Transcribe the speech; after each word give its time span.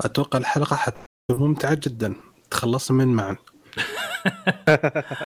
أتوقع 0.00 0.38
الحلقة 0.38 0.76
حتكون 0.76 1.04
ممتعة 1.30 1.74
جدا. 1.74 2.14
تخلصنا 2.50 2.96
من 2.96 3.08
معا. 3.08 3.36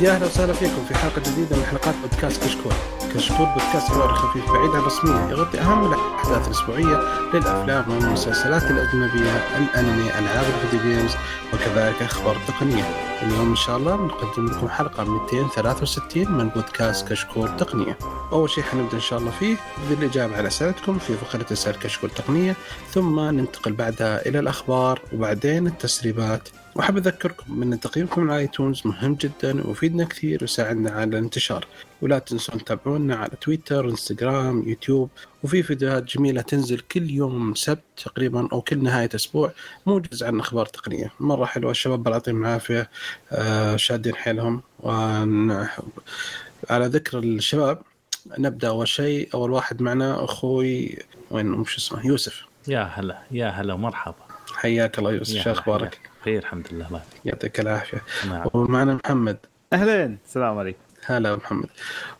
يا 0.00 0.10
أهلا 0.10 0.26
وسهلا 0.26 0.52
فيكم 0.52 0.84
في 0.88 0.94
حلقة 0.94 1.20
جديدة 1.20 1.56
من 1.56 1.64
حلقات 1.64 1.94
بودكاست 2.02 2.44
كشكول. 2.44 2.72
كشكول 3.14 3.46
بودكاست 3.46 3.88
حواري 3.88 4.14
خفيف 4.14 4.52
بعيد 4.52 4.70
عن 4.70 4.80
الرسميه 4.80 5.30
يغطي 5.30 5.60
أهم 5.60 5.92
الأحداث 5.92 6.46
الأسبوعية 6.46 7.00
للأفلام 7.34 7.84
والمسلسلات 7.90 8.62
الأجنبية، 8.62 9.58
الأنمي، 9.58 10.18
ألعاب 10.18 10.44
ال 10.54 10.60
video 10.60 10.90
games 10.90 11.12
وكذلك 11.54 12.02
أخبار 12.02 12.36
تقنية. 12.48 12.84
اليوم 13.22 13.50
إن 13.50 13.56
شاء 13.56 13.76
الله 13.76 13.96
بنقدم 13.96 14.46
لكم 14.46 14.68
حلقة 14.68 15.04
263 15.04 16.32
من 16.32 16.48
بودكاست 16.48 17.08
كشكول 17.08 17.56
تقنية. 17.56 17.98
أول 18.32 18.50
شيء 18.50 18.64
حنبدأ 18.64 18.94
إن 18.94 19.00
شاء 19.00 19.18
الله 19.18 19.30
فيه 19.30 19.56
بالإجابة 19.90 20.36
على 20.36 20.48
أسئلتكم 20.48 20.98
في 20.98 21.14
فقرة 21.14 21.52
اسال 21.52 21.78
كشكول 21.78 22.10
تقنية، 22.10 22.56
ثم 22.90 23.20
ننتقل 23.20 23.72
بعدها 23.72 24.26
إلى 24.26 24.38
الأخبار 24.38 25.00
وبعدين 25.12 25.66
التسريبات 25.66 26.48
وأحب 26.74 26.96
أذكركم 26.96 27.62
أن 27.62 27.80
تقييمكم 27.80 28.30
على 28.30 28.40
iTunes 28.40 28.82
مهم 28.84 29.14
جدا 29.14 29.66
ويفيدنا 29.66 30.04
كثير 30.04 30.38
ويساعدنا 30.40 30.90
على 30.90 31.04
الانتشار. 31.04 31.66
ولا 32.02 32.18
تنسون 32.18 32.64
تتابعونا 32.64 33.16
على 33.16 33.30
تويتر 33.40 33.88
إنستغرام 33.88 34.68
يوتيوب 34.68 35.10
وفي 35.42 35.62
فيديوهات 35.62 36.04
جميلة 36.04 36.42
تنزل 36.42 36.80
كل 36.80 37.10
يوم 37.10 37.54
سبت 37.54 37.82
تقريبا 38.04 38.48
أو 38.52 38.60
كل 38.60 38.82
نهاية 38.82 39.08
أسبوع 39.14 39.52
موجز 39.86 40.22
عن 40.22 40.40
أخبار 40.40 40.66
تقنية. 40.66 41.12
مرة 41.20 41.44
حلوة 41.44 41.70
الشباب 41.70 42.06
الله 42.06 42.16
يعطيهم 42.16 42.44
العافية. 42.44 42.90
آه 43.32 43.76
شادين 43.76 44.14
حيلهم. 44.14 44.62
على 46.70 46.86
ذكر 46.86 47.18
الشباب 47.18 47.82
نبدأ 48.38 48.68
أول 48.68 48.88
شيء. 48.88 49.28
أول 49.34 49.50
واحد 49.50 49.82
معنا 49.82 50.24
أخوي 50.24 50.98
وين؟ 51.30 51.46
مش 51.46 51.76
اسمه 51.76 52.06
يوسف. 52.06 52.42
يا 52.68 52.82
هلا 52.82 53.22
يا 53.30 53.48
هلا 53.48 53.74
ومرحبا. 53.74 54.24
حياك 54.54 54.98
الله 54.98 55.12
يوسف 55.12 55.42
شو 55.44 55.50
أخبارك؟ 55.50 56.09
بخير 56.20 56.38
الحمد 56.38 56.66
لله 56.72 56.86
الله 56.88 57.02
يعطيك 57.24 57.60
العافية. 57.60 58.02
ومعنا 58.54 58.94
محمد. 59.04 59.36
اهلين 59.72 60.18
السلام 60.26 60.58
عليكم. 60.58 60.78
هلا 61.06 61.36
محمد. 61.36 61.66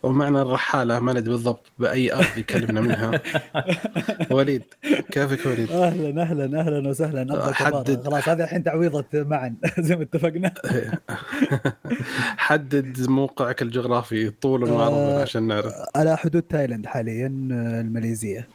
ومعنا 0.03 0.43
الرحالة 0.43 1.01
ما 1.01 1.13
ندري 1.13 1.31
بالضبط 1.31 1.67
بأي 1.79 2.13
ارض 2.15 2.39
يكلمنا 2.39 2.81
منها. 2.81 3.21
وليد 4.37 4.63
كيفك 5.13 5.47
وليد؟ 5.47 5.71
أهلا 5.73 6.23
أهلا 6.23 6.61
أهلا 6.61 6.89
وسهلا. 6.89 7.53
حدد. 7.53 8.05
خلاص 8.05 8.29
هذا 8.29 8.45
الحين 8.45 8.65
تعويضة 8.65 9.05
معا 9.15 9.55
زي 9.79 9.97
ما 9.97 10.03
اتفقنا. 10.03 10.55
حدد 12.37 13.09
موقعك 13.11 13.63
الجغرافي 13.63 14.31
طول 14.31 14.65
وعرض 14.65 14.93
آه 14.93 15.23
عشان 15.23 15.43
نعرف. 15.47 15.73
على 15.97 16.17
حدود 16.17 16.43
تايلاند 16.43 16.87
حاليا 16.87 17.27
الماليزية. 17.81 18.49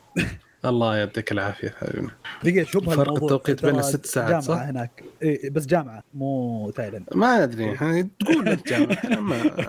الله 0.66 0.96
يعطيك 0.98 1.32
العافية 1.32 1.70
حبيبنا 1.80 2.12
دقيقة 2.44 2.66
شو 2.72 2.82
فرق 2.82 3.24
التوقيت 3.24 3.66
بين 3.66 3.80
الست 3.80 4.06
ساعات 4.06 4.30
جامعة 4.30 4.42
صح؟ 4.42 4.58
هناك. 4.58 5.04
إيه 5.22 5.50
بس 5.50 5.66
جامعة 5.66 6.04
مو 6.14 6.70
تايلاند. 6.76 7.06
ما 7.16 7.44
أدري 7.44 8.04
تقول 8.20 8.50
انت 8.50 8.68
جامعة 8.68 8.94
إحنا 8.94 9.20
ما 9.20 9.42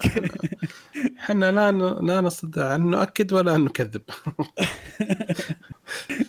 إحنا 1.21 1.53
لا 1.53 1.73
لا 2.01 2.21
نستطيع 2.21 2.75
ان 2.75 2.81
نؤكد 2.91 3.33
ولا 3.33 3.55
ان 3.55 3.65
نكذب. 3.65 4.03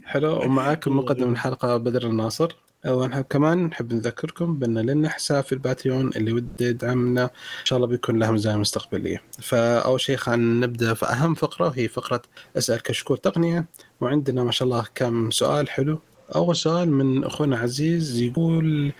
حلو 0.05 0.41
ومعاكم 0.41 0.95
مقدم 0.97 1.31
الحلقة 1.31 1.77
بدر 1.77 2.07
الناصر. 2.07 2.55
ونحب 2.87 3.23
كمان 3.29 3.65
نحب 3.65 3.93
نذكركم 3.93 4.59
بأن 4.59 4.77
لنا 4.77 5.09
حساب 5.09 5.43
في 5.43 5.51
الباتريون 5.53 6.09
اللي 6.15 6.33
ودي 6.33 6.65
يدعمنا. 6.65 7.23
إن 7.23 7.65
شاء 7.65 7.77
الله 7.77 7.87
بيكون 7.87 8.19
له 8.19 8.31
مزايا 8.31 8.55
مستقبلية. 8.55 9.21
فأول 9.41 10.01
شيء 10.01 10.17
خلينا 10.17 10.67
نبدأ 10.67 10.93
في 10.93 11.05
أهم 11.05 11.33
فقرة 11.33 11.65
وهي 11.67 11.87
فقرة 11.87 12.21
أسأل 12.57 12.81
كشكول 12.83 13.17
تقنية. 13.17 13.65
وعندنا 14.01 14.43
ما 14.43 14.51
شاء 14.51 14.65
الله 14.65 14.85
كم 14.95 15.31
سؤال 15.31 15.69
حلو. 15.69 15.99
أول 16.35 16.55
سؤال 16.55 16.91
من 16.91 17.23
أخونا 17.23 17.57
عزيز 17.57 18.21
يقول 18.21 18.91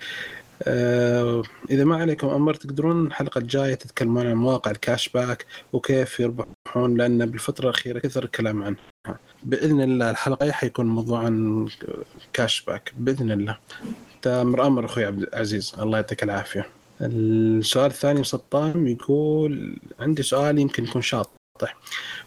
آه 0.64 1.44
إذا 1.70 1.84
ما 1.84 1.98
عليكم 1.98 2.28
أمر 2.28 2.54
تقدرون 2.54 3.08
الحلقة 3.08 3.40
الجاية 3.40 3.76
تتكلمون 3.76 4.28
عن 4.28 4.34
مواقع 4.34 4.72
ال 4.72 4.79
cash 4.79 5.10
back 5.10 5.46
وكيف 5.74 6.20
يربحون 6.20 6.98
لأن 6.98 7.26
بالفترة 7.26 7.66
الأخيرة 7.66 8.00
كثر 8.00 8.24
الكلام 8.24 8.64
عنها. 8.64 8.80
بإذن 9.44 9.82
الله 9.82 10.10
الحلقة 10.10 10.52
حيكون 10.52 10.86
موضوع 10.86 11.20
عن 11.20 11.68
cash 12.34 12.62
back 12.62 12.94
بإذن 12.98 13.32
الله. 13.32 13.58
تأمر 14.22 14.68
أمر 14.68 14.86
أخوي 14.86 15.06
عبد 15.06 15.22
العزيز 15.22 15.76
الله 15.80 15.98
يعطيك 15.98 16.24
العافية. 16.24 16.68
السؤال 17.02 17.92
الثاني 17.92 18.24
سطام 18.24 18.88
يقول 18.88 19.78
عندي 20.00 20.24
سؤال 20.24 20.60
يمكن 20.60 20.84
يكون 20.84 21.02
شاطح. 21.02 21.78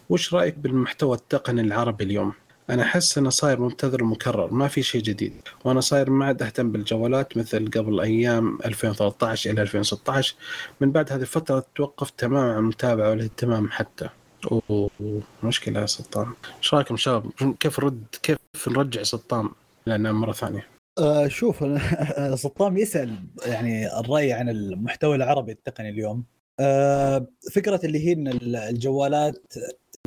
وش 0.08 0.34
رأيك 0.34 0.58
بالمحتوى 0.58 1.16
التقني 1.16 1.60
العربي 1.60 2.04
اليوم؟ 2.04 2.32
أنا 2.70 2.82
أحس 2.82 3.18
إنه 3.18 3.30
صاير 3.30 3.60
مبتذل 3.60 4.02
ومكرر 4.02 4.54
ما 4.54 4.68
في 4.68 4.82
شيء 4.82 5.02
جديد 5.02 5.32
وأنا 5.64 5.80
صاير 5.80 6.10
ما 6.10 6.26
عاد 6.26 6.42
أهتم 6.42 6.72
بالجوالات 6.72 7.36
مثل 7.36 7.70
قبل 7.70 8.00
أيام 8.00 8.58
2013 8.64 9.50
إلى 9.50 9.62
2016 9.62 10.34
من 10.80 10.92
بعد 10.92 11.12
هذه 11.12 11.20
الفترة 11.20 11.64
توقفت 11.74 12.18
تماما 12.18 12.52
عن 12.52 12.58
المتابعة 12.58 13.10
والاهتمام 13.10 13.70
حتى. 13.70 14.08
أوه 14.52 15.20
مشكلة 15.42 15.80
يا 15.80 15.86
سطام 15.86 16.34
إيش 16.58 16.74
رأيكم 16.74 16.96
شباب؟ 16.96 17.30
كيف 17.60 17.80
نرد 17.80 18.04
كيف 18.22 18.38
نرجع 18.68 19.02
سطام 19.02 19.50
لنا 19.86 20.12
مرة 20.12 20.32
ثانية؟ 20.32 20.66
أه 20.98 21.28
شوف 21.28 21.64
سطام 22.44 22.76
يسأل 22.76 23.14
يعني 23.46 24.00
الرأي 24.00 24.32
عن 24.32 24.48
المحتوى 24.48 25.16
العربي 25.16 25.52
التقني 25.52 25.88
اليوم. 25.88 26.24
أه 26.60 27.26
فكرة 27.52 27.80
اللي 27.84 28.06
هي 28.06 28.12
إن 28.12 28.28
الجوالات 28.54 29.54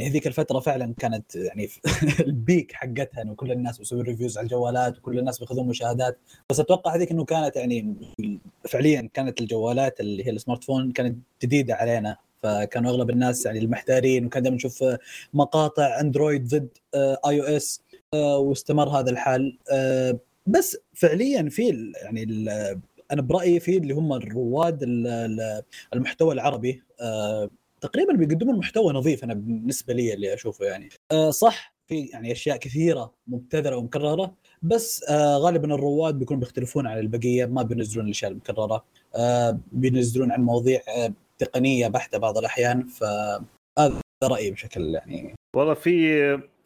هذيك 0.01 0.27
الفترة 0.27 0.59
فعلا 0.59 0.93
كانت 0.99 1.35
يعني 1.35 1.69
البيك 2.27 2.71
حقتها 2.71 3.21
إنه 3.21 3.35
كل 3.35 3.51
الناس 3.51 3.77
بيسوون 3.77 4.01
reviews 4.01 4.38
على 4.37 4.45
الجوالات 4.45 4.97
وكل 4.97 5.19
الناس 5.19 5.39
بياخذون 5.39 5.67
مشاهدات. 5.67 6.19
بس 6.49 6.59
أتوقع 6.59 6.95
هذيك 6.95 7.11
إنه 7.11 7.25
كانت 7.25 7.55
يعني 7.55 7.95
فعليا 8.69 9.09
كانت 9.13 9.41
الجوالات 9.41 9.99
اللي 9.99 10.27
هي 10.27 10.31
ال 10.31 10.37
smart 10.37 10.63
phone 10.63 10.91
كانت 10.91 11.17
جديدة 11.43 11.75
علينا. 11.75 12.17
فكانوا 12.43 12.91
أغلب 12.91 13.09
الناس 13.09 13.45
يعني 13.45 13.59
المحتارين 13.59 14.25
وكان 14.25 14.43
دائما 14.43 14.55
نشوف 14.55 14.83
مقاطع 15.33 15.99
Android 16.00 16.47
ضد 16.47 16.69
iOS 16.95 17.81
واستمر 18.13 18.89
هذا 18.89 19.11
الحال. 19.11 19.57
آه، 19.71 20.19
بس 20.47 20.77
فعليا 20.93 21.49
في 21.49 21.91
يعني 22.03 22.23
أنا 23.11 23.21
برأيي 23.21 23.59
في 23.59 23.77
اللي 23.77 23.93
هم 23.93 24.13
الرواد 24.13 24.83
المحتوى 25.93 26.33
العربي. 26.33 26.83
آه، 27.01 27.49
تقريبا 27.83 28.13
بيقدمون 28.13 28.57
محتوى 28.57 28.94
نظيف 28.94 29.23
أنا 29.23 29.33
بالنسبة 29.33 29.94
لي 29.94 30.13
اللي 30.13 30.33
أشوفه 30.33 30.66
يعني. 30.66 30.89
آه 31.11 31.29
صح 31.29 31.73
في 31.88 32.05
يعني 32.05 32.31
أشياء 32.31 32.57
كثيرة 32.57 33.13
مبتذلة 33.27 33.77
ومكررة 33.77 34.35
بس 34.61 35.03
آه 35.09 35.38
غالبا 35.38 35.73
الرواد 35.75 36.19
بيكونوا 36.19 36.41
بيختلفون 36.41 36.88
عن 36.88 36.99
البقية 36.99 37.45
ما 37.45 37.61
بينزلون 37.63 38.05
الأشياء 38.05 38.31
المكررة. 38.31 38.85
آه 39.16 39.59
بينزلون 39.72 40.31
عن 40.31 40.41
مواضيع 40.41 40.81
آه 40.97 41.13
تقنية 41.38 41.88
بحتة 41.88 42.17
بعض 42.17 42.38
الأحيان 42.38 42.88
فهذا 42.88 43.99
رأيي 44.23 44.51
بشكل 44.51 44.95
يعني. 44.95 45.33
والله 45.55 45.73
في 45.73 46.19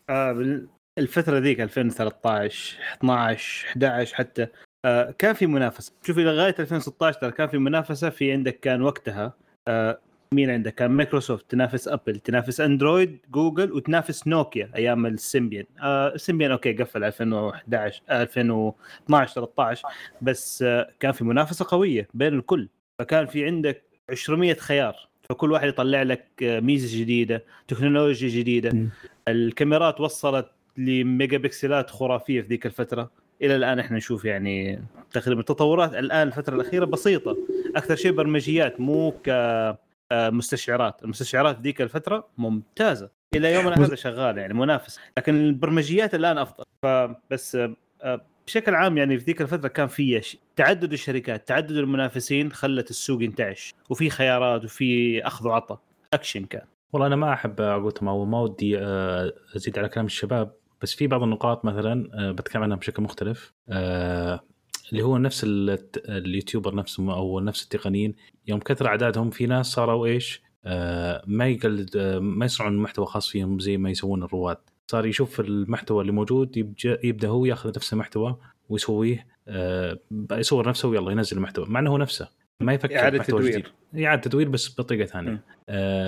آه 0.10 0.62
الفترة 1.00 1.40
ذيك 1.40 1.62
2013 1.62 2.78
12 2.94 3.68
11 3.68 4.16
حتى 4.16 4.48
آه 4.86 5.12
كان 5.18 5.34
في 5.34 5.46
منافسة. 5.48 5.94
شوفي 6.04 6.24
لغايه 6.24 6.56
2016 6.60 7.20
ترى 7.20 7.32
كان 7.32 7.48
في 7.48 7.58
منافسة 7.58 8.10
في 8.10 8.32
عندك 8.32 8.60
كان 8.60 8.82
وقتها 8.82 9.34
آه 9.68 10.00
مين 10.32 10.50
عندك؟ 10.50 10.76
كان 10.76 10.92
مايكروسوفت 10.92 11.52
تنافس 11.52 11.88
ابل 11.88 12.20
تنافس 12.20 12.62
Android 12.62 13.18
جوجل 13.32 13.72
وتنافس 13.72 14.28
نوكيا 14.28 14.70
أيام 14.76 15.06
السيمبيان. 15.06 15.66
آه 15.82 16.14
السيمبيان 16.16 16.52
أوكي 16.52 16.74
قفل 16.74 17.04
2011 17.04 18.02
2012 18.12 19.34
13 19.34 19.88
بس 20.22 20.64
آه 20.64 20.90
كان 21.00 21.12
في 21.12 21.24
منافسة 21.24 21.66
قوية 21.70 22.08
بين 22.14 22.34
الكل. 22.34 22.70
فكان 23.00 23.26
في 23.26 23.46
عندك 23.46 23.84
200 24.30 24.62
خيار 24.62 24.96
فكل 25.30 25.52
واحد 25.52 25.68
يطلع 25.68 26.02
لك 26.04 26.26
آه، 26.44 26.60
ميزة 26.60 27.02
جديدة 27.02 27.44
تكنولوجيا 27.68 28.30
جديدة. 28.30 28.70
م. 28.70 28.90
الكاميرات 29.28 30.02
وصلت 30.02 30.48
لميجا 30.78 31.38
بكسلات 31.38 31.90
خرافية 31.90 32.42
في 32.42 32.48
ذيك 32.48 32.66
الفترة. 32.66 33.12
إلى 33.42 33.56
الآن 33.56 33.80
إحنا 33.80 33.98
نشوف 33.98 34.26
يعني 34.26 34.82
تقريبا 35.12 35.40
التطورات 35.42 35.94
الآن 35.94 36.28
الفترة 36.28 36.56
الأخيرة 36.56 36.86
بسيطة. 36.86 37.38
أكثر 37.76 37.96
شيء 37.96 38.12
برمجيات 38.12 38.80
مو 38.80 39.12
ك 39.12 39.30
آه، 39.30 39.78
مستشعرات. 40.14 41.04
المستشعرات 41.04 41.62
ذيك 41.62 41.82
الفترة 41.82 42.28
ممتازة. 42.38 43.10
إلى 43.36 43.54
يومنا 43.54 43.86
هذا 43.86 43.96
شغاله 43.96 44.42
يعني 44.42 44.54
منافس. 44.54 45.00
لكن 45.18 45.36
البرمجيات 45.36 46.16
الآن 46.16 46.38
أفضل. 46.38 46.64
فبس 46.84 47.56
آه، 48.02 48.26
بشكل 48.48 48.76
عام 48.76 48.98
يعني 48.98 49.20
في 49.20 49.26
ذيك 49.26 49.42
الفترة 49.42 49.68
كان 49.68 49.88
في 49.88 50.22
تعدد 50.56 50.94
الشركات 50.94 51.48
تعدد 51.48 51.72
المنافسين 51.72 52.52
خلت 52.52 52.90
السوق 52.90 53.24
ينتعش. 53.24 53.74
وفي 53.90 54.10
خيارات 54.10 54.64
وفي 54.64 55.22
أخذ 55.28 55.48
وعطاء. 55.48 55.80
أكشن 56.14 56.46
كان. 56.46 56.66
والله 56.94 57.08
أنا 57.08 57.16
ما 57.16 57.34
أحب 57.34 57.62
أقول 57.62 57.94
ما 58.02 58.26
ما 58.26 58.42
ودي 58.42 58.80
آه، 58.80 59.34
أزيد 59.56 59.80
على 59.80 59.90
كلام 59.90 60.06
الشباب. 60.06 60.52
بس 60.82 60.96
في 60.96 61.08
بعض 61.08 61.24
النقاط 61.24 61.66
مثلا 61.66 62.10
آه، 62.14 62.32
بتكلم 62.32 62.64
عنها 62.64 62.78
بشكل 62.78 63.04
مختلف. 63.04 63.54
آه، 63.70 64.40
اللي 64.92 65.04
هو 65.04 65.18
نفس 65.18 65.46
اليوتيوبر 66.08 66.76
نفسهم 66.76 67.10
أو 67.10 67.40
نفس 67.40 67.64
التقنيين 67.64 68.16
يوم 68.48 68.60
كثر 68.60 68.88
أعدادهم 68.88 69.30
في 69.30 69.46
ناس 69.46 69.66
صاروا 69.66 70.06
إيش؟ 70.06 70.42
آه، 70.66 71.24
ما 71.28 71.48
يقلد 71.48 71.98
آه، 71.98 72.20
ما 72.20 72.46
يصنعون 72.46 72.78
محتوى 72.78 73.06
خاص 73.06 73.30
فيهم 73.30 73.60
زي 73.60 73.78
ما 73.78 73.90
يسوون 73.90 74.24
الرواد. 74.24 74.58
صار 74.88 75.06
يشوف 75.06 75.40
المحتوى 75.40 76.02
اللي 76.02 76.12
موجود 76.12 76.76
يبدأ 77.04 77.28
هو 77.28 77.46
ياخذ 77.46 77.70
نفس 77.70 77.94
المحتوى 77.94 78.38
ويسويه 78.70 79.28
آه، 79.48 80.00
يصور 80.32 80.70
نفسه 80.70 80.88
ويلا 80.88 81.12
ينزل 81.12 81.38
المحتوى 81.38 81.66
مع 81.70 81.80
إنه 81.80 81.92
هو 81.92 81.98
نفسه. 81.98 82.30
ما 82.60 82.74
يفكر 82.74 83.18
محتوى 83.20 83.42
تدوير. 83.42 83.74
إعادة 83.98 84.22
تدوير 84.22 84.50
بس 84.50 84.80
بطريقه 84.80 85.06
ثانية. 85.06 85.44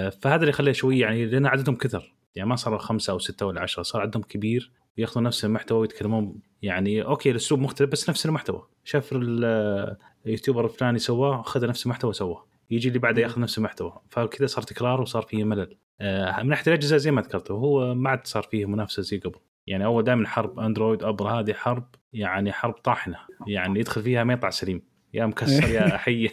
فهذا 0.10 0.42
اللي 0.42 0.52
خليه 0.52 0.72
شوي 0.72 1.00
يعني 1.00 1.26
لأن 1.26 1.46
عددهم 1.46 1.76
كثر. 1.76 2.14
يعني 2.40 2.50
ما 2.50 2.56
صاروا 2.56 2.80
خمسه 2.80 3.12
أو 3.12 3.20
ستة 3.20 3.46
ولا 3.46 3.62
عشرة 3.62 3.84
صار 3.84 4.02
عددهم 4.02 4.24
كبير 4.24 4.72
وياخذون 4.98 5.24
نفس 5.24 5.46
المحتوى 5.46 5.80
ويتكلمون 5.80 6.36
يعني 6.62 7.02
أوكي 7.04 7.32
الأسلوب 7.32 7.60
مختلف 7.62 7.90
بس 7.92 8.10
نفس 8.10 8.26
المحتوى. 8.26 8.68
شاف 8.84 9.10
ال- 9.14 9.98
اليوتيوبر 10.26 10.66
الفلاني 10.66 11.00
سواه 11.00 11.40
أخذ 11.42 11.68
نفس 11.68 11.86
المحتوى 11.86 12.14
سواه. 12.14 12.46
يجي 12.72 12.88
اللي 12.88 13.00
بعده 13.00 13.22
ياخذ 13.22 13.42
نفس 13.42 13.58
المحتوى. 13.58 13.94
فكذا 14.10 14.48
صار 14.48 14.64
تكرار 14.64 15.02
وصار 15.02 15.22
فيه 15.22 15.44
ملل. 15.44 15.78
آه، 16.02 16.44
من 16.44 16.50
ناحية 16.50 16.64
الأجهزة 16.68 16.98
زي 16.98 17.12
ما 17.12 17.22
ذكرت 17.22 17.52
هو 17.52 17.96
ما 17.96 18.10
عاد 18.10 18.28
صار 18.28 18.44
فيه 18.44 18.66
منافسة 18.66 19.02
زي 19.02 19.18
قبل. 19.18 19.40
يعني 19.68 19.86
أول 19.86 20.04
دائما 20.04 20.28
حرب 20.28 20.60
أندرويد 20.60 21.04
ابل 21.04 21.26
هذه 21.28 21.54
حرب 21.54 21.88
يعني 22.14 22.52
حرب 22.52 22.74
طاحنة. 22.74 23.18
يعني 23.48 23.80
يدخل 23.80 24.04
فيها 24.04 24.24
ما 24.24 24.34
يطلع 24.34 24.50
سليم. 24.50 24.82
يا 25.14 25.26
مكسر 25.26 25.70
يا 25.70 25.98
حي. 26.04 26.30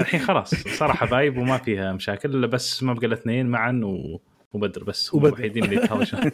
الحين 0.00 0.20
خلاص 0.20 0.54
صار 0.54 0.92
حبايب 0.92 1.38
وما 1.38 1.56
فيها 1.58 1.92
مشاكل 1.92 2.30
إلا 2.34 2.46
بس 2.46 2.82
ما 2.82 2.92
بقى 2.94 3.06
إلا 3.06 3.14
اثنين 3.14 3.46
معا 3.46 3.80
و... 3.84 4.20
وبدر 4.52 4.84
بس 4.84 5.14
هم. 5.14 5.26
الوحيدين 5.26 5.64
اللي 5.64 5.76
يتهاوشون 5.76 6.20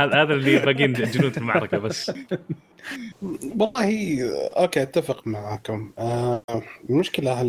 هذا 0.00 0.22
هذا 0.22 0.34
اللي 0.34 0.58
باقيين 0.58 0.92
جنود 0.92 1.32
في 1.32 1.38
المعركة 1.38 1.78
بس. 1.78 2.12
والله 3.58 4.18
أوكي 4.56 4.82
أتفق 4.82 5.26
معاكم. 5.26 5.92
آه 5.98 6.42
المشكلة 6.90 7.32
هل 7.32 7.48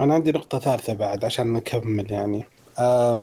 أنا 0.00 0.14
عندي 0.14 0.32
نقطة 0.32 0.58
ثالثة 0.58 0.92
بعد 0.94 1.24
عشان 1.24 1.52
نكمل 1.52 2.12
يعني. 2.12 2.44
آه 2.78 3.22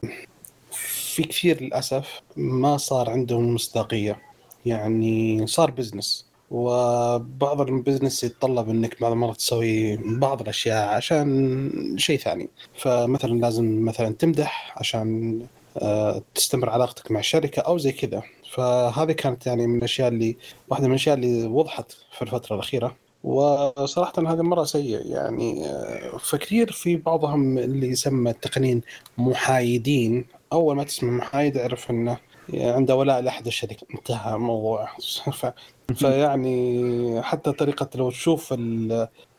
في 0.70 1.22
كثير 1.22 1.62
للأسف 1.62 2.20
ما 2.36 2.76
صار 2.76 3.10
عندهم 3.10 3.54
مصداقية. 3.54 4.18
يعني 4.66 5.46
صار 5.46 5.70
business 5.70 6.25
وبعض 6.50 7.60
ال 7.60 7.67
business 7.67 8.24
يتطلب 8.24 8.70
إنك 8.70 9.00
بعض 9.00 9.12
المرات 9.12 9.36
تسوي 9.36 9.96
بعض 9.96 10.40
الأشياء 10.40 10.88
عشان 10.88 11.70
شيء 11.98 12.18
ثاني. 12.18 12.48
فمثلا 12.78 13.40
لازم 13.40 13.84
مثلا 13.84 14.14
تمدح 14.14 14.74
عشان 14.76 15.40
آه، 15.82 16.22
تستمر 16.34 16.70
علاقتك 16.70 17.10
مع 17.10 17.20
الشركة 17.20 17.60
أو 17.60 17.78
زي 17.78 17.92
كذا. 17.92 18.22
فهذه 18.54 19.12
كانت 19.12 19.46
يعني 19.46 19.66
من 19.66 19.78
الأشياء 19.78 20.08
اللي 20.08 20.36
واحدة 20.68 20.84
من 20.86 20.90
الأشياء 20.90 21.14
اللي 21.16 21.46
وضحت 21.46 21.92
في 22.16 22.22
الفترة 22.22 22.54
الأخيرة. 22.54 22.96
وصراحة 23.24 24.12
هذا 24.18 24.42
مرة 24.42 24.64
سيء 24.64 25.06
يعني 25.06 25.66
آه، 25.66 26.16
فكثير 26.18 26.72
في 26.72 26.96
بعضهم 26.96 27.58
اللي 27.58 27.88
يسمى 27.88 28.30
التقنيين 28.30 28.80
محايدين. 29.18 30.26
أول 30.52 30.76
ما 30.76 30.84
تسمع 30.84 31.10
محايد 31.10 31.56
أعرف 31.56 31.90
إنه 31.90 32.18
عنده 32.54 32.96
ولاء 32.96 33.20
لأحد 33.20 33.46
الشركة 33.46 33.86
انتهى 33.94 34.34
الموضوع. 34.34 34.88
فيعني 35.94 37.22
حتى 37.22 37.52
طريقة 37.52 37.88
لو 37.94 38.10
تشوف 38.10 38.54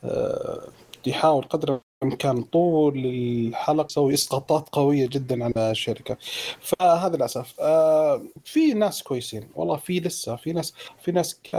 آه، 0.04 0.68
يحاول 1.08 1.44
قدر 1.44 1.80
الإمكان 2.04 2.42
طول 2.42 2.98
الحلقة 3.06 3.86
يسوي 3.86 4.14
إسقاطات 4.14 4.70
قوية 4.72 5.08
جدا 5.08 5.44
على 5.44 5.72
الشركة. 5.72 6.18
فهذا 6.62 7.16
للأسف. 7.16 7.56
آه، 7.60 8.22
في 8.46 8.74
ناس 8.74 9.04
كويسين. 9.04 9.50
والله 9.56 9.78
في 9.78 10.00
لسه 10.00 10.36
في 10.36 10.54
ناس 10.54 10.74
في 11.02 11.12
ناس 11.12 11.40
ك... 11.44 11.56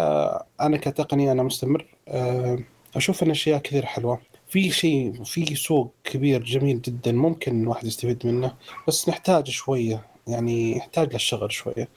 أنا 0.60 0.76
كتقني 0.76 1.32
أنا 1.32 1.42
مستمر. 1.42 1.86
آه، 2.08 2.58
أشوف 2.96 3.22
إن 3.22 3.30
أشياء 3.30 3.58
كثير 3.58 3.86
حلوة. 3.86 4.20
في 4.48 4.70
شيء 4.70 5.24
في 5.24 5.54
سوق 5.54 5.92
كبير 6.04 6.42
جميل 6.42 6.82
جدا 6.82 7.12
ممكن 7.12 7.62
الواحد 7.62 7.86
يستفيد 7.86 8.26
منه 8.26 8.54
بس 8.88 9.08
نحتاج 9.08 9.50
شوية. 9.50 10.06
يعني 10.26 10.76
يحتاج 10.76 11.12
للشغل 11.12 11.52
شوية. 11.52 11.88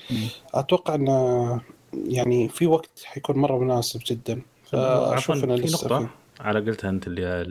أتوقع 0.54 0.96
انه 0.96 1.62
يعني 1.94 2.50
في 2.50 2.66
وقت 2.66 3.04
حيكون 3.06 3.38
مرة 3.38 3.60
مناسب 3.60 4.02
جدا. 4.06 4.42
فأشوف 4.64 5.46
في 5.46 5.46
نقطة 5.46 6.10
على 6.40 6.60
قلتها 6.60 6.90
أنت 6.90 7.08
اللي 7.08 7.42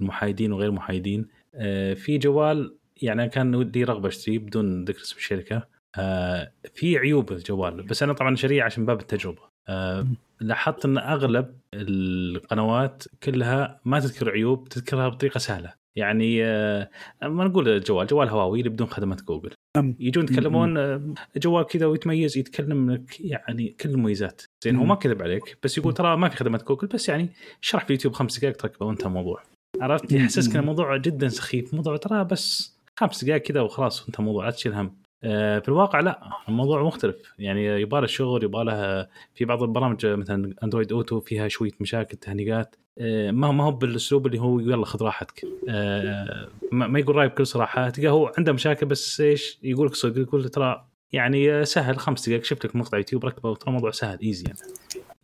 المحايدين 0.00 0.52
وغير 0.52 0.70
محايدين 0.70 1.26
آه، 1.54 1.94
في 1.94 2.18
جوال 2.18 2.74
يعني 3.02 3.28
كان 3.28 3.54
ودي 3.54 3.84
رغبة 3.84 4.08
اشتريه 4.08 4.38
بدون 4.38 4.84
ذكر 4.84 5.02
اسم 5.02 5.16
الشركة. 5.16 5.62
آه، 5.96 6.52
في 6.74 6.98
عيوب 6.98 7.32
الجوال 7.32 7.82
بس 7.82 8.02
أنا 8.02 8.12
طبعا 8.12 8.36
شاريه 8.36 8.62
عشان 8.62 8.86
باب 8.86 9.00
التجربة. 9.00 9.42
آه، 9.68 10.06
لاحظت 10.40 10.84
إن 10.84 10.98
أغلب 10.98 11.54
القنوات 11.74 13.04
كلها 13.22 13.80
ما 13.84 14.00
تذكر 14.00 14.30
عيوب 14.30 14.68
تذكرها 14.68 15.08
بطريقة 15.08 15.38
سهلة. 15.38 15.77
يعني 15.96 16.44
آه، 16.44 16.88
ما 17.22 17.44
نقول 17.44 17.68
الجوال 17.68 18.06
جوال 18.06 18.28
هواوي 18.28 18.58
اللي 18.58 18.70
بدون 18.70 18.86
خدمات 18.86 19.22
جوجل. 19.22 19.50
أم. 19.76 19.96
يجون 20.00 20.24
يتكلمون 20.24 20.78
آه، 20.78 21.14
جوال 21.36 21.66
كذا 21.66 21.86
ويتميز 21.86 22.38
يتكلم 22.38 22.90
لك 22.90 23.20
يعني 23.20 23.68
كل 23.68 23.88
المميزات. 23.90 24.42
زين 24.64 24.76
هو. 24.76 24.84
ما 24.84 24.94
كذب 24.94 25.22
عليك 25.22 25.58
بس 25.62 25.78
يقول 25.78 25.94
ترى 25.94 26.16
ما 26.16 26.28
في 26.28 26.36
خدمات 26.36 26.64
جوجل 26.64 26.86
بس 26.88 27.08
يعني 27.08 27.28
شرح 27.60 27.84
في 27.84 27.90
اليوتيوب 27.90 28.14
خمس 28.14 28.38
دقائق 28.38 28.56
تركبه 28.56 28.86
وانتهى 28.86 29.06
الموضوع 29.06 29.42
عرفت. 29.80 30.12
يحسسك 30.12 30.54
إن 30.54 30.60
الموضوع 30.60 30.96
جدا 30.96 31.28
سخيف 31.28 31.74
موضوع 31.74 31.96
ترى 31.96 32.24
بس 32.24 32.76
خمس 32.96 33.24
دقائق 33.24 33.42
كذا 33.42 33.60
وخلاص 33.60 34.02
وانتهى 34.02 34.20
الموضوع 34.20 34.44
لا 34.44 34.50
تشيل 34.50 34.72
هم. 34.74 34.94
في 35.22 35.68
الواقع 35.68 36.00
لا 36.00 36.20
الموضوع 36.48 36.82
مختلف. 36.82 37.16
يعني 37.38 37.64
يبغى 37.64 38.00
له 38.00 38.06
شغل 38.06 38.44
يبغى 38.44 38.64
له 38.64 39.08
في 39.34 39.44
بعض 39.44 39.62
البرامج 39.62 40.06
مثلا 40.06 40.54
Android 40.62 40.92
Auto 40.92 41.20
فيها 41.20 41.48
شوية 41.48 41.70
مشاكل 41.80 42.16
تهنيجات 42.16 42.76
آه، 43.00 43.30
ما 43.30 43.52
ما 43.52 43.64
هو 43.64 43.70
بالأسلوب 43.70 44.26
اللي 44.26 44.38
هو 44.38 44.60
يلا 44.60 44.84
خذ 44.84 45.02
راحتك. 45.02 45.46
آه، 45.68 46.48
ما 46.72 46.86
ما 46.86 46.98
يقول 46.98 47.16
راي 47.16 47.28
بكل 47.28 47.46
صراحة. 47.46 47.90
تلقاه 47.90 48.10
هو 48.10 48.32
عنده 48.38 48.52
مشاكل 48.52 48.86
بس 48.86 49.20
إيش؟ 49.20 49.58
يقول 49.62 49.86
لك 49.86 49.94
صدق 49.94 50.18
يقول 50.22 50.48
ترى 50.48 50.84
يعني 51.12 51.64
سهل 51.64 51.98
خمس 51.98 52.28
دقائق 52.28 52.44
شفت 52.44 52.64
لك 52.64 52.76
مقطع 52.76 52.98
يوتيوب 52.98 53.24
ركبه 53.24 53.50
وترى 53.50 53.68
الموضوع 53.68 53.90
سهل 53.90 54.18
easy 54.22 54.44
يعني, 54.46 54.58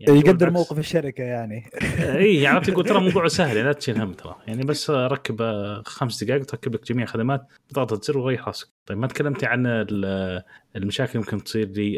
يعني 0.01 0.19
يقدر. 0.19 0.51
موقف 0.51 0.79
الشركة 0.79 1.23
يعني. 1.25 1.71
اي 2.19 2.47
عرفت 2.47 2.69
يقول 2.69 2.85
ترى 2.85 2.99
الموضوع 3.03 3.29
سهل 3.29 3.57
يعني 3.57 3.69
لا 3.69 3.73
تشيل 3.73 4.01
هم 4.01 4.13
ترى. 4.13 4.37
يعني 4.47 4.63
بس 4.65 4.91
ركب 4.91 5.43
خمس 5.87 6.25
دقائق 6.25 6.45
تركب 6.45 6.75
لك 6.75 6.87
جميع 6.87 7.05
الخدمات 7.05 7.47
بضغطة 7.71 8.01
زر 8.03 8.19
وريح 8.19 8.47
راسك 8.47 8.69
طيب 8.87 8.99
ما 8.99 9.07
تكلمتي 9.07 9.47
عن 9.47 9.67
ال- 9.67 10.43
المشاكل 10.77 11.19
ممكن 11.19 11.45
تصير 11.45 11.69
لي 11.69 11.93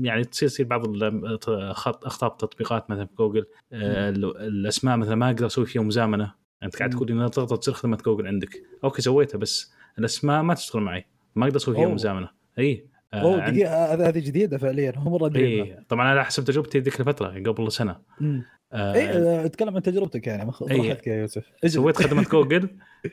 يعني 0.00 0.24
تصير 0.24 0.48
تصير 0.48 0.66
بعض 0.66 0.84
أخطاء 2.04 2.36
تطبيقات 2.36 2.90
مثلا 2.90 3.06
في 3.06 3.14
جوجل. 3.18 3.46
آه، 3.72 4.08
ال- 4.10 4.36
الأسماء 4.36 4.96
مثلا 4.96 5.14
ما 5.14 5.26
أقدر 5.26 5.46
أسوي 5.46 5.66
فيها 5.66 5.82
مزامنة. 5.82 6.34
أنت 6.62 6.76
قاعد. 6.76 6.90
تقول 6.90 7.08
لي 7.08 7.14
ضغطة 7.26 7.60
زر 7.62 7.72
خدمة 7.72 7.98
جوجل 8.06 8.26
عندك. 8.26 8.62
أوكي 8.84 9.02
سويتها 9.02 9.38
بس 9.38 9.72
الأسماء 9.98 10.42
ما 10.42 10.54
تشتغل 10.54 10.82
معي. 10.82 11.06
ما 11.36 11.44
أقدر 11.44 11.56
أسوي 11.56 11.74
فيها. 11.74 11.88
مزامنة. 11.88 12.43
إي 12.58 12.86
آه، 13.14 13.20
أوه 13.22 13.50
دقيقه 13.50 13.94
هذه 13.94 14.08
هذه 14.08 14.18
جديدة 14.18 14.58
فعليا 14.58 14.92
هو 14.96 15.10
مرة 15.18 15.36
إي 15.36 15.78
طبعا 15.88 16.08
على 16.08 16.24
حسب 16.24 16.44
تجربتي 16.44 16.78
ذيك 16.78 17.00
الفترة 17.00 17.28
قبل 17.46 17.72
سنة. 17.72 17.96
مم. 18.20 18.44
آه، 18.72 18.94
إي 18.94 19.08
آه، 19.08 19.44
أتكلم 19.44 19.74
عن 19.76 19.82
تجربتك 19.82 20.26
يعني 20.26 20.44
مخ- 20.44 20.62
إيه. 20.62 20.88
راحتك 20.88 21.06
يا 21.06 21.14
يوسف. 21.14 21.44
سويت 21.66 21.96
خدمة 21.96 22.22
جوجل 22.32 22.68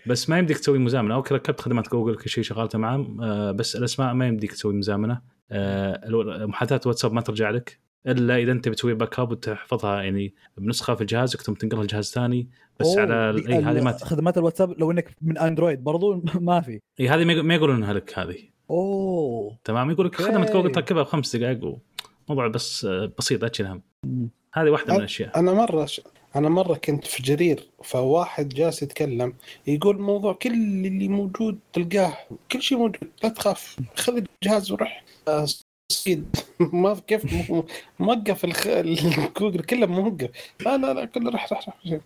بس 0.07 0.29
ما 0.29 0.37
يمديك 0.39 0.57
تسوي 0.57 0.79
مزامنة. 0.79 1.15
أوكي 1.15 1.33
ركبت 1.33 1.61
خدمات 1.61 1.89
جوجل 1.89 2.15
كل 2.15 2.29
شيء 2.29 2.43
شغال 2.43 2.67
تمام 2.69 3.21
آه، 3.21 3.51
بس 3.51 3.75
الأسماء 3.75 4.13
ما 4.13 4.27
يمديك 4.27 4.51
تسوي 4.51 4.73
مزامنة. 4.73 5.21
آه، 5.51 6.45
محادثات 6.45 6.87
واتساب 6.87 7.13
ما 7.13 7.21
ترجع 7.21 7.49
لك 7.49 7.79
إلا 8.07 8.37
إذا 8.37 8.51
أنت 8.51 8.69
بتسوي 8.69 8.93
backup 8.93 9.31
وتحفظها 9.31 10.01
يعني 10.01 10.33
بنسخة 10.57 10.95
في 10.95 11.01
الجهاز 11.01 11.35
ثم 11.35 11.53
تنقلها 11.53 11.83
لجهاز 11.83 12.11
ثاني 12.11 12.49
بس 12.79 12.97
على 12.97 13.43
إي 13.49 13.53
هذه 13.63 13.81
ما 13.83 13.91
خدمات 13.91 14.37
الواتساب 14.37 14.79
لو 14.79 14.91
إنك 14.91 15.15
من 15.21 15.37
Android 15.37 15.83
برضو 15.83 16.23
ما 16.39 16.61
في. 16.61 16.79
إي 16.99 17.09
هذه 17.09 17.41
ما 17.41 17.55
يقولونها 17.55 17.93
لك 17.93 18.19
هذه. 18.19 18.37
أوه 18.71 19.57
تمام؟ 19.63 19.91
يقول 19.91 20.05
لك. 20.05 20.15
خدمة 20.15 20.45
جوجل 20.53 20.71
تركبها 20.71 21.03
بخمس 21.03 21.35
دقائق 21.35 21.79
وموضوع 22.27 22.47
بس 22.47 22.85
آه، 22.85 23.11
بسيط 23.17 23.41
لا 23.41 23.47
تشيل 23.47 23.65
هم 23.65 23.81
مم. 24.05 24.29
هذه 24.53 24.69
واحدة 24.69 24.93
من 24.93 24.99
الأشياء. 24.99 25.39
أنا 25.39 25.53
مرة 25.53 25.85
ش... 25.85 26.01
أنا 26.35 26.49
مرة 26.49 26.73
كنت 26.73 27.07
في 27.07 27.23
جرير 27.23 27.67
فواحد 27.83 28.49
جالس 28.49 28.83
يتكلم 28.83 29.33
يقول 29.67 29.95
الموضوع 29.95 30.33
كل 30.33 30.51
اللي 30.85 31.07
موجود 31.07 31.59
تلقاه 31.73 32.17
كل 32.51 32.61
شيء 32.61 32.77
موجود 32.77 32.97
لا 33.23 33.29
تخاف 33.29 33.77
خذ 33.95 34.23
الجهاز 34.43 34.71
وروح. 34.71 35.03
آه، 35.27 35.45
سيد 35.91 36.35
ما 36.73 36.97
كيف 37.07 37.51
موقف 37.99 38.45
الخ... 38.45 38.67
الجوجل 38.67 39.59
كله 39.59 39.85
موقف. 39.85 40.29
لا 40.65 40.77
لا 40.77 40.93
لا 40.93 41.05
كله 41.05 41.31
راح 41.31 41.53
راح 41.53 41.67
راح. 41.67 41.99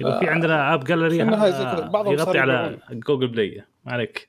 يقول 0.00 0.18
في 0.20 0.28
عندنا 0.28 0.74
App 0.74 0.84
Gallery 0.84 1.18
يغطي 2.12 2.38
على 2.38 2.78
Google 2.90 3.28
Play 3.28 3.64
ما 3.84 3.92
عليك. 3.92 4.26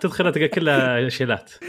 تدخل 0.00 0.32
تلقى 0.32 0.48
كلها 0.48 1.08
شيلات 1.08 1.50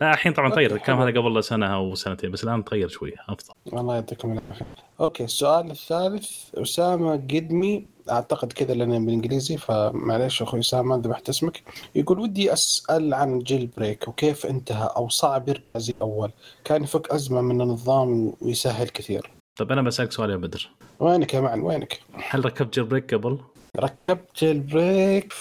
لا 0.00 0.12
الحين 0.12 0.32
طبعا 0.32 0.50
تغير 0.50 0.74
الكلام. 0.74 1.00
هذا 1.00 1.20
قبل 1.20 1.44
سنة 1.44 1.74
أو 1.74 1.94
سنتين 1.94 2.30
بس 2.30 2.44
الآن 2.44 2.64
تغير 2.64 2.88
شوية 2.88 3.14
أفضل 3.28 3.78
الله 3.78 3.94
يعطيكم 3.94 4.32
العافية. 4.32 4.66
أوكي 5.00 5.24
السؤال 5.24 5.70
الثالث 5.70 6.30
أسامة 6.54 7.12
قدمي 7.12 7.86
أعتقد 8.10 8.52
كذا 8.52 8.74
لأنه 8.74 8.98
بالإنجليزي 8.98 9.56
فمعليش 9.56 10.42
أخوي 10.42 10.60
أسامة 10.60 10.96
ذبحت 10.96 11.28
اسمك 11.28 11.62
يقول 11.94 12.20
ودي 12.20 12.52
أسأل 12.52 13.14
عن 13.14 13.38
jailbreak 13.38 14.08
وكيف 14.08 14.46
انتهى 14.46 14.90
أو 14.96 15.08
صعب 15.08 15.48
يرجع 15.48 15.62
زي 15.76 15.92
الأول 15.96 16.30
كان 16.64 16.82
يفك 16.82 17.10
أزمة 17.10 17.40
من 17.40 17.60
النظام 17.60 18.32
ويسهل 18.40 18.88
كثير. 18.88 19.30
طيب 19.58 19.72
أنا 19.72 19.82
بسألك 19.82 20.12
سؤال 20.12 20.30
يا 20.30 20.36
بدر 20.36 20.70
وينك 21.00 21.34
يا 21.34 21.40
معن 21.40 21.60
وينك؟ 21.60 22.00
هل 22.14 22.44
ركبت 22.44 22.74
jailbreak 22.74 23.14
قبل؟ 23.14 23.38
ركبت 23.76 24.38
jailbreak 24.38 25.34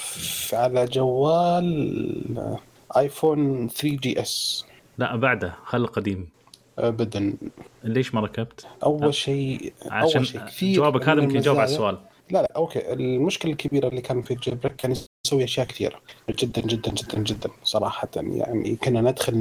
على 0.54 0.86
جوال 0.86 2.48
آيفون 2.98 3.68
3GS. 3.68 4.66
لا 4.98 5.16
بعده 5.16 5.54
خل 5.66 5.82
القديم 5.82 6.30
ابدا. 6.80 7.38
ليش 7.84 8.14
ما 8.16 8.22
ركبت؟ 8.22 8.68
أول 8.84 9.14
شيء 9.14 9.74
عشان 9.92 10.18
اول 10.18 10.28
شيء 10.28 10.42
كثير 10.42 10.76
جوابك 10.76 11.04
هذا 11.04 11.16
من 11.16 11.24
يمكن 11.24 11.36
يجاوب 11.36 11.58
على 11.58 11.66
السؤال. 11.66 11.98
لا 12.32 12.42
لا 12.42 12.52
أوكي. 12.56 12.94
المشكلة 12.94 13.52
الكبيرة 13.52 13.88
اللي 13.88 14.02
كان 14.02 14.22
في 14.22 14.32
ال 14.32 14.56
jailbreak 14.56 14.76
كان 14.76 14.96
يسوي 15.28 15.44
أشياء 15.44 15.68
كثيرة. 15.68 16.00
جدا 16.30 16.62
جدا 16.62 16.92
جدا 16.92 17.18
جدا 17.18 17.50
صراحة. 17.64 18.10
يعني 18.16 18.76
كنا 18.76 19.02
ندخل 19.02 19.34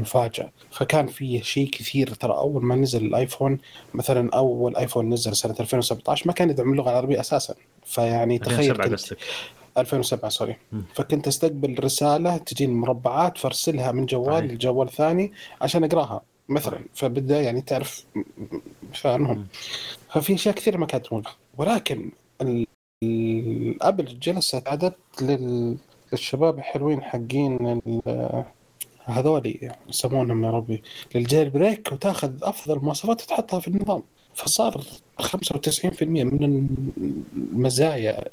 نفاجأ 0.00 0.50
فكان 0.70 1.06
في 1.06 1.42
شيء 1.42 1.70
كثير 1.70 2.14
ترى 2.14 2.32
أول 2.32 2.64
ما 2.64 2.74
نزل 2.76 3.06
الآيفون 3.06 3.58
مثلا 3.94 4.30
أول 4.34 4.76
آيفون 4.76 5.10
نزل 5.10 5.36
سنة 5.36 5.54
2017 5.60 6.26
ما 6.26 6.32
كان 6.32 6.50
يدعم 6.50 6.72
اللغة 6.72 6.90
العربية 6.90 7.20
أساسا. 7.20 7.54
فيعني 7.84 8.38
تخيل 8.38 8.70
2007 8.70 8.86
كنت 8.86 8.94
قصدك. 8.94 9.18
2007 9.78 10.30
sorry. 10.30 10.56
فكنت 10.94 11.26
أستقبل 11.26 11.84
رسالة 11.84 12.36
تجيني 12.36 12.74
مربعات 12.74 13.38
فارسلها 13.38 13.92
من 13.92 14.06
جوال 14.06 14.38
صحيح. 14.38 14.52
لجوال 14.52 14.88
ثاني 14.88 15.32
عشان 15.60 15.84
أقراها 15.84 16.20
مثلا. 16.48 16.78
فبدأ 16.94 17.42
يعني 17.42 17.60
تعرف 17.60 18.04
فالمهم 18.94 19.38
مم. 19.38 19.46
ففي 20.10 20.34
أشياء 20.34 20.54
كثير 20.54 20.78
ما 20.78 20.86
كانت 20.86 21.12
موجودة. 21.12 21.30
ولكن 21.58 22.10
الابل 23.02 24.18
جلست 24.18 24.68
عدد 24.68 24.92
لل- 25.22 25.76
للشباب 26.12 26.58
الحلوين 26.58 27.02
حقين 27.02 27.80
ال- 27.86 28.44
هذولي 29.04 29.72
يسمونهم 29.88 30.44
يا 30.44 30.50
ربي 30.50 30.82
لل 31.14 31.50
jailbreak 31.50 31.92
وتاخذ 31.92 32.32
أفضل 32.42 32.78
مواصفات 32.78 33.20
تحطها 33.20 33.60
في 33.60 33.68
النظام 33.68 34.02
فصار 34.34 34.84
95% 35.22 36.02
من 36.24 36.68
المزايا 37.36 38.24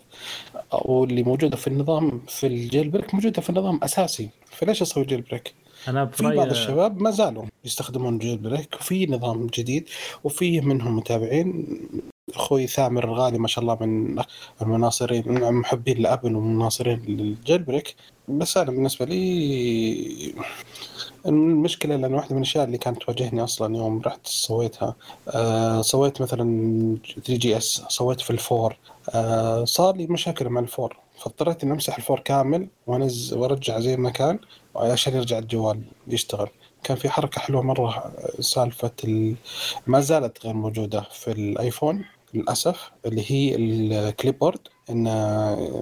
أو 0.74 1.04
اللي 1.04 1.24
موجودة 1.24 1.58
في 1.58 1.68
النظام 1.68 2.22
في 2.28 2.48
ال 2.48 2.90
jailbreak 2.90 3.14
موجودة 3.14 3.42
في 3.42 3.50
النظام 3.50 3.80
أساسي 3.84 4.30
فليش 4.46 4.82
أسوي 4.82 5.06
jailbreak؟ 5.06 5.54
أنا 5.88 6.06
في 6.06 6.24
بعض 6.36 6.48
الشباب 6.50 7.02
ما 7.02 7.12
زالوا 7.12 7.44
يستخدمون 7.66 8.18
jailbreak 8.18 8.74
وفي 8.80 9.06
نظام 9.06 9.48
جديد 9.48 9.90
وفي 10.24 10.62
منهم 10.62 10.96
متابعين 10.96 11.66
أخوي 12.34 12.68
ثامر 12.68 13.04
الغالي 13.04 13.38
ما 13.38 13.48
شاء 13.48 13.62
الله 13.64 13.78
من 13.82 14.24
المناصرين 14.62 15.24
من 15.28 15.54
محبين 15.54 15.98
لـ 15.98 16.04
Apple 16.04 16.36
ومناصرين 16.36 17.00
لل 17.08 17.64
jailbreak 17.64 17.96
بس 18.28 18.58
أنا 18.58 18.72
بالنسبة 18.72 19.06
لي 19.06 20.34
المشكلة 21.26 21.96
لأن 21.96 22.14
واحدة 22.14 22.32
من 22.36 22.38
الأشياء 22.42 22.66
اللي 22.66 22.78
كانت 22.78 23.02
تواجهني 23.02 23.44
أصلا 23.44 23.78
يوم 23.78 24.02
رحت 24.02 24.28
سويتها 24.28 24.96
آه 25.30 25.82
سويت 25.82 26.22
مثلا 26.22 26.98
3 27.16 27.36
GS 27.38 27.84
سويت 27.90 28.22
في 28.22 28.30
ال 28.30 28.40
four 28.40 28.78
آه 29.10 29.64
صار 29.66 29.96
لي 29.96 30.08
مشاكل 30.08 30.50
مع 30.50 30.60
ال 30.62 30.68
four. 30.68 30.98
فاضطريت 31.20 31.64
إني 31.64 31.74
أمسح 31.74 31.98
ال 31.98 32.02
four 32.02 32.20
كامل 32.20 32.68
وأنزل 32.88 33.34
وأرجع 33.34 33.80
زي 33.80 33.98
ما 33.98 34.10
كان 34.10 34.40
عشان 34.76 35.14
يرجع 35.16 35.38
الجوال 35.40 35.82
يشتغل. 36.08 36.50
كان 36.84 36.98
في 36.98 37.10
حركة 37.10 37.42
حلوة 37.42 37.62
مرة 37.62 38.12
سالفة 38.40 38.92
ال... 39.04 39.36
ما 39.88 40.00
زالت 40.00 40.46
غير 40.46 40.54
موجودة 40.54 41.02
في 41.02 41.32
ال 41.32 41.41
iPhone. 41.41 42.06
للأسف 42.36 42.92
اللي 43.06 43.32
هي 43.32 43.56
ال 43.56 43.66
clipboard 43.66 44.60
إنه 44.90 45.10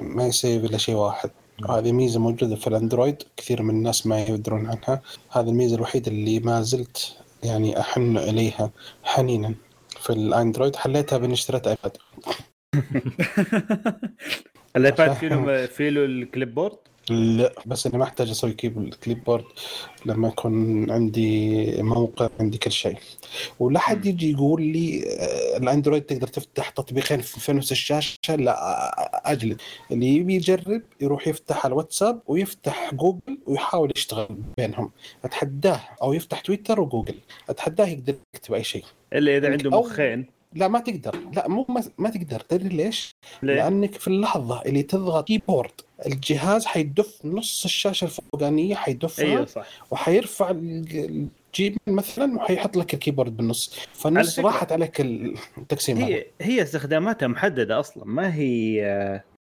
ما 0.01 0.27
ي 0.27 0.35
save 0.35 0.65
إلا 0.65 0.77
شيء 0.77 0.95
واحد. 0.95 1.31
هذه 1.69 1.91
ميزة 1.91 2.19
موجودة 2.19 2.55
في 2.55 2.67
ال 2.67 2.74
Android 2.74 3.23
كثير 3.37 3.61
من 3.61 3.69
الناس 3.69 4.07
ما 4.07 4.23
يدرون 4.23 4.65
عنها. 4.65 5.01
هذه 5.31 5.49
الميزة 5.49 5.75
الوحيدة 5.75 6.11
اللي 6.11 6.39
ما 6.39 6.61
زلت 6.61 7.17
يعني 7.43 7.79
أحن 7.79 8.17
إليها 8.17 8.71
حنينا 9.03 9.55
في 9.99 10.09
ال 10.09 10.17
Android. 10.17 10.75
حليتها 10.75 11.17
بإني 11.17 11.33
اشتريت 11.33 11.67
iPad 11.67 11.97
ال 14.75 14.83
iPad 14.83 15.13
فيه 15.19 15.27
له 15.27 15.65
فيه 15.65 15.89
له 15.89 16.05
ال 16.05 16.55
clipboard 16.55 16.77
لا 17.09 17.53
بس 17.65 17.87
أنا 17.87 17.97
ما 17.97 18.03
أحتاج 18.03 18.29
أسوي 18.29 18.53
keep 18.53 18.93
clipboard 18.93 19.43
لما 20.05 20.27
يكون 20.27 20.91
عندي 20.91 21.65
موقع 21.81 22.29
عندي 22.39 22.57
كل 22.57 22.71
شيء. 22.71 22.97
ولا 23.59 23.79
حد 23.79 24.05
يجي 24.05 24.31
يقول 24.31 24.61
لي 24.61 25.03
آه، 25.19 25.57
ال 25.57 25.63
Android 25.63 26.01
تقدر 26.01 26.27
تفتح 26.27 26.69
تطبيقين 26.69 27.21
في 27.21 27.53
نفس 27.53 27.71
الشاشة؟ 27.71 28.17
لا 28.35 29.31
أجلد. 29.31 29.61
اللي 29.91 30.07
يبي 30.15 30.35
يجرب 30.35 30.81
يروح 31.01 31.27
يفتح 31.27 31.65
الواتساب 31.65 32.19
ويفتح 32.27 32.93
جوجل 32.93 33.37
ويحاول 33.47 33.91
يشتغل 33.95 34.27
بينهم. 34.57 34.91
أتحداه 35.25 35.79
أو 36.01 36.13
يفتح 36.13 36.39
Twitter 36.39 36.81
و 36.81 36.86
Google. 36.86 37.15
أتحداه 37.49 37.85
يقدر 37.87 38.15
يكتب 38.35 38.53
أي 38.53 38.63
شيء. 38.63 38.83
إلا 39.13 39.37
إذا 39.37 39.51
عنده 39.51 39.69
أو- 39.69 39.73
مخين. 39.73 40.25
لا 40.55 40.67
ما 40.67 40.79
تقدر. 40.79 41.15
لا 41.35 41.47
مو 41.47 41.65
ما, 41.69 41.83
ما 41.97 42.09
تقدر. 42.09 42.39
تدري 42.39 42.75
ليش؟ 42.75 43.15
ليه؟ 43.43 43.53
لأنك 43.55 43.93
في 43.93 44.07
اللحظة 44.07 44.61
اللي 44.61 44.83
تضغط 44.83 45.27
keyboard 45.27 45.71
الجهاز 46.05 46.65
حيدف 46.65 47.19
نص 47.25 47.63
الشاشة 47.65 48.05
الفوقانية 48.05 48.75
حيدفها 48.75 49.25
أيوه 49.25 49.45
صح 49.45 49.65
وحيرفع 49.91 50.49
الج- 50.49 50.95
ال 51.53 51.57
Gmail 51.57 51.77
مثلا 51.87 52.35
وحيحط 52.37 52.77
لك 52.77 52.93
ال 52.93 52.98
keyboard 52.98 53.37
بالنص 53.37 53.75
فالنص 53.93 54.39
فكرة- 54.39 54.43
راحت 54.43 54.71
عليك 54.71 55.01
التقسيم 55.01 55.97
هذا 55.97 56.07
هي 56.07 56.25
هي 56.41 56.61
استخداماتها 56.61 57.27
محددة 57.27 57.79
أصلا 57.79 58.05
ما 58.05 58.35
هي 58.35 58.75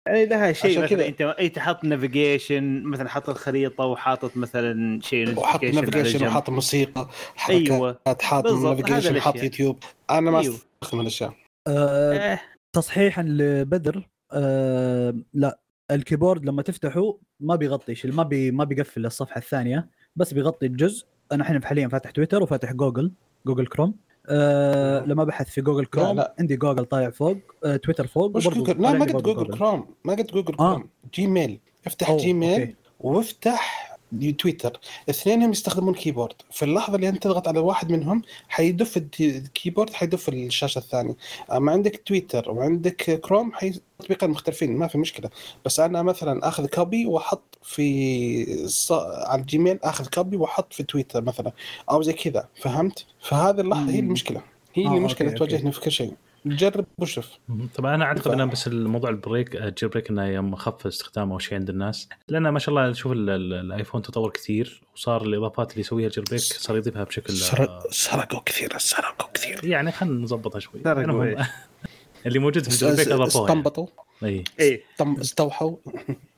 يعني 0.08 0.26
لها 0.26 0.52
شيء 0.52 0.70
مثلا 0.78 0.87
كذا- 0.87 1.06
أنت 1.08 1.20
اي 1.23 1.49
تحط 1.49 1.84
navigation 1.84 2.82
مثلا 2.82 3.08
حاط 3.08 3.28
الخريطة 3.28 3.84
وحاطط 3.84 4.37
مثلا 4.37 5.00
شيء 5.02 5.38
وحاط 5.38 5.64
على 5.64 5.73
navigation. 5.73 6.26
وحاط 6.26 6.50
موسيقى 6.50 7.08
أيوه 7.50 7.99
حاط 8.23 8.46
navigation 8.46 9.20
حاط 9.20 9.34
الأشياء. 9.34 9.44
يوتيوب 9.44 9.78
أنا 10.11 10.30
ما 10.30 10.40
أيوه. 10.40 10.54
أستخدم 10.82 11.00
الاشياء 11.00 11.32
آه 11.68 12.12
آه. 12.32 12.40
تصحيحا 12.76 13.23
لبدر 13.23 14.08
آه 14.32 15.14
لا 15.34 15.58
ال 15.90 15.96
keyboard 15.96 16.44
لما 16.44 16.62
تفتحه 16.62 17.18
ما 17.40 17.56
بيغطي 17.56 17.94
ما 18.04 18.22
بي 18.22 18.50
ما 18.50 18.64
بيقفل 18.64 19.06
الصفحه 19.06 19.38
الثانية 19.38 19.88
بس 20.16 20.34
بيغطي 20.34 20.66
الجزء. 20.66 21.06
أنا 21.32 21.42
الحين 21.42 21.64
حاليا 21.64 21.88
فاتح 21.88 22.10
تويتر 22.10 22.42
وفاتح 22.42 22.72
Google 22.73 23.12
Google 23.46 23.66
Chrome. 23.66 23.94
آه 24.26 25.04
لما 25.06 25.24
بحث 25.24 25.50
في 25.50 25.60
Google 25.61 25.87
Chrome 25.87 26.16
لا. 26.16 26.34
عندي 26.38 26.56
جوجل 26.56 26.84
طالع 26.84 27.10
فوق 27.10 27.36
آه 27.64 27.76
تويتر 27.76 28.06
فوق 28.06 28.24
وبرضه 28.24 28.50
جوجل؟ 28.50 28.82
لا 28.82 28.92
ما 28.92 29.04
قلت 29.04 29.12
برضه 29.12 29.34
Google 29.34 29.58
Chrome 29.58 29.94
ما 30.04 30.14
قلت 30.14 30.32
جوجل 30.32 30.54
آه. 30.60 30.74
Chrome. 30.75 30.88
Gmail. 31.14 31.61
افتح 31.86 32.08
أوه، 32.10 32.18
Gmail 32.18 32.61
okay. 32.61 32.76
وافتح 33.00 33.93
تويتر. 34.38 34.80
اثنينهم 35.11 35.50
يستخدمون 35.50 35.94
keyboard 35.94 36.34
في 36.50 36.64
اللحظة 36.64 36.97
اللي 36.97 37.09
أنت 37.09 37.23
تضغط 37.23 37.49
على 37.49 37.59
واحد 37.59 37.92
منهم 37.92 38.23
حيدف 38.49 39.02
ال 39.20 39.28
keyboard 39.28 39.92
حيدف 39.92 40.28
الشاشة 40.28 40.78
الثانية. 40.78 41.16
أما 41.52 41.73
عندك 41.73 42.02
تويتر 42.06 42.50
وعندك 42.50 43.21
كروم 43.21 43.52
حي 43.52 43.80
تطبيقين 43.99 44.30
مختلفين 44.30 44.76
ما 44.76 44.87
في 44.87 44.99
مشكلة. 44.99 45.30
بس 45.64 45.80
أنا 45.80 46.02
مثلا 46.02 46.49
آخذ 46.49 46.66
copy 46.66 47.06
وأحط 47.06 47.59
في 47.62 48.68
ص... 48.68 48.92
على 48.92 49.40
ال 49.40 49.47
Gmail 49.47 49.78
آخذ 49.83 50.06
copy 50.06 50.37
وأحط 50.37 50.73
في 50.73 50.83
تويتر 50.83 51.23
مثلا 51.23 51.52
أو 51.90 52.02
زي 52.02 52.12
كذا. 52.12 52.49
فهمت؟ 52.61 53.06
فهذه 53.21 53.61
اللحظة 53.61 53.90
هي. 53.90 53.99
المشكلة. 53.99 54.42
هي 54.75 54.87
آه، 54.87 54.97
المشكلة 54.97 55.28
okay، 55.28 55.40
okay. 55.40 55.52
تواجهني 55.52 55.73
في 55.73 55.80
كل 55.80 55.92
شيء. 55.92 56.12
جرب 56.46 56.86
وشوف. 56.98 57.28
طبعا 57.74 57.94
أنا 57.94 58.04
أعتقد 58.04 58.32
إنه 58.32 58.44
بس 58.44 58.66
الموضوع 58.66 59.10
ال 59.11 59.17
break 59.17 59.50
ال 59.50 59.56
jailbreak 59.56 60.11
إنه 60.10 60.24
يوم 60.26 60.54
خف 60.56 60.86
استخدامه 60.86 61.34
أو 61.34 61.38
شيء 61.38 61.54
عند 61.58 61.70
الناس. 61.70 62.08
لأن 62.28 62.48
ما 62.48 62.58
شاء 62.58 62.74
الله 62.74 62.92
شوف 62.92 63.12
ال- 63.12 63.30
ال- 63.30 63.52
ال 63.52 63.60
iPhone 63.60 64.02
تطور 64.02 64.30
كثير 64.30 64.82
وصار 64.94 65.22
الإضافات 65.22 65.70
اللي 65.70 65.80
يسويها 65.80 66.06
ال 66.06 66.25
jailbreak 66.25 66.40
صار 66.40 66.76
يضيفها 66.76 67.04
بشكل 67.04 67.32
سرق 67.32 67.86
سرقوا 67.90 68.40
كثير 68.46 68.78
سرقوا 68.78 69.28
كثير. 69.34 69.64
يعني 69.64 69.92
خلينا 69.92 70.14
نظبطها 70.22 70.58
شوي. 70.58 70.80
إيه. 70.86 71.50
اللي 72.26 72.38
موجود 72.38 72.62
في 72.62 72.68
ال 72.68 72.94
jailbreak 72.96 73.08
اضافوها 73.08 73.48
يعني. 73.48 73.60
استنبطوا. 73.60 73.86
اي 74.60 74.82
طم- 74.98 75.20
استوحوا. 75.20 75.76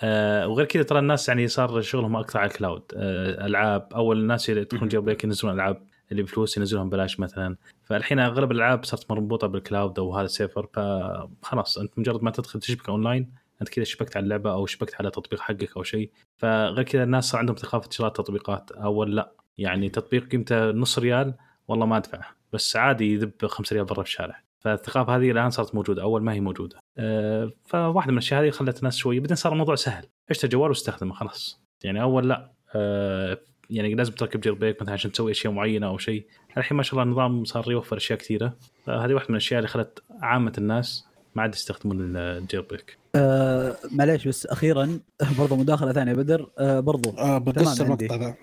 آه 0.01 0.49
وغير 0.49 0.67
كذا 0.67 0.83
ترى 0.83 0.99
الناس 0.99 1.29
يعني 1.29 1.49
صار 1.49 1.83
شغلهم 1.83 2.17
أكثر 2.17 2.39
على 2.39 2.51
ال 2.51 2.55
cloud. 2.55 2.83
آه 2.97 3.47
ألعاب 3.47 3.89
أول 3.95 4.19
الناس 4.21 4.51
اللي 4.51 4.65
تكون 4.65 4.89
jailbreak 4.89 5.25
ينزلون 5.25 5.55
ألعاب. 5.55 5.83
اللي 6.13 6.23
بفلوس 6.23 6.57
ينزلونها 6.57 6.89
ببلاش 6.89 7.21
مثلا. 7.21 7.57
فالحين 7.83 8.19
أغلب 8.19 8.53
الألعاب 8.53 8.85
صارت 8.85 9.11
مربوطة 9.11 9.47
بال 9.47 9.62
cloud 9.62 9.99
أو 9.99 10.17
هذا 10.17 10.27
server 10.27 10.67
فخلاص 10.73 11.79
أنت 11.79 11.99
مجرد 11.99 12.23
ما 12.23 12.31
تدخل 12.31 12.61
تشبك 12.61 12.89
أونلاين 12.89 13.33
أنت 13.61 13.69
كذا 13.69 13.85
شبكت 13.85 14.17
على 14.17 14.25
اللعبة 14.25 14.53
أو 14.53 14.67
شبكت 14.67 14.95
على 14.95 15.11
تطبيق 15.11 15.41
حقك 15.41 15.77
أو 15.77 15.83
شيء. 15.83 16.11
فغير 16.37 16.83
كذا 16.83 17.03
الناس 17.03 17.25
صار 17.25 17.41
عندهم 17.41 17.57
ثقافه 17.57 17.91
شراء 17.91 18.11
تطبيقات. 18.11 18.71
أول 18.73 19.17
لا 19.17 19.33
يعني 19.59 19.89
تطبيق 19.89 20.29
قيمته 20.29 20.71
نص 20.71 20.99
ريال 20.99 21.35
والله 21.69 21.87
ما 21.87 21.97
ادفع 21.97 22.21
بس 22.53 22.77
عادي 22.77 23.13
يذب 23.13 23.47
5 23.47 23.75
ريال 23.75 23.85
برا 23.85 24.03
في 24.03 24.09
الشارع 24.09 24.43
فالثقافة 24.61 25.17
هذه 25.17 25.31
الآن 25.31 25.51
صارت 25.51 25.75
موجودة 25.75 26.03
أول 26.03 26.23
ما 26.23 26.33
هي 26.33 26.41
موجودة. 26.41 26.79
أه 26.99 27.53
فواحدة 27.65 28.13
من 28.13 28.19
الأشياء 28.19 28.43
هذه 28.43 28.51
خلت 28.51 28.79
الناس 28.79 28.97
شوي 28.97 29.21
بعدين 29.21 29.37
صار 29.37 29.53
الموضوع 29.53 29.75
سهل. 29.75 30.07
اشتري 30.31 30.51
جوال 30.51 30.69
واستخدمه 30.69 31.15
خلاص. 31.15 31.61
يعني 31.85 32.03
أول 32.03 32.29
لا 32.29 32.53
أه 32.75 33.39
يعني 33.71 33.95
لازم 33.95 34.13
تركب 34.13 34.41
jailbreak 34.41 34.83
مثلا 34.83 34.95
عشان 34.95 35.13
تسوي 35.13 35.31
أشياء 35.33 35.53
معينة 35.53 35.87
أو 35.87 35.99
شيء. 35.99 36.25
الحين 36.59 36.77
ما 36.77 36.83
شاء 36.83 36.93
الله 36.93 37.03
النظام 37.03 37.45
صار 37.45 37.71
يوفر 37.71 37.97
أشياء 37.97 38.19
كثيرة. 38.19 38.53
فهذه 38.87 39.15
واحدة 39.15 39.27
من 39.29 39.35
الأشياء 39.37 39.59
اللي 39.59 39.69
خلت 39.69 40.03
عامة 40.23 40.53
الناس 40.59 41.07
ما 41.35 41.43
عاد 41.43 41.55
يستخدمون 41.55 42.17
ال 42.17 42.61
jailbreak. 42.71 42.97
آه 43.15 43.77
معليش 43.93 44.29
بس 44.29 44.47
أخيرا 44.47 44.99
برضو 45.39 45.57
مداخلة 45.57 45.93
ثانية. 45.93 46.13
بدر 46.13 46.51
آه 46.59 46.81
برضو. 46.81 47.11
آه 47.19 47.39
بقص. 47.39 47.81
المقطع 47.81 48.17
ذا. 48.17 48.35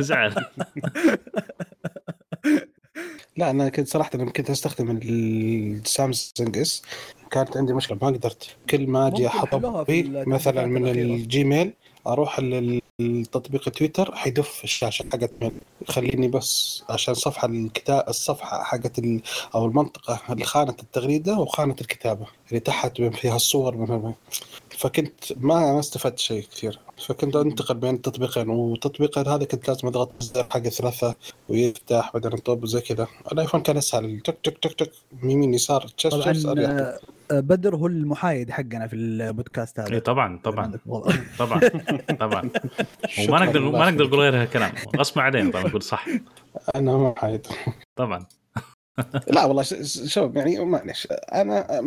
زعل. 0.00 0.34
لا 3.36 3.50
أنا 3.50 3.68
كنت 3.68 3.88
صراحة 3.88 4.10
لما 4.14 4.30
كنت 4.30 4.50
أستخدم 4.50 5.00
ال 5.02 5.22
Samsung 5.22 6.58
S 6.58 6.82
كانت 7.30 7.56
عندي 7.56 7.72
مشكلة 7.72 7.98
ما 8.02 8.06
قدرت. 8.08 8.56
كل 8.70 8.86
ما 8.86 9.06
أجي 9.06 9.26
أحط 9.26 9.54
مثلا 10.26 10.66
من. 10.66 10.88
ال 10.88 11.02
Gmail 11.02 11.72
أروح 12.06 12.40
للتطبيق 13.00 13.68
تويتر 13.68 14.14
حيدف 14.14 14.64
الشاشة 14.64 15.02
حقت 15.12 15.30
من 15.42 15.50
يخليني 15.88 16.28
بس 16.28 16.84
عشان 16.88 17.14
صفحة 17.14 17.48
الكتاب 17.48 18.04
الصفحة 18.08 18.64
حقت 18.64 18.98
ال... 18.98 19.20
أو 19.54 19.66
المنطقة 19.66 20.20
خانه 20.44 20.74
التغريدة 20.82 21.38
وخانه 21.38 21.76
الكتابة 21.80 22.26
اللي 22.48 22.60
تحت 22.60 23.02
فيها 23.02 23.36
الصور 23.36 23.76
من 23.76 24.12
فكنت 24.80 25.24
ما 25.36 25.72
ما 25.72 25.78
استفدت 25.78 26.18
شيء 26.18 26.42
كثير. 26.42 26.78
فكنت 27.06 27.36
أنتقل 27.36 27.74
بين 27.74 27.94
التطبيقين 27.94 28.48
والتطبيق 28.48 29.18
هذا 29.18 29.44
كنت 29.44 29.68
لازم 29.68 29.88
أضغط 29.88 30.10
الزر 30.20 30.44
حق 30.50 30.56
الثلاثه 30.56 31.14
ويفتح 31.48 32.10
بعدين 32.14 32.32
انطب 32.32 32.62
وزي 32.62 32.80
كذا. 32.80 33.06
الآيفون 33.32 33.62
كان 33.62 33.76
أسهل. 33.76 34.20
تك 34.20 34.38
تك 34.42 34.58
تك 34.58 34.72
تك. 34.72 34.90
يمين 35.22 35.54
يسار 35.54 35.86
طبعا 36.10 36.34
اريح 36.46 36.70
آه، 37.30 37.40
بدر 37.40 37.76
هو 37.76 37.86
المحايد 37.86 38.50
حقنا 38.50 38.86
في 38.86 38.96
البودكاست 38.96 39.80
هذا. 39.80 39.92
اي 39.94 40.00
طبعا 40.00 40.38
طبعا. 40.44 40.78
طبعا 41.38 41.60
طبعا. 42.18 42.50
وما 43.28 43.44
نقدر 43.44 43.60
ما 43.60 43.90
نقدر. 43.90 44.06
نقول 44.06 44.20
غير 44.20 44.42
هالكلام 44.42 44.72
غصب 44.96 45.18
علينا 45.18 45.50
طبعا 45.50 45.64
نقول 45.64 45.82
صح. 45.82 46.06
أنا 46.76 46.96
ما 46.96 47.14
حايد 47.16 47.46
طبعا. 47.96 48.26
لا 49.28 49.44
والله 49.44 49.62
شوف 50.06 50.36
يعني 50.36 50.64
معلش 50.64 51.08
أنا 51.10 51.80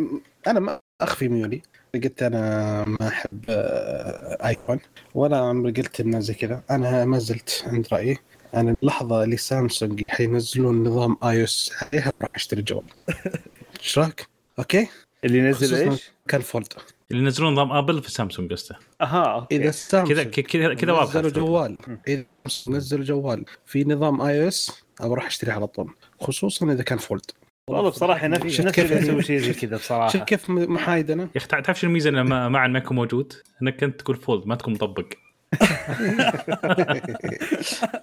أنا 0.46 0.60
ما 0.60 0.80
أخفي 1.00 1.28
ميولي. 1.28 1.62
قلت 1.98 2.22
أنا 2.22 2.84
ما 2.88 3.08
أحب 3.08 3.44
آه، 3.48 4.48
iPhone 4.48 4.80
ولا 5.14 5.36
عمري 5.36 5.72
قلت 5.72 6.00
إنه 6.00 6.20
زي 6.20 6.34
كذا. 6.34 6.62
أنا 6.70 7.04
ما 7.04 7.18
زلت 7.18 7.64
عند 7.66 7.86
رأيي. 7.92 8.18
أنا 8.54 8.76
اللحظة 8.82 9.24
اللي 9.24 9.36
سامسونج 9.36 10.02
حينزلون 10.08 10.84
نظام 10.84 11.16
iOS 11.24 11.72
عليها 11.82 12.12
راح 12.22 12.30
أشتري 12.34 12.62
جوال. 12.62 12.84
إيش 13.82 13.98
رأيك؟ 13.98 14.28
okay؟ 14.58 14.88
اللي 15.24 15.38
ينزل 15.38 15.90
إيش؟ 15.90 16.10
كال 16.28 16.43
fold 16.43 16.72
اللي 17.10 17.22
ينزلون 17.22 17.52
نظام 17.52 17.72
Apple 17.72 18.02
في 18.02 18.10
سامسونج 18.10 18.52
قصده. 18.52 18.78
أها 19.00 19.24
okay. 19.24 19.56
إذا 19.56 19.70
سامسونج 19.70 20.22
كذا 20.22 20.42
كذا 20.42 20.74
كذا 20.74 20.92
واضح 20.92 21.16
نزلوا 21.16 21.30
جوال. 21.30 21.76
إذا 22.08 22.24
نزلوا 22.68 23.04
جوال 23.04 23.44
في 23.66 23.84
نظام 23.84 24.20
iOS 24.20 24.82
ابى 25.00 25.12
أروح 25.12 25.26
اشتريه 25.26 25.52
على 25.52 25.66
طول. 25.66 25.94
خصوصا 26.20 26.72
إذا 26.72 26.82
كان 26.82 26.98
fold. 26.98 27.30
والله 27.70 27.90
بصراحة 27.90 28.26
نفسي 28.26 28.50
شفت 28.50 28.66
نفسي 28.66 28.82
يعني؟ 28.94 28.98
أسوي 28.98 29.22
شيء 29.22 29.38
زي 29.38 29.52
كذا 29.52 29.76
شوف 29.76 29.84
بصراحه 29.84 30.18
كيف 30.24 30.50
محايد 30.50 31.10
أنا؟ 31.10 31.22
يا 31.22 31.28
أخي 31.36 31.46
تع- 31.48 31.60
تعرف 31.60 31.78
شنو 31.80 31.88
الميزة 31.88 32.10
انه 32.10 32.22
ما 32.22 32.48
ما 32.48 32.58
عاد 32.58 32.70
ما 32.70 32.78
يكون 32.78 32.96
موجود؟ 32.96 33.32
إنك 33.62 33.82
أنت 33.84 34.00
تقول 34.00 34.16
fold 34.16 34.46
ما 34.46 34.54
تكون 34.54 34.72
مطبق. 34.74 35.06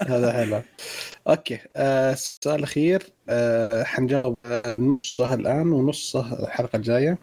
هذا 0.08 0.32
حلو. 0.34 0.62
okay 1.28 1.60
آه، 1.76 2.14
السؤال 2.14 2.56
الأخير 2.60 3.04
آه، 3.30 3.84
حنجاوب 3.84 4.38
آه، 4.46 4.76
نصه 4.80 5.34
الآن 5.34 5.72
ونصه 5.72 6.44
الحلقة 6.44 6.76
الجاية. 6.78 7.18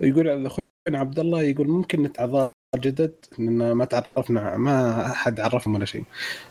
يقول 0.00 0.46
أخونا 0.46 0.98
عبد 0.98 1.18
الله 1.18 1.42
يقول 1.42 1.68
ممكن 1.68 2.02
نتعرف 2.02 2.50
من 2.76 2.87
جديد؟ 2.87 3.14
لأن 3.38 3.72
ما 3.72 3.84
تعرفنا 3.84 4.56
ما 4.56 5.06
احد 5.06 5.40
عرفهم 5.40 5.74
ولا 5.74 5.84
شيء. 5.84 6.04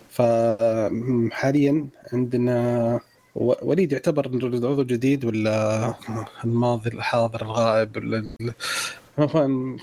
فحاليا 0.10 1.88
عندنا 2.14 2.86
و- 2.96 3.00
وليد 3.36 3.92
يعتبر 3.92 4.28
عضو 4.28 4.84
جديد 4.84 5.26
ولا 5.26 5.94
الماضي 6.44 6.90
الحاضر 6.90 7.42
الغائب 7.42 7.98
ولا 7.98 8.26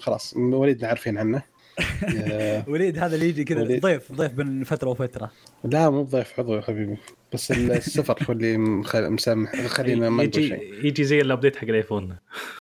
خلاص 0.01 0.35
وليد 0.37 0.85
عارفين 0.85 1.19
عنه. 1.19 1.43
آه، 2.17 2.65
وليد 2.69 2.99
هذا 2.99 3.15
اللي 3.15 3.29
يجي 3.29 3.45
كذا. 3.45 3.79
ضيف 3.79 4.13
ضيف 4.13 4.33
بين 4.33 4.65
فترة 4.65 4.89
وفترة. 4.89 5.31
لا 5.65 5.91
مو 5.91 6.03
ضيف 6.03 6.41
عضو 6.41 6.57
يا 6.57 6.61
حبيبي. 6.61 6.97
بس 7.33 7.51
السفر 7.81 8.19
هو 8.29 8.33
اللي 8.33 8.59
مسامح 8.95 9.67
خلينا 9.67 10.11
ما 10.11 10.23
يجي 10.23 10.59
يجي 10.85 11.05
زي 11.05 11.21
الابديت 11.21 11.57
حق 11.57 11.65
الآيفون. 11.65 12.17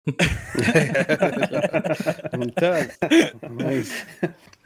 ممتاز. 2.33 2.87
nice 3.51 3.93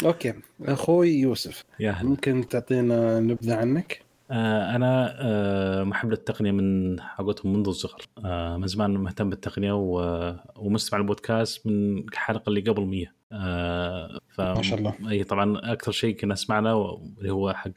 okay. 0.06 0.34
أخوي 0.66 1.10
يوسف 1.10 1.64
يا 1.80 1.98
ممكن 2.04 2.48
تعطينا 2.48 3.20
نبذة 3.20 3.56
عنك؟ 3.56 4.02
آه، 4.34 4.76
أنا 4.76 5.16
آه، 5.20 5.84
محب 5.84 6.10
للتقنية 6.10 6.52
من 6.52 7.00
حقتهم 7.02 7.54
منذ 7.54 7.68
الصغر. 7.68 8.02
آه، 8.26 8.58
من 8.58 8.68
زمان 8.68 8.92
مهتم 8.94 9.30
بالتقنية 9.30 9.72
و- 9.74 10.36
ومستمع 10.56 11.00
البودكاست 11.02 11.68
من 11.68 11.98
الحلقة 12.00 12.50
اللي 12.50 12.62
قبل 12.62 12.86
100 12.86 13.14
آه، 13.32 14.20
ف 14.30 14.42
ما 14.42 14.62
شاء 14.62 14.80
الله. 14.80 14.94
إي 15.12 15.24
طبعا 15.24 15.60
أكثر 15.74 15.92
شيء 15.92 16.16
كنا 16.16 16.36
سمعنا 16.36 16.98
اللي 17.18 17.32
هو 17.34 17.54
حق 17.54 17.72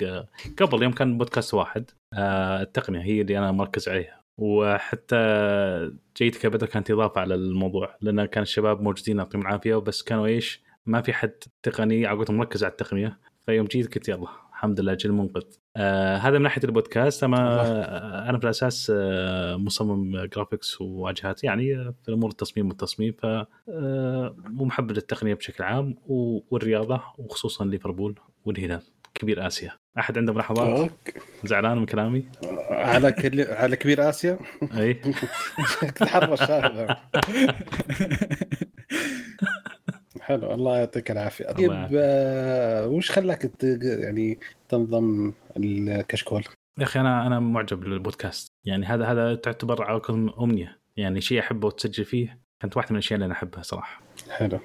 قبل 0.59 0.83
يوم 0.83 0.93
كان 0.93 1.19
بودكاست 1.19 1.55
واحد. 1.55 1.91
التقنية 2.15 3.01
هي 3.01 3.21
اللي 3.21 3.39
أنا 3.39 3.53
مركز 3.53 3.89
عليها. 3.89 4.21
وحتى 4.39 5.17
جيتك 6.17 6.45
يا 6.45 6.49
بدر 6.49 6.67
كانت 6.67 6.91
إضافة 6.91 7.21
على 7.21 7.35
الموضوع 7.35 7.97
لأن 8.01 8.25
كان 8.25 8.43
الشباب 8.43 8.81
موجودين 8.81 9.19
يعطيهم 9.19 9.43
العافية 9.43 9.77
بس 9.77 10.03
كانوا 10.03 10.27
إيش؟ 10.27 10.63
ما 10.87 11.01
في 11.03 11.13
حد 11.13 11.33
تقني 11.63 12.07
عقدهم 12.07 12.37
مركز 12.37 12.65
على 12.65 12.71
التقنية. 12.71 13.19
فيوم 13.47 13.67
جيت 13.67 13.95
قلت 13.95 14.09
يلا. 14.09 14.27
الحمد 14.57 14.81
لله 14.81 14.93
أجل 14.93 15.13
منقذ. 15.13 15.43
آه 15.77 16.17
هذا 16.17 16.39
من 16.39 16.43
ناحية 16.43 16.65
البودكاست. 16.65 17.25
أما 17.25 17.61
آه 17.61 18.31
أنا 18.31 18.39
في 18.39 18.45
الأساس 18.45 18.93
آه 18.95 19.57
مصمم 19.57 20.25
graphics 20.25 20.81
وواجهات 20.81 21.45
يعني 21.45 21.77
آه، 21.77 21.95
في 22.05 22.13
امور 22.13 22.31
التصميم 22.31 22.69
والتصميم 22.69 23.13
ف 23.13 23.27
آه 23.27 24.37
ومحب 24.59 24.93
للتقنية 24.93 25.35
بشكل 25.35 25.65
عام 25.65 25.95
والرياضة 26.51 27.03
وخصوصا 27.19 27.65
ليفربول 27.65 28.19
والهلال 28.45 28.83
كبير 29.15 29.47
آسيا. 29.47 29.73
أحد 29.99 30.19
عنده 30.19 30.33
ملاحظات 30.33 30.79
okay. 30.79 31.13
زعلان 31.45 31.79
من 31.79 31.87
كلامي؟ 31.87 32.25
على 32.71 33.13
كل... 33.13 33.41
على 33.41 33.77
كبير 33.77 34.09
آسيا؟ 34.09 34.39
أي. 34.77 34.95
تحرش 35.97 36.43
هذا. 36.43 36.97
حلو 40.27 40.55
الله 40.55 40.79
يعطيك 40.79 41.11
العافية. 41.11 41.45
طيب 41.53 41.71
آه، 41.95 42.89
وش 42.89 43.11
خلاك. 43.11 43.51
يعني 43.83 44.39
تنضم 44.69 45.33
الكشكول؟ 45.57 46.45
يا 46.79 46.85
أخي 46.85 47.01
أنا 47.01 47.27
أنا 47.27 47.41
معجب 47.41 47.81
بالبودكاست. 47.81 48.49
يعني 48.65 48.87
هذا 48.87 49.05
هذا 49.05 49.35
تعتبر 49.35 50.03
أمنية. 50.41 50.79
يعني 50.97 51.21
شيء 51.21 51.41
أحبه 51.41 51.67
وتسجل 51.67 52.05
فيه 52.05 52.39
كانت 52.61 52.77
واحدة 52.77 52.91
من 52.91 52.97
الأشياء 52.97 53.17
اللي 53.17 53.27
أنا 53.27 53.35
أحبها 53.35 53.63
صراحة. 53.63 54.03
حلو. 54.31 54.59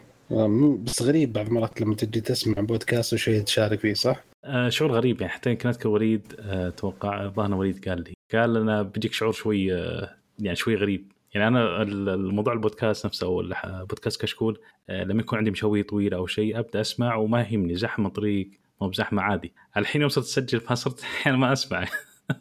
بس 0.78 1.02
غريب 1.02 1.34
بعض 1.34 1.46
المرات 1.48 1.82
لما 1.82 1.96
تجي 1.96 2.22
تسمع 2.22 2.62
بودكاست 2.62 3.14
وشيء 3.14 3.44
تشارك 3.44 3.80
فيه 3.80 3.94
صح؟ 3.94 4.24
آه 4.46 4.70
شعور 4.70 4.92
غريب. 4.92 5.22
يعني 5.22 5.34
حتى 5.34 5.50
يمكن 5.50 5.70
أذكر 5.70 5.90
وليد 5.90 6.36
آه 6.40 6.68
أتوقع 6.68 7.28
ظهرنا 7.28 7.56
وليد 7.56 7.90
قال 7.90 8.04
لي 8.04 8.14
قال 8.34 8.58
أنا 8.58 8.82
بيجيك 8.82 9.14
شعور 9.14 9.32
شوي 9.32 9.74
آه 9.74 10.16
يعني 10.40 10.56
شوي 10.56 10.76
غريب. 10.76 11.12
يعني 11.34 11.48
أنا 11.48 11.82
ال- 11.82 12.10
الموضوع 12.10 12.54
البودكاست 12.54 13.06
نفسه 13.06 13.28
أو 13.28 13.42
بودكاست 13.90 14.22
كشكول 14.22 14.60
آه 14.90 15.04
لما 15.04 15.20
يكون 15.22 15.38
عندي 15.38 15.52
مشوي 15.52 15.84
طويل 15.84 16.14
أو 16.14 16.28
شيء 16.28 16.60
أبدأ 16.60 16.82
اسمع 16.82 17.16
وما 17.16 17.42
يهمني 17.42 17.76
زحمة 17.76 18.10
طريق 18.10 18.52
مو 18.82 18.88
بزحمة 18.90 19.22
عادي. 19.22 19.54
الحين 19.78 20.02
يوم 20.02 20.10
صرت 20.10 20.26
أسجل 20.26 20.60
فصرت 20.60 21.02
أحيانا 21.04 21.38
ما 21.48 21.54
أسمع. 21.54 21.86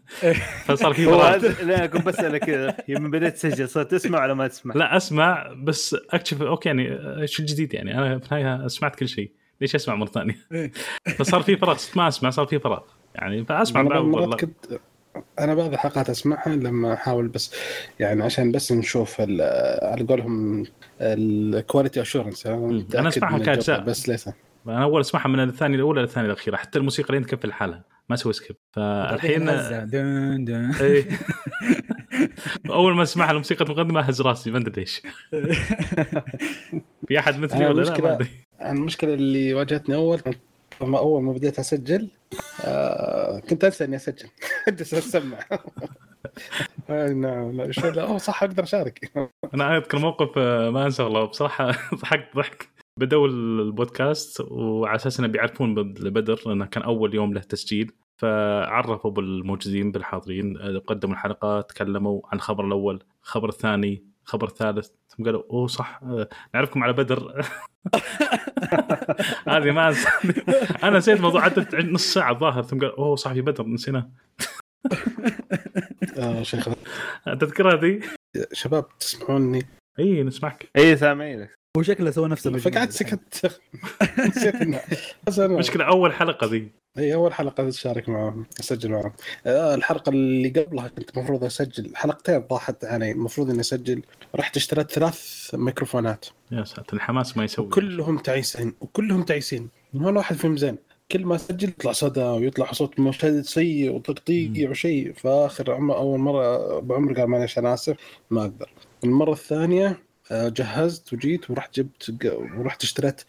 فصار 0.66 0.92
في 0.94 1.04
لا 1.64 1.86
كنت 1.86 2.06
بسالك 2.06 2.44
كذا. 2.44 2.76
يوم 2.88 3.10
بديت 3.10 3.34
تسجل 3.34 3.68
صرت 3.68 3.90
تسمع 3.90 4.22
ولا 4.24 4.34
ما 4.34 4.48
تسمع؟ 4.48 4.74
لا 4.74 4.96
أسمع 4.96 5.52
بس 5.62 5.96
أكتشف 6.10 6.42
أوكي 6.42 6.68
يعني 6.68 6.88
شو 7.26 7.42
الجديد 7.42 7.74
يعني؟ 7.74 7.98
أنا 7.98 8.18
في 8.18 8.32
النهاية 8.32 8.66
سمعت 8.68 8.96
كل 8.96 9.08
شيء. 9.08 9.32
ليش 9.60 9.74
أسمع 9.74 9.94
مرة 9.94 10.06
ثانية؟ 10.08 10.36
إيه. 10.52 10.72
فصار 11.18 11.42
في 11.42 11.56
فراغ 11.56 11.76
صرت 11.76 11.96
ما 11.96 12.08
أسمع 12.08 12.30
صار 12.30 12.46
في 12.46 12.58
فراغ. 12.58 12.80
يعني 13.14 13.44
فأسمع 13.44 13.82
بعض 13.82 14.34
كنت 14.34 14.80
أنا 15.38 15.54
بعض 15.54 15.72
الحلقات 15.72 16.10
أسمعها 16.10 16.48
لما 16.56 16.92
أحاول 16.94 17.28
بس 17.28 17.54
يعني 18.00 18.22
عشان 18.22 18.52
بس 18.52 18.72
نشوف 18.72 19.16
ال- 19.20 19.40
على 19.84 20.04
قولهم 20.04 20.64
ال 21.00 21.13
quality 21.13 22.00
assurance 22.00 22.46
أنا 22.46 23.08
أسمعها 23.08 23.38
كأجزاء. 23.38 23.80
بس 23.80 24.08
ليس 24.08 24.28
أنا 24.66 24.82
أول 24.82 25.00
أسمعها 25.00 25.28
من 25.28 25.40
الثانية 25.40 25.76
الاولى 25.76 26.00
للثانيه 26.00 26.26
الاخيره 26.26 26.56
حتى 26.56 26.78
الموسيقى 26.78 27.14
اللي 27.14 27.24
تكفي 27.28 27.46
لحالها 27.46 27.84
ما 28.08 28.14
أسوي 28.14 28.32
skip 28.32 28.56
فالحين 28.72 29.48
هزة. 29.48 29.84
دن 29.84 30.44
دن. 30.44 30.72
إيه. 30.80 31.04
أول 32.70 32.94
ما 32.94 33.02
أسمعها 33.02 33.30
الموسيقى 33.30 33.64
المقدمه 33.64 34.00
أهز 34.00 34.20
راسي 34.22 34.50
ما 34.50 34.58
أدري 34.58 34.72
ليش 34.76 35.02
في 37.08 37.18
أحد 37.18 37.38
مثلي 37.38 37.66
ولا 37.66 37.82
لا 37.82 38.26
المشكلة 38.70 39.14
اللي 39.14 39.54
واجهتني 39.54 39.94
أول 39.94 40.20
لما 40.82 40.98
أول 40.98 41.22
ما 41.22 41.32
بديت 41.32 41.58
أسجل 41.58 42.10
آه 42.64 43.40
كنت 43.40 43.64
أنسى 43.64 43.84
إني 43.84 43.96
أسجل. 43.96 44.28
اجلس 44.68 44.94
اسمع 44.94 45.38
آه، 46.90 47.08
نعم 47.08 47.60
لا 47.94 48.02
أوه 48.02 48.18
صح 48.18 48.42
أقدر 48.42 48.62
أشارك. 48.62 49.12
أنا 49.54 49.76
اذكر 49.76 49.98
موقف 49.98 50.38
آه، 50.38 50.70
ما 50.70 50.86
أنسى 50.86 51.02
والله. 51.02 51.24
بصراحة 51.24 51.70
ضحكت 52.02 52.36
ضحك. 52.36 52.68
بدأوا 52.96 53.28
البودكاست 53.28 54.40
وعلى 54.50 54.96
أساس 54.96 55.18
انه 55.20 55.28
بيعرفون 55.28 55.74
بدر 55.92 56.40
لأنه 56.46 56.66
كان 56.66 56.82
أول 56.82 57.14
يوم 57.14 57.34
له 57.34 57.40
تسجيل. 57.40 57.92
فعرفوا 58.16 59.10
بالموجودين 59.10 59.92
بالحاضرين 59.92 60.56
قدموا 60.86 61.14
الحلقة 61.14 61.60
تكلموا 61.60 62.20
عن 62.24 62.36
الخبر 62.36 62.66
الأول 62.66 63.02
الخبر 63.22 63.48
الثاني 63.48 64.09
الخبر 64.22 64.48
الثالث 64.48 64.90
ثم 65.08 65.24
قالوا 65.24 65.42
أوه 65.50 65.66
صح 65.66 66.00
نعرفكم 66.54 66.82
على 66.82 66.92
بدر. 66.92 67.40
هذه 69.48 69.70
ما 69.70 69.94
أنا 70.82 70.98
نسيت 70.98 71.16
الموضوع 71.16 71.44
عدت 71.44 71.74
نص 71.74 72.14
ساعة 72.14 72.32
الظاهر. 72.32 72.62
ثم 72.62 72.80
قال 72.80 72.90
أوه 72.90 73.16
صح 73.16 73.32
في 73.32 73.40
بدر 73.40 73.66
نسيناه. 73.66 74.10
آه 76.18 76.42
شيخ. 76.42 76.68
تذكرها 77.24 77.76
ذي؟ 77.76 78.00
شباب 78.52 78.98
تسمعوني 78.98 79.66
إي 79.98 80.22
نسمعك. 80.22 80.70
إي 80.76 80.96
سامعينك. 80.96 81.59
هو 81.76 81.82
شكله 81.82 82.10
سوى 82.10 82.28
نفسه 82.28 82.58
فقعدت 82.58 82.92
سكت. 82.92 83.60
نسيت 84.18 84.54
مشكلة 85.38 85.84
أول 85.84 86.12
حلقة 86.12 86.46
ذي. 86.46 86.68
إي 86.98 87.14
أول 87.14 87.34
حلقة 87.34 87.68
اشارك 87.68 88.08
معهم 88.08 88.46
أسجل 88.60 88.90
معهم. 88.90 89.12
آه 89.46 89.74
الحلقة 89.74 90.10
اللي 90.10 90.48
قبلها 90.48 90.88
كنت 90.88 91.16
المفروض 91.16 91.44
أسجل 91.44 91.96
حلقتين 91.96 92.38
ضاحت 92.38 92.84
علي 92.84 93.10
المفروض 93.10 93.50
إني 93.50 93.60
أسجل. 93.60 94.02
رحت 94.36 94.56
اشتريت 94.56 94.90
ثلاث 94.90 95.50
ميكروفونات. 95.54 96.26
يا 96.52 96.64
ساتر 96.64 96.96
الحماس 96.96 97.36
ما 97.36 97.44
يسوي. 97.44 97.68
كلهم 97.68 98.18
تعيسين 98.18 98.74
وكلهم 98.80 99.22
تعيسين. 99.22 99.68
ما 99.94 100.10
واحد 100.10 100.36
فيهم 100.36 100.56
زين. 100.56 100.78
كل 101.12 101.24
ما 101.24 101.34
أسجل 101.36 101.68
يطلع 101.68 101.92
صدى 101.92 102.20
ويطلع 102.20 102.72
صوت 102.72 103.00
مشهد 103.00 103.40
سيء 103.40 103.90
وتقطيع 103.90 104.70
وشيء. 104.70 105.12
فآخر 105.12 105.72
عمر 105.72 105.96
أول 105.96 106.18
مرة 106.18 106.80
بعمري 106.80 107.14
قال 107.14 107.26
معلش 107.26 107.58
أنا 107.58 107.74
آسف 107.74 107.96
ما 108.30 108.40
أقدر. 108.40 108.70
المرة 109.04 109.32
الثانية 109.32 110.09
جهزت 110.32 111.12
وجيت 111.12 111.50
ورحت 111.50 111.80
جبت 111.80 112.26
ورحت 112.58 112.82
اشتريت 112.82 113.20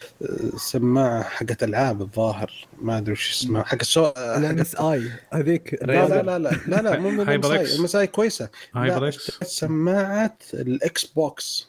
سماعة 0.58 1.24
حقت 1.24 1.64
ألعاب 1.64 2.02
الظاهر. 2.02 2.68
ما 2.82 2.98
أدري 2.98 3.12
وش 3.12 3.32
اسمها 3.32 3.64
حق 3.64 3.78
السو 3.82 4.08
ال 4.18 4.60
MSI 4.60 5.12
هذيك. 5.34 5.80
لا 5.82 6.08
لا 6.08 6.22
لا 6.22 6.40
لا 6.40 6.50
لا 6.68 6.82
لا 6.82 7.00
مو 7.00 7.10
من 7.12 7.22
ال 7.22 7.84
MSI. 7.84 8.08
كويسة. 8.08 8.50
HyperX 8.76 9.32
سماعة 9.44 10.38
ال 10.54 11.06
Xbox. 11.06 11.68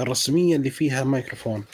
الرسمية 0.00 0.56
اللي 0.56 0.70
فيها 0.70 1.04
مايكروفون. 1.04 1.64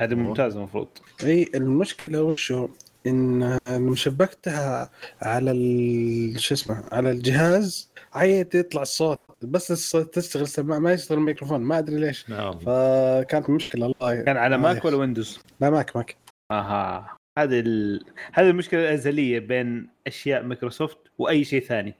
هذه 0.00 0.14
ممتازة 0.14 0.58
المفروض. 0.58 0.88
إي 1.22 1.50
المشكلة 1.54 2.22
وشو 2.22 2.68
إن 3.06 3.58
لما 3.68 3.96
شبكتها 3.96 4.90
على 5.22 5.52
شو 6.38 6.54
اسمه 6.54 6.84
على 6.92 7.10
الجهاز 7.10 7.88
عيت 8.14 8.54
يطلع 8.54 8.82
الصوت. 8.82 9.18
بس 9.46 9.70
الصوت 9.70 10.14
تشتغل 10.14 10.42
السماعه 10.42 10.78
ما 10.78 10.92
يشتغل 10.92 11.18
الميكروفون 11.18 11.60
ما 11.60 11.78
أدري 11.78 11.96
ليش. 11.96 12.30
نعم. 12.30 12.58
فكانت 12.58 13.50
مشكلة 13.50 13.86
الله 13.86 14.22
كان 14.22 14.36
على 14.36 14.58
Mac 14.58 14.84
ولا 14.84 14.96
Windows؟ 14.96 15.38
لا 15.60 15.70
Mac 15.70 15.96
Mac. 15.96 16.16
أها. 16.50 17.16
هذه 17.38 17.60
ال... 17.60 18.04
هذه 18.32 18.50
المشكلة 18.50 18.80
الأزلية 18.80 19.38
بين 19.38 19.88
أشياء 20.06 20.42
مايكروسوفت 20.42 20.98
وأي 21.18 21.44
شيء 21.44 21.62
ثاني. 21.62 21.94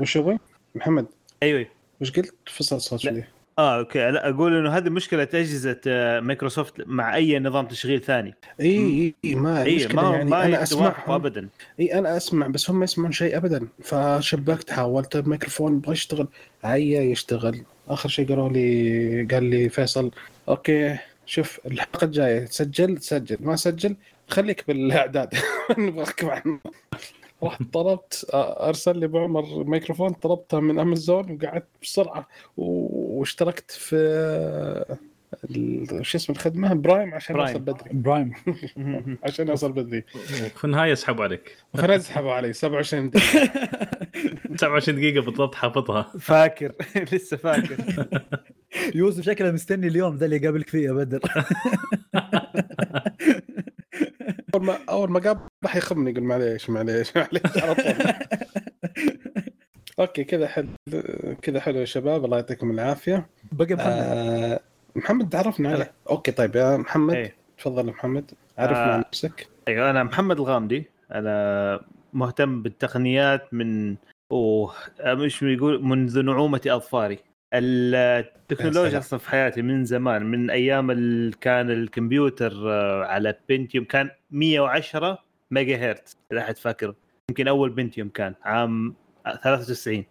وش 0.00 0.16
هو 0.16 0.38
محمد 0.74 1.06
أيوه. 1.42 1.66
وش 2.00 2.10
قلت؟ 2.10 2.34
فصل 2.46 2.76
الصوت 2.76 3.00
شوي. 3.00 3.24
آه 3.58 3.78
okay. 3.78 4.10
لا 4.10 4.28
أقول 4.30 4.56
إنه 4.56 4.70
هذه 4.76 4.88
مشكلة 4.88 5.22
أجهزة 5.22 5.80
آه، 5.86 6.20
مايكروسوفت 6.20 6.74
مع 6.86 7.14
أي 7.14 7.38
نظام 7.38 7.66
تشغيل 7.66 8.00
ثاني. 8.00 8.34
إي 8.60 9.14
إي 9.24 9.34
ما 9.34 9.62
المشكلة 9.62 10.02
ما 10.10 10.16
يعني 10.16 10.30
ما 10.30 10.44
أنا 10.44 10.62
اسمع 10.62 11.04
ابدا. 11.06 11.48
إي 11.80 11.98
أنا 11.98 12.16
أسمع 12.16 12.46
بس 12.46 12.70
هم 12.70 12.78
ما 12.78 12.84
يسمعون 12.84 13.12
شيء 13.12 13.36
ابدا. 13.36 13.68
فشبكت 13.82 14.70
حاولت 14.70 15.16
الميكروفون 15.16 15.76
يبغى 15.76 15.92
يشتغل. 15.92 16.28
عيا 16.64 17.02
يشتغل. 17.02 17.64
آخر 17.88 18.08
شيء 18.08 18.28
قالوا 18.28 18.48
لي 18.48 19.28
قال 19.32 19.44
لي 19.44 19.68
فيصل 19.68 20.10
okay 20.48 20.98
شوف 21.26 21.60
الحلقة 21.66 22.04
الجاية 22.04 22.44
تسجل 22.46 22.98
تسجل 22.98 23.36
ما 23.40 23.56
سجل 23.56 23.96
خليك 24.28 24.64
بالأعداد. 24.68 25.34
نبغاك 25.78 26.24
معنا 26.24 26.60
رحت 27.44 27.62
طلبت 27.72 28.26
أرسل 28.34 28.98
لي 28.98 29.06
بعمر 29.06 29.64
ميكروفون 29.64 30.10
طلبته 30.12 30.60
من 30.60 30.78
أمازون 30.78 31.32
وقعدت 31.32 31.66
بسرعة 31.82 32.28
واشتركت 32.56 33.70
في 33.70 34.96
شو 36.02 36.18
اسم 36.18 36.32
الخدمة؟ 36.32 36.74
Prime 36.74 37.14
عشان 37.14 37.36
Prime. 37.36 37.48
اوصل 37.48 37.60
بدري. 37.64 37.90
Prime. 37.92 38.32
عشان 39.24 39.50
أوصل 39.50 39.72
بدري. 39.72 40.02
في 40.56 40.64
النهاية 40.64 40.92
يسحبوا 40.92 41.24
عليك. 41.24 41.56
فانا 41.74 41.96
اسحبوا 41.96 42.32
علي 42.32 42.52
27 42.52 43.10
دقيقة. 43.10 43.68
27 44.56 44.98
دقيقة 44.98 45.22
بالضبط 45.24 45.54
حافظها. 45.54 46.12
فاكر. 46.20 46.72
لسه 47.12 47.36
فاكر. 47.36 47.76
يوسف 48.94 49.24
شكله 49.24 49.50
مستني 49.50 49.86
اليوم 49.86 50.16
ذا 50.16 50.24
اللي 50.24 50.36
يقابلك 50.36 50.68
فيه 50.68 50.86
يا 50.86 50.92
بدر. 50.92 51.20
أول 54.54 54.64
ما 54.64 54.78
أول 54.88 55.10
ما 55.10 55.20
قابل 55.20 55.40
راح 55.64 55.76
يخمني 55.76 56.10
يقول 56.10 56.22
معليش 56.24 56.70
معليش 56.70 57.12
معليش 57.16 57.58
على 57.62 57.74
طول. 57.74 57.94
okay 60.00 60.24
كذا 60.24 60.48
حلو 60.48 60.68
كذا 61.42 61.60
حلو 61.60 61.78
يا 61.80 61.84
شباب. 61.84 62.24
الله 62.24 62.36
يعطيكم 62.36 62.70
العافية. 62.70 63.26
بقى 63.52 63.74
محمد. 63.74 63.80
آه 63.80 64.60
محمد 64.96 65.28
تعرفنا 65.28 65.70
عليه؟ 65.72 65.92
okay 66.10 66.32
طيب 66.32 66.56
يا 66.56 66.76
محمد. 66.76 67.14
إيه. 67.14 67.34
تفضل 67.58 67.86
يا 67.88 67.92
محمد. 67.92 68.30
عرفنا 68.58 68.90
آه. 68.90 68.94
عن 68.94 69.00
نفسك. 69.00 69.48
أيوه 69.68 69.90
أنا 69.90 70.02
محمد 70.02 70.38
الغامدي. 70.38 70.84
أنا 71.12 71.80
مهتم 72.12 72.62
بالتقنيات 72.62 73.54
من 73.54 73.96
أوه 74.32 74.74
مش 75.06 75.42
يقول 75.42 75.84
منذ 75.84 76.22
نعومة 76.22 76.60
أظفاري. 76.66 77.18
التكنولوجيا. 77.54 78.98
أصلا 78.98 79.18
في 79.18 79.30
حياتي 79.30 79.62
من 79.62 79.84
زمان 79.84 80.22
من 80.26 80.50
أيام 80.50 80.90
ال- 80.90 81.34
كان 81.40 81.70
الكمبيوتر 81.70 82.52
آه، 82.72 83.04
على 83.04 83.34
Pentium 83.48 83.84
كان 83.84 84.10
110 84.30 85.18
ميجا 85.50 85.76
هرتز 85.90 86.16
إذا 86.32 86.40
أحد 86.40 86.56
فاكر 86.58 86.94
يمكن 87.30 87.48
أول 87.48 87.70
Pentium 87.70 88.08
كان 88.08 88.34
عام 88.44 88.94
93 89.42 90.04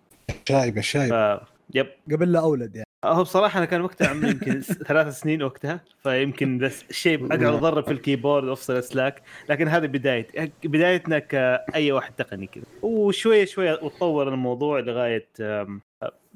شايبة 0.50 0.82
شايبة. 0.82 1.38
ف 1.38 1.42
yep. 1.76 1.88
قبل 2.12 2.32
لا 2.32 2.40
أولد 2.40 2.76
يعني. 2.76 2.88
هو 3.06 3.24
بصراحة 3.24 3.58
أنا 3.58 3.66
كان 3.66 3.82
وقتها 3.82 4.08
عمري 4.08 4.30
يمكن 4.32 4.62
ثلاث 4.88 5.20
سنين 5.20 5.44
وقتها 5.44 5.80
فيمكن 6.04 6.58
بس 6.58 6.86
شيء 6.92 7.26
أقعد 7.26 7.44
أضرب 7.44 7.86
في 7.86 7.92
ال 7.92 7.98
keyboard 7.98 8.44
وأفصل 8.48 8.74
اسلاك 8.76 9.22
لكن 9.50 9.68
هذه 9.68 9.86
بدايه 9.86 10.28
بدايتنا 10.64 11.20
كأي 11.20 11.92
واحد 11.92 12.14
تقني 12.16 12.48
كذا. 12.48 12.64
وشوية 12.82 13.46
شوية 13.46 13.80
وتطور 13.82 14.28
الموضوع 14.34 14.80
لغاية 14.80 15.28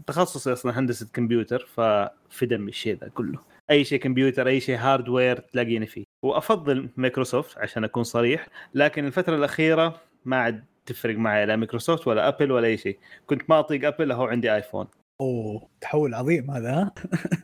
تخصصي 0.08 0.54
أصلا 0.54 0.80
هندسة 0.80 1.08
كمبيوتر 1.14 1.60
ففي 1.66 2.46
دمي 2.46 2.70
الشيء 2.70 2.98
ذا 3.02 3.08
كله. 3.08 3.40
أي 3.72 3.84
شيء 3.84 4.00
كمبيوتر 4.00 4.48
أي 4.48 4.60
شيء 4.60 4.78
hardware 4.78 5.40
تلاقيني 5.40 5.86
فيه. 5.86 6.04
وأفضل 6.26 6.90
مايكروسوفت 6.98 7.58
عشان 7.58 7.84
أكون 7.84 8.04
صريح 8.04 8.48
لكن 8.74 9.06
الفترة 9.06 9.36
الأخيرة 9.36 10.02
ما 10.26 10.38
عاد 10.38 10.66
تفرق 10.86 11.16
معي 11.18 11.46
لا 11.46 11.56
مايكروسوفت 11.56 12.08
ولا 12.08 12.28
Apple 12.28 12.52
ولا 12.52 12.68
أي 12.68 12.78
شيء. 12.78 13.00
كنت 13.28 13.50
ما 13.50 13.60
أطيق 13.60 13.88
Apple 13.88 14.12
هو 14.12 14.26
عندي 14.26 14.56
iPhone 14.56 14.88
أوه 15.22 15.70
تحول 15.82 16.14
عظيم 16.14 16.52
هذا 16.52 16.72
ها؟ 16.74 16.94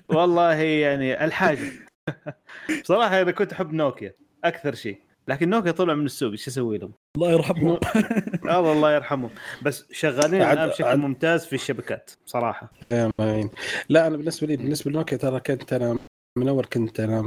والله 0.17 0.53
يعني 0.55 1.25
الحاجة. 1.25 1.71
بصراحة 2.83 3.21
أنا 3.21 3.31
كنت 3.31 3.53
أحب 3.53 3.73
نوكيا 3.73 4.13
أكثر 4.43 4.75
شيء. 4.75 4.99
لكن 5.27 5.49
نوكيا 5.49 5.71
طلع 5.71 5.93
من 5.93 6.05
السوق 6.05 6.31
إيش 6.31 6.47
أسوي 6.47 6.77
لهم؟ 6.77 6.91
الله 7.17 7.31
يرحمه. 7.31 7.79
الله 8.43 8.71
الله 8.73 8.95
يرحمهم 8.95 9.29
بس 9.61 9.85
شغالين 9.91 10.41
عاد- 10.41 10.57
الآن 10.57 10.69
بشكل 10.69 10.97
ممتاز 10.97 11.45
في 11.45 11.53
الشبكات 11.53 12.11
بصراحه 12.25 12.71
يا 12.91 13.11
ماين 13.19 13.49
لا 13.89 14.07
أنا 14.07 14.17
بالنسبة 14.17 14.47
لي 14.47 14.57
بالنسبة 14.57 14.91
لنوكيا 14.91 15.17
ترى 15.17 15.39
كنت 15.39 15.73
أنا 15.73 15.97
من 16.37 16.47
أول 16.47 16.65
كنت 16.65 16.99
أنا 16.99 17.21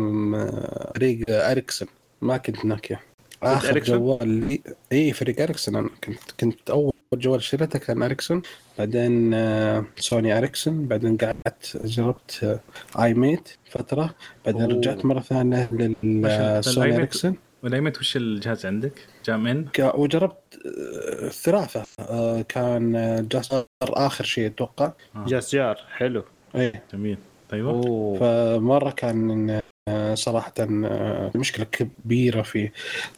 فريق 0.97 1.25
Ericsson 1.29 1.89
ما 2.23 2.37
كنت 2.37 2.65
نوكيا. 2.65 2.99
آخر؟ 3.43 3.79
جوال 3.79 4.29
لي 4.29 4.61
إي 4.93 5.13
فريق 5.13 5.41
Ericsson 5.41 5.77
أنا 5.77 5.89
كنت 6.05 6.19
كنت 6.41 6.71
أول 6.71 6.93
جوال 7.15 7.43
شريته 7.43 7.79
كان 7.79 8.03
Ericsson 8.03 8.43
بعدين 8.79 9.35
آه، 9.35 9.85
Sony 9.97 10.39
Ericsson 10.39 10.87
بعدين 10.87 11.17
قعدت 11.17 11.81
جربت 11.85 12.41
آه، 12.45 12.61
i-mate 13.05 13.49
فترة. 13.71 14.15
بعدين 14.47 14.63
أوه. 14.63 14.73
رجعت 14.73 15.05
مرة 15.05 15.21
ثانية. 15.21 15.69
للسوني 15.73 16.97
الآي 16.97 17.35
ودايما 17.67 17.93
وش 18.01 18.17
الجهاز 18.17 18.67
عندك؟ 18.67 18.93
JAMin؟ 19.25 19.65
ك- 19.65 19.95
وجربت 19.95 20.59
آه، 20.67 21.29
ثلاثة 21.29 21.83
آه، 22.01 22.43
كان 22.43 22.97
آه، 22.97 23.21
JASJAR 23.21 23.67
آخر 23.83 24.25
شيء 24.25 24.47
أتوقع. 24.47 24.93
جاس 25.17 25.55
جار 25.55 25.77
حلو. 25.97 26.25
إيه. 26.55 26.83
جميل. 26.93 27.19
أيوه 27.53 27.71
أوه. 27.73 28.19
فمرة 28.19 28.91
كان 28.91 29.61
آه، 29.89 30.15
صراحة 30.15 30.53
آه، 30.61 31.31
مشكلة 31.35 31.65
كبيرة 31.65 32.43
في 32.43 32.71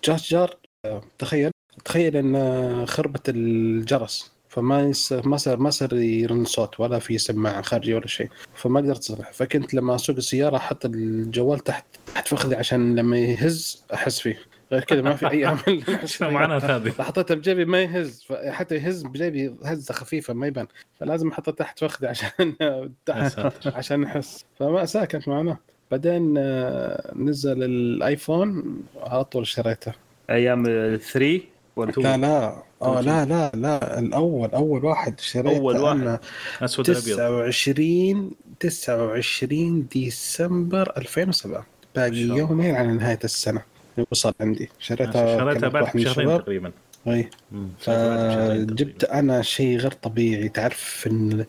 جاس 0.04 0.30
جار. 0.30 0.56
آه، 0.84 1.02
تخيل 1.18 1.50
تخيل 1.84 2.16
إن 2.16 2.36
آه، 2.36 2.84
خربت 2.84 3.28
الجرس. 3.28 4.32
فما 4.58 4.80
يس... 4.80 5.12
ما 5.12 5.36
صار 5.36 5.56
ما 5.56 5.70
صار 5.70 5.94
يرن 5.94 6.44
صوت 6.44 6.80
ولا 6.80 6.98
في 6.98 7.18
سماعه 7.18 7.62
خارجي 7.62 7.94
ولا 7.94 8.06
شيء 8.06 8.28
فما 8.54 8.80
قدرت 8.80 8.98
اصلح 8.98 9.32
فكنت 9.32 9.74
لما 9.74 9.94
أسوق 9.94 10.16
السيارة 10.16 10.56
أحط 10.56 10.84
الجوال 10.84 11.58
تحت 11.58 11.84
تحت 12.14 12.28
فخذي 12.28 12.56
عشان 12.56 12.94
لما 12.94 13.18
يهز 13.18 13.84
أحس 13.94 14.20
فيه. 14.20 14.38
غير 14.72 14.84
كذا 14.84 15.02
ما 15.02 15.16
في 15.16 15.30
أي 15.30 15.44
عمل. 15.44 15.82
شنو 16.04 16.38
هذه؟ 16.38 16.90
حطيتها 16.90 17.34
بجيبي 17.34 17.64
ما 17.64 17.82
يهز. 17.82 18.26
حتى 18.48 18.74
يهز 18.74 19.02
بجيبي 19.02 19.54
هزة 19.64 19.94
خفيفة 19.94 20.34
ما 20.34 20.46
يبان. 20.46 20.66
فلازم 21.00 21.28
أحطها 21.28 21.52
تحت 21.52 21.78
فخذي 21.78 22.06
عشان 22.06 22.54
عشان 23.66 24.04
احس 24.04 24.44
فمأساة 24.58 25.04
كانت 25.04 25.28
معنا. 25.28 25.56
بعدين 25.90 26.34
آه، 26.38 27.12
نزل 27.16 27.62
الآيفون 27.62 28.80
على 28.96 29.24
طول 29.24 29.46
شريته 29.46 29.92
أيام 30.30 30.64
3 30.64 31.24
ولا 31.24 31.40
لا 31.78 32.16
لا. 32.16 32.62
آه 32.82 33.00
لا 33.00 33.24
لا 33.24 33.50
لا. 33.54 33.98
الأول 33.98 34.50
أول 34.50 34.84
واحد 34.84 35.20
شريته 35.20 35.56
أول 35.58 35.76
واحد. 35.76 36.18
أسود 36.62 36.90
الابيض 36.90 37.16
29 37.16 38.30
29 38.60 39.86
ديسمبر 39.92 40.92
2007 40.96 41.66
باقي. 41.96 42.16
يومين 42.16 42.74
على 42.74 42.92
نهاية 42.92 43.18
السنة. 43.24 43.62
وصل 44.10 44.32
عندي. 44.40 44.68
شريتها 44.78 45.38
شريتها 45.38 45.68
بعد 45.68 45.96
الشباب. 45.96 46.42
تقريبا. 46.42 46.72
أي. 47.08 47.30
فجبت. 47.80 49.04
أنا 49.04 49.42
شيء 49.42 49.76
غير 49.76 49.92
طبيعي. 49.92 50.48
تعرف 50.48 51.04
إن 51.06 51.44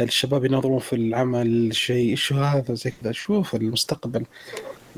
الشباب 0.00 0.44
ينظرون 0.44 0.78
في 0.78 0.96
العمل 0.96 1.74
شيء. 1.74 2.10
إيش 2.10 2.32
هذا؟ 2.32 2.74
زي 2.74 2.92
كذا. 3.02 3.12
شوف 3.12 3.54
المستقبل. 3.54 4.24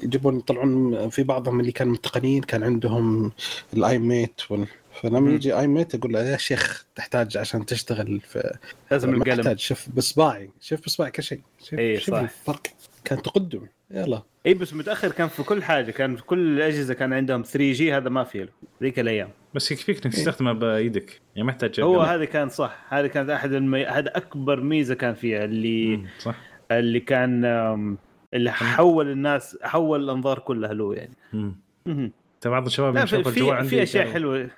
يجيبون 0.03 0.39
يطلعون 0.39 1.09
في 1.09 1.23
بعضهم 1.23 1.61
اللي 1.61 1.73
كانوا 1.73 1.93
متقنين 1.93 2.43
كان 2.43 2.63
عندهم 2.63 3.33
ال 3.75 3.99
i-mate 3.99 4.41
وال... 4.51 4.67
فلما. 5.03 5.31
يجي 5.31 5.59
i-mate 5.59 5.95
أقول 5.95 6.13
له 6.13 6.21
يا 6.21 6.37
شيخ 6.37 6.87
تحتاج 6.95 7.37
عشان 7.37 7.67
تشتغل 7.67 8.21
في 8.21 8.59
لازم 8.91 9.15
القلم 9.15 9.37
تحتاج. 9.37 9.59
شوف 9.59 9.89
باصبعي 9.89 10.51
شوف 10.61 10.81
باصبعي 10.81 11.11
كل 11.11 11.23
شيء. 11.23 11.41
شوف, 11.65 11.79
إيه، 11.79 11.99
شوف 11.99 12.15
صح. 12.15 12.21
الفرق. 12.21 12.67
كان 13.05 13.23
تقدم. 13.23 13.67
يلا. 13.91 14.23
اي 14.47 14.55
بس 14.55 14.75
متأخر 14.75 15.13
كان 15.13 15.29
في 15.29 15.43
كل 15.43 15.63
حاجة. 15.63 15.91
كان 15.91 16.17
في 16.17 16.23
كل 16.23 16.57
الأجهزة 16.57 16.95
كان 16.95 17.13
عندهم 17.13 17.43
3G 17.43 17.93
هذا 17.93 18.09
ما 18.09 18.25
في 18.25 18.39
له. 18.39 18.49
ذيك 18.83 18.99
الأيام. 18.99 19.29
بس 19.55 19.73
يكفيك 19.73 20.05
إنك 20.07 20.15
تستخدمها 20.15 20.53
بايدك 20.53 21.21
يعني 21.37 21.47
ما 21.47 21.53
يحتاج 21.53 21.81
هو. 21.81 22.01
هذا 22.01 22.25
كان 22.25 22.49
صح. 22.49 22.85
هذا 22.89 23.07
كانت 23.07 23.31
أحد 23.31 23.53
المي... 23.53 23.87
هذا 23.87 24.17
أكبر 24.17 24.61
ميزة 24.61 24.95
كان 24.95 25.15
فيها 25.15 25.45
اللي 25.45 25.97
مم، 25.97 26.07
صح. 26.19 26.37
اللي 26.71 27.01
كان 27.01 27.45
اللي 28.35 28.53
حول 28.53 29.11
الناس 29.11 29.59
حول 29.63 30.05
الأنظار 30.05 30.39
كلها 30.39 30.73
له 30.73 30.95
يعني. 30.95 31.15
انت 31.87 32.47
بعض 32.49 32.67
الشباب 32.67 33.01
في 33.01 33.07
شافوا 33.07 33.31
الجوال 33.33 33.35
في, 33.51 33.57
عندي 33.59 33.69
في 33.69 33.83
اشياء 33.83 34.13
حلوة. 34.13 34.51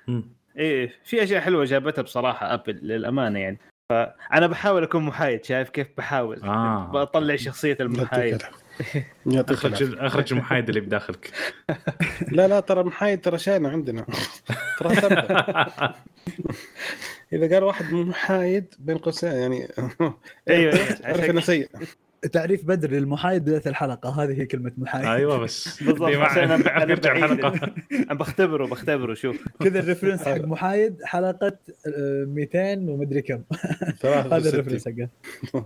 إيه 0.57 0.93
في 1.03 1.23
أشياء 1.23 1.41
حلوة 1.41 1.65
جابتها 1.65 2.01
بصراحة 2.01 2.53
أبل 2.53 2.73
للأمانة 2.81 3.39
يعني. 3.39 3.57
فأنا 3.89 4.47
بحاول 4.47 4.83
أكون 4.83 5.03
محايد 5.03 5.45
شايف 5.45 5.69
كيف 5.69 5.87
بحاول؟ 5.97 6.41
آه. 6.43 6.91
بطلع 6.93 7.35
شخصية 7.35 7.77
المحايد. 7.79 8.41
أخرج. 9.27 9.97
أخرج 9.99 10.33
المحايد 10.33 10.67
اللي 10.69 10.81
بداخلك. 10.81 11.31
لا 12.31 12.47
لا 12.47 12.59
ترى 12.59 12.83
محايد 12.83 13.21
ترى 13.21 13.37
شينا 13.37 13.69
عندنا. 13.69 14.05
ترى. 14.79 14.95
إذا 17.33 17.53
قال 17.55 17.63
واحد 17.63 17.93
محايد 17.93 18.73
بين 18.79 18.97
قوسين 18.97 19.31
يعني 19.31 19.67
أيوه 20.49 20.73
عرف 20.79 21.05
عشان- 21.05 21.29
انه 21.29 21.41
سيء. 21.41 21.69
تعريف 22.31 22.65
بدر 22.65 22.91
للمحايد 22.91 23.41
بدايه 23.45 23.61
الحلقة. 23.67 24.23
هذه 24.23 24.41
هي 24.41 24.45
كلمة 24.45 24.71
محايد. 24.77 25.05
أيوه 25.05 25.37
بس 25.37 25.83
بالضبط. 25.83 26.09
أنا 26.37 26.55
بعيد. 26.57 27.05
الحلقة. 27.05 27.73
أنا 27.91 28.13
بختبره 28.13 28.65
بختبره 28.65 29.13
شوف. 29.13 29.37
كذا 29.63 29.79
ال 29.79 29.83
reference 29.83 30.21
حق 30.21 30.41
محايد 30.53 31.03
حلقة 31.03 31.57
آه، 31.87 32.25
200 32.25 32.73
ومدري 32.89 33.21
كم. 33.21 33.41
هذا 34.03 34.49
ال 34.49 34.53
reference 34.53 34.87
حقه. 34.87 35.09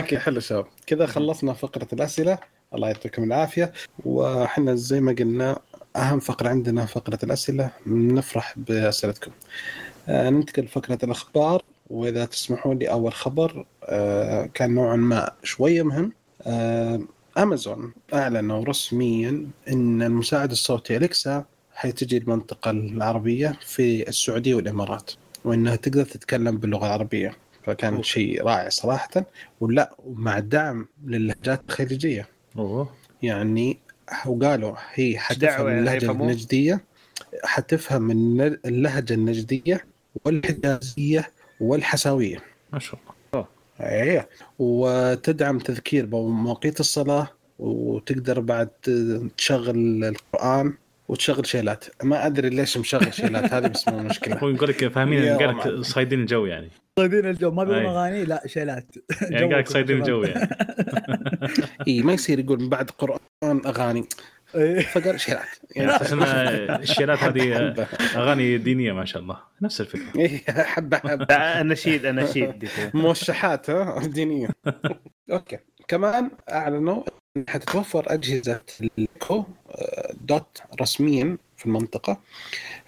okay 0.00 0.18
حلو 0.18 0.40
شباب. 0.40 0.66
كذا 0.86 1.06
خلصنا 1.06 1.52
فقرة 1.52 1.88
الأسئلة. 1.92 2.38
الله 2.74 2.88
يعطيكم 2.88 3.24
العافية. 3.24 3.72
وحنا 4.04 4.74
زي 4.74 5.00
ما 5.00 5.12
قلنا 5.18 5.58
أهم 5.96 6.20
فقرة 6.20 6.48
عندنا 6.48 6.86
فقرة 6.86 7.18
الأسئلة. 7.22 7.70
نفرح 7.86 8.54
بأسئلتكم. 8.58 9.30
آه 10.08 10.30
ننتقل 10.30 10.62
لفقرة 10.62 10.98
الأخبار. 11.02 11.62
وإذا 11.90 12.24
تسمحون 12.24 12.78
لي 12.78 12.90
أول 12.90 13.12
خبر 13.12 13.66
آه 13.84 14.46
كان 14.54 14.74
نوعا 14.74 14.96
ما 14.96 15.32
شوية 15.42 15.82
مهم. 15.82 16.12
آه 16.42 17.00
أمازون 17.38 17.92
أعلنوا 18.14 18.64
رسميا 18.64 19.46
إن 19.68 20.02
المساعد 20.02 20.50
الصوتي 20.50 20.96
أليكسا 20.96 21.44
حتجي 21.74 22.16
المنطقة 22.16 22.70
العربية 22.70 23.58
في 23.66 24.08
السعودية 24.08 24.54
والإمارات 24.54 25.10
وإنها 25.44 25.76
تقدر 25.76 26.04
تتكلم 26.04 26.58
باللغة 26.58 26.86
العربية. 26.86 27.36
فكان. 27.64 28.02
شيء 28.02 28.42
رائع 28.42 28.68
صراحة. 28.68 29.26
ولا 29.60 29.94
ومع 30.04 30.38
دعم 30.38 30.88
للهجات 31.06 31.62
الخليجية. 31.68 32.28
أوه. 32.58 32.88
يعني 33.22 33.78
وقالوا 34.26 34.74
هي 34.94 35.18
حتفهم 35.18 35.68
يعني؟ 35.68 35.80
اللهجة؟ 35.80 36.10
النجدية 36.10 36.84
حتفهم 37.44 38.10
اللهجة 38.64 39.14
النجدية 39.14 39.84
والحجازية 40.24 41.30
والحساوية. 41.60 42.42
ما 42.72 42.78
شاء 42.78 43.00
الله. 43.00 43.46
إيه. 43.80 44.28
وتدعم 44.58 45.58
تذكير 45.58 46.06
بمواقيت 46.06 46.80
الصلاة 46.80 47.28
وتقدر 47.58 48.40
بعد 48.40 48.68
تشغل 49.36 50.04
القرآن 50.04 50.74
وتشغل 51.08 51.46
شيلات. 51.46 51.84
ما 52.02 52.26
أدري 52.26 52.48
ليش 52.48 52.78
مشغل 52.78 53.14
شيلات 53.14 53.52
هذه 53.52 53.66
بس 53.66 53.88
مو 53.88 53.98
مشكلة. 53.98 54.38
هو 54.38 54.48
يقول 54.48 54.68
لك 54.68 54.88
فاهمين 54.88 55.36
قال 55.36 55.58
لك. 55.58 55.84
صايدين 55.84 56.20
الجو 56.20 56.46
يعني. 56.46 56.70
صايدين 56.98 57.26
الجو. 57.26 57.50
ما 57.50 57.64
بيقولون. 57.64 57.86
أغاني 57.86 58.24
لا 58.24 58.42
شيلات. 58.46 58.86
يعني 59.22 59.54
قال 59.54 59.58
لك 59.58 59.68
صايدين. 59.68 59.96
الجو 59.96 60.22
يعني. 60.22 60.50
اي 61.88 62.02
ما 62.02 62.12
يصير 62.12 62.38
يقول 62.38 62.60
من 62.60 62.68
بعد 62.68 62.90
قرآن 62.90 63.20
أغاني. 63.66 64.04
فقال 64.92 65.20
شيلات 65.20 65.46
يعني 65.76 65.96
الشيلات 66.82 67.18
هذه. 67.18 67.74
أغاني 68.16 68.58
دينية 68.58 68.92
ما 68.92 69.04
شاء 69.04 69.22
الله. 69.22 69.38
نفس 69.62 69.80
الفكرة. 69.80 70.20
إيه، 70.20 70.44
حبة 70.48 70.96
حبة. 70.96 71.26
لا، 71.30 71.60
اناشيد 71.60 72.04
اناشيد 72.06 72.58
دي 72.58 72.66
كذا. 72.66 72.90
موشحات 72.94 73.70
دينية. 74.06 74.48
okay. 75.32 75.58
كمان 75.88 76.30
أعلنوا 76.52 77.02
حتتوفر 77.48 78.04
أجهزة 78.14 78.60
ال 78.80 78.93
Echo 78.93 79.44
آه، 79.70 80.14
Dot 80.20 80.62
رسميا 80.80 81.38
في 81.56 81.66
المنطقة. 81.66 82.20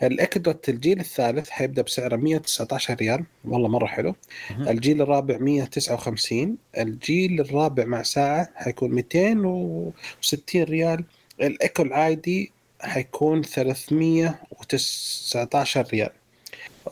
ال 0.02 0.10
Echo 0.10 0.40
Dot 0.40 0.68
الجيل 0.68 1.00
الثالث 1.00 1.50
حيبدأ 1.50 1.82
بسعره 1.82 2.16
119 2.16 2.94
ريال. 2.94 3.24
والله 3.44 3.68
مرة 3.68 3.86
حلو. 3.86 4.14
الجيل 4.50 5.02
الرابع 5.02 5.38
159 5.38 6.56
الجيل 6.78 7.40
الرابع 7.40 7.84
مع 7.84 8.02
ساعة 8.02 8.48
حيكون 8.54 8.90
260 8.90 10.62
ريال. 10.64 11.04
الايكو 11.40 11.82
العادي 11.82 12.52
حيكون 12.80 13.42
319 13.42 15.86
ريال. 15.92 16.10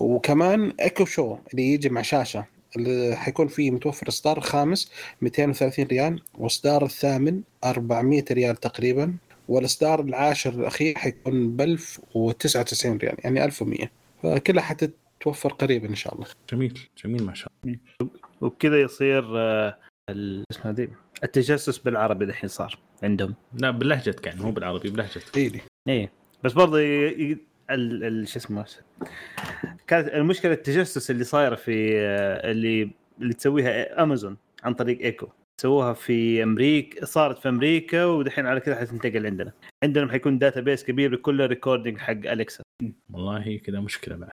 وكمان 0.01 0.73
Echo 0.81 1.05
Show 1.05 1.37
اللي 1.53 1.73
يجي 1.73 1.89
مع 1.89 2.03
شاشة 2.03 2.45
اللي 2.77 3.17
حيكون 3.17 3.49
فيه 3.49 3.71
متوفر 3.71 4.09
إصدار 4.09 4.41
خامس 4.41 4.91
230 5.23 5.85
ريال 5.85 6.23
وإصدار 6.39 6.85
الثامن 6.85 7.41
400 7.65 8.25
ريال 8.31 8.57
تقريبا 8.57 9.15
والإصدار 9.49 10.01
العاشر 10.01 10.51
الأخير 10.51 10.99
حيكون 10.99 11.57
ب 11.57 11.61
1099 11.61 12.97
ريال 12.97 13.17
يعني 13.25 13.45
1100 13.45 13.91
فكلها 14.23 14.63
حتتوفر 14.63 15.53
قريبا 15.53 15.89
إن 15.89 15.95
شاء 15.95 16.15
الله. 16.15 16.27
جميل 16.53 16.81
جميل 17.05 17.23
ما 17.23 17.35
شاء 17.35 17.53
الله. 17.65 17.79
وبكذا 18.41 18.81
يصير 18.81 19.39
آه، 19.39 19.79
اسمها 20.11 20.73
دي 20.73 20.89
التجسس 21.25 21.79
بالعربي 21.79 22.25
الحين 22.25 22.49
صار 22.49 22.79
عندهم. 23.03 23.35
لا 23.55 23.71
بلهجتك 23.71 24.27
يعني 24.27 24.41
مو 24.43 24.51
بالعربي 24.51 24.91
بلهجتك 24.91 25.37
ايدي 25.37 25.61
إيه. 25.89 26.11
بس 26.45 26.53
برضه 26.53 26.81
ي... 26.81 27.07
ي... 27.09 27.39
ال... 27.71 28.05
ال... 28.05 28.29
شو 28.29 28.39
اسمه؟ 28.39 28.65
كانت 29.87 30.09
المشكلة 30.09 30.53
التجسس 30.53 31.11
اللي 31.11 31.25
صايرة 31.25 31.55
في 31.55 31.99
آه، 31.99 32.51
اللي 32.51 32.91
اللي 33.21 33.35
تسويها 33.35 34.03
امازون 34.03 34.37
عن 34.63 34.75
طريق 34.75 35.01
ايكو 35.01 35.29
سووها 35.61 35.93
في 35.93 36.43
أمريكا 36.43 37.05
صارت 37.05 37.39
في 37.39 37.49
أمريكا 37.49 38.05
ودحين 38.05 38.47
على 38.47 38.61
كذا 38.61 38.77
حتنتقل 38.77 39.27
عندنا. 39.27 39.53
عندنا 39.85 40.11
حيكون 40.13 40.39
database 40.39 40.85
كبير 40.85 41.13
لكل 41.13 41.43
ال 41.43 41.48
recording 41.48 41.99
حق 41.99 42.11
Alexa 42.13 42.63
والله 43.13 43.59
كذا 43.65 43.81
مشكلة 43.81 44.17
بعد 44.17 44.31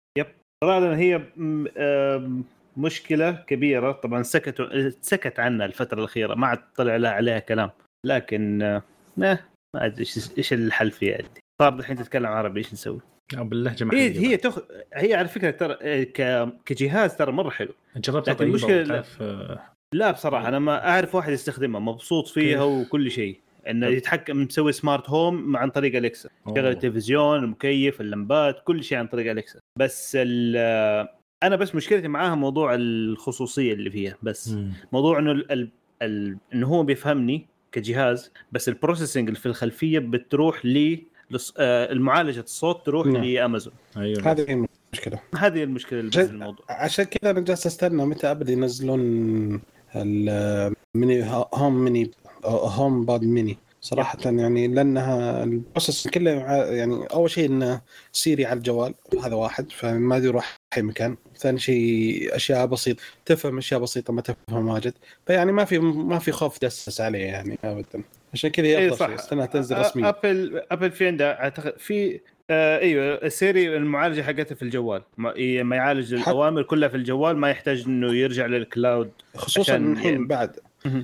طبعا 0.63 0.95
هي 0.95 1.17
م- 1.37 1.67
آم، 1.77 2.43
مشكلة 2.77 3.31
كبيرة. 3.31 3.91
طبعا 3.91 4.23
سكتوا 4.23 4.89
سكت 5.01 5.39
عنها 5.39 5.65
الفترة 5.65 5.99
الأخيرة 5.99 6.35
ما 6.35 6.47
عاد 6.47 6.59
طلع 6.75 6.95
لها 6.95 7.11
عليها 7.11 7.39
كلام. 7.39 7.69
لكن 8.05 8.61
آه، 8.61 8.83
ما 9.17 9.39
ما 9.75 9.85
أدري 9.85 9.99
إيش 9.99 10.37
إيش 10.37 10.53
الحل 10.53 10.91
فيها 10.91 11.17
عندي 11.17 11.41
صار 11.61 11.79
الحين 11.79 11.95
تتكلم 11.95 12.25
عربي 12.25 12.59
إيش 12.59 12.73
نسوي؟ 12.73 12.99
لا 13.33 13.43
باللهجة 13.43 13.83
هي 13.83 13.87
محليه 13.87 14.19
هي 14.19 14.37
تخ... 14.37 14.59
هي 14.93 15.13
على 15.13 15.27
فكرة 15.27 15.51
ترى 15.51 15.77
آه، 15.81 16.03
ك... 16.03 16.49
كجهاز 16.65 17.15
ترى 17.15 17.31
مرة 17.31 17.49
حلو. 17.49 17.73
جربت 17.95 18.29
لكن 18.29 19.03
آه، 19.21 19.59
لا 19.95 20.11
بصراحة 20.11 20.47
أنا 20.47 20.59
ما 20.59 20.89
أعرف 20.89 21.15
واحد 21.15 21.33
يستخدمها 21.33 21.79
مبسوط 21.79 22.27
فيها 22.27 22.65
كيف؟ 22.65 22.87
وكل 22.87 23.11
شيء. 23.11 23.39
إنه. 23.67 23.87
يتحكم 23.87 24.41
مسوي 24.41 24.71
smart 24.71 25.09
home 25.09 25.57
عن 25.57 25.69
طريق 25.69 25.95
Alexa 25.95 26.29
أوه. 26.47 26.55
شغل 26.55 26.67
التلفزيون 26.67 27.43
المكيف 27.43 28.01
اللمبات 28.01 28.63
كل 28.63 28.83
شيء 28.83 28.97
عن 28.97 29.07
طريق 29.07 29.31
Alexa 29.31 29.59
بس 29.79 30.17
ال... 30.19 31.07
أنا 31.43 31.55
بس 31.55 31.75
مشكلتي 31.75 32.07
معاها 32.07 32.35
موضوع 32.35 32.75
الخصوصية 32.75 33.73
اللي 33.73 33.91
فيها 33.91 34.17
بس 34.23 34.49
مم. 34.49 34.73
موضوع 34.91 35.19
إنه 35.19 35.31
ال... 35.31 35.51
ال... 35.51 35.69
ال... 36.01 36.37
إنه 36.53 36.67
هو 36.67 36.83
بيفهمني 36.83 37.45
كجهاز 37.71 38.31
بس 38.51 38.69
ال 38.69 38.74
processing 38.74 39.27
اللي 39.27 39.39
في 39.39 39.45
الخلفية 39.45 39.99
بتروح 39.99 40.65
لي 40.65 41.03
لص... 41.31 41.53
آه 41.57 41.91
المعالجة 41.91 42.39
الصوت 42.39 42.85
تروح 42.85 43.07
نعم. 43.07 43.23
لأمازون. 43.23 43.73
أيوه. 43.97 44.31
هذه 44.31 44.45
هي 44.49 44.65
المشكلة. 44.93 45.19
هذه 45.37 45.63
المشكلة 45.63 45.99
اللي 45.99 46.11
في 46.11 46.21
الموضوع. 46.21 46.65
عشان 46.69 47.05
كذا 47.05 47.31
أنا 47.31 47.39
جالس 47.39 47.65
أستنى 47.65 48.05
متى 48.05 48.31
Apple 48.31 48.49
ينزلون 48.49 49.61
ال 49.95 51.23
mini 51.53 51.83
home 51.83 52.11
mini 52.45 53.05
HomePod 53.05 53.23
mini. 53.23 53.57
صراحة 53.81 54.17
يعني 54.25 54.67
لأنها 54.67 55.43
ال 55.43 55.51
process 55.51 56.07
كله 56.07 56.31
ع- 56.43 56.65
يعني 56.65 57.05
أول 57.13 57.29
شيء 57.29 57.45
إنه 57.49 57.81
Siri 58.11 58.45
على 58.45 58.57
الجوال 58.57 58.93
هذا 59.23 59.35
واحد 59.35 59.71
فما 59.71 60.17
يروح 60.17 60.55
أي 60.77 60.81
مكان. 60.81 61.15
ثاني 61.37 61.59
شيء 61.59 62.35
أشياء 62.35 62.65
بسيطة 62.65 63.01
تفهم 63.25 63.57
أشياء 63.57 63.79
بسيطة 63.79 64.13
ما 64.13 64.21
تفهم 64.21 64.67
واجد. 64.67 64.93
فيعني 65.27 65.51
ما 65.51 65.65
في 65.65 65.79
ما 65.79 66.19
في 66.19 66.31
خوف 66.31 66.61
تجسس 66.61 67.01
عليه 67.01 67.19
يعني 67.25 67.57
أبدا. 67.63 68.03
عشان 68.33 68.49
كذا 68.49 68.87
أفضل 68.87 68.97
صح 68.97 69.07
شيء 69.07 69.15
استناها 69.15 69.45
تنزل 69.45 69.77
رسميا. 69.77 70.09
Apple 70.09 70.61
Apple 70.71 70.91
في 70.91 71.07
عندها 71.07 71.43
أعتقد 71.43 71.73
في 71.77 72.19
آه 72.49 72.79
إيوه 72.79 73.15
السيري 73.15 73.77
المعالجة 73.77 74.21
حقتها 74.21 74.55
في 74.55 74.61
الجوال. 74.61 75.01
ما, 75.17 75.35
إيه، 75.35 75.63
ما 75.63 75.75
يعالج 75.75 76.13
الأوامر 76.13 76.63
كلها 76.63 76.89
في 76.89 76.97
الجوال 76.97 77.37
ما 77.37 77.49
يحتاج 77.49 77.83
إنه 77.87 78.13
يرجع 78.13 78.45
للكلاود 78.45 79.11
خصوصا 79.35 79.75
الحين 79.77 80.13
يعني- 80.13 80.25
بعد. 80.25 80.55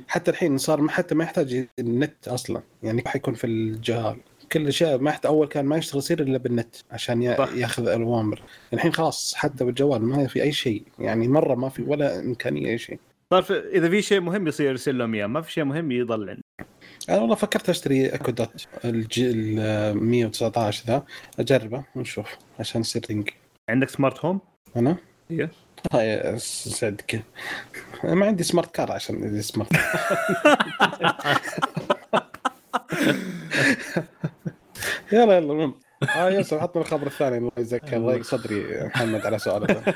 حتى 0.07 0.31
الحين 0.31 0.57
صار 0.57 0.81
ما- 0.81 0.91
حتى 0.91 1.15
ما 1.15 1.23
يحتاج 1.23 1.67
النت 1.79 2.27
أصلا. 2.27 2.61
يعني 2.83 3.03
حيكون 3.05 3.33
في 3.33 3.47
الجهاز. 3.47 4.15
كل 4.51 4.61
الاشياء 4.61 4.97
ما 4.97 5.09
يحتاج 5.09 5.31
أول 5.31 5.47
كان 5.47 5.65
ما 5.65 5.77
يشتغل 5.77 5.97
يصير 5.99 6.19
إلا 6.21 6.37
بالنت 6.37 6.75
عشان. 6.91 7.21
ياخذ 7.21 7.87
الأوامر. 7.87 8.41
الحين 8.73 8.93
خلاص 8.93 9.35
حتى 9.35 9.65
بالجوال 9.65 10.01
ما 10.01 10.27
في 10.27 10.43
أي 10.43 10.51
شيء. 10.51 10.83
يعني 10.99 11.27
مرة 11.27 11.55
ما 11.55 11.69
في 11.69 11.81
ولا 11.83 12.19
إمكانية 12.19 12.67
أي 12.71 12.77
شيء. 12.77 12.99
صار 13.33 13.45
إذا 13.73 13.89
في 13.89 14.01
شيء 14.01 14.19
مهم 14.19 14.47
يصير 14.47 14.67
يرسل 14.69 14.97
لهم 14.97 15.13
إياه 15.13 15.27
ما 15.27 15.41
في 15.41 15.51
شيء 15.51 15.63
مهم 15.63 15.91
يضل 15.91 16.29
عنده 16.29 16.41
أنا 17.09 17.17
والله 17.19 17.35
فكرت 17.35 17.69
أشتري 17.69 18.13
Echo 18.13 18.31
Dot 18.31 18.67
ال 18.85 19.97
119 19.97 20.83
ذا. 20.87 21.03
أجربه 21.39 21.83
ونشوف 21.95 22.35
عشان 22.59 22.81
يصير 22.81 23.01
ring. 23.09 23.29
عندك 23.69 23.89
smart 23.89 24.25
home 24.25 24.39
أنا؟ 24.75 24.97
إيه. 25.31 25.51
يا 25.93 26.39
سعدك 26.39 27.23
أنا 28.03 28.13
ما 28.15 28.25
عندي 28.25 28.43
smart 28.43 28.71
car 28.75 28.91
عشان 28.91 29.41
smart 29.41 29.69
يلا 35.11 35.37
يلا 35.37 35.37
المهم. 35.37 35.73
آه 36.15 36.29
يوسف 36.29 36.57
حط 36.57 36.77
الخبر 36.77 37.07
الثاني 37.07 37.37
الله 37.37 37.51
يجزاك 37.57 37.93
الله 37.93 38.21
صدري 38.21 38.83
محمد 38.85 39.25
على 39.25 39.39
سؤالك. 39.39 39.95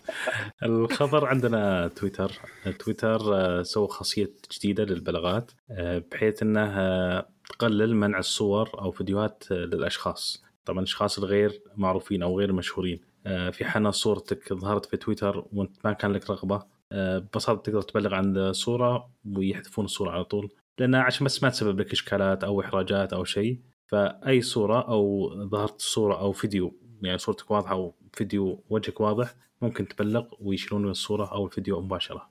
الخبر 0.62 1.26
عندنا 1.26 1.88
تويتر. 1.88 2.32
تويتر 2.78 3.20
آه، 3.34 3.62
سوى 3.62 3.88
خاصية 3.88 4.30
جديدة 4.56 4.84
للبلاغات 4.84 5.50
آه، 5.70 6.02
بحيث 6.12 6.42
انها 6.42 7.26
تقلل 7.48 7.96
منع 7.96 8.18
الصور 8.18 8.70
أو 8.80 8.90
فيديوهات 8.90 9.44
آه، 9.52 9.54
للأشخاص. 9.54 10.44
طبعا 10.64 10.78
الأشخاص 10.78 11.18
الغير 11.18 11.62
معروفين 11.76 12.22
أو 12.22 12.38
غير 12.38 12.52
مشهورين. 12.52 13.00
آه، 13.00 13.11
في 13.24 13.64
حالة 13.64 13.90
صورتك 13.90 14.52
ظهرت 14.52 14.86
في 14.86 14.96
تويتر 14.96 15.44
وانت 15.52 15.76
ما 15.84 15.92
كان 15.92 16.12
لك 16.12 16.30
رغبة 16.30 16.62
آه، 16.92 17.18
ببساطة 17.18 17.62
تقدر 17.62 17.82
تبلغ 17.82 18.14
عن 18.14 18.36
الصورة 18.36 19.10
ويحذفون 19.36 19.84
الصورة 19.84 20.10
على 20.10 20.24
طول 20.24 20.52
لأنها 20.78 21.00
عشان 21.00 21.24
بس 21.26 21.42
ما 21.42 21.48
تسبب 21.48 21.80
لك 21.80 21.92
إشكالات 21.92 22.44
أو 22.44 22.60
إحراجات 22.60 23.12
أو 23.12 23.24
شيء 23.24 23.60
فأي 23.86 24.40
صورة 24.40 24.88
أو 24.88 25.30
ظهرت 25.48 25.80
صورة 25.80 26.20
أو 26.20 26.32
فيديو 26.32 26.74
يعني 27.02 27.18
صورتك 27.18 27.50
واضحة 27.50 27.72
أو 27.72 27.94
فيديو 28.12 28.64
وجهك 28.70 29.00
واضح 29.00 29.34
ممكن 29.62 29.88
تبلغ 29.88 30.24
ويشيلون 30.40 30.90
الصورة 30.90 31.32
أو 31.32 31.46
الفيديو 31.46 31.80
مباشرة. 31.80 32.28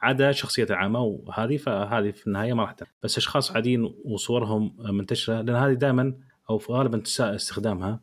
عدا 0.00 0.32
شخصيته 0.32 0.74
عامة 0.74 1.02
وهذه 1.02 1.56
فهذه 1.56 2.10
في 2.10 2.26
النهاية 2.26 2.52
ما 2.52 2.62
راح. 2.62 2.74
بس 3.02 3.18
أشخاص 3.18 3.52
عاديين 3.52 3.94
وصورهم 4.04 4.76
منتشرة 4.78 5.40
لأن 5.40 5.56
هذه 5.56 5.72
دائما 5.72 6.14
أو 6.50 6.58
في 6.58 6.72
غالبا 6.72 6.98
تساءل 6.98 7.34
استخدامها 7.34 7.90
آه، 7.90 8.00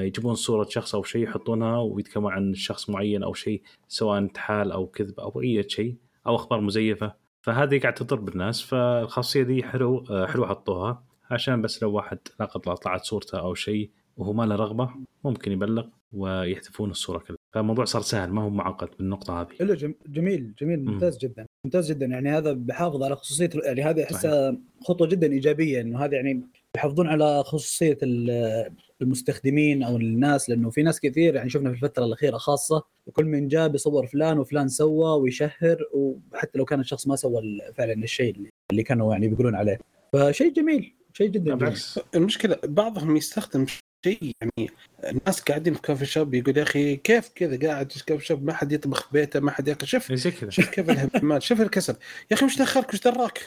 يجيبون 0.00 0.34
صورة 0.34 0.66
شخص 0.70 0.94
أو 0.94 1.02
شيء 1.02 1.22
يحطونها 1.22 1.78
ويتكلمون 1.78 2.32
عن 2.32 2.54
شخص 2.54 2.90
معين 2.90 3.22
أو 3.22 3.34
شيء 3.34 3.62
سواء 3.88 4.18
انتحال 4.18 4.72
أو 4.72 4.86
كذب 4.86 5.20
أو 5.20 5.40
أي 5.42 5.64
شيء 5.68 5.96
أو 6.26 6.34
أخبار 6.36 6.60
مزيفة. 6.60 7.14
فهذه 7.42 7.78
قاعد 7.80 7.94
تضر 7.94 8.16
بالناس 8.20 8.62
فالخاصية 8.62 9.42
دي 9.42 9.62
حلو 9.62 10.04
آه، 10.10 10.26
حلو 10.26 10.46
حطوها 10.46 11.04
عشان 11.30 11.62
بس 11.62 11.82
لو 11.82 11.92
واحد 11.92 12.18
لا 12.40 12.46
قدر 12.46 12.76
طلعت 12.76 13.04
صورته 13.04 13.38
أو 13.38 13.54
شيء 13.54 13.90
وهو 14.16 14.32
ما 14.32 14.42
له 14.46 14.56
رغبة 14.56 14.90
ممكن 15.24 15.52
يبلغ 15.52 15.84
ويحذفون 16.12 16.90
الصورة 16.90 17.18
كلها 17.18 17.38
فالموضوع 17.52 17.84
صار 17.84 18.02
سهل 18.02 18.30
ما 18.30 18.42
هو 18.42 18.50
معقد 18.50 18.88
بالنقطة 18.98 19.40
هذه. 19.40 19.74
جم- 19.74 19.94
جميل 20.06 20.52
جميل 20.58 20.84
مم. 20.84 20.90
ممتاز 20.92 21.18
جدا 21.18 21.46
ممتاز 21.64 21.92
جدا. 21.92 22.06
يعني 22.06 22.30
هذا 22.30 22.52
بحافظ 22.52 23.02
على 23.02 23.16
خصوصية 23.16 23.50
يعني 23.64 23.82
هذه 23.82 24.04
احسها 24.04 24.56
خطوة 24.84 25.06
جدا 25.08 25.32
إيجابية 25.32 25.80
إنه 25.80 26.04
هذا 26.04 26.14
يعني 26.14 26.42
يحافظون 26.76 27.08
على 27.08 27.44
خصوصية 27.44 27.98
ال- 28.02 28.70
المستخدمين 29.02 29.82
أو 29.82 29.96
الناس 29.96 30.50
لأنه 30.50 30.70
في 30.70 30.82
ناس 30.82 31.00
كثير 31.00 31.34
يعني 31.34 31.50
شفنا 31.50 31.68
في 31.70 31.74
الفترة 31.76 32.04
الأخيرة 32.04 32.36
خاصة 32.36 32.82
كل 33.12 33.24
من 33.24 33.48
جاء 33.48 33.68
بيصور 33.68 34.06
فلان 34.06 34.38
وفلان 34.38 34.68
سوى 34.68 35.20
ويشهر 35.20 35.76
وحتى 35.92 36.58
لو 36.58 36.64
كان 36.64 36.80
الشخص 36.80 37.06
ما 37.06 37.16
سوى 37.16 37.42
فعلا 37.74 37.92
الشيء 37.92 38.50
اللي- 38.70 38.82
كانوا 38.82 39.12
يعني 39.12 39.28
بيقولون 39.28 39.54
عليه. 39.54 39.78
فشيء 40.12 40.52
جميل 40.52 40.94
شيء 41.12 41.28
جدا 41.28 41.44
جميل. 41.44 41.56
بالعكس. 41.56 42.00
المشكلة 42.14 42.56
بعضهم 42.64 43.16
يستخدم 43.16 43.66
شيء 44.04 44.32
يعني 44.40 44.70
الناس 45.04 45.40
قاعدين 45.40 45.74
في 45.74 45.80
coffee 45.82 46.06
shop 46.06 46.34
يقول 46.34 46.56
يا 46.58 46.62
أخي 46.62 46.96
كيف 46.96 47.28
كذا 47.34 47.68
قاعد 47.68 47.92
في 47.92 48.04
coffee 48.04 48.24
shop؟ 48.26 48.44
ما 48.44 48.52
حد 48.52 48.72
يطبخ 48.72 49.02
في 49.02 49.08
بيته 49.12 49.40
ما 49.40 49.50
حد 49.50 49.68
ياكل. 49.68 49.86
شوف 49.86 50.12
شوف 50.12 50.70
كيف 50.70 50.90
الهبال 50.90 51.42
شوف 51.42 51.60
الكسل. 51.60 51.96
يا 52.30 52.36
أخي 52.36 52.44
وش 52.46 52.58
دخلك 52.58 52.88
وش 52.94 53.00
دراك. 53.00 53.44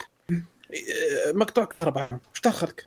مقطوع 1.34 1.64
كهرباء 1.64 2.08
وش 2.34 2.40
دخلك؟ 2.40 2.84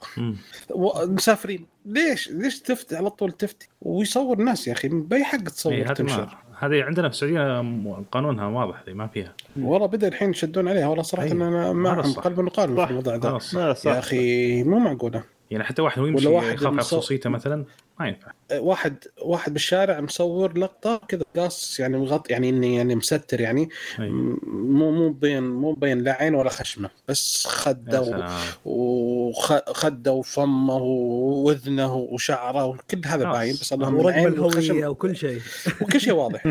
مسافرين. 1.06 1.66
ليش؟ 1.86 2.30
ليش 2.32 2.60
تفتي 2.60 2.96
على 2.96 3.10
طول 3.10 3.32
تفتي؟ 3.32 3.68
ويصور 3.82 4.40
الناس 4.40 4.68
يا 4.68 4.74
أخي 4.74 4.88
بأي 4.88 5.24
حق 5.24 5.38
تصور 5.44 5.74
إيه، 5.74 5.92
هذه 5.92 6.30
هذه 6.60 6.84
عندنا 6.84 7.10
في 7.10 7.16
السعودية 7.16 7.64
قانونها 8.12 8.48
واضح 8.48 8.84
ذي 8.86 8.94
ما 8.94 9.08
فيها. 9.08 9.36
والله 9.60 9.88
بدأ 9.88 10.08
الحين 10.08 10.30
يشدون 10.30 10.68
عليها. 10.68 10.88
والله 10.88 11.04
صراحة 11.04 11.28
أيوة. 11.28 11.48
أنا 11.48 11.74
معهم. 11.74 12.14
قلب 12.14 12.38
وقالب 12.40 12.78
صح. 12.78 12.86
في 12.86 12.90
الموضوع 12.92 13.18
ده. 13.18 13.40
يا 13.86 14.00
أخي 14.00 14.64
مو 14.64 14.80
معقولة. 14.80 15.24
يعني 15.52 15.64
حتى 15.64 15.82
واحد 15.82 16.02
ويمشي 16.02 16.28
ولا 16.28 16.36
واحد 16.36 16.54
يخاف 16.54 16.74
على 16.74 16.82
خصوصيته 16.82 17.30
مثلا 17.30 17.66
ما 18.00 18.08
ينفع. 18.08 18.32
واحد 18.54 18.96
واحد 19.22 19.54
بالشارع 19.54 20.02
مصور 20.02 20.58
لقطة 20.58 21.02
كذا 21.08 21.24
قاص 21.36 21.80
يعني 21.80 21.98
مغطي 21.98 22.34
يعني 22.34 22.50
إني 22.50 22.76
يعني 22.76 22.96
مستر 22.96 23.42
يعني 23.42 23.70
مو 24.00 24.92
مو 24.92 25.10
مبين 25.10 25.44
مو 25.44 25.72
مبين 25.72 26.04
لا 26.04 26.12
عين 26.14 26.36
ولا 26.36 26.50
خشمة 26.50 26.90
بس 27.08 27.48
خده 27.48 28.30
وخده 28.66 30.12
وفمه 30.12 30.78
واذنه 30.78 31.96
وشعره 31.96 32.66
وكل 32.66 33.02
هذا. 33.06 33.32
باين 33.32 33.54
بس 33.54 33.74
اللهم 33.74 33.96
ورقم 33.96 34.10
العين 34.10 34.28
الهوية 34.28 34.88
وكل 34.88 35.16
شيء. 35.16 35.42
وكل 35.82 36.02
شيء 36.02 36.14
واضح. 36.14 36.44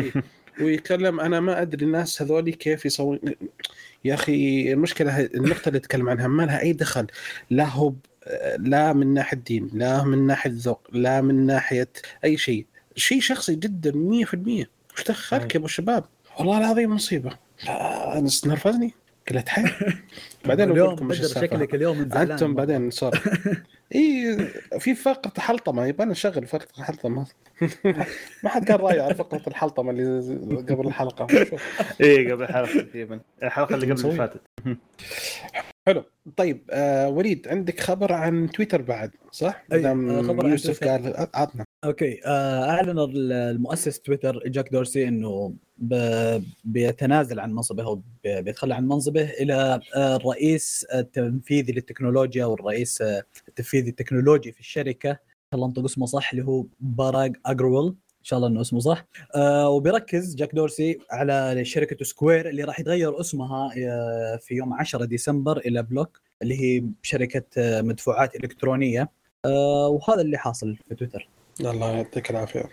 ويتكلم 0.61 1.19
أنا 1.19 1.39
ما 1.39 1.61
أدري 1.61 1.85
الناس 1.85 2.21
هذولي 2.21 2.51
كيف 2.51 2.85
يسوون 2.85 3.19
يا 4.05 4.13
أخي 4.13 4.73
المشكلة 4.73 5.21
النقطة 5.21 5.67
اللي 5.67 5.77
يتكلم 5.77 6.09
عنها 6.09 6.27
ما 6.27 6.43
لها 6.43 6.61
أي 6.61 6.73
دخل 6.73 7.07
لا 7.49 7.65
هو 7.65 7.93
لا 8.59 8.93
من 8.93 9.13
ناحية 9.13 9.37
دين 9.37 9.69
لا 9.73 10.03
من 10.03 10.27
ناحية 10.27 10.51
ذوق 10.53 10.87
لا 10.91 11.21
من 11.21 11.45
ناحية 11.45 11.89
أي 12.23 12.37
شيء. 12.37 12.65
شيء 12.95 13.21
شخصي 13.21 13.55
جدا 13.55 13.91
100% 13.91 13.95
وش 14.93 15.03
دخلك 15.07 15.55
يا 15.55 15.59
أبو 15.59 15.65
الشباب؟ 15.65 16.03
والله 16.39 16.57
العظيم 16.57 16.95
مصيبة. 16.95 17.31
أنا 17.69 18.29
نرفزني. 18.45 18.93
قلت 19.31 19.49
حي. 19.49 19.63
بعدين 20.45 20.71
اليوم 20.71 20.93
لكم. 20.93 21.13
شكلك 21.13 21.75
اليوم 21.75 22.09
أنتم 22.13 22.53
بعدين 22.53 22.91
صار 22.91 23.21
اي 23.95 24.37
في 24.79 24.95
فقرة 24.95 25.33
حلطمة. 25.41 25.85
يبغى 25.85 26.05
نشغل 26.07 26.47
فقرة 26.47 26.83
حلطمة. 26.83 27.25
ما 28.43 28.49
حد 28.49 28.63
كان 28.65 28.77
رايه 28.77 29.01
على 29.01 29.15
فقرة 29.15 29.41
الحلطمة 29.47 29.91
اللي 29.91 30.55
قبل 30.55 30.87
الحلقة. 30.87 31.27
إيه 32.01 32.33
قبل 32.33 32.43
الحلقة 32.43 32.81
تقريبا 32.81 33.19
الحلقة 33.43 33.75
اللي 33.75 33.85
قبل 33.85 34.01
اللي. 34.05 34.17
فاتت. 34.17 34.41
حلو 35.87 36.03
طيب 36.37 36.65
آه 36.71 37.09
وليد 37.09 37.47
عندك 37.47 37.79
خبر 37.79 38.13
عن 38.13 38.49
تويتر 38.51 38.81
بعد 38.81 39.11
صح؟ 39.31 39.63
أي، 39.73 39.87
آه، 39.87 40.21
خبر 40.21 40.45
عن 40.45 40.51
يوسف. 40.51 40.83
قال 40.83 41.27
عطنا 41.33 41.65
okay 41.85 42.19
آه، 42.25 42.69
أعلن 42.69 42.99
المؤسس 42.99 43.99
تويتر 43.99 44.39
جاك 44.45 44.69
دورسي 44.71 45.07
إنه 45.07 45.53
ب- 45.77 46.41
بيتنازل 46.63 47.39
عن 47.39 47.53
منصبه 47.53 47.83
أو 47.83 48.01
بيتخلى 48.25 48.75
عن 48.75 48.87
منصبه 48.87 49.23
إلى 49.29 49.79
آه، 49.95 50.15
الرئيس 50.15 50.85
التنفيذي 50.93 51.71
للتكنولوجيا 51.73 52.45
والرئيس 52.45 53.01
آه، 53.01 53.23
التنفيذي 53.47 53.89
التكنولوجي 53.89 54.51
في 54.51 54.59
الشركة 54.59 55.17
الله 55.53 55.65
انطق 55.67 55.83
اسمه 55.83 56.05
صح 56.05 56.31
اللي 56.31 56.45
هو 56.45 56.65
باراج 56.79 57.35
أجرويل 57.45 57.93
إن 58.21 58.25
شاء 58.25 58.37
الله 58.37 58.49
إنه 58.49 58.61
اسمه 58.61 58.79
صح. 58.79 59.05
آه 59.35 59.69
وبيركز 59.69 60.35
جاك 60.35 60.55
دورسي 60.55 60.99
على 61.11 61.65
شركة 61.65 62.05
Square 62.05 62.49
اللي 62.49 62.63
راح 62.63 62.79
يتغير 62.79 63.19
اسمها 63.19 63.71
آه، 63.77 64.39
في 64.41 64.55
يوم 64.55 64.73
10 64.73 65.05
ديسمبر 65.05 65.57
إلى 65.57 65.83
Block 65.83 66.21
اللي 66.41 66.61
هي 66.61 66.83
شركة 67.01 67.43
آه، 67.57 67.81
مدفوعات 67.81 68.35
إلكترونية. 68.35 69.09
آه 69.45 69.87
وهذا 69.87 70.21
اللي 70.21 70.37
حاصل 70.37 70.75
في 70.89 70.95
تويتر. 70.95 71.27
الله 71.59 71.91
يعطيك 71.91 72.31
العافية. 72.31 72.63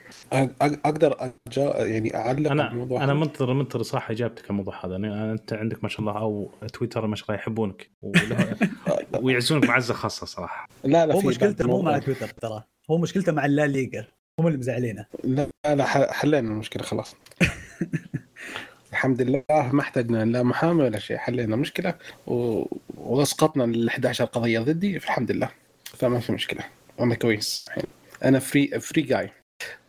أقدر 0.63 1.33
أجا 1.49 1.63
يعني 1.85 2.17
أعلق 2.17 2.51
أنا 2.51 2.71
الموضوع 2.73 3.05
أنا؟ 3.05 3.15
منتظر 3.15 3.53
منتظر 3.53 3.83
صراحة 3.83 4.13
إجابتك 4.13 4.43
على 4.43 4.51
الموضوع 4.51 4.87
هذا. 4.87 4.97
يعني 4.97 5.33
أنت 5.33 5.53
عندك 5.53 5.83
ما 5.83 5.89
شاء 5.89 6.01
الله 6.01 6.19
أو 6.19 6.51
تويتر 6.73 7.07
ما 7.07 7.17
شاء 7.17 7.27
الله 7.31 7.41
يحبونك. 7.41 7.91
ويعزونك 9.23 9.65
معزة 9.69 9.95
خاصة 9.95 10.27
صراحة. 10.27 10.69
لا 10.85 11.07
لا 11.07 11.15
هو 11.15 11.21
في 11.21 11.27
مشكلته 11.27 11.67
مو 11.67 11.83
مع. 11.83 11.99
تويتر 11.99 12.29
ترى. 12.29 12.63
هو 12.91 12.99
مشكلته 12.99 13.33
مع 13.33 13.45
الليغا 13.45 14.05
هم 14.39 14.47
اللي 14.47 14.59
مزعلينه. 14.59 15.07
لا 15.25 15.49
لا 15.67 16.13
حلينا 16.13 16.49
المشكلة 16.49 16.83
خلاص. 16.83 17.15
الحمد 18.93 19.23
لله 19.23 19.45
ما 19.49 19.81
احتجنا 19.81 20.25
لا 20.25 20.43
محامي 20.43 20.83
ولا 20.83 20.99
شيء 20.99 21.17
حلينا 21.17 21.57
مشكله 21.57 21.95
و... 22.27 22.65
واسقطنا 22.97 23.65
ال 23.65 23.89
11 23.89 24.25
قضية 24.25 24.61
ضدي 24.61 24.97
الحمد 24.97 25.33
لله. 25.33 25.51
فما 25.85 26.21
في 26.21 26.33
مشكلة. 26.33 26.65
أنا 27.01 27.15
كويس 27.15 27.65
الحين. 27.69 27.85
أنا 28.25 28.39
free 28.39 28.81
free 28.81 29.03
جاي 29.03 29.31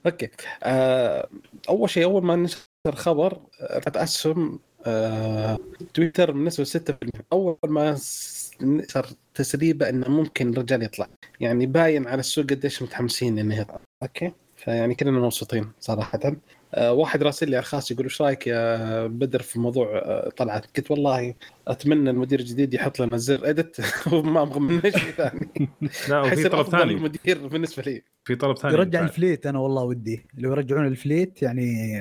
okay. 0.05 0.29
آه 0.63 1.29
أول 1.69 1.89
شيء 1.89 2.03
أول 2.03 2.25
ما 2.25 2.35
نشر 2.35 2.57
خبر 2.95 3.33
آه، 3.61 3.81
اسهم 3.95 4.59
آه 4.85 5.57
تويتر 5.93 6.31
بالنسبة 6.31 6.63
6% 6.63 7.21
أول 7.33 7.57
ما 7.63 7.97
نشر 8.61 9.05
تسريبه 9.39 9.89
إنه 9.89 10.09
ممكن 10.09 10.49
الرجال 10.49 10.83
يطلع. 10.83 11.07
يعني 11.39 11.65
باين 11.65 12.07
على 12.07 12.19
السوق 12.19 12.45
قديش 12.45 12.81
متحمسين 12.81 13.39
إنه 13.39 13.59
يطلع. 13.59 13.79
okay؟ 14.03 14.31
فيعني 14.57 14.95
كلنا 14.95 15.11
مبسوطين 15.19 15.71
صراحة. 15.79 16.19
آه 16.73 16.93
واحد 16.93 17.23
راسل 17.23 17.49
لي 17.49 17.55
على 17.55 17.63
الخاص 17.63 17.91
يقول 17.91 18.03
إيش 18.03 18.21
رأيك 18.21 18.47
يا 18.47 19.07
بدر 19.07 19.41
في 19.41 19.59
موضوع 19.59 19.87
آه 19.97 20.29
طلعت. 20.37 20.77
قلت 20.77 20.91
والله 20.91 21.35
أتمنى 21.67 22.09
المدير 22.09 22.39
الجديد 22.39 22.73
يحط 22.73 23.01
لنا 23.01 23.17
زر 23.17 23.49
edit 23.49 23.81
وما 24.13 24.41
أبغى 24.41 24.59
منه 24.59 24.81
شيء 24.81 25.11
ثاني. 25.11 25.49
لا 26.09 26.21
وفي 26.21 26.49
طلب 26.49 26.65
ثاني. 26.69 26.95
مدير 26.95 27.47
بالنسبة 27.47 27.83
لي. 27.83 28.03
في 28.25 28.35
طلب 28.35 28.57
ثاني. 28.57 28.73
يرجع 28.73 28.99
بعد. 28.99 29.09
ال 29.09 29.15
Fleet 29.15 29.45
أنا 29.45 29.59
والله 29.59 29.83
ودي. 29.83 30.25
لو 30.37 30.51
يرجعون 30.51 30.87
ال 30.87 30.96
Fleet 30.96 31.41
يعني 31.41 31.99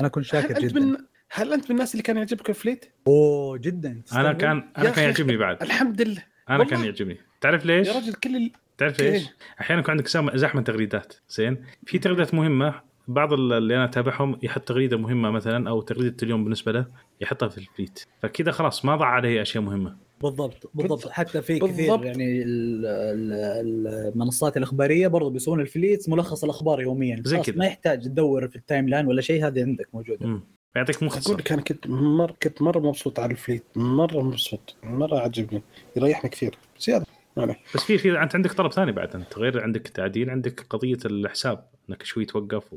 أنا 0.00 0.08
كنت 0.08 0.24
شاكر 0.24 0.60
جدا. 0.60 0.80
من 0.80 0.96
هل 1.34 1.52
أنت 1.52 1.64
من 1.64 1.70
الناس 1.70 1.92
اللي 1.92 2.02
كان 2.02 2.16
يعجبك 2.16 2.50
ال 2.50 2.55
Fleet؟ 2.55 2.84
أوه 3.06 3.58
جدا. 3.58 4.02
أنا؟ 4.12 4.32
كان 4.32 4.68
أنا 4.78 4.90
كان. 4.90 5.04
يعجبني 5.04 5.36
بعد. 5.36 5.62
الحمد 5.62 6.02
لله. 6.02 6.31
أنا 6.50 6.58
والله. 6.58 6.70
كان 6.76 6.84
يعجبني 6.84 7.16
تعرف 7.40 7.66
ليش؟ 7.66 7.88
يا 7.88 7.92
رجل 7.98 8.14
كل 8.14 8.36
ال... 8.36 8.50
تعرف 8.78 9.00
ليش؟ 9.00 9.28
أحيانا 9.60 9.80
يكون 9.80 9.90
عندك 9.90 10.08
زحمه 10.08 10.36
زحمة 10.36 10.62
تغريدات 10.62 11.14
زين 11.28 11.64
في 11.86 11.98
تغريدات 11.98 12.34
مهمة 12.34 12.74
بعض 13.08 13.32
ال- 13.32 13.52
اللي 13.52 13.76
أنا 13.76 13.84
أتابعهم 13.84 14.38
يحط 14.42 14.62
تغريدة 14.62 14.96
مهمة 14.96 15.30
مثلا 15.30 15.70
أو 15.70 15.80
تغريدة 15.80 16.16
اليوم 16.22 16.44
بالنسبة 16.44 16.72
له 16.72 16.86
يحطها 17.20 17.48
في 17.48 17.58
ال 17.58 17.66
Fleet 17.66 18.04
فكذا 18.22 18.50
خلاص 18.52 18.84
ما 18.84 18.96
ضاع 18.96 19.08
عليه 19.08 19.42
أشياء 19.42 19.62
مهمة 19.64 19.96
بالضبط 20.22 20.70
بالضبط 20.74 21.08
حتى 21.08 21.42
في 21.42 21.58
بالضبط. 21.58 22.00
كثير 22.00 22.06
يعني 22.06 22.42
ال- 22.42 22.86
ال- 22.86 24.12
المنصات 24.12 24.56
الإخبارية 24.56 25.08
برضو 25.08 25.30
بيسوون 25.30 25.60
ال 25.60 25.67
Fleets 25.67 26.08
ملخص 26.08 26.44
الأخبار 26.44 26.80
يوميا 26.82 27.22
زي 27.24 27.38
كذا. 27.38 27.56
ما 27.58 27.66
يحتاج 27.66 28.02
تدور 28.04 28.48
في 28.48 28.56
ال 28.56 28.88
timeline 28.88 29.06
ولا 29.06 29.20
شيء 29.20 29.46
هذه 29.46 29.62
عندك 29.62 29.88
موجودة 29.94 30.26
مم. 30.26 30.42
يعطيك 30.76 30.96
أقول 30.96 31.06
مختصر 31.06 31.36
لك 31.36 31.52
أنا 31.52 31.62
كنت 31.62 31.86
مره 31.86 32.34
كنت 32.42 32.62
مرة 32.62 32.78
مبسوط 32.78 33.20
على 33.20 33.30
الفليت 33.32 33.64
مرة 33.76 34.22
مبسوط 34.22 34.74
مرة 34.82 35.18
عجبني 35.18 35.62
يريحني 35.96 36.30
كثير 36.30 36.58
زيادة 36.80 37.06
يعني 37.36 37.56
بس 37.74 37.80
في 37.80 37.98
في 37.98 38.22
أنت 38.22 38.34
عندك 38.34 38.52
طلب 38.52 38.72
ثاني 38.72 38.92
بعد 38.92 39.14
أنت 39.16 39.38
غير 39.38 39.62
عندك 39.62 39.88
تعديل 39.88 40.30
عندك 40.30 40.66
قضية 40.70 40.98
الحساب 41.04 41.64
إنك 41.90 42.02
شوي 42.02 42.24
توقف 42.24 42.72
و... 42.72 42.76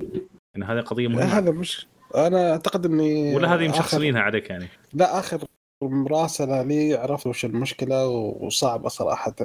يعني 0.55 0.65
هذه 0.65 0.79
قضية 0.83 1.07
مهمة. 1.07 1.23
هذا 1.23 1.51
مش 1.51 1.87
أنا 2.15 2.51
أعتقد 2.51 2.85
إني 2.85 3.35
ولا 3.35 3.55
هذه 3.55 3.67
آخر- 3.67 3.71
مشخصنينها 3.71 4.21
عليك 4.21 4.49
يعني؟ 4.49 4.67
لا 4.93 5.19
آخر 5.19 5.43
مراسله 5.81 6.63
لي 6.63 6.93
عرفت 6.93 7.27
وش 7.27 7.45
المشكلة 7.45 8.07
وصعبه 8.07 8.89
صراحة 8.89 9.35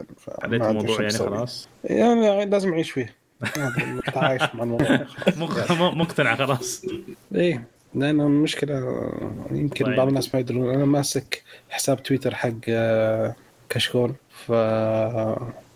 عليت 0.42 0.62
أدري 0.62 0.70
الموضوع 0.70 0.96
يعني. 1.02 1.18
خلاص؟ 1.18 1.68
يعني 1.84 2.46
لازم 2.46 2.72
أعيش 2.72 2.90
فيه. 2.90 3.16
هذا 3.56 4.00
التعايش 4.06 4.42
مع 4.54 4.62
الموضوع. 4.62 5.06
مقتنع 6.00 6.36
خلاص. 6.36 6.84
إيه. 7.34 7.64
لأن 7.94 8.20
المشكلة 8.20 8.74
يمكن 9.50 9.84
الله 9.84 9.96
بعض 9.96 10.08
الناس 10.08 10.34
ما 10.34 10.40
يدرون. 10.40 10.74
أنا 10.74 10.84
ماسك 10.84 11.42
حساب 11.70 12.02
تويتر 12.02 12.34
حق 12.34 12.50
آه، 12.68 13.34
كشكول. 13.68 14.12
ف 14.46 14.52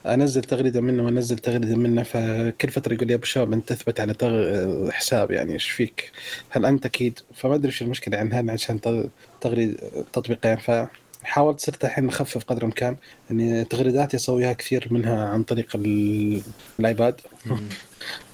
أنزل 0.06 0.42
تغريدة 0.42 0.80
منه 0.80 1.04
وأنزل 1.04 1.38
تغريدة 1.38 1.76
منه 1.76 2.02
فكل 2.02 2.68
فترة 2.68 2.94
يقول 2.94 3.06
لي 3.06 3.12
يا 3.12 3.16
أبو 3.18 3.24
شباب 3.24 3.52
أنت 3.52 3.72
تثبت 3.72 4.00
على 4.00 4.14
تغ... 4.14 4.90
حساب 4.90 5.30
يعني 5.30 5.52
إيش 5.52 5.70
فيك؟ 5.70 6.12
هل 6.50 6.66
أنت 6.66 6.86
أكيد؟ 6.86 7.18
فما 7.34 7.54
أدري 7.54 7.66
إيش 7.68 7.82
المشكلة 7.82 8.16
يعني 8.16 8.34
هل 8.34 8.50
عشان 8.50 8.80
تغ- 8.80 9.08
تغريد 9.40 9.76
تطبيقين. 10.12 10.56
فحاولت 10.56 11.60
صرت 11.60 11.84
الحين 11.84 12.08
اخفف 12.08 12.44
قدر 12.44 12.58
الإمكان 12.58 12.96
إني 13.30 13.64
تغريداتي 13.64 14.16
اسويها 14.16 14.52
كثير 14.52 14.88
منها 14.90 15.28
عن 15.28 15.42
طريق 15.42 15.76
ال- 15.76 16.42
الـ 16.80 16.87
iPad. 16.87 17.20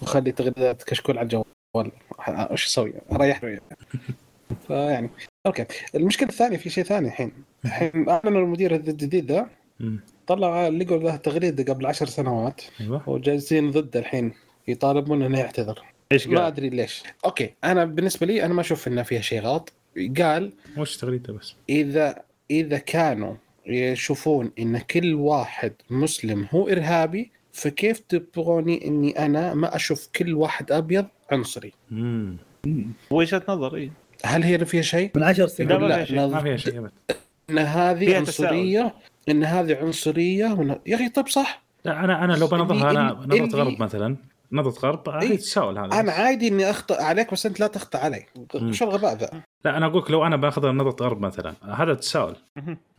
وخلي 0.02 0.32
تغريدات 0.32 0.82
كشكول 0.82 1.18
على 1.18 1.24
الجوال. 1.24 1.44
وش 1.74 2.66
أسوي؟ 2.66 2.92
أريح 3.12 3.44
له 3.44 3.60
فيعني 4.66 5.10
okay. 5.46 5.64
المشكلة 5.94 6.28
الثانية 6.28 6.56
في 6.56 6.70
شيء 6.70 6.84
ثاني 6.84 7.08
الحين. 7.08 7.32
الحين 7.64 8.08
اعلنوا 8.08 8.40
المدير 8.40 8.74
الجديد 8.74 9.32
ذا. 9.32 9.48
طلع 10.26 10.68
لقوا 10.68 10.98
له 10.98 11.16
تغريده 11.16 11.72
قبل 11.72 11.86
عشر 11.86 12.06
سنوات. 12.06 12.62
أيوه. 12.80 13.08
وجالسين 13.08 13.70
ضده 13.70 14.00
الحين 14.00 14.32
يطالبون 14.68 15.22
إنه 15.22 15.38
يعتذر. 15.38 15.82
إيش 16.12 16.26
ما 16.26 16.38
قال؟ 16.38 16.46
أدري 16.46 16.68
ليش. 16.68 17.02
okay 17.24 17.54
أنا 17.64 17.84
بالنسبة 17.84 18.26
لي 18.26 18.44
أنا 18.44 18.54
ما 18.54 18.60
أشوف 18.60 18.88
إنه 18.88 19.02
فيها 19.02 19.20
شيء 19.20 19.40
غلط. 19.40 19.72
قال 20.18 20.52
وش 20.76 20.96
تغريده 20.96 21.32
بس؟ 21.32 21.54
إذا 21.68 22.22
إذا 22.50 22.78
كانوا 22.78 23.34
يشوفون 23.66 24.52
إن 24.58 24.78
كل 24.78 25.14
واحد 25.14 25.72
مسلم 25.90 26.46
هو 26.50 26.68
إرهابي 26.68 27.30
فكيف 27.60 27.98
تبغوني 27.98 28.86
إني 28.86 29.26
أنا 29.26 29.54
ما 29.54 29.76
أشوف 29.76 30.08
كل 30.16 30.34
واحد 30.34 30.72
أبيض 30.72 31.06
عنصري 31.30 31.72
مم. 31.90 32.36
وجهة 33.10 33.42
نظر 33.48 33.74
إيه. 33.74 33.90
هل 34.24 34.42
هي 34.42 34.64
فيها 34.64 34.82
شيء؟ 34.82 35.10
من 35.16 35.22
عشر 35.22 35.42
لا، 35.42 35.48
سنين 35.48 35.76
ما 35.76 35.86
لا 35.86 35.96
فيها 35.96 36.04
شيء. 36.04 36.16
لا 36.16 36.26
ما 36.26 36.42
فيها 36.42 36.56
شيء 36.56 36.78
أبد 36.78 36.90
إن 37.50 37.58
هذه 37.58 37.98
فيها 37.98 38.16
عنصرية 38.18 38.94
إن 39.28 39.44
هذه 39.44 39.76
عنصرية. 39.76 40.80
يا 40.86 40.96
أخي 40.96 41.08
طب 41.08 41.28
صح 41.28 41.62
لا 41.84 42.04
أنا 42.04 42.24
أنا 42.24 42.32
لو 42.32 42.46
بنظرها 42.46 42.90
أنا 42.90 43.26
نظرة 43.26 43.56
غرب 43.56 43.82
مثلا 43.82 44.16
نظرة 44.52 44.80
غرب 44.80 45.08
إيه. 45.08 45.36
تساؤل 45.36 45.78
هذا 45.78 46.00
أنا 46.00 46.12
عادي 46.12 46.48
إني 46.48 46.70
أخطأ 46.70 47.02
عليك 47.02 47.32
بس 47.32 47.46
أنت 47.46 47.60
لا 47.60 47.66
تخطأ 47.66 47.98
علي. 47.98 48.26
شو 48.70 48.84
الغباء 48.84 49.14
ذا؟ 49.16 49.30
لا 49.64 49.76
أنا 49.76 49.86
أقول 49.86 50.02
لك 50.02 50.10
لو 50.10 50.26
أنا 50.26 50.36
باخذها 50.36 50.72
نظرة 50.72 51.04
غرب 51.04 51.20
مثلا 51.20 51.54
هذا 51.62 51.94
تساؤل. 51.94 52.36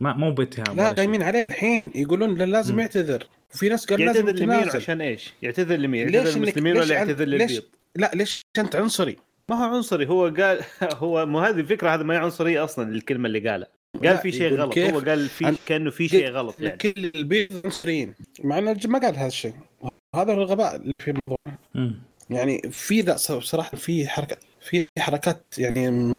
ما 0.00 0.14
مو 0.14 0.32
باتهام 0.32 0.76
لا. 0.76 0.92
قايمين 0.92 1.22
عليه 1.22 1.46
الحين 1.50 1.82
يقولون 1.94 2.34
لا 2.34 2.44
لازم 2.44 2.74
مم. 2.74 2.80
يعتذر 2.80 3.26
وفي 3.54 3.68
ناس 3.68 3.86
قال 3.86 4.00
لازم 4.00 4.26
يعتذر 4.26 4.44
لمين 4.44 4.68
عشان 4.70 5.00
إيش؟ 5.00 5.32
يعتذر 5.42 5.76
لمين؟ 5.76 6.06
ليش 6.06 6.14
يعتذر 6.14 6.38
للمسلمين 6.40 6.76
ولا 6.76 6.94
يعتذر 6.94 7.24
ليش- 7.24 7.40
للبيض؟ 7.50 7.62
لا 7.96 8.10
ليش 8.14 8.40
أنت 8.58 8.76
عنصري؟ 8.76 9.16
ما 9.48 9.56
هو 9.56 9.74
عنصري 9.74 10.06
هو 10.08 10.24
قال 10.24 10.60
هو 11.02 11.26
مو 11.26 11.38
هذه 11.40 11.60
الفكرة 11.60 11.94
هذا 11.94 12.02
ما 12.02 12.14
هي 12.14 12.18
عنصرية 12.18 12.64
أصلا 12.64 12.92
الكلمة 12.94 13.26
اللي 13.26 13.48
قالها 13.50 13.68
قال 14.04 14.18
في 14.18 14.32
شيء 14.32 14.54
غلط 14.54 14.72
كيف؟ 14.74 14.94
هو 14.94 15.00
قال 15.00 15.28
في 15.28 15.56
كأنه 15.66 15.90
في 15.90 16.08
شيء 16.08 16.30
غلط 16.30 16.60
يعني 16.60 16.76
كل 16.76 17.10
البيض 17.14 17.60
عنصريين 17.64 18.14
مع 18.44 18.58
إنه 18.58 18.76
ما 18.84 18.98
قال 18.98 19.16
هذا 19.16 19.26
الشيء 19.26 19.52
هذا 20.16 20.32
الغباء 20.32 20.76
اللي 20.76 20.92
في 20.98 21.10
الموضوع. 21.10 21.60
يعني 22.30 22.62
في 22.70 23.00
ذا 23.00 23.16
صراحة 23.16 23.76
في 23.76 24.08
حركه 24.08 24.36
في 24.60 24.86
حركات 24.98 25.58
يعني 25.58 26.12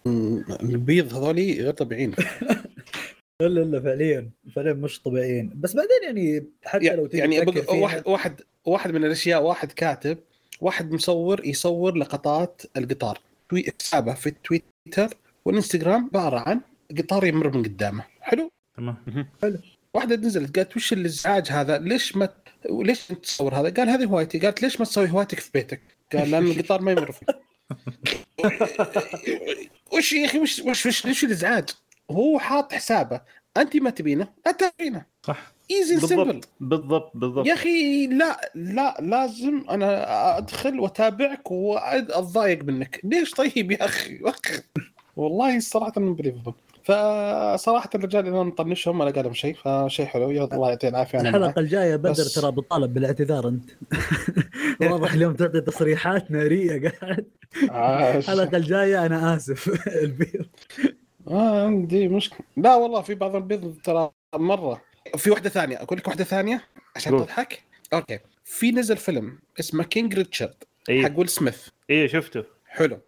البيض 0.63 1.13
هذولي 1.13 1.61
غير 1.61 1.73
طبيعيين. 1.73 2.11
لا 3.41 3.47
لا 3.47 3.59
لا 3.59 3.81
فعليا. 3.81 4.29
فعليا 4.55 4.73
مش 4.73 5.01
طبيعيين. 5.01 5.51
بس 5.55 5.75
بعدين 5.75 6.03
يعني 6.03 6.45
حتى 6.65 6.95
لو 6.95 7.07
تيجي 7.07 7.19
يعني 7.19 7.39
واحد 7.69 8.03
واحد 8.07 8.41
واحد 8.65 8.91
من 8.91 9.05
الأشياء 9.05 9.43
واحد 9.43 9.71
كاتب 9.71 10.17
واحد 10.61 10.91
مصور 10.91 11.45
يصور 11.45 11.95
لقطات 11.95 12.61
القطار. 12.77 13.19
حسابه 13.81 14.13
في 14.13 14.27
التويتر 14.29 15.17
والإنستغرام 15.45 16.05
عبارة 16.05 16.39
عن 16.39 16.61
قطار 16.97 17.25
يمر 17.25 17.57
من 17.57 17.63
قدامه. 17.63 18.03
حلو؟ 18.21 18.51
تمام. 18.77 18.95
واحدة 19.93 20.15
نزلت 20.15 20.55
قالت 20.55 20.75
وش 20.75 20.93
الازعاج 20.93 21.47
هذا؟ 21.51 21.77
ليش 21.77 22.15
ما 22.15 22.29
ليش 22.69 23.11
انت 23.11 23.25
تصور 23.25 23.55
هذا؟ 23.55 23.69
قال 23.69 23.89
هذه 23.89 24.05
هوايتي. 24.05 24.39
قالت 24.39 24.61
ليش 24.61 24.79
ما 24.79 24.85
تسوي 24.85 25.09
هوايتك 25.09 25.39
في 25.39 25.49
بيتك؟ 25.53 25.81
قال 26.13 26.31
لأن 26.31 26.47
القطار 26.47 26.81
ما 26.81 26.91
يمر 26.91 27.11
فيه. 27.11 27.25
وش 29.93 30.13
يا 30.13 30.25
أخي 30.25 30.39
وش 30.39 30.59
وش 30.59 30.85
وش, 30.85 31.05
وش 31.05 31.23
الازعاج 31.23 31.69
هو 32.11 32.39
حاط 32.39 32.73
حسابه. 32.73 33.21
أنت 33.57 33.77
ما 33.77 33.89
تبينه 33.89 34.27
لا 34.45 34.51
تبينه. 34.51 35.05
صح. 35.23 35.53
ايزي 35.71 35.99
سمبل 35.99 36.41
بالضبط. 36.59 37.11
بالضبط 37.17 37.47
يا 37.47 37.53
أخي 37.53 38.07
لا 38.07 38.51
لا 38.55 38.97
لازم 38.99 39.65
أنا 39.69 40.37
أدخل 40.37 40.79
وأتابعك 40.79 41.51
واتضايق 41.51 42.63
منك. 42.63 42.99
ليش 43.03 43.31
طيب 43.31 43.71
يا 43.71 43.85
أخي. 43.85 44.19
والله 45.15 45.59
صراحة 45.59 45.93
unbelievable 45.97 46.53
فصراحة 46.83 47.89
الرجال 47.95 48.25
اللي 48.27 48.35
أنا 48.35 48.43
مطنشهم 48.43 48.99
ولا 48.99 49.11
قال 49.11 49.23
لهم 49.23 49.33
شيء 49.33 49.55
فشيء 49.55 50.05
حلو. 50.05 50.31
يا 50.31 50.43
الله 50.43 50.69
يعطيه 50.69 50.87
العافية. 50.89 51.21
الحلقة 51.21 51.59
الجاية 51.59 51.95
بدر 51.95 52.09
بس- 52.11 52.33
ترى 52.33 52.51
بطالب 52.51 52.93
بالاعتذار 52.93 53.47
أنت. 53.47 53.69
واضح 54.91 55.13
اليوم 55.13 55.33
تعطي 55.33 55.61
تصريحات 55.61 56.31
نارية 56.31 56.89
قاعد. 56.89 57.25
عاش. 57.69 58.15
الحلقة 58.29 58.57
الجاية 58.57 59.05
أنا 59.05 59.35
آسف. 59.35 59.87
البيض. 60.03 60.45
آه 61.27 61.65
عندي 61.65 62.07
مشكلة. 62.07 62.39
لا 62.57 62.75
والله 62.75 63.01
في 63.01 63.15
بعض 63.15 63.35
البيض 63.35 63.77
ترى 63.83 64.11
مرة. 64.35 64.81
في 65.17 65.29
واحدة 65.31 65.49
ثانية 65.49 65.81
أقول 65.81 65.97
لك 65.99 66.07
واحدة 66.07 66.23
ثانية 66.23 66.61
عشان. 66.95 67.17
تضحك. 67.17 67.63
okay. 67.93 68.19
في 68.45 68.71
نزل 68.71 68.97
فيلم 68.97 69.39
اسمه 69.59 69.83
King 69.83 70.15
Richard 70.15 70.55
اي 70.89 71.03
حق 71.03 71.11
ويل 71.19 71.29
سميث. 71.29 71.67
اي 71.89 72.07
شفته. 72.07 72.43
حلو. 72.67 72.99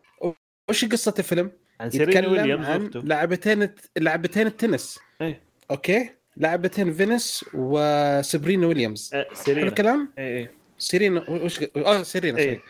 وش 0.70 0.86
قصة 0.86 1.14
الفيلم؟ 1.20 1.52
عن 1.80 1.90
سيرينا 1.90 2.28
ويليامز 2.28 2.66
عن 2.66 2.86
اخته 2.86 3.00
لاعبتين 3.00 3.70
لاعبتين 3.98 4.48
التنس. 4.48 5.00
إيه. 5.22 5.42
okay؟ 5.72 6.10
لاعبتين 6.38 6.94
فينس 6.94 7.46
وسيرينا 7.54 8.68
ويليامز. 8.68 9.10
حلو 9.14 9.26
سيرينا. 9.34 9.68
الكلام؟ 9.68 10.14
اي 10.18 10.38
اي 10.38 10.50
سيرينا 10.78 11.30
وش 11.30 11.64
آه 11.78 12.04
سيرينا. 12.04 12.38
sorry. 12.38 12.62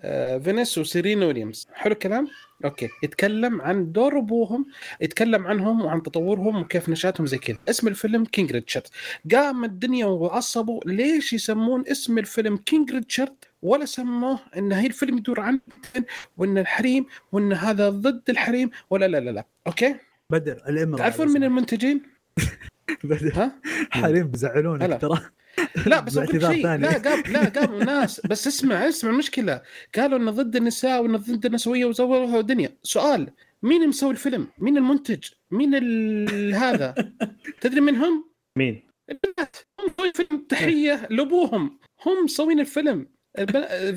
آه 0.00 0.38
فينيس 0.38 0.78
وسيرينا 0.78 1.26
ويليامز. 1.26 1.68
حلو 1.72 1.92
الكلام؟ 1.92 2.28
okay. 2.64 2.88
يتكلم 3.02 3.62
عن 3.62 3.92
دور 3.92 4.18
أبوهم 4.18 4.66
يتكلم 5.00 5.46
عنهم 5.46 5.84
وعن 5.84 6.02
تطورهم 6.02 6.60
وكيف 6.60 6.88
نشأتهم 6.88 7.26
زي 7.26 7.38
كذا. 7.38 7.58
اسم 7.68 7.88
الفيلم 7.88 8.24
King 8.24 8.52
Richard 8.52 8.86
قام 9.32 9.64
الدنيا 9.64 10.06
وعصبوا 10.06 10.80
ليش 10.86 11.32
يسمون 11.32 11.84
اسم 11.88 12.18
الفيلم 12.18 12.56
King 12.56 12.92
Richard 12.92 13.34
ولا 13.62 13.84
سموه 13.84 14.38
إن 14.56 14.72
هي 14.72 14.86
الفيلم 14.86 15.18
يدور 15.18 15.40
عن 15.40 15.60
وإن 16.36 16.58
الحريم 16.58 17.06
وإن 17.32 17.52
هذا 17.52 17.88
ضد 17.90 18.22
الحريم 18.30 18.70
ولا 18.90 19.08
لا 19.08 19.20
لا 19.20 19.30
لا 19.30 19.44
أوكي 19.66 19.94
بدر 20.30 20.62
الامر 20.68 20.98
تعرفون 20.98 21.28
من 21.28 21.44
المنتجين 21.44 22.02
بدر 23.04 23.32
ها 23.34 23.60
حريم 23.90 24.26
بيزعلونك 24.28 24.82
هلا. 24.82 24.96
ترى 24.96 25.20
لا 25.86 26.00
بس 26.00 26.18
أقول 26.18 26.42
شيء. 26.42 26.66
لا 26.66 26.98
قام 26.98 27.22
لا 27.32 27.44
قام 27.48 27.82
ناس 27.82 28.20
بس 28.26 28.46
اسمع 28.46 28.88
اسمع 28.88 29.10
المشكلة 29.10 29.62
قالوا 29.94 30.18
انه 30.18 30.30
ضد 30.30 30.56
النساء 30.56 31.02
وانه 31.02 31.18
ضد 31.18 31.46
النسوية 31.46 31.84
وزوروا 31.84 32.40
دنيا 32.40 32.76
سؤال 32.82 33.30
مين 33.62 33.88
مسوي 33.88 34.10
الفيلم؟ 34.10 34.46
مين 34.58 34.76
المنتج؟ 34.76 35.24
مين 35.50 35.74
ال- 35.74 36.54
هذا؟ 36.64 36.94
تدري 37.60 37.80
من 37.80 37.96
هم؟ 37.96 38.24
مين؟ 38.58 38.82
البنات 39.10 39.56
هم 39.80 39.86
مسوين 39.98 40.12
فيلم 40.12 40.40
تحية 40.48 41.06
لأبوهم 41.10 41.78
هم 42.06 42.24
مسوين 42.24 42.60
الفيلم 42.60 43.06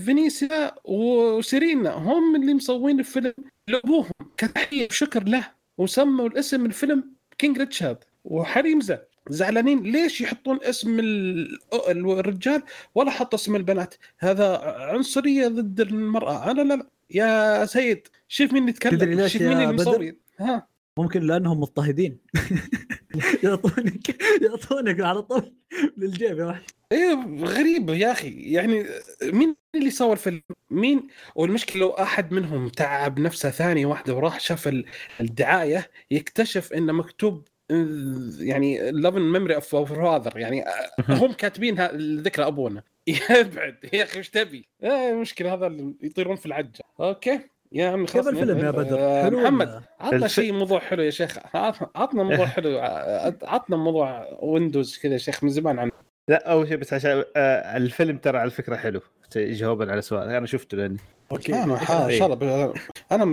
فينيسيا 0.06 0.72
وسيرينا 0.84 1.90
هم 1.92 2.36
اللي 2.36 2.54
مسوين 2.54 3.00
الفيلم 3.00 3.34
لأبوهم 3.68 4.12
كتحية 4.38 4.88
وشكر 4.92 5.24
له 5.24 5.48
وسموا 5.78 6.28
الاسم 6.28 6.66
الفيلم 6.66 7.04
كينج 7.38 7.58
ريتشارد 7.58 7.98
وحريمزه 8.24 9.02
زعلانين 9.30 9.84
ليش 9.84 10.22
يحطون 10.22 10.60
اسم 10.64 11.00
ال- 11.00 11.60
الرجال؟ 11.94 12.64
ولا 12.96 13.12
حطوا 13.12 13.40
اسم 13.40 13.56
البنات. 13.56 13.96
هذا 14.20 14.58
عنصرية 14.66 15.48
ضد 15.48 15.82
المرأة. 15.82 16.52
أنا 16.52 16.62
لا 16.62 16.74
لا 16.74 16.88
يا 17.10 17.66
سيد 17.66 18.08
شوف 18.28 18.54
مين 18.54 18.70
يتكلم 18.70 19.28
شوف 19.28 19.42
مين؟ 19.42 19.58
مسوي 19.76 20.20
ها. 20.40 20.68
ممكن 20.98 21.22
لأنهم 21.22 21.60
مضطهدين. 21.60 22.18
يعطونك 23.44 24.22
يعطونك 24.42 25.00
على 25.02 25.22
طول 25.22 25.54
للجيب 25.98 26.38
يا 26.40 26.46
واحد 26.46 26.62
إيه 26.94 27.20
غريب 27.44 27.90
يا 27.90 28.12
أخي 28.12 28.30
يعني 28.54 28.86
مين 29.24 29.56
اللي 29.76 29.90
سوى 29.92 30.12
الفيلم؟ 30.14 30.42
مين؟ 30.72 31.08
والمشكلة 31.36 31.82
لو 31.82 31.90
أحد 31.90 32.32
منهم 32.34 32.70
تعب 32.70 33.20
نفسه 33.20 33.50
ثانية 33.50 33.86
واحدة 33.86 34.14
وراح 34.16 34.40
شاف 34.40 34.68
ال- 34.68 34.86
الدعاية 35.22 35.90
يكتشف 36.12 36.74
إنه 36.74 36.94
مكتوب 36.94 37.48
يعني 38.40 38.92
loving 38.92 39.22
memory 39.22 39.56
of 39.56 39.76
father 39.76 40.38
يعني 40.40 40.64
هم 41.10 41.34
كاتبينها 41.34 41.92
ذكرى 41.96 42.48
أبونا 42.48 42.84
يبعد 43.08 43.76
يا 43.94 44.04
أخي 44.04 44.18
إيش 44.18 44.30
تبي؟ 44.30 44.66
آه، 44.84 45.10
المشكلة 45.12 45.54
هذا 45.54 45.68
اللي 45.68 45.94
يطيرون 46.04 46.36
في 46.36 46.46
العجة 46.46 46.84
okay 47.00 47.40
يا 47.72 47.90
عمي 47.90 48.06
كيف 48.06 48.28
الفيلم 48.28 48.58
يا 48.60 48.72
بدر؟ 48.72 49.00
آه، 49.00 49.24
حلو 49.24 49.40
محمد؟ 49.42 49.84
عطنا 50.00 50.26
الف- 50.26 50.32
شيء 50.34 50.54
موضوع 50.54 50.80
حلو 50.80 51.04
يا 51.04 51.10
شيخ 51.10 51.38
عطنا 51.56 51.90
عطنا 51.96 52.24
موضوع 52.24 52.46
حلو 52.46 52.80
عطنا 53.44 53.78
موضوع 53.78 54.28
Windows 54.42 54.98
كذا 54.98 55.14
يا 55.14 55.18
شيخ 55.18 55.44
من 55.44 55.50
زمان 55.50 55.80
عن 55.80 55.92
لا 56.28 56.52
أول 56.52 56.68
شيء 56.68 56.78
بس 56.78 56.94
عشان 56.94 57.24
آه 57.36 57.78
الفيلم 57.78 58.18
ترى 58.18 58.38
على 58.38 58.50
فكرة 58.50 58.76
حلو. 58.76 59.02
جوابا 59.36 59.92
على 59.92 60.02
سؤال. 60.02 60.30
أنا 60.30 60.46
شفته 60.46 60.78
لأني. 60.78 60.98
okay. 61.32 61.54
أنا 61.54 62.06
ان 62.06 62.12
شاء 62.18 62.34
الله 62.34 62.74
أنا 63.12 63.26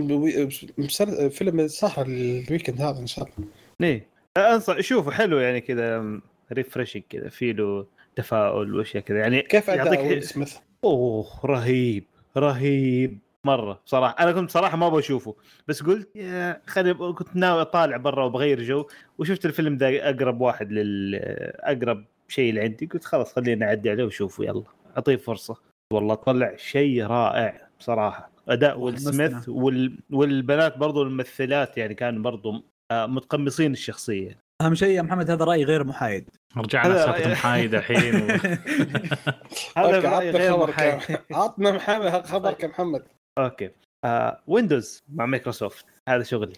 مسل- 0.78 1.30
فيلم 1.30 1.61
السهره 1.61 2.03
ال 2.02 2.12
weekend 2.12 2.80
هذا 2.80 2.99
إن 2.99 3.07
شاء 3.07 3.24
الله. 3.24 3.49
إيه. 3.80 4.07
انصح 4.36 4.80
شوفوا 4.80 5.12
حلو 5.12 5.38
يعني 5.38 5.61
كذا 5.61 6.20
refreshing 6.52 7.02
كذا 7.11 7.28
في 7.28 7.53
له 7.53 7.86
تفاؤل 8.16 8.74
وأشياء 8.74 9.03
كذا. 9.03 9.18
يعني 9.18 9.43
كيف 9.43 9.70
أداء 9.70 10.07
ويل 10.07 10.22
سميث؟ 10.22 10.57
أوه 10.84 11.26
رهيب 11.45 12.05
رهيب 12.36 13.18
مرة 13.45 13.80
بصراحه 13.86 14.22
أنا 14.24 14.32
كنت 14.32 14.51
صراحة 14.51 14.76
ما 14.76 14.86
أبغى 14.86 14.99
أشوفه. 14.99 15.34
بس 15.68 15.82
قلت 15.82 16.16
يا 16.16 16.61
خلي 16.66 16.95
كنت 16.95 17.36
ناوي 17.36 17.61
أطالع 17.61 17.97
برا 17.97 18.24
وبغير 18.24 18.62
جو. 18.62 18.86
وشفت 19.18 19.47
الفيلم 19.47 19.76
ذا 19.76 20.09
أقرب 20.11 20.41
واحد 20.41 20.72
لل 20.72 21.14
أقرب 21.61 22.05
شيء 22.30 22.50
اللي 22.50 22.60
عندي 22.60 22.86
قلت 22.86 23.04
خلاص 23.04 23.32
خليني 23.34 23.64
أعدي 23.64 23.90
عليه 23.90 24.04
واشوفه 24.04 24.44
يلا. 24.44 24.64
أعطيه 24.96 25.16
فرصة. 25.16 25.56
والله 25.92 26.14
طلع 26.14 26.56
شيء 26.56 27.06
رائع 27.06 27.68
بصراحة. 27.78 28.30
أداء 28.48 28.78
ويل. 28.78 28.98
سميث 28.98 29.48
وال... 29.48 29.98
والبنات 30.10 30.78
برضو 30.78 31.02
الممثلات 31.02 31.78
يعني 31.78 31.94
كانوا 31.94 32.22
برضو 32.22 32.64
آه، 32.92 33.06
متقمصين 33.06 33.72
الشخصية. 33.72 34.38
أهم 34.62 34.74
شيء 34.74 34.96
يا 34.96 35.02
محمد 35.02 35.30
هذا 35.30 35.44
رأي 35.44 35.64
غير 35.64 35.84
محايد. 35.84 36.30
رجعنا 36.56 36.94
هذا 36.94 37.06
سالفه. 37.06 37.30
محايد 37.30 37.74
الحين 37.74 38.16
و... 38.16 38.26
هذا 39.78 40.08
عطنا 40.08 40.30
غير 40.30 40.56
محايد. 40.56 41.18
عطنا 41.32 41.72
محمد 41.72 42.26
خبرك 42.26 42.62
يا 42.62 42.68
محمد. 42.68 43.02
okay. 43.38 43.70
آه 44.04 44.42
Windows 44.46 44.98
مع 45.08 45.26
مايكروسوفت 45.26 45.86
هذا 46.08 46.22
شغلي. 46.22 46.56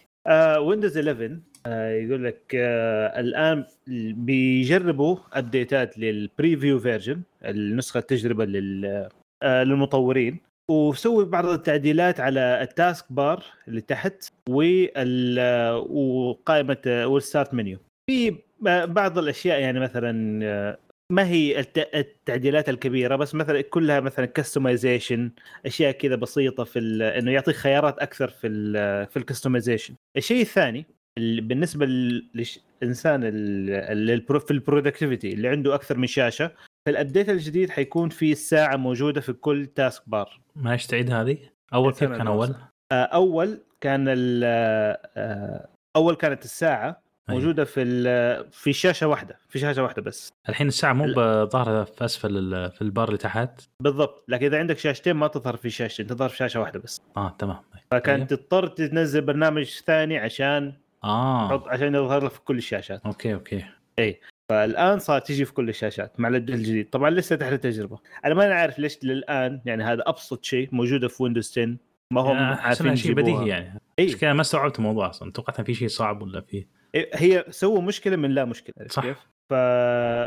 Windows 0.58 0.98
11 0.98 1.38
آه 1.66 1.90
يقول 1.90 2.24
لك 2.24 2.54
آه 2.54 3.20
الآن 3.20 3.64
بيجربوا 4.16 5.16
update 5.32 5.89
ات 5.89 5.98
لل 5.98 6.16
preview 6.16 6.78
version 6.78 7.22
النسخة 7.44 7.98
التجربة 7.98 8.44
لل 8.44 9.08
آه 9.42 9.64
للمطورين 9.64 10.52
وسوي 10.70 11.24
بعض 11.24 11.46
التعديلات 11.46 12.20
على 12.20 12.62
ال 12.62 12.71
task 12.71 13.04
bar 13.10 13.44
اللي 13.68 13.80
تحت 13.80 14.32
وال 14.48 15.36
آه، 15.38 15.78
وقائمة 15.78 16.76
آه، 16.86 17.06
وال 17.06 17.20
start 17.20 17.54
menu 17.54 17.78
في 18.10 18.36
بعض 18.86 19.18
الأشياء 19.18 19.60
يعني 19.60 19.80
مثلا 19.80 20.40
آه، 20.44 20.78
ما 21.12 21.26
هي 21.26 21.60
الت- 21.60 21.94
التعديلات 21.94 22.68
الكبيرة 22.68 23.16
بس 23.16 23.34
مثلا 23.34 23.60
كلها 23.60 24.00
مثلا 24.00 24.26
customization 24.26 25.30
أشياء 25.66 25.92
كذا 25.92 26.14
بسيطة 26.16 26.64
في 26.64 26.78
إنه 27.18 27.30
يعطيك 27.30 27.54
خيارات 27.56 27.98
أكثر 27.98 28.28
في 28.28 28.46
ال 28.46 29.06
في 29.06 29.16
ال 29.16 29.22
customization 29.22 29.94
الشيء 30.16 30.40
الثاني 30.42 30.86
بالنسبة 31.18 31.86
للانسان 31.86 33.20
في 34.40 34.50
ال 34.50 34.57
productivity 34.57 35.32
اللي 35.32 35.48
عنده 35.48 35.74
أكثر 35.74 35.96
من 35.98 36.06
شاشة 36.06 36.46
في 36.84 36.90
ال 36.90 36.96
update 36.96 37.28
الجديد 37.28 37.70
حيكون 37.70 38.08
في 38.08 38.32
الساعة 38.32 38.76
موجودة 38.76 39.20
في 39.20 39.32
كل 39.32 39.66
task 39.66 40.02
bar 40.08 40.40
معلش 40.56 40.86
تعيد 40.86 41.10
هذه 41.10 41.38
أول 41.74 41.92
كيف 41.92 42.12
كان. 42.12 42.26
أول؟ 42.26 42.54
آه، 42.92 42.94
أول 42.94 43.58
كان 43.80 44.04
آه، 44.44 45.68
أول 45.96 46.14
كانت 46.14 46.44
الساعة. 46.44 47.01
موجودة 47.28 47.64
في 47.64 47.84
في 48.52 48.72
شاشة 48.72 49.06
واحدة 49.06 49.38
في 49.48 49.58
شاشة 49.58 49.82
واحدة 49.82 50.02
بس. 50.02 50.32
الحين 50.48 50.68
الساعة 50.68 50.92
مو. 50.92 51.06
ظاهرة 51.44 51.84
في 51.84 52.04
أسفل 52.04 52.70
في 52.70 52.82
البار 52.82 53.08
اللي 53.08 53.18
تحت؟ 53.18 53.60
بالضبط 53.80 54.24
لكن 54.28 54.46
إذا 54.46 54.58
عندك 54.58 54.78
شاشتين 54.78 55.16
ما 55.16 55.26
تظهر 55.26 55.56
في 55.56 55.70
شاشتين 55.70 56.06
تظهر 56.06 56.28
في 56.28 56.36
شاشة 56.36 56.60
واحدة 56.60 56.80
بس. 56.80 57.02
آه 57.16 57.36
تمام. 57.38 57.56
فكانت 57.90 58.34
تضطر 58.34 58.66
تنزل 58.66 59.20
برنامج 59.20 59.64
ثاني 59.64 60.18
عشان 60.18 60.72
آه. 61.04 61.48
تحط 61.48 61.68
عشان 61.68 61.94
يظهر 61.94 62.24
لك 62.24 62.30
في 62.30 62.40
كل 62.40 62.58
الشاشات. 62.58 63.00
okay 63.06 63.34
okay. 63.34 63.64
فالآن 64.48 64.98
صار 64.98 65.18
تجي 65.18 65.44
في 65.44 65.52
كل 65.52 65.68
الشاشات 65.68 66.20
مع 66.20 66.28
ال 66.28 66.32
update 66.32 66.56
الجديد. 66.56 66.90
طبعا 66.90 67.10
لسه 67.10 67.36
تحت 67.36 67.52
التجربة. 67.52 67.98
أنا 68.24 68.34
ما 68.34 68.54
عارف 68.54 68.78
ليش 68.78 69.04
للآن 69.04 69.60
يعني 69.64 69.84
هذا 69.84 70.02
أبسط 70.06 70.44
شيء 70.44 70.68
موجودة 70.72 71.08
في 71.08 71.22
Windows 71.22 71.50
10 71.50 71.76
ما 72.10 72.20
هم 72.20 72.36
آه، 72.36 72.54
عارفين 72.54 72.96
شيء. 72.96 73.14
بديهي 73.14 73.48
يعني. 73.48 73.80
إي. 73.98 74.16
ما 74.22 74.40
استوعبت 74.40 74.78
الموضوع 74.78 75.10
أصلا. 75.10 75.32
توقعت 75.32 75.60
في 75.60 75.74
شيء 75.74 75.88
صعب 75.88 76.22
ولا 76.22 76.40
في 76.40 76.54
إيه، 76.56 76.66
هي 77.14 77.44
سووا 77.50 77.80
مشكلة 77.82 78.16
من 78.16 78.30
لا 78.30 78.44
مشكلة 78.44 78.74
صح. 78.88 79.02
كيف؟ 79.02 79.16
ف 79.50 79.52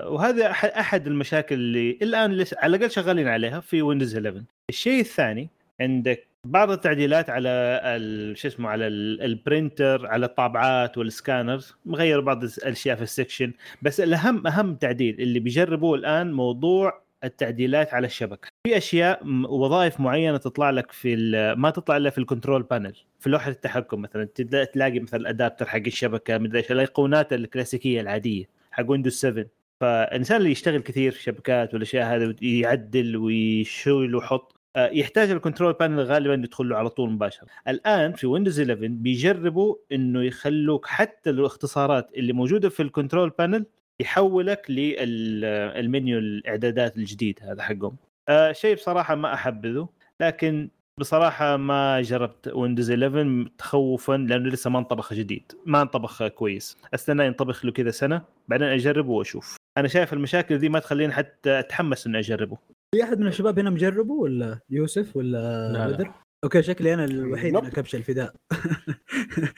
وهذا 0.07 0.51
أحد 0.51 1.07
المشاكل 1.07 1.55
اللي 1.55 1.97
الآن 2.01 2.32
لسه 2.34 2.57
على 2.59 2.76
الأقل 2.78 2.91
شغالين 2.91 3.28
عليها 3.28 3.59
في 3.59 3.82
Windows 3.82 4.15
11 4.18 4.43
الشيء 4.70 4.99
الثاني 4.99 5.49
عندك 5.82 6.28
بعض 6.47 6.72
التعديلات 6.72 7.30
على 7.30 7.49
ال- 7.84 8.38
شو 8.38 8.47
اسمه 8.47 8.70
على 8.70 8.88
ال- 8.88 9.22
ال 9.21 9.32
printer 9.32 10.07
على 10.07 10.26
الطابعات 10.26 10.97
وال 10.97 11.13
scanners 11.13 11.76
مغير 11.86 12.20
بعض 12.22 12.43
الأشياء 12.43 12.95
في 12.95 13.01
ال 13.01 13.08
section 13.08 13.53
بس 13.82 13.99
الأهم 13.99 14.47
أهم 14.47 14.76
تعديل 14.76 15.22
اللي 15.22 15.39
بيجربوه 15.39 15.97
الآن 15.97 16.34
موضوع 16.34 17.01
التعديلات 17.24 17.93
على 17.93 18.07
الشبكة 18.07 18.47
في 18.66 18.78
أشياء 18.78 19.22
وظائف 19.49 19.99
معينة 19.99 20.38
تطلع 20.38 20.70
لك 20.70 20.91
في 20.91 21.16
ما 21.57 21.70
تطلع 21.70 21.97
إلا 21.97 22.09
في 22.09 22.18
ال 22.17 22.23
control 22.23 22.63
panel 22.63 22.93
في 23.20 23.30
لوحة 23.30 23.51
التحكم 23.51 24.01
مثلا 24.01 24.24
تلا- 24.26 24.63
تلاقي 24.63 24.99
مثلا 24.99 25.20
ال 25.19 25.25
adapter 25.25 25.65
حق 25.66 25.82
الشبكة 25.88 26.38
مدري 26.38 26.59
إيش 26.59 26.72
الأيقونات 26.72 27.34
الكلاسيكية 27.34 28.01
العادية 28.01 28.45
حق 28.72 28.89
Windows 28.91 29.13
7 29.13 29.45
فالانسان 29.82 30.38
اللي 30.38 30.51
يشتغل 30.51 30.82
كثير 30.82 31.11
في 31.11 31.24
شبكات 31.24 31.74
والأشياء 31.74 32.16
هذه 32.16 32.36
يعدل 32.41 33.18
ويشيل 33.18 34.16
ويحط 34.16 34.55
آه، 34.76 34.89
يحتاج 34.89 35.30
ال 35.32 35.37
control 35.37 35.73
panel 35.73 35.99
غالبا 35.99 36.34
يدخل 36.34 36.70
له 36.70 36.78
على 36.78 36.89
طول 36.89 37.09
مباشرة. 37.09 37.47
الآن 37.68 38.13
في 38.13 38.28
Windows 38.28 38.59
11 38.61 38.88
بيجربوا 38.88 39.76
إنه 39.91 40.24
يخلوك 40.24 40.86
حتى 40.88 41.30
الاختصارات 41.30 42.09
اللي 42.18 42.34
موجودة 42.34 42.70
في 42.70 42.84
ال 42.84 42.89
control 42.89 43.30
panel 43.39 43.65
يحولك 43.99 44.72
للمنيو 44.72 46.18
الإعدادات 46.20 46.97
الجديد 46.97 47.39
هذا 47.41 47.61
حقهم. 47.63 47.95
آه 48.30 48.51
شيء 48.51 48.76
بصراحة 48.76 49.15
ما 49.15 49.34
أحبذه 49.34 49.89
لكن 50.21 50.69
بصراحة 50.99 51.57
ما 51.57 52.01
جربت 52.01 52.47
Windows 52.47 52.91
11 52.91 53.49
تخوفا 53.57 54.13
لأنه 54.13 54.49
لسه 54.49 54.69
ما 54.69 54.80
انطبخ 54.80 55.13
جديد 55.13 55.51
ما 55.65 55.82
انطبخ 55.82 56.28
كويس. 56.28 56.78
أستنى 56.93 57.26
ينطبخ 57.26 57.65
له 57.65 57.71
كذا 57.71 57.91
سنة 57.91 58.21
بعدين 58.47 58.67
أجربه 58.67 59.09
وأشوف. 59.11 59.57
أنا 59.78 59.88
شايف 59.88 60.13
المشاكل 60.13 60.57
دي 60.57 60.69
ما 60.69 60.80
تخليني 60.80 61.13
حتى 61.13 61.59
أتحمس 61.59 62.07
إني 62.07 62.19
أجربه. 62.19 62.57
في 62.95 63.03
أحد 63.03 63.19
من 63.19 63.28
الشباب 63.28 63.59
هنا 63.59 63.69
مجربه 63.69 64.13
ولا 64.13 64.59
يوسف 64.69 65.15
ولا 65.17 65.71
لا. 65.73 65.88
بدر؟ 65.88 66.11
okay 66.43 66.61
شكلي 66.63 66.93
أنا 66.93 67.05
الوحيد. 67.05 67.55
أنا 67.57 67.69
كبش 67.69 67.95
الفداء 67.95 68.34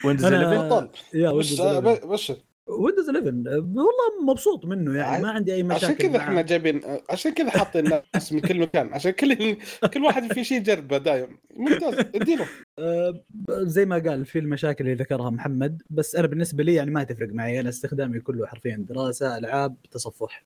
Windows 0.04 0.26
أنا- 0.26 0.32
11 0.34 0.68
بطل 0.68 0.88
يا 1.14 1.28
بس 1.32 1.50
ويندوز 1.50 1.60
11 1.60 2.06
بس. 2.06 2.32
Windows 2.68 3.08
11 3.08 3.26
والله 3.58 4.24
مبسوط 4.26 4.64
منه 4.64 4.98
يعني 4.98 5.22
ما 5.22 5.30
عندي 5.30 5.54
أي 5.54 5.62
مشاكل 5.62 5.84
عشان 5.84 5.94
كذا. 5.94 6.16
إحنا 6.16 6.42
جايبين 6.42 6.80
عشان 7.10 7.32
كذا 7.32 7.50
حاطين 7.50 7.84
ناس 8.14 8.32
من 8.32 8.40
كل 8.40 8.60
مكان. 8.60 8.92
عشان 8.92 9.10
كل 9.10 9.56
كل 9.94 10.04
واحد 10.04 10.32
في 10.32 10.44
شيء 10.44 10.58
يجربه 10.58 10.98
دايم. 10.98 11.38
ممتاز 11.56 11.98
اديله. 11.98 12.46
آه، 12.78 13.22
زي 13.50 13.86
ما 13.86 13.98
قال 13.98 14.26
في 14.26 14.38
المشاكل 14.38 14.84
اللي 14.84 14.94
ذكرها 14.94 15.30
محمد 15.30 15.82
بس 15.90 16.16
أنا 16.16 16.26
بالنسبة 16.26 16.64
لي 16.64 16.74
يعني 16.74 16.90
ما 16.90 17.04
تفرق 17.04 17.28
معي. 17.32 17.60
أنا 17.60 17.68
استخدامي 17.68 18.20
كله 18.20 18.46
حرفيا 18.46 18.84
دراسة 18.88 19.38
ألعاب 19.38 19.76
تصفح. 19.90 20.44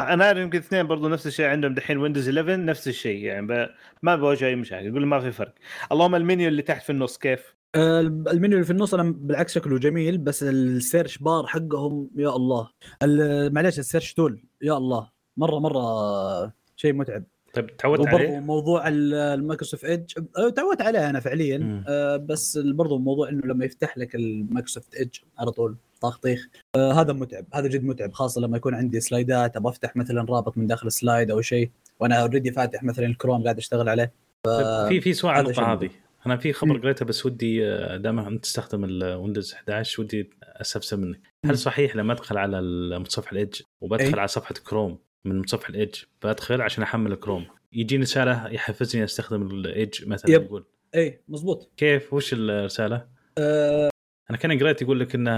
أنا 0.00 0.24
أعرف 0.24 0.38
يمكن 0.38 0.58
اثنين 0.58 0.86
برضو 0.86 1.08
نفس 1.08 1.26
الشيء 1.26 1.46
عندهم 1.46 1.74
دحين 1.74 1.98
Windows 1.98 2.28
11 2.28 2.64
نفس 2.64 2.88
الشيء 2.88 3.24
يعني 3.24 3.46
ب... 3.46 3.68
ما 4.02 4.16
بواجه 4.16 4.46
أي 4.46 4.56
مشاكل. 4.56 4.86
يقول 4.86 5.06
ما 5.06 5.20
في 5.20 5.32
فرق. 5.32 5.54
اللهم 5.92 6.14
المنيو 6.14 6.48
اللي 6.48 6.62
تحت 6.62 6.82
في 6.82 6.90
النص 6.90 7.18
كيف؟ 7.18 7.56
المنيو 7.76 8.52
اللي 8.54 8.64
في 8.64 8.70
النص 8.70 8.94
أنا 8.94 9.14
بالعكس 9.18 9.54
شكله 9.54 9.78
جميل 9.78 10.18
بس 10.18 10.42
ال 10.42 10.53
search 10.53 11.18
bar 11.18 11.46
حقهم 11.46 12.10
يا 12.16 12.36
الله. 12.36 12.68
ال- 13.02 13.54
معليش 13.54 13.78
ال 13.78 13.83
search 13.83 14.14
tool 14.14 14.42
يا 14.62 14.76
الله. 14.76 15.08
مرة 15.36 15.58
مرة 15.58 16.52
شيء 16.76 16.92
متعب. 16.92 17.24
طيب 17.54 17.76
تعودت 17.76 18.06
عليه؟ 18.08 18.38
موضوع 18.40 18.88
ال- 18.88 19.14
ال 19.14 19.21
Microsoft 19.21 19.84
Edge 19.84 20.12
أه، 20.38 20.48
تعودت 20.48 20.82
عليه 20.82 21.10
أنا 21.10 21.20
فعليا. 21.20 21.58
مم. 21.58 21.84
أه، 21.88 22.16
بس 22.16 22.58
برضه 22.58 22.98
موضوع 22.98 23.28
إنه 23.28 23.40
لما 23.46 23.64
يفتح 23.64 23.98
لك 23.98 24.14
ال 24.14 24.22
Microsoft 24.22 24.94
Edge 24.94 25.14
على 25.38 25.50
طول 25.50 25.76
طاخ 26.00 26.18
طيخ. 26.18 26.48
هذا 26.76 27.12
متعب 27.12 27.44
هذا 27.54 27.68
جد 27.68 27.84
متعب 27.84 28.12
خاصة 28.12 28.40
لما 28.40 28.56
يكون 28.56 28.74
عندي 28.74 29.00
سلايدات 29.00 29.56
أبغى 29.56 29.70
أفتح 29.72 29.96
مثلا 29.96 30.26
رابط 30.30 30.58
من 30.58 30.66
داخل 30.66 30.92
slide 30.92 31.30
أو 31.30 31.40
شيء 31.40 31.70
وأنا 32.00 32.14
already 32.22 32.52
فاتح 32.52 32.82
مثلا 32.82 33.06
الكروم 33.06 33.42
قاعد 33.44 33.58
أشتغل 33.58 33.88
عليه. 33.88 34.12
طيب 34.42 34.88
في 34.88 35.00
في 35.00 35.12
سؤال 35.12 35.34
على 35.34 35.44
النقطة 35.46 35.72
هذه. 35.72 35.90
أنا 36.26 36.36
في 36.36 36.52
خبر. 36.52 36.78
قريته 36.78 37.04
بس 37.04 37.26
ودي 37.26 37.66
آه، 37.66 37.96
دام 37.96 38.18
أنت 38.18 38.42
تستخدم 38.42 38.84
ال 38.84 38.92
Windows 38.92 39.52
11 39.52 40.02
ودي 40.02 40.30
أستفسر 40.42 40.96
منك. 40.96 41.20
هل 41.44 41.58
صحيح 41.58 41.96
لما 41.96 42.12
أدخل 42.12 42.38
على 42.38 42.58
المتصفح 42.58 43.32
ال 43.32 43.38
Edge 43.38 43.62
وبدخل 43.80 44.14
أي. 44.14 44.18
على 44.18 44.28
صفحة 44.28 44.54
كروم 44.68 44.98
من 45.24 45.38
متصفح 45.38 45.68
ال 45.68 45.73
Edge 45.73 45.94
بدخل 46.24 46.60
عشان 46.60 46.82
أحمل 46.82 47.14
كروم 47.14 47.46
يجيني 47.72 48.02
رسالة 48.02 48.48
يحفزني 48.48 49.04
أستخدم 49.04 49.46
ال 49.50 49.62
Edge 49.62 50.08
مثلا 50.08 50.30
yep. 50.30 50.42
يقول 50.42 50.64
اي 50.94 51.20
مزبوط 51.28 51.72
كيف 51.76 52.14
وش 52.14 52.32
الرسالة؟ 52.32 53.06
أه 53.38 53.90
أنا 54.30 54.38
كان 54.38 54.58
قريت 54.58 54.82
يقول 54.82 55.00
لك 55.00 55.14
إنه 55.14 55.30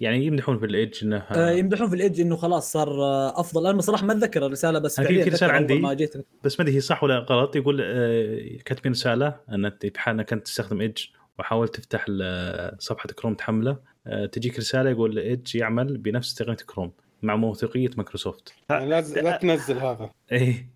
يعني 0.00 0.26
يمدحون 0.26 0.58
في 0.58 0.66
ال 0.66 0.72
Edge 0.72 0.98
إنه 1.04 1.16
أه 1.16 1.50
يمدحون 1.50 1.88
في 1.88 1.94
ال 1.96 2.01
Edge 2.01 2.20
إنه 2.20 2.36
خلاص 2.36 2.72
صار 2.72 2.88
آه، 3.02 3.40
أفضل. 3.40 3.66
أنا 3.66 3.78
بصراحه 3.78 4.06
ما 4.06 4.12
أتذكر 4.12 4.46
الرسالة 4.46 4.78
بس 4.78 5.00
رسالة 5.00 5.22
أتذكر 5.22 5.44
أول 5.46 5.54
عندي. 5.54 5.78
ما 5.78 5.94
جيت. 5.94 6.14
بس 6.44 6.60
ما 6.60 6.64
أدري 6.64 6.76
هي 6.76 6.80
صح 6.80 7.04
ولا 7.04 7.18
غلط. 7.18 7.56
يقول 7.56 7.80
آه، 7.84 8.58
كاتبين 8.64 8.92
رسالة 8.92 9.36
إن 9.52 9.64
إنك 10.08 10.32
أنت 10.32 10.46
تستخدم 10.46 10.80
Edge 10.80 11.02
وحاولت 11.38 11.76
تفتح 11.76 12.04
ال- 12.08 12.82
صفحة 12.82 13.08
كروم 13.08 13.34
تحمله. 13.34 13.76
آه، 14.06 14.26
تجيك 14.26 14.58
رسالة 14.58 14.90
يقول 14.90 15.18
Edge 15.18 15.56
يعمل 15.56 15.98
بنفس 15.98 16.34
تقنيه 16.34 16.56
كروم 16.56 16.92
مع 17.22 17.36
موثوقية 17.36 17.90
مايكروسوفت. 17.96 18.54
يعني 18.70 18.86
لازم 18.88 19.20
لا 19.20 19.36
تنزل 19.36 19.78
هذا. 19.78 20.10
اي 20.32 20.66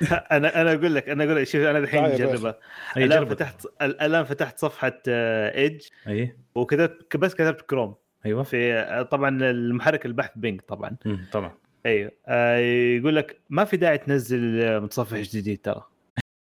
أنا 0.32 0.60
أنا 0.60 0.72
أقول 0.72 0.94
لك 0.94 1.08
أنا 1.08 1.24
أقول 1.24 1.36
لك 1.36 1.42
شوف 1.44 1.60
أنا 1.60 1.78
الحين 1.78 2.02
باشا. 2.02 2.24
مجربة. 2.24 2.54
الآن 2.96 3.24
فتحت 3.26 3.66
الآن 3.82 4.24
فتحت 4.24 4.58
صفحة 4.58 5.00
Edge 5.08 5.80
أي. 6.08 6.36
وكتبت 6.54 7.16
بس 7.16 7.34
كتبت 7.34 7.60
كروم 7.60 7.94
أيوه. 8.26 8.42
في 8.42 8.72
آه، 8.74 9.02
طبعا 9.02 9.28
المحرك 9.50 10.06
البحث 10.06 10.30
Bing 10.36 10.60
طبعا. 10.60 10.96
طبعا. 11.32 11.52
أيوه 11.86 12.10
آه، 12.26 12.56
يقول 12.96 13.16
لك 13.16 13.40
ما 13.50 13.64
في 13.64 13.76
داعي 13.76 13.98
تنزل 13.98 14.60
آه، 14.62 14.78
متصفح 14.78 15.18
جديد 15.18 15.60
ترى. 15.62 15.82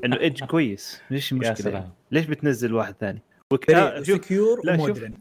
إنه 0.05 0.19
Edge 0.19 0.43
كويس. 0.43 1.01
ليش 1.11 1.31
يا 1.31 1.35
المشكلة 1.37 1.55
سلام. 1.55 1.91
ليش 2.11 2.25
بتنزل 2.25 2.73
واحد 2.73 2.95
ثاني؟ 2.99 3.21
وك... 3.53 3.71
شوف 4.03 4.25
secure 4.25 4.61
لا، 4.63 4.77
شوف. 4.77 4.85
و 4.85 4.89
modern 4.89 5.13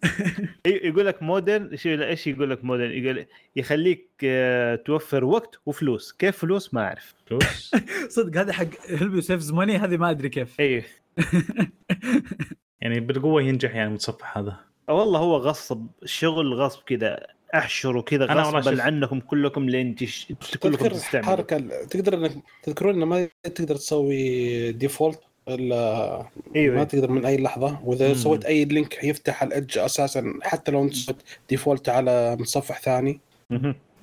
يقول 0.66 1.06
لك 1.06 1.22
modern 1.22 1.76
شو 1.76 1.88
إيش 1.88 2.26
يقول 2.26 2.50
لك 2.50 2.64
modern 2.64 2.90
يقول 2.90 3.26
يخليك 3.56 4.10
آه، 4.24 4.76
توفر 4.76 5.24
وقت 5.24 5.60
وفلوس. 5.66 6.12
كيف 6.12 6.38
فلوس؟ 6.38 6.74
ما 6.74 6.80
أعرف. 6.80 7.14
فلوس؟ 7.26 7.74
صدق 8.16 8.40
هذا 8.40 8.52
حق 8.52 8.66
help 8.86 9.14
you 9.14 9.20
saves 9.20 9.52
money 9.52 9.76
هذه 9.76 9.96
ما 9.96 10.10
أدري 10.10 10.28
كيف. 10.28 10.60
إيه 10.60 10.86
يعني 12.80 13.00
بالقوة 13.00 13.42
ينجح 13.42 13.74
يعني 13.74 13.88
المتصفح 13.88 14.38
هذا. 14.38 14.56
والله 14.88 15.18
هو 15.18 15.36
غصب 15.36 15.86
شغل 16.04 16.54
غصب 16.54 16.82
كذا 16.86 17.26
أحشروا 17.54 18.02
كذا 18.02 18.24
أنا 18.24 18.46
والله 18.46 18.58
غصبا 18.58 18.82
عنكم 18.82 19.20
كلكم 19.20 19.68
لين 19.68 19.94
تش... 19.94 20.32
كلكم 20.62 20.88
تستعملوا. 20.88 21.30
حركة 21.30 21.84
تقدر 21.84 22.14
انك 22.14 22.32
تذكرون 22.62 22.94
انه 22.94 23.06
ما 23.06 23.28
تقدر 23.42 23.76
تسوي 23.76 24.72
default 24.72 25.20
إلا 25.48 26.18
ما 26.46 26.56
أيوه 26.56 26.84
تقدر 26.84 27.10
من 27.10 27.24
أي 27.26 27.36
لحظة. 27.36 27.80
وإذا 27.84 28.08
مم. 28.08 28.14
سويت 28.14 28.44
أي 28.44 28.64
link 28.64 29.04
يفتح 29.04 29.42
ال 29.42 29.50
Edge 29.50 29.78
أساسا 29.78 30.34
حتى 30.42 30.72
لو 30.72 30.82
أنت 30.84 30.94
سويت 30.94 31.16
default 31.48 31.88
على 31.88 32.36
متصفح 32.40 32.80
ثاني. 32.80 33.20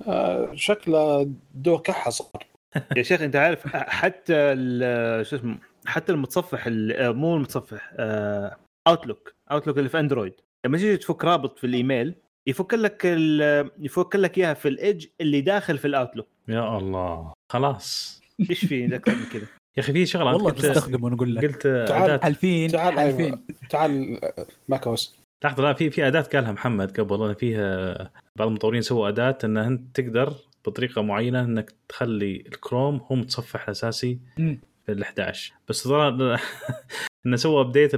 آه 0.08 0.50
شكله 0.54 1.30
دو 1.54 1.78
كحة 1.78 2.10
صار. 2.10 2.46
يا 2.96 3.02
شيخ 3.02 3.22
أنت 3.22 3.36
عارف 3.36 3.66
حتى 3.76 4.34
ال- 4.34 5.26
شو 5.26 5.36
اسمه 5.36 5.58
حتى 5.86 6.12
المتصفح 6.12 6.66
ال- 6.66 6.92
آه، 6.92 7.10
مو 7.10 7.36
المتصفح 7.36 7.92
Outlook 8.88 9.34
Outlook 9.52 9.78
اللي 9.78 9.88
في 9.88 10.00
Android 10.00 10.32
لما 10.66 10.78
تيجي 10.78 10.96
تفك 10.96 11.24
رابط 11.24 11.58
في 11.58 11.66
الإيميل 11.66 12.14
يفك 12.46 12.74
لك 12.74 13.00
ال- 13.04 13.70
يفك 13.78 14.16
لك 14.16 14.38
إياها 14.38 14.54
في 14.54 14.68
ال 14.68 14.76
Edge 14.76 15.06
اللي 15.20 15.40
داخل 15.40 15.78
في 15.78 15.84
ال 15.86 15.91
Outlook 15.91 16.26
يا 16.48 16.78
الله. 16.78 17.32
خلاص. 17.52 18.20
إيش 18.50 18.64
في 18.64 18.96
أكثر 18.96 19.14
من 19.14 19.24
كذا 19.32 19.46
يا 19.76 19.82
أخي 19.82 19.92
في 19.92 20.06
شغلة 20.06 20.24
والله 20.32 20.50
قلت- 20.50 20.58
تستخدمه 20.66 21.10
نقول 21.10 21.34
لك 21.36 21.44
قلت 21.44 21.62
تعال. 21.62 22.02
اداه 22.02 22.18
حالفين 22.22 22.70
تعال 22.70 22.94
حالفين 22.94 23.24
أيوة. 23.24 23.42
تعال 23.70 24.24
آه، 24.24 24.46
ماكوس 24.68 25.16
لحظة 25.44 25.62
لا 25.62 25.72
في 25.72 25.90
في 25.90 26.06
أداة 26.06 26.20
قالها 26.20 26.52
محمد 26.52 27.00
قبل 27.00 27.22
أنا 27.22 27.34
فيها 27.34 27.94
بعض 28.36 28.48
المطورين 28.48 28.82
سووا 28.82 29.08
أداة 29.08 29.38
إن 29.44 29.56
انت 29.56 30.00
تقدر 30.00 30.34
بطريقة 30.66 31.02
معينة 31.02 31.40
إنك 31.40 31.72
تخلي 31.88 32.36
الكروم 32.46 33.00
هو 33.10 33.16
متصفح 33.16 33.62
الأساسي. 33.64 34.18
في 34.36 34.58
ال 34.92 35.02
11 35.02 35.52
بس 35.68 35.88
ظهر 35.88 36.38
انه 37.26 37.36
سووا 37.36 37.60
update 37.60 37.94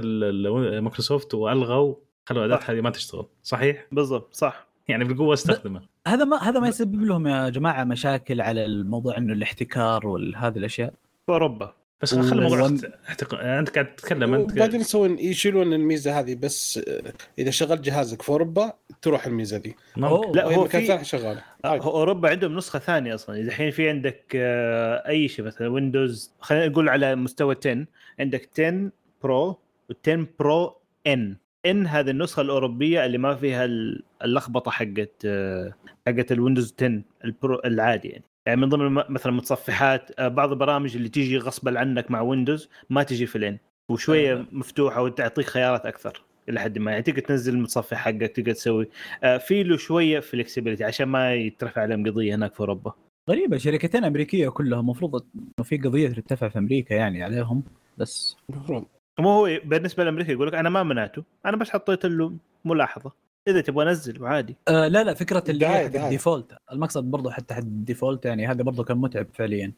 Microsoft 0.79 1.33
وألغوا 1.33 1.95
خلوا 2.25 2.45
الاداه. 2.45 2.71
هذه 2.71 2.81
ما 2.81 2.89
تشتغل 2.89 3.25
صحيح؟ 3.43 3.85
بالضبط 3.91 4.33
صح 4.33 4.67
يعني 4.87 5.03
بالقوة 5.03 5.33
أستخدمه 5.33 5.81
هذا 6.07 6.23
ما 6.25 6.37
هذا 6.37 6.59
ما 6.59 6.67
يسبب 6.67 7.03
لهم 7.03 7.27
يا 7.27 7.49
جماعة 7.49 7.83
مشاكل 7.83 8.41
على 8.41 8.65
الموضوع 8.65 9.17
إنه 9.17 9.33
الاحتكار 9.33 10.07
وهذه 10.07 10.57
الأشياء 10.57 10.93
في 11.25 11.31
اوروبا. 11.31 11.73
بس 12.01 12.15
خلي 12.15 12.31
الموضوع 12.45 12.77
احتق... 13.09 13.39
انت 13.39 13.69
قاعد 13.69 13.95
تتكلم 13.95 14.33
انت 14.33 14.57
قاعدين 14.57 14.81
يسوون 14.81 15.19
يشيلون 15.19 15.73
الميزة 15.73 16.19
هذه 16.19 16.35
بس 16.35 16.77
آه، 16.87 17.13
إذا 17.39 17.51
شغلت 17.51 17.81
جهازك 17.81 18.21
في 18.21 18.29
أوروبا 18.29 18.73
تروح 19.01 19.25
الميزة 19.25 19.57
دي. 19.57 19.75
ممكن. 19.97 20.31
لا 20.37 20.45
هو 20.45 20.65
في 20.65 20.99
شغالة. 21.05 21.41
عادي. 21.65 21.83
هو 21.85 21.89
أوروبا 21.91 22.29
عندهم 22.29 22.55
نسخة 22.55 22.79
ثانية 22.79 23.15
أصلا. 23.15 23.35
الحين 23.39 23.71
في 23.71 23.89
عندك 23.89 24.23
آه، 24.35 25.07
أي 25.07 25.27
شيء 25.27 25.45
مثلا 25.45 25.67
Windows 25.67 26.33
خلينا 26.39 26.67
نقول 26.67 26.89
على 26.89 27.15
مستوى 27.15 27.55
10 27.65 27.85
عندك 28.19 28.49
10 28.53 28.91
Pro 29.23 29.59
و10 29.93 30.19
Pro 30.39 30.77
N 31.07 31.35
N 31.65 31.87
هذه 31.87 32.09
النسخة 32.09 32.41
الأوروبية 32.41 33.05
اللي 33.05 33.17
ما 33.17 33.35
فيها 33.35 33.65
ال- 33.65 34.03
اللخبطة 34.23 34.71
حقت 34.71 35.11
آه، 35.25 35.73
حقت 36.07 36.31
ال 36.31 36.36
Windows 36.36 36.73
10 36.79 37.01
ال 37.25 37.34
Pro 37.34 37.61
العادي 37.65 38.07
يعني. 38.07 38.23
يعني 38.45 38.61
من 38.61 38.69
ضمن 38.69 38.85
م- 38.93 39.03
مثلا 39.09 39.31
متصفحات 39.31 40.11
آه، 40.19 40.27
بعض 40.27 40.51
البرامج 40.51 40.95
اللي 40.95 41.09
تيجي 41.09 41.37
غصبا 41.37 41.79
عنك 41.79 42.11
مع 42.11 42.21
Windows 42.21 42.69
ما 42.89 43.03
تجي 43.03 43.25
في 43.25 43.35
ال 43.37 43.47
N 43.47 43.57
وشوية 43.89 44.45
مفتوحة 44.51 45.01
وتعطيك 45.01 45.45
خيارات 45.45 45.85
أكثر 45.85 46.23
إلى 46.49 46.59
حد 46.59 46.77
ما. 46.77 46.91
يعني 46.91 47.03
تقدر 47.03 47.19
تنزل 47.21 47.53
المتصفح 47.53 47.97
حقك 47.97 48.21
تقدر 48.35 48.51
تسوي 48.51 48.87
آه، 49.23 49.37
في 49.37 49.63
له 49.63 49.77
شوية 49.77 50.19
flexibility 50.19 50.83
عشان 50.83 51.07
ما 51.07 51.33
يترفع 51.35 51.81
عليهم 51.81 52.07
قضية 52.07 52.35
هناك 52.35 52.53
في 52.53 52.59
أوروبا. 52.59 52.93
غريبة 53.29 53.57
شركتين 53.57 54.03
أمريكية 54.05 54.49
كلها 54.49 54.79
المفروض 54.79 55.15
انه 55.35 55.63
في 55.63 55.77
قضية 55.77 56.09
ترتفع 56.09 56.49
في 56.49 56.59
أمريكا 56.59 56.93
يعني 56.93 57.23
عليهم 57.23 57.63
بس. 57.97 58.37
المفروض 58.49 58.85
مو 59.19 59.29
هو 59.29 59.59
بالنسبة 59.65 60.03
لأمريكا 60.03 60.31
يقول 60.31 60.47
لك 60.47 60.53
أنا 60.55 60.69
ما 60.69 60.83
منعته 60.83 61.23
أنا 61.45 61.57
بس 61.57 61.69
حطيت 61.69 62.05
له 62.05 62.33
ملاحظة. 62.65 63.11
إذا 63.47 63.61
تبغى 63.61 63.85
نزل 63.85 64.21
وعادي 64.21 64.55
آه 64.67 64.87
لا 64.87 65.03
لا 65.03 65.13
فكرة 65.13 65.43
اللي 65.49 65.65
هي. 65.65 65.85
ال 65.85 65.93
default. 65.93 66.57
المقصد 66.71 67.03
برضه 67.03 67.31
حتى 67.31 67.53
حق 67.53 67.59
ال 67.59 67.67
default 67.67 68.25
يعني 68.25 68.47
هذا 68.47 68.63
برضه 68.63 68.83
كان 68.83 68.97
متعب 68.97 69.27
فعليا. 69.33 69.71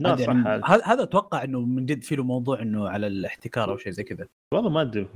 لا 0.00 0.12
هذا 0.12 0.16
صح. 0.22 0.28
يعني- 0.28 0.62
هذا. 0.84 1.02
أتوقع 1.02 1.44
إنه 1.44 1.60
من 1.60 1.86
جد 1.86 2.04
في 2.04 2.16
له 2.16 2.24
موضوع 2.24 2.62
إنه 2.62 2.88
على 2.88 3.06
الاحتكار 3.06 3.70
أو 3.70 3.76
شيء 3.76 3.92
زي 3.92 4.02
كذا. 4.04 4.26
والله 4.54 4.70
ما 4.70 4.80
أدري. 4.80 5.06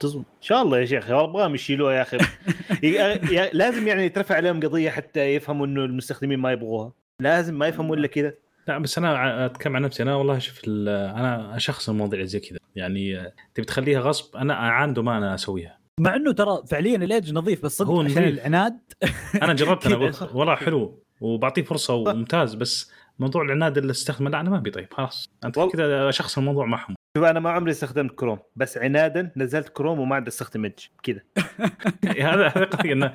تزم 0.00 0.18
إن 0.18 0.24
شاء 0.40 0.62
الله 0.62 0.78
يا 0.78 0.84
شيخ 0.84 1.10
والله 1.10 1.24
ابغاهم 1.24 1.54
يشيلوها 1.54 1.92
يا 1.94 2.02
أخي. 2.02 2.18
لازم 3.52 3.88
يعني 3.88 4.04
يترفع 4.04 4.34
عليهم 4.34 4.60
قضية 4.60 4.90
حتى 4.90 5.20
يفهموا 5.34 5.66
إنه 5.66 5.84
المستخدمين 5.84 6.38
ما 6.38 6.52
يبغوها. 6.52 6.92
لازم 7.20 7.54
ما 7.58 7.66
يفهموا 7.68 7.96
إلا 7.96 8.06
كذا. 8.06 8.34
لا 8.68 8.78
بس 8.78 8.98
أنا 8.98 9.46
أتكلم 9.46 9.76
عن 9.76 9.82
نفسي. 9.82 10.02
أنا 10.02 10.14
والله 10.14 10.38
شوف 10.38 10.60
ال- 10.68 10.88
أنا 10.88 11.56
أشخص 11.56 11.88
المواضيع 11.88 12.24
زي 12.24 12.40
كذا. 12.40 12.58
يعني 12.76 13.32
تبي 13.54 13.66
تخليها 13.66 14.00
غصب 14.00 14.36
أنا 14.36 14.54
عنده 14.54 15.02
ما 15.02 15.18
أنا 15.18 15.34
أسويها. 15.34 15.79
مع 16.00 16.16
إنه 16.16 16.32
ترى 16.32 16.62
فعليا 16.70 16.96
ال 16.96 17.03
Edge 17.03 17.32
نظيف 17.32 17.64
بس 17.64 17.76
صدق 17.78 17.88
هو 17.88 18.00
عشان 18.00 18.22
نظيف. 18.22 18.34
العناد 18.38 18.78
أنا 19.42 19.52
جربت 19.52 19.86
أنا 19.86 20.12
والله 20.34 20.54
حلو 20.54 21.02
وبعطيه 21.20 21.62
فرصة 21.62 21.94
وممتاز 21.94 22.54
بس 22.54 22.92
موضوع 23.18 23.42
العناد 23.42 23.78
اللي 23.78 23.90
استخدمه 23.90 24.30
لا 24.30 24.40
أنا 24.40 24.50
ما 24.50 24.56
أبي 24.56 24.70
طيب 24.70 24.88
خلاص. 24.92 25.30
أنت 25.44 25.58
والله- 25.58 25.72
كذا 25.72 26.10
شخص 26.10 26.38
الموضوع 26.38 26.66
معهم 26.66 26.94
شوف 27.16 27.26
أنا 27.26 27.40
ما 27.40 27.50
عمري 27.50 27.70
استخدمت 27.70 28.10
كروم 28.14 28.38
بس 28.56 28.78
عنادا 28.78 29.32
نزلت 29.36 29.68
كروم 29.68 30.00
وما 30.00 30.14
عاد 30.14 30.26
استخدم 30.26 30.64
Edge 30.64 30.84
كذا. 31.02 31.20
هذا 32.30 32.46
هذا 32.48 32.64
قضيه 32.64 32.92
إنه 32.92 33.12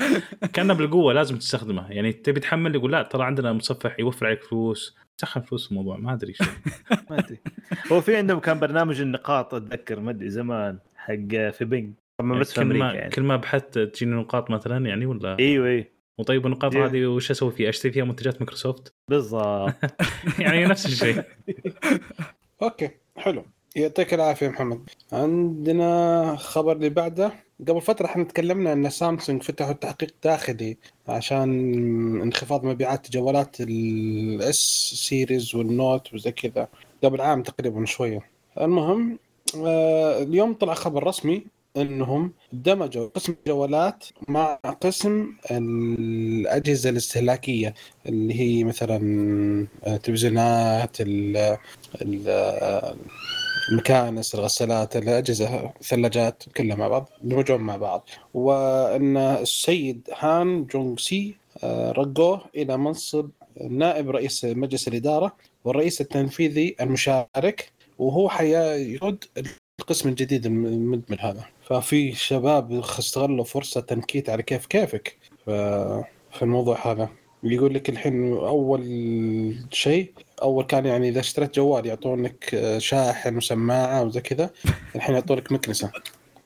كأنه 0.54 0.74
بالقوة 0.74 1.14
لازم 1.14 1.38
تستخدمه. 1.38 1.92
يعني 1.92 2.14
تبي 2.14 2.40
تحمل 2.40 2.76
يقول 2.76 2.92
لا 2.92 3.04
ترى 3.04 3.24
عندنا 3.24 3.54
متصفح 3.54 4.00
يوفر 4.00 4.26
عليك 4.26 4.44
فلوس. 4.44 4.96
سخن 5.22 5.42
فلوس 5.42 5.72
الموضوع 5.72 5.98
ما 5.98 6.14
أدري 6.14 6.34
شو. 6.34 6.44
ما 7.10 7.20
أدري. 7.20 7.40
هو 7.92 8.02
في 8.02 8.16
عندهم 8.16 8.40
كان 8.40 8.60
برنامج 8.60 9.02
النقاط 9.02 9.54
أتذكر 9.54 10.00
ما 10.00 10.12
أدري 10.12 10.30
زمان 10.30 10.80
حق 10.96 11.14
في 11.52 11.66
Bing 11.66 11.94
طبعا 12.18 12.40
بس 12.40 12.50
في 12.50 12.56
كل 12.56 12.62
أمريكا 12.62 12.86
ما 12.86 12.94
يعني. 12.94 13.10
كل 13.10 13.22
ما 13.22 13.36
بحثت 13.36 13.80
تجيني 13.80 14.16
نقاط 14.16 14.52
مثلا 14.52 14.86
يعني 14.86 15.06
ولا؟ 15.06 15.40
إيوه 15.40 15.68
إيوه. 15.68 15.86
وطيب 16.18 16.46
النقاط 16.46 16.76
إيه. 16.76 16.86
هذه 16.86 17.06
وش 17.06 17.32
أسوي 17.32 17.52
فيها؟ 17.52 17.70
أشتري 17.70 17.92
فيها 17.92 18.04
منتجات 18.04 18.36
مايكروسوفت؟ 18.36 18.94
بالضبط. 19.12 19.74
يعني 20.40 20.66
نفس 20.66 20.86
الشيء. 20.86 21.24
okay 22.64 22.90
حلو. 23.18 23.46
يعطيك 23.76 24.14
العافية 24.14 24.48
محمد. 24.48 24.90
عندنا 25.12 26.36
خبر 26.36 26.72
اللي 26.76 26.90
بعده. 26.90 27.32
قبل 27.68 27.82
فترة 27.82 28.06
إحنا 28.06 28.24
تكلمنا 28.24 28.74
إن 28.74 28.90
سامسونج 28.90 29.44
فتحوا 29.44 29.74
تحقيق 29.74 30.10
داخلي 30.24 30.78
عشان 31.08 31.50
انخفاض 32.22 32.66
مبيعات 32.66 33.12
جوالات 33.12 33.62
ال 33.62 34.09
S 34.09 34.56
series 34.96 35.56
وال 35.56 35.75
Note 35.75 36.14
وزي 36.14 36.32
كذا. 36.32 36.68
قبل 37.04 37.22
عام 37.22 37.44
تقريبا 37.44 37.86
شوية. 37.86 38.20
المهم 38.62 39.20
آه، 39.66 40.24
اليوم 40.24 40.54
طلع 40.54 40.74
خبر 40.74 41.08
رسمي 41.08 41.46
انهم 41.78 42.34
دمجوا 42.54 43.08
قسم 43.08 43.36
الجوالات 43.40 44.06
مع 44.28 44.56
قسم 44.82 45.34
الاجهزة 45.52 46.90
الاستهلاكية 46.90 47.74
اللي 48.06 48.40
هي 48.40 48.64
مثلا 48.64 48.98
آه، 49.84 49.98
تلفزيونات 49.98 51.02
ال- 51.02 51.58
ال- 52.02 52.96
المكانس 53.72 54.36
الغسالات 54.36 54.98
الأجهزة 54.98 55.74
الثلاجات 55.82 56.44
كلها 56.58 56.76
مع 56.76 56.88
بعض 56.88 57.10
دمجوهم 57.24 57.62
مع 57.62 57.76
بعض. 57.78 58.10
وأن 58.34 59.18
السيد 59.18 60.10
هان 60.18 60.66
جونغ 60.66 60.98
سي 60.98 61.36
آه، 61.64 61.92
رقوه 61.92 62.42
إلى 62.56 62.78
منصب 62.78 63.30
نائب 63.70 64.10
رئيس 64.10 64.46
مجلس 64.46 64.88
الإدارة 64.88 65.36
والرئيس 65.66 66.02
التنفيذي 66.02 66.76
المشارك 66.82 67.72
وهو 68.00 68.30
حيقود 68.30 69.24
القسم 69.86 70.10
الجديد 70.10 70.46
المدمج 70.46 71.18
هذا. 71.20 71.46
ففي 71.64 72.12
شباب 72.12 72.72
استغلوا 72.74 73.44
فرصة 73.44 73.82
تنكيت 73.82 74.30
على 74.30 74.44
كيف 74.44 74.66
كيفك. 74.66 75.18
في 76.32 76.42
الموضوع 76.42 76.92
هذا. 76.92 77.10
يقول 77.44 77.74
لك 77.74 77.90
الحين 77.90 78.34
أول 78.34 79.56
شيء 79.72 80.12
أول 80.42 80.64
كان 80.64 80.86
يعني 80.86 81.10
إذا 81.10 81.20
اشتريت 81.20 81.56
جوال 81.56 81.86
يعطونك 81.86 82.56
آه، 82.56 82.78
شاحن 82.78 83.38
وسماعة 83.38 84.04
وزي 84.04 84.22
كذا 84.22 84.50
الحين 84.96 85.16
يعطونك 85.16 85.52
مكنسة. 85.52 85.92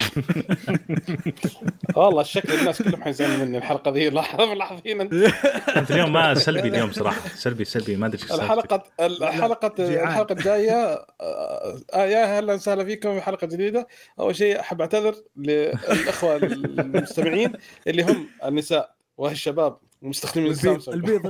والله 1.96 2.22
الشكل 2.22 2.54
الناس 2.54 2.82
كلهم 2.82 3.04
حيزعلوا 3.04 3.38
مني 3.46 3.58
الحلقة 3.58 3.92
ذي. 3.92 4.10
لاحظ 4.10 4.42
ملاحظين 4.42 5.02
انت 5.02 5.14
أنت 5.78 5.92
اليوم 5.92 6.14
ما 6.14 6.34
سلبي 6.34 6.68
اليوم 6.68 6.92
صراحة 6.92 7.30
سلبي 7.30 7.66
سلبي 7.66 7.96
ما 7.96 8.08
أدري. 8.08 8.22
الحلقة 8.34 8.84
الحلقة. 9.00 9.74
الحلقة 9.80 10.34
الجاية 10.34 11.06
آه، 11.22 11.80
آه، 11.94 12.06
يا 12.06 12.38
أهلا 12.38 12.54
وسهلا 12.54 12.86
فيكم. 12.86 13.16
في 13.16 13.22
حلقة 13.22 13.48
جديدة. 13.48 13.88
أول 14.20 14.36
شيء 14.36 14.60
أحب 14.60 14.82
أعتذر 14.82 15.16
للإخوة 15.38 16.36
المستمعين 16.36 17.54
اللي 17.88 18.04
هم 18.04 18.28
النساء 18.46 18.96
والشباب. 19.18 19.78
مستخدمين 20.02 20.48
البيض 20.52 20.66
السامسونج 20.66 20.96
البيض 20.96 21.28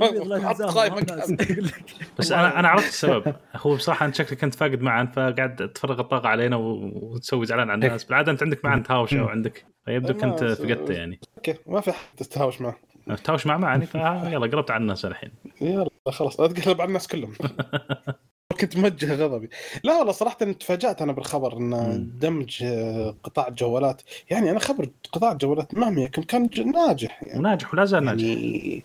بس 2.18 2.32
أنا 2.32 2.58
أنا 2.60 2.68
عرفت 2.68 2.88
السبب. 2.88 3.34
هو 3.56 3.74
بصراحة 3.74 4.06
أنت 4.06 4.14
شكلك 4.14 4.40
كنت 4.40 4.54
فاقد 4.54 4.80
معا 4.80 5.04
فقاعد 5.04 5.72
تفرغ 5.74 6.00
الطاقة 6.00 6.28
علينا 6.28 6.56
وتسوي 6.56 7.46
زعلان 7.46 7.70
على 7.70 7.86
الناس. 7.86 8.04
بالعادة 8.04 8.32
أنت 8.32 8.42
عندك 8.42 8.64
معا 8.64 8.78
تهاوشه 8.78 9.22
وعندك 9.24 9.66
فيبدو 9.84 10.14
كنت 10.14 10.44
فقدته 10.44 10.92
يعني. 10.92 11.20
أوكي 11.36 11.54
ما 11.66 11.80
في 11.80 11.92
حد 11.92 12.16
تتهاوش 12.16 12.60
معه. 12.60 12.76
تهاوش 13.24 13.46
مع 13.46 13.56
معاني 13.56 13.86
فيلا 13.86 14.38
قلبت 14.38 14.70
على 14.70 14.80
الناس 14.80 15.04
الحين. 15.04 15.30
يلا 15.60 15.88
خلاص 16.08 16.40
اتقلب 16.40 16.80
على 16.80 16.88
الناس 16.88 17.08
كلهم. 17.08 17.32
كنت 18.60 18.76
موجه 18.76 19.14
غضبي. 19.14 19.48
لا 19.84 19.98
والله 19.98 20.12
صراحة 20.12 20.36
تفاجأت 20.36 21.02
أنا 21.02 21.12
بالخبر 21.12 21.56
إن. 21.56 22.10
دمج 22.18 22.62
آه، 22.62 23.16
قطاع 23.24 23.48
الجوالات. 23.48 24.02
يعني 24.30 24.50
أنا 24.50 24.58
خبر 24.58 24.88
قطاع 25.12 25.32
الجوالات 25.32 25.74
مهما 25.74 26.02
يكن 26.02 26.22
كان 26.22 26.48
ناجح 26.74 27.22
يعني. 27.22 27.38
وناجح 27.38 27.74
ولا 27.74 27.84
زال 27.84 28.04
ناجح. 28.04 28.24
يعني 28.24 28.84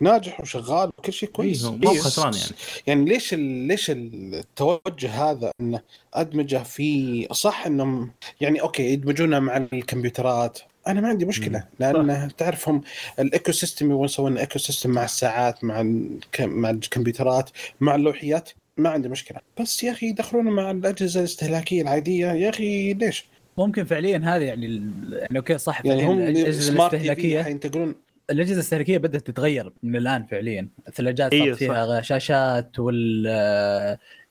ناجح 0.00 0.40
وشغال 0.40 0.90
وكل 0.98 1.12
شيء 1.12 1.28
كويس. 1.28 1.64
إيه، 1.64 1.70
مو 1.70 1.94
خسران 1.94 2.34
يعني. 2.34 2.54
يعني 2.86 3.04
ليش 3.04 3.34
ال... 3.34 3.40
ليش 3.40 3.90
التوجه 3.90 5.10
هذا 5.10 5.50
انه 5.60 5.80
أدمجه 6.14 6.62
في 6.62 7.28
صح 7.32 7.66
انهم 7.66 8.10
يعني 8.40 8.60
okay 8.60 8.82
يدمجونه 8.82 9.38
مع 9.38 9.56
الكمبيوترات. 9.56 10.58
أنا 10.86 11.00
ما 11.00 11.08
عندي 11.08 11.24
مشكلة 11.24 11.64
لأن 11.80 12.30
تعرفهم 12.38 12.82
ال 13.18 13.52
ecosystem 13.52 13.86
يبغون 13.86 14.04
يسوون 14.04 14.38
ecosystem 14.38 14.90
مع 14.90 15.04
الساعات 15.04 15.64
مع 15.64 15.80
الك... 15.80 16.40
مع 16.40 16.70
الكمبيوترات 16.70 17.50
مع 17.80 17.94
اللوحيات. 17.94 18.50
ما 18.76 18.88
عندي 18.88 19.08
مشكلة. 19.08 19.40
بس 19.60 19.84
يا 19.84 19.92
أخي 19.92 20.06
يدخلونه 20.06 20.50
مع 20.50 20.70
الأجهزة 20.70 21.20
الاستهلاكية 21.20 21.82
العادية. 21.82 22.26
يا 22.32 22.50
أخي 22.50 22.94
ليش؟ 22.94 23.26
ممكن 23.58 23.84
فعليا 23.84 24.18
هذا 24.18 24.44
يعني 24.44 24.66
ال- 24.66 25.12
يعني 25.12 25.38
okay 25.38 25.58
صح 25.58 25.86
يعني 25.86 26.06
هم 26.06 26.18
الأجهزة 26.18 26.72
الاستهلاكية. 26.72 27.42
حينتقلون 27.42 27.94
الأجهزة 28.30 28.54
الاستهلاكية 28.54 28.98
بدأت 28.98 29.26
تتغير 29.26 29.72
من 29.82 29.96
الآن 29.96 30.26
فعليا. 30.26 30.68
الثلاجات 30.88 31.32
إيه، 31.32 31.42
صارت 31.44 31.56
فيها 31.58 32.00
شاشات 32.02 32.78
وال 32.78 33.24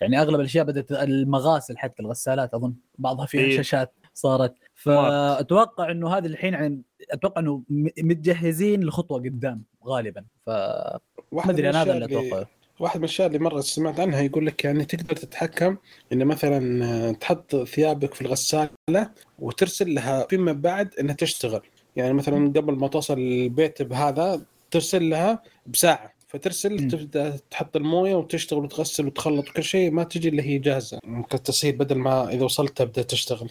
يعني 0.02 0.22
أغلب 0.22 0.40
الأشياء 0.40 0.66
بدأت 0.66 0.92
المغاسل 0.92 1.78
حتى 1.78 2.02
الغسالات 2.02 2.54
أظن 2.54 2.74
بعضها 2.98 3.26
فيها 3.26 3.42
إيه. 3.42 3.58
شاشات 3.58 3.94
صارت. 4.14 4.54
فأتوقع 4.76 5.92
إنه 5.92 6.10
هذه 6.18 6.26
الحين 6.26 6.54
يعني 6.54 6.82
أتوقع 7.12 7.42
إنه 7.42 7.58
م- 7.70 7.88
متجهزين 7.98 8.84
لخطوة 8.84 9.20
قدام 9.20 9.64
غالبا. 9.86 10.26
ف 10.46 10.50
ما 10.50 11.50
أدري 11.50 11.70
أنا 11.70 11.82
هذا 11.82 11.94
اللي 11.94 12.06
أتوقعه. 12.06 12.48
واحد 12.80 12.98
من 12.98 13.04
الأشياء 13.04 13.28
اللي 13.28 13.40
مرة 13.40 13.62
سمعت 13.62 14.00
عنها 14.00 14.22
يقول 14.22 14.46
لك 14.46 14.66
يعني 14.66 14.86
تقدر 14.86 15.16
تتحكم 15.16 15.78
إن 16.14 16.26
مثلا 16.26 16.86
آه، 16.86 17.12
تحط 17.12 17.56
ثيابك 17.56 18.14
في 18.14 18.22
الغسالة 18.22 19.12
وترسل 19.40 19.94
لها 19.94 20.28
فيما 20.30 20.52
بعد 20.52 20.90
إنها 21.00 21.16
تشتغل. 21.16 21.62
يعني 21.96 22.14
مثلا 22.14 22.48
قبل 22.48 22.74
ما 22.74 22.88
توصل 22.88 23.18
البيت 23.18 23.82
بهذا 23.82 24.42
ترسل 24.72 25.10
لها 25.10 25.44
بساعة. 25.68 26.14
فترسل. 26.28 26.88
تبدأ 26.88 27.38
تحط 27.52 27.76
الموية 27.76 28.16
وتشتغل 28.16 28.64
وتغسل 28.64 29.08
وتخلط 29.08 29.50
وكل 29.50 29.64
شيء 29.64 29.92
ما 29.92 30.04
تجي 30.04 30.30
اللي 30.30 30.42
هي 30.42 30.58
جاهزة. 30.58 31.00
كتصير 31.30 31.76
بدل 31.76 31.96
ما 31.96 32.30
إذا 32.30 32.44
وصلت 32.44 32.78
تبدأ 32.78 33.02
تشتغل. 33.02 33.50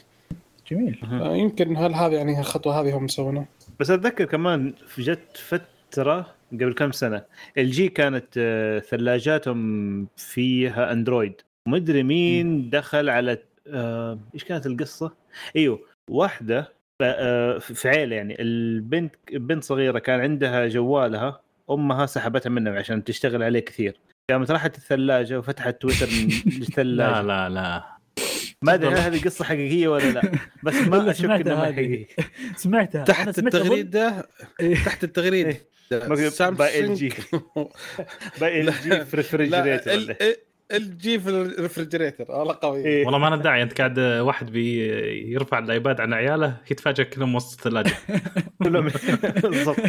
جميل. 0.71 0.99
يمكن 1.23 1.77
هل 1.77 1.95
هذا 1.95 2.17
يعني 2.17 2.41
الخطوة 2.41 2.81
هذه 2.81 2.97
هم 2.97 3.05
مسوينها؟ 3.05 3.47
بس 3.81 3.91
أتذكر 3.91 4.25
كمان 4.25 4.75
جت 4.99 5.37
فترة 5.37 6.34
قبل 6.53 6.75
كم 6.75 6.93
سنة. 6.93 7.25
الجي 7.59 7.89
كانت 7.89 8.27
آه، 8.39 8.79
ثلاجاتهم 8.79 10.07
فيها 10.17 10.93
اندرويد 10.93 11.41
مدري 11.69 12.03
مين 12.03 12.71
دخل 12.71 13.09
على 13.09 13.39
آه، 13.69 14.19
إيش 14.35 14.45
كانت 14.45 14.67
القصة؟ 14.67 15.15
إيوه 15.57 15.81
واحدة 16.11 16.73
آه، 17.03 17.59
في 17.59 17.89
عيلة 17.89 18.17
يعني. 18.17 18.37
البنت 18.43 19.15
بنت 19.33 19.65
صغيرة 19.65 19.99
كان 19.99 20.21
عندها 20.21 20.69
جوالها 20.69 21.41
أمها 21.71 22.07
سحبتها 22.07 22.51
منها 22.51 22.79
عشان 22.79 23.05
تشتغل 23.05 23.43
عليه 23.43 23.61
كثير. 23.61 23.97
قامت 24.31 24.51
راحت 24.51 24.77
الثلاجة 24.77 25.39
وفتحت 25.39 25.83
تويتر 25.83 26.07
للثلاجة. 26.59 27.23
لا 27.23 27.23
لا 27.23 27.49
لا. 27.49 27.85
ما 28.63 28.75
أدري 28.75 28.89
هل 28.95 28.99
هذه 28.99 29.25
قصة 29.25 29.45
حقيقية 29.45 29.89
ولا 29.89 30.11
لا 30.11 30.33
بس 30.63 30.75
ما 30.75 31.11
أشك 31.11 31.25
إنها. 31.25 31.65
حقيقية. 31.65 32.07
سمعتها. 32.57 33.05
تحت 33.05 33.39
التغريده 33.39 34.29
إيه. 34.61 34.75
تحت 34.75 35.05
التغريده 35.05 35.57
مكتوب 35.93 36.55
باي 36.57 36.81
ال 36.85 36.95
جي 36.95 37.13
باي 38.41 38.61
ال 38.61 38.73
جي 38.83 39.05
في 39.05 39.17
refrigerator 39.17 39.93
ال- 39.93 40.17
ال 40.73 40.89
جي 40.89 41.21
في 41.21 41.31
ال 41.31 41.38
refrigerator 41.38 42.25
والله 42.33 42.59
قوي. 42.63 42.85
إيه. 42.85 43.05
والله 43.05 43.19
ما 43.19 43.29
أنا 43.29 43.37
داعي. 43.37 43.63
أنت 43.63 43.79
قاعد 43.79 43.99
واحد 43.99 44.51
بيرفع 44.51 45.59
الآيباد 45.59 46.01
عن 46.01 46.13
عياله 46.13 46.57
يتفاجئ 46.71 47.05
كلهم 47.05 47.35
وسط 47.35 47.53
الثلاجة. 47.67 47.93
كلهم 48.65 48.89
بالضبط. 49.43 49.77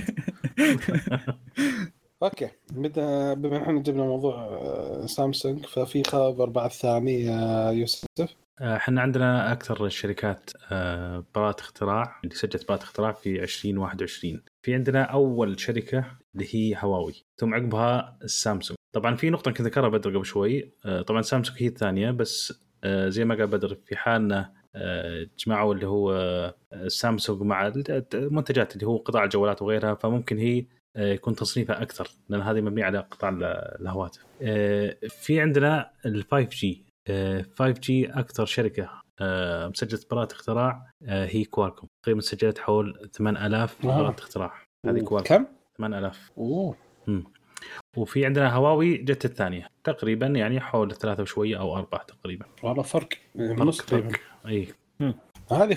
okay. 2.23 2.49
بدا 2.71 3.33
بما 3.33 3.63
إحنا 3.63 3.79
جبنا 3.81 4.03
موضوع 4.03 4.35
آه، 4.35 5.05
سامسونج 5.05 5.65
ففي 5.65 6.03
خبر 6.03 6.49
بعد 6.49 6.71
ثاني 6.71 7.25
يا 7.25 7.71
يوسف. 7.71 8.05
إحنا 8.61 9.01
عندنا 9.01 9.51
أكثر 9.51 9.85
الشركات 9.85 10.49
آه، 10.71 11.25
براءة 11.35 11.59
اختراع. 11.61 12.19
اللي 12.23 12.35
سجلت 12.35 12.67
براءة 12.67 12.83
اختراع 12.83 13.11
في 13.11 13.43
2021 13.43 14.41
في 14.65 14.73
عندنا 14.73 15.03
أول 15.03 15.59
شركة 15.59 16.05
اللي 16.35 16.47
هي 16.55 16.75
هواوي 16.79 17.13
ثم 17.37 17.53
عقبها 17.53 18.17
السامسونج 18.23 18.77
طبعا 18.95 19.15
في 19.15 19.29
نقطة 19.29 19.51
كنت 19.51 19.61
ذكرها 19.61 19.89
بدر 19.89 20.17
قبل 20.17 20.25
شوي 20.25 20.71
آه، 20.85 21.01
طبعا 21.01 21.21
سامسونج 21.21 21.61
هي 21.63 21.67
الثانية 21.67 22.11
بس 22.11 22.63
آه، 22.83 23.09
زي 23.09 23.25
ما 23.25 23.35
قال 23.35 23.47
بدر 23.47 23.75
في 23.85 23.95
حالنا 23.95 24.53
آه، 24.75 25.27
جمعوا 25.39 25.73
اللي 25.73 25.87
هو 25.87 26.55
سامسونج 26.87 27.41
مع 27.41 27.67
المنتجات 28.13 28.75
اللي 28.75 28.87
هو 28.87 28.97
قطاع 28.97 29.23
الجوالات 29.23 29.61
وغيرها 29.61 29.95
فممكن 29.95 30.37
هي 30.37 30.65
يكون 30.97 31.35
تصنيفها 31.35 31.81
أكثر 31.81 32.07
لأن 32.29 32.41
هذه 32.41 32.61
مبنية 32.61 32.83
على 32.83 32.99
قطاع 32.99 33.29
ال- 33.29 33.43
الهواتف. 33.81 34.25
في 35.09 35.41
عندنا 35.41 35.91
ال 36.05 36.23
5G 36.31 36.49
5G 36.49 38.05
أكثر 38.09 38.45
شركة 38.45 38.89
مسجلة 39.69 39.99
براءة 40.11 40.33
اختراع 40.33 40.91
آه، 41.03 41.25
هي 41.25 41.43
كوالكوم. 41.43 41.89
تقريبا 42.03 42.21
سجلت 42.21 42.57
حول 42.57 43.09
8000 43.13 43.85
آه. 43.85 43.87
براءة 43.87 44.19
اختراع. 44.19 44.53
هذه 44.85 44.99
كوالكوم. 44.99 45.37
كم؟ 45.37 45.45
8000 45.77 46.31
أوه. 46.37 46.75
وفي 47.97 48.25
عندنا 48.25 48.53
هواوي 48.53 48.97
جت 48.97 49.25
الثانية. 49.25 49.67
تقريبا 49.83 50.27
يعني 50.27 50.59
حول 50.59 50.95
ثلاثة 50.95 51.21
وشوية 51.21 51.59
أو 51.59 51.77
أربعة 51.77 52.03
تقريبا. 52.03 52.45
والله 52.63 52.83
فرق 52.83 53.09
نص 53.35 53.77
تقريبا 53.77 54.09
فرق. 54.09 54.19
إي. 54.47 54.67
هذه 55.51 55.71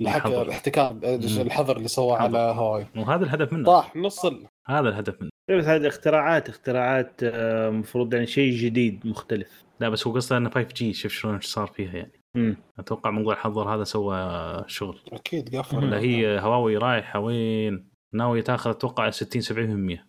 الحك... 0.00 0.26
الحظر. 0.26 0.42
الاحتكار 0.42 0.92
مم. 0.92 1.40
الحظر 1.40 1.76
اللي 1.76 1.88
سواه 1.88 2.16
على 2.16 2.38
هواوي. 2.38 2.86
وهذا 2.96 3.24
الهدف 3.24 3.52
منه. 3.52 3.64
طاح 3.64 3.96
نص 3.96 4.24
ال... 4.24 4.46
هذا 4.66 4.88
الهدف 4.88 5.22
منه. 5.22 5.30
بس 5.50 5.64
هذه 5.64 5.88
اختراعات 5.88 6.48
اختراعات 6.48 7.22
آه، 7.22 7.68
المفروض 7.68 8.14
يعني 8.14 8.26
شيء 8.26 8.52
جديد 8.52 9.06
مختلف. 9.06 9.65
لا 9.80 9.88
بس 9.88 10.06
هو 10.06 10.12
قصده 10.14 10.36
إنه 10.36 10.50
5G 10.50 10.92
شوف 10.92 11.12
شلون 11.12 11.40
صار 11.40 11.66
فيها 11.66 11.92
يعني. 11.92 12.20
مم. 12.34 12.56
أتوقع 12.78 13.10
موضوع 13.10 13.32
الحظر 13.34 13.74
هذا 13.74 13.84
سوى 13.84 14.64
شغل. 14.66 14.98
أكيد 15.12 15.56
قفل. 15.56 15.76
ولا 15.76 15.98
هي 15.98 16.40
هواوي 16.40 16.76
رايحة 16.76 17.18
وين؟ 17.20 17.88
ناوية 18.14 18.40
تاخذ 18.42 18.70
أتوقع 18.70 19.10
60 19.10 19.42
70% 19.42 20.04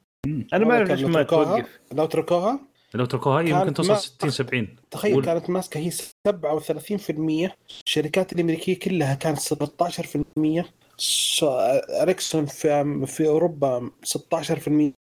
أنا 0.53 0.65
ما 0.65 0.73
اعرف 0.73 0.89
ليش 0.91 1.01
ما 1.01 1.23
تركوها- 1.23 1.43
توقف. 1.45 1.79
لو 1.93 2.05
تركوها؟ 2.05 2.59
لو 2.93 3.05
تركوها 3.05 3.41
هي 3.41 3.53
ممكن 3.53 3.73
توصل 3.73 3.89
ما- 3.91 3.97
60 3.97 4.29
70 4.29 4.75
تخيل 4.91 5.15
وال- 5.15 5.25
كانت 5.25 5.49
ماسكة 5.49 5.77
هي 5.77 5.91
37% 5.91 7.55
الشركات 7.85 8.33
الأمريكية 8.33 8.79
كلها 8.79 9.15
كانت 9.15 9.37
16% 9.39 10.65
س- 10.97 11.43
اريكسون 12.01 12.45
في 12.45 13.05
في 13.05 13.27
أوروبا 13.27 13.91
16% 14.03 14.93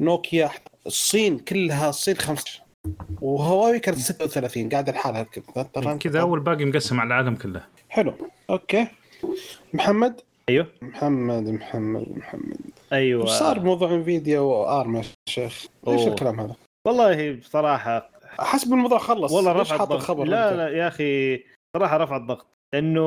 نوكيا 0.00 0.50
الصين 0.86 1.38
كلها 1.38 1.88
الصين 1.88 2.16
15 2.16 2.62
وهواوي 3.20 3.78
كانت 3.78 3.98
36 3.98 4.68
قاعدة 4.68 4.92
لحالها 4.92 5.22
كذا 5.22 5.96
كذا 5.96 6.22
والباقي 6.22 6.64
مقسم 6.64 7.00
على 7.00 7.06
العالم 7.06 7.34
كله. 7.34 7.64
حلو. 7.88 8.14
أوكي. 8.50 8.86
محمد؟ 9.72 10.20
أيوه. 10.48 10.66
محمد 10.82 11.48
محمد 11.48 12.16
محمد. 12.16 12.58
أيوه. 12.92 13.24
وش 13.24 13.30
صار 13.30 13.58
بموضوع 13.58 13.94
انفيديا 13.94 14.40
وارم 14.40 14.96
يا 14.96 15.02
شيخ؟ 15.28 15.66
إيش. 15.88 16.06
الكلام 16.06 16.40
هذا؟ 16.40 16.54
والله 16.86 17.32
بصراحة 17.32 18.10
حسب 18.38 18.72
الموضوع 18.72 18.98
خلص. 18.98 19.32
والله 19.32 19.52
رفع 19.52 19.78
حاط 19.78 19.80
الضغط. 19.80 20.00
الخبر 20.00 20.24
لا؟ 20.24 20.56
لا 20.56 20.68
يا 20.68 20.88
أخي 20.88 21.44
صراحة 21.76 21.96
رفع 21.96 22.16
الضغط. 22.16 22.46
لأنه 22.74 23.02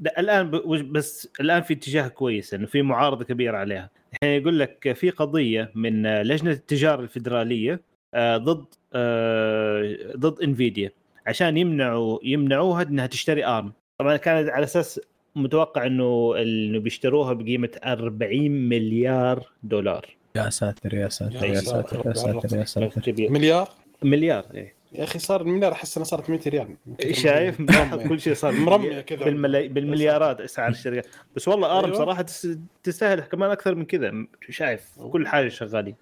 لا، 0.00 0.20
الآن 0.20 0.50
بس 0.92 1.28
الآن 1.40 1.62
في 1.62 1.74
اتجاه 1.74 2.08
كويس 2.08 2.54
إنه 2.54 2.66
في 2.66 2.82
معارضة 2.82 3.24
كبيرة 3.24 3.56
عليها. 3.58 3.90
الحين 4.12 4.40
يقول 4.40 4.58
لك 4.58 4.92
في 4.92 5.10
قضية 5.10 5.72
من 5.74 6.22
لجنة 6.22 6.50
التجارة 6.50 7.00
الفدراليه 7.00 7.80
ضد 8.16 8.64
آه، 8.94 9.96
ضد 10.16 10.42
انفيديا 10.42 10.90
عشان 11.26 11.56
يمنعوا 11.56 12.18
يمنعوها 12.22 12.82
إنها 12.82 13.06
تشتري 13.06 13.44
ARM 13.46 13.72
طبعا 13.98 14.16
كانت 14.16 14.48
على 14.50 14.64
أساس 14.64 15.00
متوقع 15.36 15.86
إنه 15.86 16.34
إنه 16.36 16.78
بيشتروها 16.78 17.32
بقيمة 17.32 17.70
40 17.84 18.50
مليار 18.50 19.48
دولار. 19.62 20.06
يا 20.36 20.50
ساتر 20.50 20.94
يا 20.94 21.08
ساتر 21.08 21.44
يا 21.44 21.50
يا 21.50 21.60
ساتر، 21.60 22.02
يا 22.06 22.12
ساتر 22.12 22.56
يا 22.56 22.64
ساتر. 22.64 23.00
كبير 23.00 23.30
مليار؟ 23.30 23.68
مليار؟ 24.02 24.44
إيه. 24.54 24.74
يا 24.92 25.04
أخي 25.04 25.18
صار 25.18 25.40
المليار 25.40 25.72
أحس 25.72 25.96
إنه 25.96 26.06
صارت 26.06 26.30
100 26.30 26.40
ريال. 26.46 26.76
شايف. 27.12 27.62
كل 28.08 28.20
شيء 28.20 28.34
صار 28.34 28.52
مرمية 28.52 29.00
كذا. 29.00 29.24
بالملي... 29.24 29.68
بالمليارات 29.68 30.40
إسعار 30.40 30.70
الشركات 30.70 31.06
بس 31.36 31.48
والله 31.48 31.78
ARM 31.78 31.84
أيوة. 31.84 31.98
صراحة 31.98 32.22
تس... 32.22 32.48
تستاهل 32.82 33.20
كمان 33.20 33.50
أكثر 33.50 33.74
من 33.74 33.84
كذا. 33.84 34.12
شايف؟ 34.50 34.82
كل 35.12 35.26
حاجة 35.26 35.48
شغالين. 35.48 35.94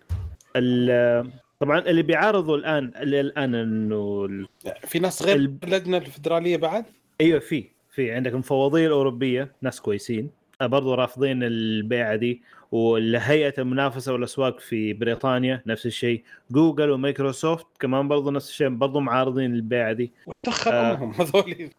ال... 0.57 1.31
طبعا 1.61 1.79
اللي 1.79 2.03
بيعارضوا 2.03 2.57
الآن 2.57 2.93
اللي 2.97 3.21
الآن 3.21 3.55
إنه 3.55 4.25
ال... 4.25 4.47
في 4.87 4.99
ناس 4.99 5.23
غير 5.23 5.37
ال- 5.37 5.59
اللجنة 5.65 5.97
الفدرالية 5.97 6.57
بعد؟ 6.57 6.85
أيوه 7.21 7.39
في 7.41 7.65
في 7.91 8.13
عندك 8.13 8.33
المفوضيه 8.33 8.87
الاوروبيه 8.87 9.53
ناس 9.63 9.81
كويسين. 9.81 10.31
برضو 10.61 10.95
رافضين 10.95 11.43
البيعة 11.43 12.17
دي 12.17 12.43
والهيئة 12.73 13.55
المنافسة 13.59 14.13
والأسواق 14.13 14.61
في 14.61 14.93
بريطانيا 14.93 15.63
نفس 15.67 15.87
الشيء. 15.87 16.23
جوجل 16.51 16.91
ومايكروسوفت 16.91 17.67
كمان 17.81 18.09
برضو 18.09 18.31
نفس 18.31 18.49
الشيء 18.51 18.69
برضو 18.69 19.01
معارضين 19.01 19.55
البيعه 19.55 19.93
دي. 19.93 20.13
تخر 20.43 20.73
آه. 20.73 21.13
هذول. 21.19 21.71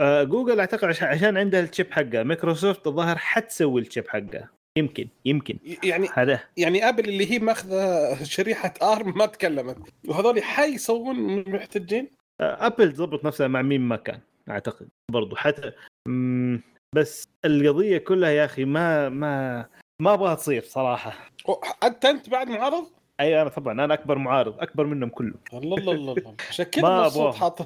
آه 0.00 0.22
جوجل 0.22 0.60
أعتقد 0.60 0.84
عشان 0.84 1.36
عندها 1.36 1.60
ال 1.60 1.66
chip 1.66 1.92
حقها 1.92 2.22
مايكروسوفت 2.22 2.86
الظاهر 2.86 3.16
حتسوي 3.18 3.80
ال 3.80 3.86
chip 3.86 4.08
حقها. 4.08 4.48
يمكن 4.76 5.08
يمكن. 5.24 5.58
يعني 5.84 6.08
هذا. 6.14 6.40
يعني 6.56 6.88
آبل 6.88 7.08
اللي 7.08 7.30
هي 7.32 7.38
ماخذة 7.38 8.22
شريحة 8.24 8.74
ARM 8.82 9.18
ما 9.18 9.26
تكلمت. 9.26 9.76
وهذول 10.08 10.42
حيسوون 10.42 11.44
محتجين 11.50 12.08
آه 12.40 12.66
آبل 12.66 12.92
تضبط 12.92 13.24
نفسها 13.24 13.48
مع 13.48 13.62
مين 13.62 13.80
ما 13.80 13.96
كان 13.96 14.20
أعتقد. 14.50 14.88
برضو 15.10 15.36
حتى 15.36 15.72
بس 16.94 17.24
القضية 17.44 17.98
كلها 17.98 18.30
يا 18.30 18.44
أخي 18.44 18.64
ما 18.64 19.08
ما 19.08 19.66
ما 20.02 20.14
أبغاها 20.14 20.34
تصير 20.34 20.62
صراحة. 20.62 21.30
أو- 21.50 21.84
أنت 21.84 22.04
أنت 22.04 22.28
بعد 22.28 22.48
معارض؟ 22.48 22.86
أي 23.20 23.42
أنا 23.42 23.50
طبعا 23.50 23.72
أنا 23.84 23.94
أكبر 23.94 24.18
معارض 24.18 24.60
أكبر 24.60 24.86
منهم 24.86 25.08
كلهم. 25.08 25.34
الله 25.52 25.76
الله 25.78 25.92
الله 25.92 26.12
الله. 26.12 26.34
عشان 26.48 26.64
كذا 26.66 26.82
ما 26.82 27.02
مبسوط. 27.04 27.34
حاط 27.34 27.58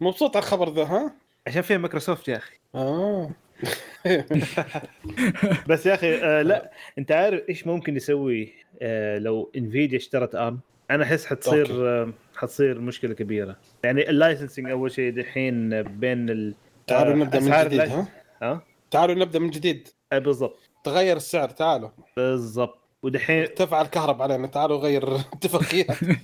مبسوط 0.00 0.36
على 0.36 0.42
الخبر 0.44 0.68
ذا 0.72 0.84
ها؟ 0.84 1.12
عشان 1.46 1.62
فيها 1.62 1.78
مايكروسوفت 1.78 2.28
يا 2.28 2.36
أخي. 2.36 2.56
آه. 2.74 3.30
بس 5.68 5.86
يا 5.86 5.94
أخي 5.94 6.14
آه 6.14 6.42
لا 6.42 6.70
أنت 6.98 7.12
عارف 7.12 7.42
إيش 7.48 7.66
ممكن 7.66 7.96
يسوي 7.96 8.52
آه 8.82 9.18
لو 9.18 9.50
انفيديا 9.56 9.98
اشترت 9.98 10.34
أرم؟ 10.34 10.60
أنا 10.90 11.04
أحس 11.04 11.26
حتصير 11.26 11.88
آه 11.88 12.12
حتصير 12.36 12.80
مشكلة 12.80 13.14
كبيرة. 13.14 13.56
يعني 13.84 14.10
اللايسنسنج 14.10 14.70
أول 14.70 14.90
شيء 14.90 15.12
دحين 15.12 15.82
بين 15.82 16.30
ال 16.30 16.54
تعالوا 16.86 17.12
آه، 17.12 17.16
نبدأ 17.16 17.40
من 17.40 17.64
جديد 17.64 17.80
ها؟ 17.80 18.08
ها 18.42 18.62
تعالوا 18.90 19.14
نبدأ 19.14 19.38
من 19.38 19.50
جديد. 19.50 19.88
آه 20.12 20.18
بالضبط. 20.18 20.58
تغير 20.84 21.16
السعر 21.16 21.48
تعالوا. 21.48 21.88
بالضبط. 22.16 22.78
ودحين 23.02 23.40
ارتفع 23.40 23.80
الكهرباء 23.80 24.22
علينا 24.22 24.46
تعالوا 24.46 24.78
غير 24.78 25.16
اتفاقيات. 25.34 25.90
آه، 25.90 25.96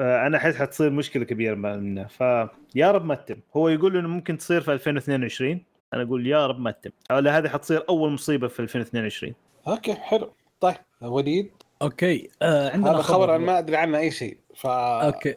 أنا 0.00 0.36
أحس 0.36 0.56
حتصير 0.56 0.90
مشكلة 0.90 1.24
كبيرة 1.24 1.54
منه 1.54 2.06
فيا 2.06 2.90
رب 2.90 3.04
ما 3.04 3.14
تتم. 3.14 3.36
هو 3.56 3.68
يقول 3.68 3.96
إنه 3.96 4.08
ممكن 4.08 4.38
تصير 4.38 4.60
في 4.60 4.72
2022 4.72 5.60
أنا 5.94 6.02
أقول 6.02 6.26
يا 6.26 6.46
رب 6.46 6.58
ما 6.60 6.70
تتم. 6.70 6.90
ولا 7.10 7.38
هذه 7.38 7.48
حتصير 7.48 7.84
أول 7.88 8.10
مصيبة 8.12 8.48
في 8.48 8.60
2022 8.60 9.34
okay 9.68 9.94
حلو. 9.94 10.32
طيب 10.60 10.74
وليد؟ 11.02 11.50
okay 11.82 12.28
آه 12.42 12.70
عندنا 12.70 12.90
هذا 12.92 13.02
خبر 13.02 13.36
أنا 13.36 13.44
ما 13.44 13.58
أدري 13.58 13.76
عنه 13.76 13.98
أي 13.98 14.10
شيء 14.10 14.38
ف 14.56 14.66
okay. 14.66 15.34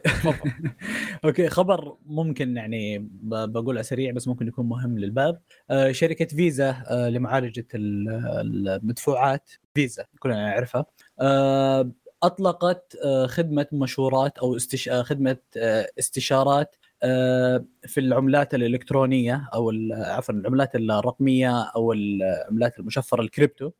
okay 1.24 1.48
خبر 1.48 1.96
ممكن 2.06 2.56
يعني 2.56 2.98
ب- 2.98 3.52
بقول 3.52 3.84
سريع 3.84 4.12
بس 4.12 4.28
ممكن 4.28 4.48
يكون 4.48 4.66
مهم 4.68 4.98
للباب. 4.98 5.40
آه 5.70 5.92
شركة 5.92 6.24
فيزا 6.36 6.76
آه 6.90 7.08
لمعالجة 7.08 7.66
ال- 7.74 8.08
المدفوعات 8.66 9.50
فيزا 9.74 10.04
كلنا 10.18 10.48
نعرفها. 10.48 10.86
آه 11.20 11.90
أطلقت 12.22 12.96
آه 13.04 13.26
خدمة 13.26 13.66
مشورات 13.72 14.38
أو 14.38 14.56
استش... 14.56 14.88
آه 14.88 15.02
خدمة 15.02 15.36
آه 15.56 15.88
استشارات 15.98 16.76
في 17.86 17.98
العملات 18.00 18.54
الإلكترونية 18.54 19.48
أو 19.54 19.72
عفوا 19.92 20.34
العملات 20.34 20.74
الرقمية 20.74 21.62
أو 21.62 21.92
العملات 21.92 22.78
المشفرة 22.78 23.22
الكريبتو. 23.22 23.70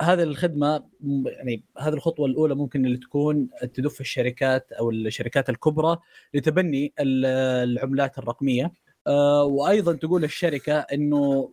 هذه 0.00 0.22
الخدمة 0.22 0.84
يعني 1.26 1.64
هذه 1.78 1.94
الخطوة 1.94 2.26
الأولى 2.26 2.54
ممكن 2.54 2.86
اللي 2.86 2.96
تكون 2.96 3.48
تدف 3.74 4.00
الشركات 4.00 4.72
أو 4.72 4.90
الشركات 4.90 5.48
الكبرى 5.50 5.98
لتبني 6.34 6.92
ال- 7.00 7.26
العملات 7.70 8.18
الرقمية. 8.18 8.72
وأيضا 9.44 9.92
تقول 9.92 10.24
الشركة 10.24 10.78
إنه 10.78 11.52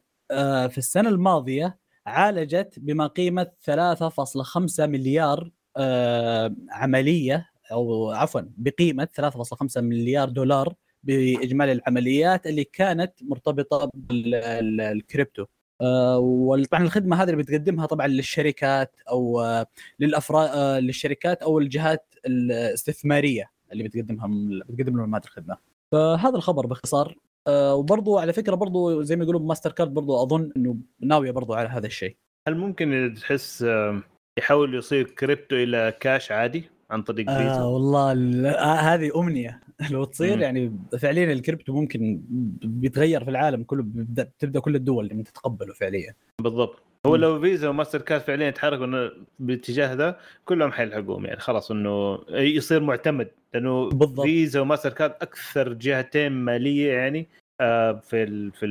في 0.70 0.78
السنة 0.78 1.10
الماضية 1.10 1.78
عالجت 2.06 2.80
بما 2.80 3.08
قيمة 3.08 3.52
3.5 3.62 4.88
مليار 4.88 5.52
آه، 5.78 6.56
عملية 6.70 7.50
أو 7.72 8.12
عفوا 8.12 8.42
بقيمة 8.58 9.08
3.5 9.14 9.82
مليار 9.82 10.30
دولار 10.30 10.74
بإجمالي 11.04 11.72
العمليات 11.72 12.48
اللي 12.48 12.64
كانت 12.64 13.14
مرتبطة 13.22 13.92
بالكريبتو 13.94 15.46
آه، 15.82 16.20
وطبعا 16.20 16.84
الخدمة 16.84 17.16
هذه 17.24 17.30
اللي 17.30 17.44
بتقدمها 17.44 17.86
طبعا 17.86 18.08
للشركات 18.08 18.96
أو 19.10 19.42
آه، 19.42 19.68
للافراد 20.00 20.84
للشركات 20.84 21.44
أو 21.44 21.60
الجهات 21.60 22.16
الاستثمارية 22.26 23.52
اللي 23.72 23.84
بتقدمها 23.84 24.28
بتقدم 24.70 24.98
لهم 24.98 25.16
هذه 25.16 25.24
الخدمة. 25.24 25.58
فهذا 25.92 26.36
الخبر 26.36 26.66
باختصار 26.66 27.18
آه، 27.48 27.76
وبرضو 27.76 28.18
على 28.18 28.34
فكرة 28.34 28.56
برضو 28.56 29.02
زي 29.02 29.16
ما 29.16 29.24
يقولون 29.24 29.48
ماستر 29.48 29.72
كارد 29.72 29.94
برضو 29.94 30.24
أظن 30.24 30.52
إنه 30.58 30.78
ناويه 31.00 31.32
برضو 31.32 31.54
على 31.54 31.70
هذا 31.70 31.88
الشيء. 31.88 32.18
هل 32.48 32.58
ممكن 32.58 33.14
تحس 33.18 33.64
آه، 33.64 34.04
يحاول 34.40 34.76
يصير 34.76 35.04
كريبتو 35.04 35.56
إلى 35.56 35.98
كاش 36.00 36.32
عادي 36.32 36.70
عن 36.92 37.02
طريق 37.02 37.30
آه 37.30 37.68
والله 37.70 38.12
ال- 38.12 38.46
آه 38.46 38.74
هذه 38.76 39.12
أمنية. 39.20 39.60
لو 39.92 40.04
تصير 40.04 40.36
مم. 40.36 40.42
يعني 40.42 40.72
فعليا 41.00 41.34
الكريبتو 41.34 41.74
ممكن 41.74 42.22
بيتغير 42.64 43.24
في 43.24 43.30
العالم 43.30 43.64
كله 43.64 43.84
بيبدا 43.84 44.30
تبدأ 44.40 44.60
كل 44.60 44.76
الدول 44.76 45.08
لما 45.08 45.24
تتقبله 45.24 45.74
فعليا. 45.74 46.14
بالضبط. 46.42 46.82
هو 47.06 47.16
لو 47.16 47.42
فيزا 47.42 47.70
وماستر 47.70 48.02
كارد 48.02 48.22
فعليا 48.22 48.48
يتحركوا 48.48 49.10
بالاتجاه 49.40 49.94
ذا 49.94 50.20
كلهم 50.46 50.72
حيلحقوهم 50.72 51.26
يعني. 51.26 51.40
خلاص 51.40 51.72
إنه 51.72 52.20
يصير 52.30 52.84
معتمد 52.84 53.28
لأنه 53.54 53.90
بالضبط. 53.90 54.22
فيزا 54.26 54.60
وماستر 54.60 54.90
كارد 54.94 55.12
أكثر 55.22 55.74
جهتين 55.74 56.32
مالية 56.32 56.94
يعني 56.94 57.28
آه، 57.62 57.92
في 57.94 58.24
ال 58.24 58.52
في 58.52 58.66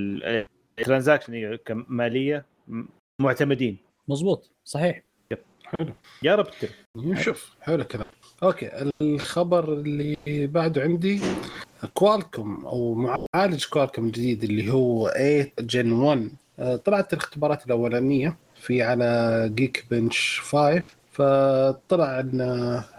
ال 0.79 0.85
transaction 0.85 1.57
كماليه 1.57 2.45
م- 2.69 2.85
معتمدين. 3.21 3.77
مظبوط. 4.09 4.51
صحيح. 4.65 5.03
يا 6.23 6.35
رب 6.35 6.47
تتم 6.61 6.69
نشوف 6.97 7.51
حلو 7.61 7.85
كذا 7.85 8.05
okay 8.43 8.71
الخبر 9.03 9.73
اللي 9.73 10.17
بعده 10.47 10.83
عندي 10.83 11.21
كوالكوم 11.95 12.67
أو 12.67 12.95
معالج 13.35 13.65
كوالكوم 13.65 14.07
الجديد 14.07 14.45
اللي 14.45 14.73
هو 14.73 15.09
8 15.09 15.53
Gen 15.61 15.93
1 15.93 16.31
آه، 16.59 16.77
طلعت 16.77 17.13
الاختبارات 17.13 17.67
الأولانية 17.67 18.37
في 18.61 18.83
على 18.83 19.51
Geekbench 19.55 20.41
5 20.45 20.83
فطلع 21.13 22.21
إن 22.21 22.41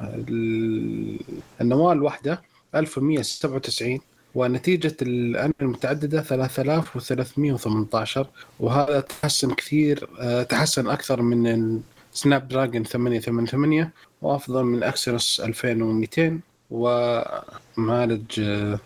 ال- 0.02 1.20
النواة 1.62 1.94
الواحدة 1.94 2.42
1197 2.76 4.00
ونتيجة 4.36 4.98
الأنوية 5.02 5.54
المتعددة 5.62 6.22
3318 6.22 8.28
وهذا 8.60 9.00
تحسن 9.00 9.54
كثير 9.54 10.10
آه، 10.20 10.44
تحسن 10.44 10.88
أكثر 10.90 11.22
من 11.22 11.82
Snapdragon 12.14 12.84
888 12.84 13.90
وأفضل 14.22 14.64
من 14.64 14.84
Exynos 14.84 15.42
2200 15.46 16.40
ومعالج 16.72 18.40
آه، 18.40 18.80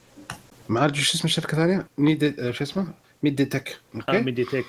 معالج 0.70 0.96
شو 0.96 1.18
اسمه 1.18 1.26
الشركة 1.26 1.52
الثانية؟ 1.52 1.88
ميدي 1.98 2.36
آه، 2.40 2.52
شو 2.52 2.64
اسمه؟ 2.64 2.88
MediaTek 3.24 3.70
آه، 3.70 3.98
okay 3.98 4.22
MediaTek 4.22 4.66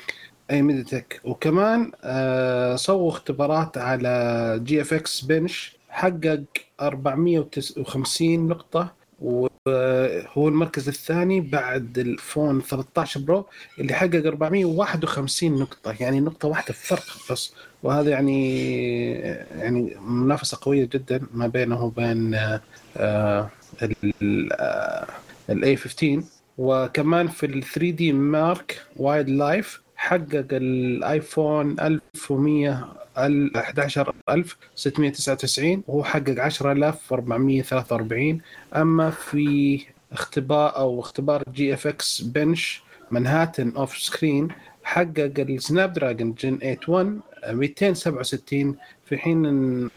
أي 0.50 0.62
MediaTek 0.62 1.20
وكمان 1.24 1.92
آه 2.04 2.76
سووا 2.76 3.10
اختبارات 3.10 3.78
على 3.78 4.60
GFXBench 4.64 5.76
حقق 5.88 6.44
459 6.80 8.48
نقطة 8.48 8.92
وهو 9.20 10.48
المركز 10.48 10.88
الثاني 10.88 11.40
بعد 11.40 11.98
iPhone 11.98 12.60
13 12.60 13.20
Pro 13.20 13.46
اللي 13.78 13.94
حقق 13.94 14.26
451 14.26 15.52
نقطة. 15.58 15.94
يعني 16.00 16.20
نقطة 16.20 16.48
واحدة 16.48 16.74
فرق 16.74 17.04
بس. 17.30 17.52
وهذا 17.82 18.10
يعني 18.10 19.10
يعني 19.58 19.96
منافسة 20.00 20.58
قوية 20.60 20.84
جدا 20.84 21.20
ما 21.34 21.46
بينه 21.46 21.84
وبين 21.84 22.34
آه، 22.34 22.60
آه، 22.96 23.50
ال 23.82 24.52
آه، 24.52 25.06
ال 25.50 25.76
A15 25.76 26.22
وكمان 26.58 27.28
في 27.28 27.46
ال 27.46 27.62
3D 27.62 28.12
Mark 28.12 28.82
Wild 28.96 29.28
Life 29.28 29.85
حقق 30.06 30.46
الآيفون 30.52 31.80
1100 31.80 32.88
ال 33.18 33.56
11699 33.56 35.82
وهو 35.86 36.04
حقق 36.04 36.38
10443 36.38 38.40
أما 38.76 39.10
في 39.10 39.80
اختبار 40.12 40.76
أو 40.76 41.00
اختبار 41.00 41.42
GFXBench 41.54 42.82
Manhattan 43.10 43.72
off 43.76 43.98
screen 43.98 44.48
حقق 44.84 45.32
السناب 45.38 45.92
دراجون 45.92 46.34
Gen 46.34 46.58
81 46.62 47.20
267 47.48 48.76
في 49.04 49.18
حين 49.18 49.46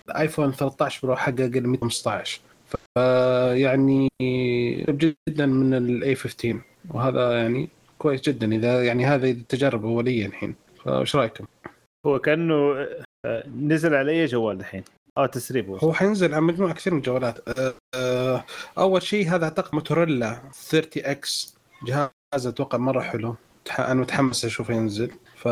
الآيفون 0.10 0.52
13 0.52 1.08
Pro 1.08 1.16
حقق 1.16 1.40
ال 1.40 1.70
115 1.70 2.42
فيعني 2.96 4.10
جدا 4.90 5.46
من 5.46 5.74
ال 5.74 6.16
A15 6.16 6.60
وهذا 6.90 7.42
يعني 7.42 7.70
كويس 8.00 8.22
جدا 8.22 8.54
إذا 8.56 8.84
يعني 8.84 9.06
هذه 9.06 9.32
التجارب 9.32 9.86
أولية 9.86 10.26
الحين. 10.26 10.56
فإيش 10.86 11.16
رأيكم؟ 11.16 11.46
هو 12.06 12.20
كأنه 12.20 12.88
آه، 13.26 13.44
نزل 13.48 13.96
على 13.96 14.12
أي 14.12 14.26
جوال 14.26 14.60
الحين. 14.60 14.84
آه 15.18 15.26
تسريب 15.26 15.70
هو. 15.70 15.94
حينزل 15.94 16.34
على 16.34 16.42
مجموعه 16.42 16.74
كثير 16.74 16.94
من 16.94 17.00
الجوالات. 17.00 17.60
أه، 17.60 17.74
أه، 17.96 18.46
أول 18.78 19.02
شيء 19.02 19.28
هذا 19.28 19.44
أعتقد 19.44 19.76
موتورولا 19.76 20.42
30 20.54 21.04
X 21.06 21.58
جهاز 21.84 22.48
أتوقع 22.48 22.78
مرة 22.78 23.02
حلو. 23.02 23.36
أنا 23.80 24.02
متحمس 24.02 24.46
اشوفه 24.46 24.74
ينزل. 24.74 25.12
ف 25.36 25.46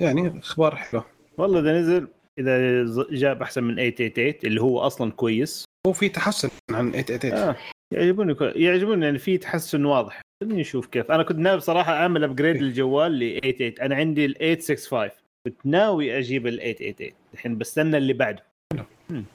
يعني 0.00 0.38
أخبار 0.38 0.76
حلوة. 0.76 1.04
والله 1.38 1.60
إذا 1.60 1.80
نزل 1.80 2.08
إذا 2.38 2.84
جاب 3.10 3.42
أحسن 3.42 3.64
من 3.64 3.74
888 3.74 4.34
اللي 4.44 4.62
هو 4.62 4.80
أصلا 4.80 5.12
كويس. 5.12 5.64
هو 5.86 5.92
في 5.92 6.08
تحسن 6.08 6.48
عن 6.70 6.90
888 6.90 7.32
آه 7.32 7.56
يعجبوني 7.94 8.36
يعجبوني 8.40 9.04
يعني 9.04 9.18
في 9.18 9.38
تحسن 9.38 9.84
واضح. 9.84 10.20
خليني 10.40 10.60
نشوف 10.60 10.86
كيف. 10.86 11.10
أنا 11.10 11.22
كنت 11.22 11.38
ناوي 11.38 11.56
بصراحة 11.56 11.92
أعمل 11.92 12.24
upgrade 12.24 12.56
للجوال 12.62 13.12
ل 13.18 13.40
88 13.40 13.72
أنا 13.80 13.94
عندي 13.94 14.24
ال 14.24 14.34
865 14.34 15.10
كنت 15.46 15.66
ناوي 15.66 16.18
أجيب 16.18 16.46
ال 16.46 16.58
888 16.58 17.12
الحين 17.34 17.58
بستنى 17.58 17.96
اللي 17.96 18.12
بعده. 18.12 18.44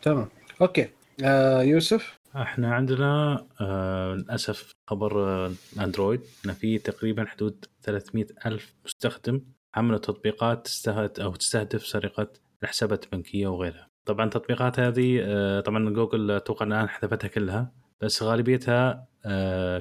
تمام. 0.01 0.27
أوكي. 0.61 0.87
آه 1.23 1.61
يوسف؟ 1.61 2.19
إحنا 2.35 2.73
عندنا 2.75 3.45
آه 3.61 4.13
للأسف 4.15 4.71
خبر 4.89 5.23
آه 5.23 5.51
أندرويد. 5.79 6.21
ان 6.45 6.51
في 6.53 6.77
تقريبا 6.77 7.25
حدود 7.25 7.65
300 7.81 8.25
ألف 8.45 8.73
مستخدم. 8.85 9.41
حملوا 9.75 9.97
تطبيقات 9.97 10.65
تستهدف 10.65 11.19
أو 11.19 11.35
تستهدف 11.35 11.85
سرقة 11.87 12.27
الحسابات 12.63 13.03
البنكية 13.05 13.47
وغيرها. 13.47 13.87
طبعا 14.05 14.25
التطبيقات 14.25 14.79
هذه 14.79 15.19
آه 15.23 15.59
طبعا 15.59 15.89
جوجل 15.89 16.31
أتوقع 16.31 16.65
الان 16.65 16.89
حذفتها 16.89 17.27
كلها 17.27 17.71
بس 18.01 18.23
غالبيتها 18.23 19.07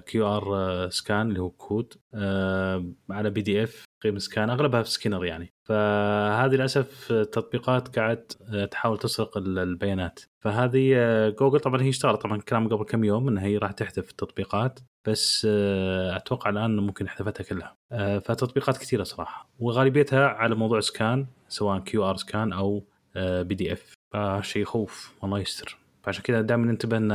QR 0.07 0.89
scan 0.91 1.29
اللي 1.29 1.41
هو 1.41 1.51
كود 1.51 1.95
آه 2.15 2.85
على 3.11 3.31
PDF 3.31 3.85
قيم 4.03 4.19
scan 4.19 4.51
أغلبها 4.51 4.83
في 4.83 4.91
سكينر 4.91 5.25
يعني. 5.25 5.53
فهذه 5.65 6.51
للأسف 6.55 7.13
تطبيقات 7.13 7.99
قاعد 7.99 8.33
آه، 8.53 8.65
تحاول 8.65 8.99
تسرق 8.99 9.37
ال- 9.39 9.59
البيانات. 9.59 10.21
فهذه 10.41 10.93
آه، 10.97 11.29
جوجل 11.29 11.61
طبعا 11.61 11.83
هي 11.83 11.89
اشتغلت 11.89 12.23
طبعا 12.23 12.41
كلام 12.41 12.69
قبل 12.69 12.85
كم 12.85 13.05
يوم 13.05 13.29
انها 13.29 13.45
هي 13.45 13.57
راح 13.59 13.73
تحذف 13.73 14.11
التطبيقات 14.11 14.81
بس 15.07 15.47
آه، 15.51 16.17
أتوقع 16.17 16.51
الآن 16.51 16.77
ممكن 16.77 17.09
حذفتها 17.09 17.45
كلها. 17.45 17.77
آه، 17.93 18.19
فتطبيقات 18.19 18.79
كثيرة 18.79 19.03
صراحة. 19.03 19.49
وغالبيتها 19.59 20.27
على 20.27 20.55
موضوع 20.55 20.81
scan 20.81 21.27
سواء 21.49 21.79
QR 21.81 22.17
scan 22.17 22.53
أو 22.53 22.85
PDF. 23.17 23.95
فشيء 24.13 24.63
يخوف 24.63 25.13
الله 25.25 25.39
يستر. 25.39 25.79
فعشان 26.09 26.23
كذا 26.23 26.41
دائما 26.41 26.67
ننتبه 26.67 26.97
إن 26.97 27.13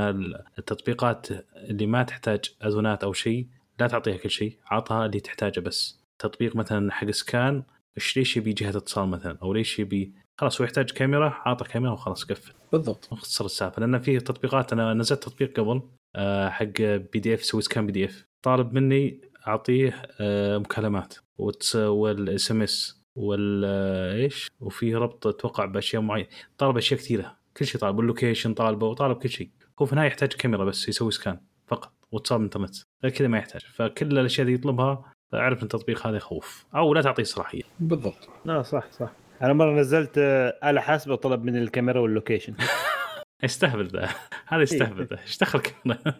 التطبيقات 0.59 1.27
اللي 1.55 1.85
ما 1.85 2.03
تحتاج 2.03 2.39
أذونات 2.65 3.03
أو 3.03 3.13
شيء 3.13 3.47
لا 3.79 3.87
تعطيها 3.87 4.17
كل 4.17 4.29
شيء 4.29 4.57
عطها 4.65 5.05
اللي 5.05 5.19
تحتاجه 5.19 5.59
بس. 5.59 5.99
تطبيق 6.19 6.55
مثلا 6.55 6.91
حق 6.91 7.11
scan 7.11 7.63
إيش 7.97 8.17
ليش 8.17 8.37
يبي 8.37 8.53
جهة 8.53 8.69
اتصال 8.69 9.09
مثلا؟ 9.09 9.37
أو 9.41 9.53
ليش 9.53 9.79
يبي 9.79 10.13
خلاص 10.37 10.61
هو 10.61 10.65
يحتاج 10.65 10.91
كاميرا 10.91 11.41
عطى 11.45 11.65
كاميرا 11.65 11.91
وخلاص 11.91 12.23
قفل. 12.23 12.53
بالضبط. 12.71 13.09
مختصر 13.11 13.45
السالفة. 13.45 13.79
لأن 13.79 13.99
في 13.99 14.19
تطبيقات 14.19 14.73
أنا 14.73 14.93
نزلت 14.93 15.23
تطبيق 15.23 15.59
قبل 15.59 15.81
آه، 16.15 16.49
حق 16.49 16.81
PDF 16.81 17.41
يسوي 17.41 17.61
scan 17.61 17.85
PDF. 17.85 18.25
طالب 18.41 18.73
مني 18.73 19.21
أعطيه 19.47 20.01
آه، 20.21 20.57
مكالمات. 20.57 21.15
وال 21.37 22.51
SMS 22.51 23.03
وال 23.15 23.63
آه، 23.65 24.13
إيش؟ 24.13 24.51
وفي 24.59 24.95
ربط 24.95 25.27
أتوقع 25.27 25.65
بأشياء 25.65 26.01
معينة. 26.01 26.27
طالب 26.57 26.77
أشياء 26.77 26.99
كثيرة. 26.99 27.42
كل 27.57 27.65
شيء 27.65 27.81
طالب 27.81 27.99
ال 27.99 28.05
location 28.05 28.53
طالبه 28.53 28.87
وطالب 28.87 29.17
كل 29.17 29.29
شيء 29.29 29.49
هو 29.81 29.85
في 29.85 29.93
النهاية 29.93 30.07
يحتاج 30.07 30.33
كاميرا 30.33 30.65
بس 30.65 30.89
يسوي 30.89 31.11
scan 31.11 31.39
فقط 31.67 31.93
واتصال 32.11 32.41
انترنت. 32.41 32.75
غير 33.03 33.13
كذا 33.13 33.27
ما 33.27 33.37
يحتاج. 33.37 33.61
فكل 33.61 34.19
الأشياء 34.19 34.47
اللي 34.47 34.57
يطلبها 34.57 35.13
أعرف 35.33 35.57
إن 35.59 35.63
التطبيق 35.63 36.07
هذا 36.07 36.17
يخوف. 36.17 36.65
أو 36.75 36.93
لا 36.93 37.01
تعطيه 37.01 37.23
صلاحيه 37.23 37.61
بالضبط. 37.79 38.29
لا 38.45 38.61
صح 38.61 38.91
صح. 38.91 39.11
أنا 39.41 39.53
مرة 39.53 39.71
نزلت 39.79 40.17
آه، 40.17 40.69
آلة 40.69 40.81
حاسبة 40.81 41.15
طلب 41.15 41.43
من 41.43 41.55
الكاميرا 41.55 41.99
وال 41.99 42.09
location. 42.09 42.53
يستهبل 43.43 43.87
ذا. 43.87 44.09
هذا 44.47 44.61
يستهبل 44.61 45.05
ذا. 45.05 45.19
إيش 45.21 45.37
دخل 45.37 45.59
كاميرا؟ 45.59 46.03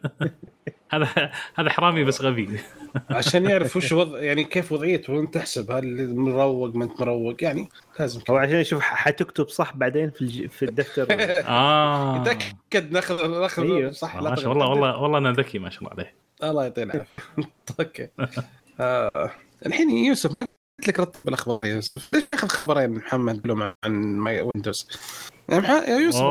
هذا 0.93 1.32
هذا 1.55 1.69
حرامي 1.69 2.03
بس 2.03 2.21
غبي. 2.21 2.59
عشان 3.09 3.45
يعرف 3.45 3.78
وش 3.78 3.91
وضع 3.91 4.21
يعني 4.21 4.43
كيف 4.43 4.71
وضعيته 4.71 5.13
وانت 5.13 5.34
تحسب 5.34 5.71
هل 5.71 6.15
مروق 6.15 6.76
ما 6.76 6.84
انت 6.84 7.01
مروق 7.01 7.43
يعني 7.43 7.69
لازم. 7.99 8.21
هو 8.30 8.38
عشان 8.38 8.55
يشوف 8.55 8.82
حتكتب 8.82 9.49
صح 9.49 9.76
بعدين 9.76 10.11
في 10.11 10.21
الج... 10.21 10.47
في 10.47 10.65
الدفتر. 10.65 11.07
آه. 11.47 12.21
يتأكد 12.21 12.91
ناخذ 12.91 13.41
ناخذ 13.41 13.63
أيوه. 13.63 13.91
صح 13.91 14.15
ما 14.15 14.36
شاء 14.36 14.51
الله 14.51 14.67
والله 14.67 15.01
والله 15.01 15.17
أنا 15.17 15.32
ذكي 15.32 15.59
ما 15.59 15.69
شاء 15.69 15.80
الله 15.82 15.91
عليه. 15.91 16.13
الله 16.43 16.63
يعطيه 16.63 16.84
العافية. 16.84 17.07
أوكي. 17.80 18.07
آه. 18.80 19.32
الحين 19.65 19.89
يوسف 19.89 20.34
قلت 20.80 20.88
لك 20.88 20.99
رتب 20.99 21.30
الأخبار 21.30 21.59
يا 21.63 21.69
يوسف؟ 21.69 22.13
ليش 22.13 22.24
تاخذ 22.32 22.47
خبرين 22.47 22.89
محمد 22.89 23.47
لهم 23.47 23.74
عن 23.84 23.91
ماي 24.17 24.41
ويندوز 24.41 24.88
يا 25.50 25.60
مح- 25.60 25.70
يا 25.89 25.98
يوسف. 26.00 26.22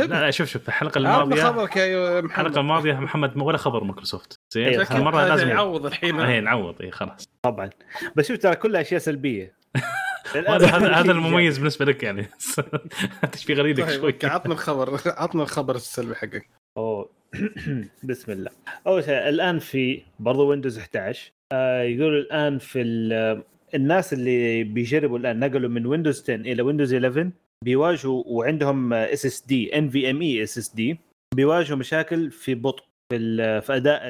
لا 0.00 0.06
لا 0.06 0.30
شوف 0.30 0.48
شوف 0.48 0.68
الحلقة 0.68 0.98
الماضيه 0.98 1.42
خبرك 1.42 1.76
يا 1.76 2.20
محمد. 2.20 2.24
الحلقة 2.24 2.60
الماضية 2.60 2.92
محمد 2.92 3.36
ولا 3.36 3.58
خبر 3.58 3.84
مايكروسوفت. 3.84 4.40
زين؟ 4.50 4.64
أيوة. 4.68 4.86
المره 4.96 5.20
هذا 5.20 5.28
لازم 5.28 5.48
يعوض 5.48 5.86
الحين. 5.86 6.20
إيه 6.20 6.40
نعوض 6.40 6.82
اي 6.82 6.90
خلاص. 6.90 7.28
طبعا. 7.42 7.70
بس 8.16 8.28
شوف 8.28 8.38
ترى 8.38 8.56
كلها 8.56 8.80
أشياء 8.80 9.00
سلبية. 9.00 9.54
هذا 10.34 10.66
هذا 10.66 11.12
المميز 11.12 11.58
بالنسبة 11.58 11.84
لك 11.84 12.02
يعني. 12.02 12.26
تشبيه 13.32 13.54
غريبك 13.54 13.84
طيب 13.84 14.00
شوي. 14.00 14.14
عطنا 14.24 14.52
الخبر 14.52 15.00
عطنا 15.06 15.42
الخبر 15.42 15.74
السلبي 15.74 16.14
حقك. 16.14 16.48
أوه. 16.76 17.10
بسم 18.04 18.32
الله. 18.32 18.50
أول 18.86 19.04
شيء 19.04 19.28
الآن 19.28 19.58
في 19.58 20.02
برضو 20.18 20.46
ويندوز 20.50 20.78
11 20.78 21.32
آه 21.52 21.82
يقول 21.82 22.18
الآن 22.18 22.58
في 22.58 22.80
ال- 22.82 23.42
الناس 23.74 24.12
اللي 24.12 24.64
بيجربوا 24.64 25.18
الآن 25.18 25.40
نقلوا 25.40 25.70
من 25.70 25.86
ويندوز 25.86 26.22
10 26.22 26.34
إلى 26.34 26.62
ويندوز 26.62 26.94
11 26.94 27.30
بيواجهوا 27.64 28.22
وعندهم 28.26 28.92
اس 28.92 29.26
اس 29.26 29.46
دي 29.46 29.78
ان 29.78 29.88
في 29.88 30.10
ام 30.10 30.22
اي 30.22 30.42
اس 30.42 30.58
اس 30.58 30.74
دي 30.74 30.98
بيواجهوا 31.34 31.78
مشاكل 31.78 32.30
في 32.30 32.54
بطء 32.54 32.84
في 33.12 33.60
في 33.60 33.76
أداء 33.76 34.02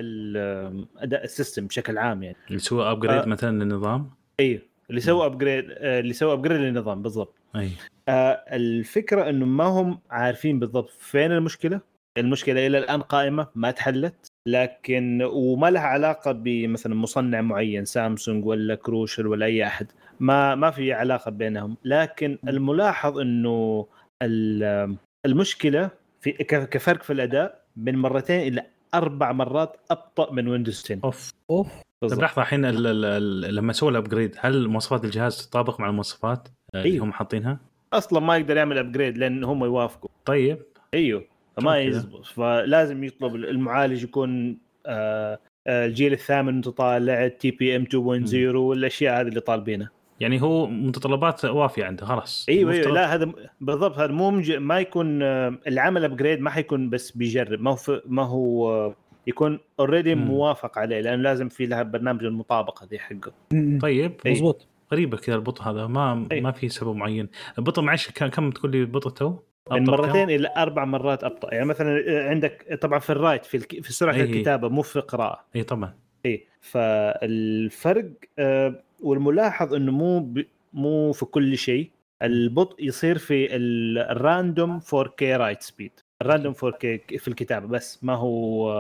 أداء 0.97 1.25
ال 1.25 1.31
system 1.31 1.67
بشكل 1.67 1.99
عام 1.99 2.23
يعني. 2.23 2.37
اللي 2.49 2.59
سوى 2.59 2.91
upgrade 2.91 3.17
آه. 3.23 3.25
مثلا 3.25 3.65
للنظام؟ 3.65 4.11
أيوه 4.41 4.61
اللي 4.91 5.01
سووا 5.01 5.27
upgrade 5.27 5.65
اللي 5.71 6.13
سووا 6.13 6.33
upgrade 6.33 6.61
للنظام 6.61 7.03
بالضبط. 7.03 7.35
أي. 7.57 7.71
آه، 8.09 8.45
الفكرة 8.53 9.29
إنه 9.31 9.47
ما 9.47 9.65
هم 9.65 10.01
عارفين 10.11 10.59
بالضبط 10.59 10.91
فين 10.91 11.33
المشكلة. 11.33 11.81
المشكلة 12.19 12.67
إلى 12.67 12.79
الآن 12.79 13.03
قائمة 13.03 13.47
ما 13.55 13.71
تحلت. 13.71 14.27
لكن 14.47 15.23
وما 15.33 15.71
لها 15.71 15.83
علاقة 15.83 16.33
بمثلا 16.33 16.95
مصنع 16.95 17.41
معين 17.41 17.85
سامسونج 17.85 18.47
ولا 18.47 18.75
Crucial 18.75 19.27
ولا 19.29 19.47
أي 19.47 19.67
أحد 19.67 19.87
ما 20.21 20.55
ما 20.55 20.71
في 20.71 20.93
علاقة 20.93 21.31
بينهم. 21.31 21.77
لكن 21.85 22.39
الملاحظ 22.49 23.19
إنه 23.19 23.87
ال- 24.23 24.97
المشكلة 25.27 25.91
في 26.21 26.33
كفرق 26.71 27.03
في 27.03 27.13
الأداء 27.13 27.65
من 27.77 27.97
مرتين 27.97 28.41
إلى 28.41 28.63
أربع 28.95 29.33
مرات 29.33 29.77
أبطأ 29.91 30.33
من 30.33 30.49
ويندوز 30.49 30.83
10 30.85 30.99
أوف 31.05 31.33
أوف. 31.51 31.69
طيب. 32.01 32.21
لحظة 32.21 32.43
الحين 32.43 32.65
ال- 32.65 32.87
ال- 32.87 33.05
ال- 33.05 33.55
لما 33.55 33.73
سووا 33.73 33.91
ال 33.91 33.96
upgrade 33.96 34.37
هل 34.41 34.69
مواصفات 34.69 35.05
الجهاز 35.05 35.47
تطابق 35.49 35.81
مع 35.81 35.89
المواصفات 35.89 36.49
اللي 36.75 36.85
أيوه. 36.93 37.05
هم 37.05 37.13
حاطينها؟ 37.13 37.59
أصلا 37.93 38.21
ما 38.21 38.37
يقدر 38.37 38.57
يعمل 38.57 38.79
upgrade 38.79 39.19
لأن 39.19 39.45
هم 39.45 39.65
يوافقوا. 39.65 40.11
طيب. 40.25 40.59
أيوه. 40.95 41.25
فما. 41.61 41.79
يزبط 41.79 42.27
فلازم 42.27 43.05
يطلب 43.05 43.35
المعالج 43.35 44.03
يكون 44.03 44.59
آه 44.87 45.39
آه، 45.67 45.87
الجيل 45.87 46.13
الثامن 46.13 46.55
انت 46.55 46.69
طالع 46.69 47.29
TPM 47.29 47.85
2.0 47.85 48.57
والأشياء 48.57 49.21
هذه 49.21 49.29
اللي 49.29 49.41
طالبينها 49.41 49.91
يعني 50.21 50.43
هو 50.43 50.67
متطلبات 50.67 51.45
وافية 51.45 51.85
عنده 51.85 52.07
خلاص 52.07 52.47
إيوه 52.49 52.73
إيوه 52.73 52.93
لا 52.93 53.15
هذا 53.15 53.33
بالضبط 53.61 53.99
هذا 53.99 54.13
مو 54.13 54.31
مج... 54.31 54.53
ما 54.53 54.81
يكون 54.81 55.23
آه، 55.23 55.59
العمل 55.67 56.05
upgrade 56.05 56.41
ما 56.41 56.51
حيكون 56.51 56.91
بس 56.91 57.11
بيجرب 57.11 57.61
ما 57.61 57.71
هو 57.71 57.77
ف... 57.77 57.91
ما 58.07 58.23
هو 58.23 58.95
يكون 59.27 59.59
already. 59.81 60.15
موافق 60.15 60.79
عليه 60.79 61.01
لأنه 61.01 61.23
لازم 61.23 61.49
في 61.49 61.67
لها 61.67 61.83
برنامج 61.83 62.25
المطابقة 62.25 62.87
ذي 62.87 62.99
حقه. 62.99 63.33
طيب 63.81 64.13
إي. 64.27 64.33
مزبوط 64.33 64.67
غريبة 64.93 65.17
كذا 65.17 65.37
البطء 65.37 65.63
هذا 65.63 65.87
ما 65.87 66.29
أي. 66.33 66.41
ما 66.41 66.53
في 66.53 66.69
سبب 66.69 66.97
معين 66.97 67.29
البطء 67.59 67.83
معلش 67.83 68.11
كم 68.11 68.27
كم 68.27 68.51
تقول 68.51 68.73
لي 68.73 68.81
البطء 68.81 69.11
تو؟ 69.11 69.35
من؟ 69.73 69.85
مرتين 69.91 70.31
إلى 70.31 70.53
أربع 70.57 70.85
مرات 70.85 71.25
أبطأ. 71.25 71.55
يعني 71.55 71.65
مثلا 71.65 72.05
آه، 72.09 72.29
عندك 72.29 72.79
طبعا 72.83 72.99
في 72.99 73.11
ال 73.11 73.16
write 73.16 73.45
في 73.45 73.57
الك... 73.57 73.81
في 73.83 73.93
سرعة 73.93 74.15
إي. 74.15 74.23
الكتابة 74.23 74.69
مو 74.69 74.83
في 74.83 74.97
القراءة. 74.97 75.45
اي 75.57 75.63
طبعا. 75.63 75.95
إيه 76.27 76.45
فالفرق 76.61 78.11
آه، 78.39 78.83
والملاحظ 79.01 79.75
إنه 79.75 79.93
مو 79.93 80.21
ب... 80.21 80.45
مو 80.73 81.13
في 81.13 81.25
كل 81.25 81.57
شيء. 81.59 81.91
البطء 82.23 82.85
يصير 82.85 83.19
في 83.19 83.57
ال- 83.57 83.99
ال 83.99 84.10
random 84.10 84.81
4K 84.81 85.23
write 85.23 85.63
speed 85.63 85.93
ال 86.23 86.27
random 86.27 86.55
4K 86.55 87.17
في 87.19 87.29
الكتابة 87.29 87.67
بس. 87.67 88.05
ما 88.05 88.15
هو 88.15 88.71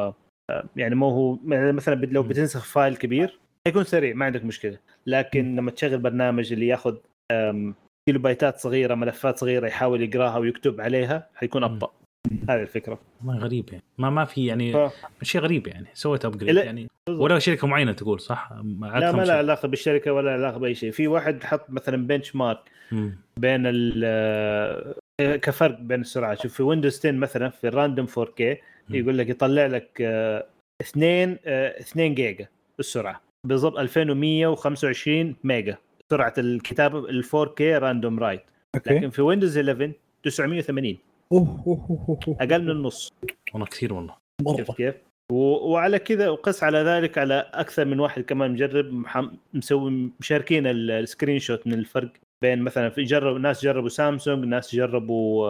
آه، 0.50 0.64
يعني 0.76 0.94
ما 0.94 1.06
هو 1.06 1.38
مثلا 1.44 1.94
لو. 1.94 2.22
بتنسخ 2.22 2.64
file 2.64 2.96
كبير 2.96 3.38
حيكون 3.66 3.84
سريع 3.84 4.14
ما 4.14 4.24
عندك 4.24 4.44
مشكلة. 4.44 4.78
لكن 5.06 5.56
لما 5.56 5.70
تشغل 5.70 5.98
برنامج 5.98 6.52
اللي 6.52 6.66
ياخذ 6.66 6.96
كيلو 8.08 8.20
بايتات 8.20 8.58
صغيرة 8.58 8.94
ملفات 8.94 9.38
صغيرة 9.38 9.66
يحاول 9.66 10.02
يقراها 10.02 10.38
ويكتب 10.38 10.80
عليها 10.80 11.28
حيكون. 11.34 11.64
أبطأ. 11.64 11.92
هذه 12.48 12.62
الفكرة. 12.62 12.98
ما 13.24 13.34
غريب 13.34 13.68
يعني. 13.72 13.82
ما 13.98 14.10
ما 14.10 14.24
في 14.24 14.46
يعني 14.46 14.72
ف... 14.72 14.92
شيء 15.22 15.40
غريب 15.40 15.66
يعني. 15.66 15.86
سويت 15.94 16.24
upgrade 16.24 16.56
يعني. 16.56 16.88
ولا 17.08 17.38
شركة 17.38 17.66
معينة 17.66 17.92
تقول 17.92 18.20
صح؟ 18.20 18.52
لا 18.52 19.12
ما 19.12 19.24
له 19.24 19.32
علاقة 19.32 19.68
بالشركة 19.68 20.12
ولا 20.12 20.32
علاقة 20.32 20.58
بأي 20.58 20.74
شيء. 20.74 20.90
في 20.90 21.08
واحد 21.08 21.44
حط 21.44 21.70
مثلا 21.70 22.06
benchmark 22.06 22.58
بين 23.36 23.66
ال 23.66 24.02
آه، 25.20 25.36
كفرق 25.36 25.80
بين 25.80 26.00
السرعات 26.00 26.42
شوف 26.42 26.54
في 26.54 26.62
ويندوز 26.62 26.98
10 26.98 27.12
مثلا 27.12 27.48
في 27.48 27.68
ال 27.68 27.74
random 27.74 28.06
4K 28.06 28.42
يقول 28.90 29.18
لك 29.18 29.28
يطلع 29.28 29.66
لك 29.66 29.98
آه، 30.00 30.46
2 30.80 31.38
آه، 31.46 31.80
2 31.80 32.14
جيجا 32.14 32.46
السرعه 32.80 33.20
بالضبط 33.46 33.78
2125 33.78 35.36
ميجا. 35.44 35.76
سرعة 36.10 36.34
الكتابه 36.38 36.98
ال 36.98 37.24
4K 37.24 37.60
random 37.60 38.18
write 38.18 38.42
لكن 38.86 39.10
في 39.10 39.22
ويندوز 39.22 39.58
11 39.58 39.92
980 40.22 40.96
أوه 41.32 41.62
أوه 41.66 41.86
أوه 41.90 42.18
أوه. 42.28 42.36
أقل 42.40 42.62
من 42.64 42.70
النص. 42.70 43.12
والله 43.54 43.66
كثير 43.66 43.92
والله. 43.94 44.14
مرة. 44.42 44.62
كيف؟ 44.62 44.94
و- 45.32 45.70
وعلى 45.72 45.98
كذا 45.98 46.28
وقس 46.28 46.62
على 46.64 46.78
ذلك 46.78 47.18
على 47.18 47.50
أكثر 47.54 47.84
من 47.84 48.00
واحد 48.00 48.22
كمان 48.22 48.50
مجرب 48.52 48.92
محم- 48.92 49.36
مسوي 49.54 50.10
مشاركين 50.20 50.66
ال- 50.66 50.90
ال 50.90 51.38
screenshot 51.38 51.66
من 51.66 51.72
الفرق 51.74 52.12
بين 52.42 52.62
مثلا 52.62 52.88
في 52.90 53.02
جرب 53.02 53.36
ناس 53.36 53.62
جربوا 53.64 53.88
سامسونج 53.88 54.44
ناس 54.44 54.74
جربوا 54.74 55.48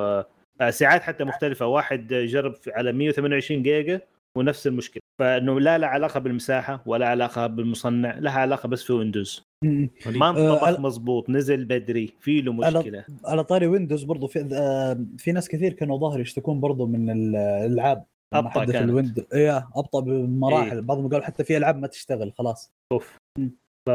آه، 0.61 0.71
ساعات 0.71 1.03
حتى 1.03 1.25
مختلفة. 1.25 1.67
واحد 1.67 2.07
جرب 2.15 2.55
على 2.69 2.93
128 2.93 3.63
جيجا 3.63 4.01
ونفس 4.37 4.67
المشكلة. 4.67 5.03
فإنه 5.19 5.61
لا 5.61 5.79
لا 5.79 5.87
علاقة 5.87 6.21
بالمساحة 6.21 6.83
ولا 6.87 7.09
علاقة 7.09 7.47
بالمصنع 7.47 8.19
لها 8.19 8.41
علاقة 8.41 8.67
بس 8.69 8.83
في 8.85 8.93
ويندوز. 8.93 9.43
ما 9.65 9.89
آه، 10.27 10.31
انطبخ 10.31 10.77
على- 10.77 10.81
مضبوط 10.81 11.31
نزل 11.31 11.65
بدري 11.65 12.15
في 12.21 12.41
له 12.41 12.53
مشكلة. 12.53 13.05
على 13.25 13.45
طاري 13.45 13.67
ويندوز 13.67 14.05
برضو 14.05 14.27
في 14.27 14.49
آه، 14.53 15.05
في 15.19 15.33
ناس 15.33 15.49
كثير 15.49 15.73
كانوا 15.73 15.99
ظاهر 15.99 16.21
يشتكون 16.21 16.61
برضو 16.61 16.87
من 16.87 17.11
ال- 17.11 17.37
الألعاب. 17.37 18.05
حدث 18.35 18.71
كانت. 18.73 18.89
الويندوز 18.91 19.25
إيه 19.35 19.69
أبطأ 19.77 20.01
بمراحل. 20.01 20.83
بعضهم 20.83 21.09
قالوا 21.09 21.25
حتى 21.27 21.45
في 21.45 21.57
ألعاب 21.57 21.79
ما 21.79 21.87
تشتغل 21.87 22.33
خلاص. 22.39 22.73
أوف. 22.93 23.17
ف... 23.87 23.91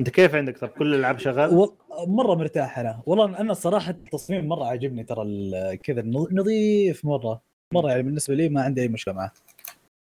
أنت 0.00 0.10
كيف 0.10 0.34
عندك؟ 0.34 0.58
طب 0.58 0.68
كل 0.68 0.94
الألعاب 0.94 1.18
شغاله؟ 1.18 1.58
و... 1.58 1.72
مرة 2.06 2.34
مرتاح 2.34 2.78
أنا. 2.78 3.02
والله 3.06 3.40
أنا 3.40 3.52
الصراحه 3.52 3.90
التصميم 3.90 4.48
مرة 4.48 4.64
عاجبني 4.64 5.04
ترى 5.04 5.22
ال- 5.22 5.74
كذا 5.82 6.02
نظ- 6.02 6.32
نظيف 6.32 7.04
مرة. 7.04 7.40
مرة 7.74 7.88
يعني 7.90 8.02
بالنسبة 8.02 8.34
لي 8.34 8.48
ما 8.48 8.62
عندي 8.62 8.82
أي 8.82 8.88
مشكلة 8.88 9.14
معه. 9.14 9.32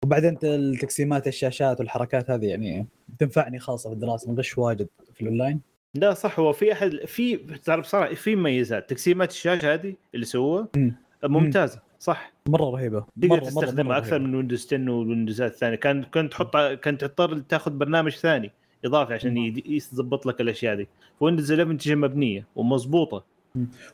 وبعدين 0.05 0.37
التقسيمات 0.43 1.27
الشاشات 1.27 1.79
والحركات 1.79 2.31
هذه 2.31 2.45
يعني 2.45 2.87
تنفعني 3.19 3.59
خاصة 3.59 3.89
في 3.89 3.93
الدراسة 3.95 4.31
نغش 4.31 4.57
واجد 4.57 4.87
في 5.13 5.21
الأونلاين. 5.21 5.61
لا 5.95 6.13
صح 6.13 6.39
هو 6.39 6.53
في 6.53 6.73
أحد 6.73 6.91
في 7.05 7.37
تعرف 7.37 7.81
بصراحه 7.81 8.13
في 8.13 8.35
مميزات. 8.35 8.89
تقسيمات 8.89 9.31
الشاشة 9.31 9.73
هذه 9.73 9.95
اللي 10.15 10.25
سووها 10.25 10.67
مم. 10.75 10.95
ممتازة 11.23 11.81
صح. 11.99 12.33
مرة 12.47 12.69
رهيبة 12.69 12.99
تقدر 12.99 13.27
مرة 13.27 13.39
تستخدمها 13.39 13.97
أكثر 13.97 14.11
رهيبة. 14.11 14.27
من 14.27 14.35
ويندوز 14.35 14.65
10 14.65 14.91
والويندوزات 14.91 15.51
الثانية 15.51 15.75
كان 15.75 16.03
كنت 16.03 16.31
تحط 16.31 16.57
كنت 16.57 17.01
تضطر 17.01 17.39
تاخذ 17.39 17.71
برنامج 17.71 18.11
ثاني 18.11 18.51
إضافي 18.85 19.13
عشان 19.13 19.61
يظبط 19.65 20.25
لك 20.25 20.41
الأشياء 20.41 20.75
دي. 20.75 20.87
ويندوز 21.19 21.51
11 21.51 21.77
تجي 21.77 21.95
مبنية 21.95 22.45
ومضبوطة. 22.55 23.23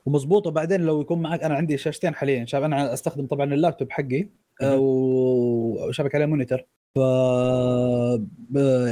ومضبوطة. 0.05 0.51
بعدين 0.51 0.81
لو 0.81 1.01
يكون 1.01 1.21
معك 1.21 1.43
أنا 1.43 1.55
عندي 1.55 1.77
شاشتين 1.77 2.15
حاليا. 2.15 2.45
شايف 2.45 2.63
أنا 2.63 2.93
أستخدم 2.93 3.25
طبعا 3.25 3.53
اللابتوب 3.53 3.91
حقي. 3.91 4.27
مهم. 4.61 4.79
و- 4.79 5.87
وشابك 5.87 6.15
عليه 6.15 6.25
monitor 6.25 6.65
ف 6.95 6.97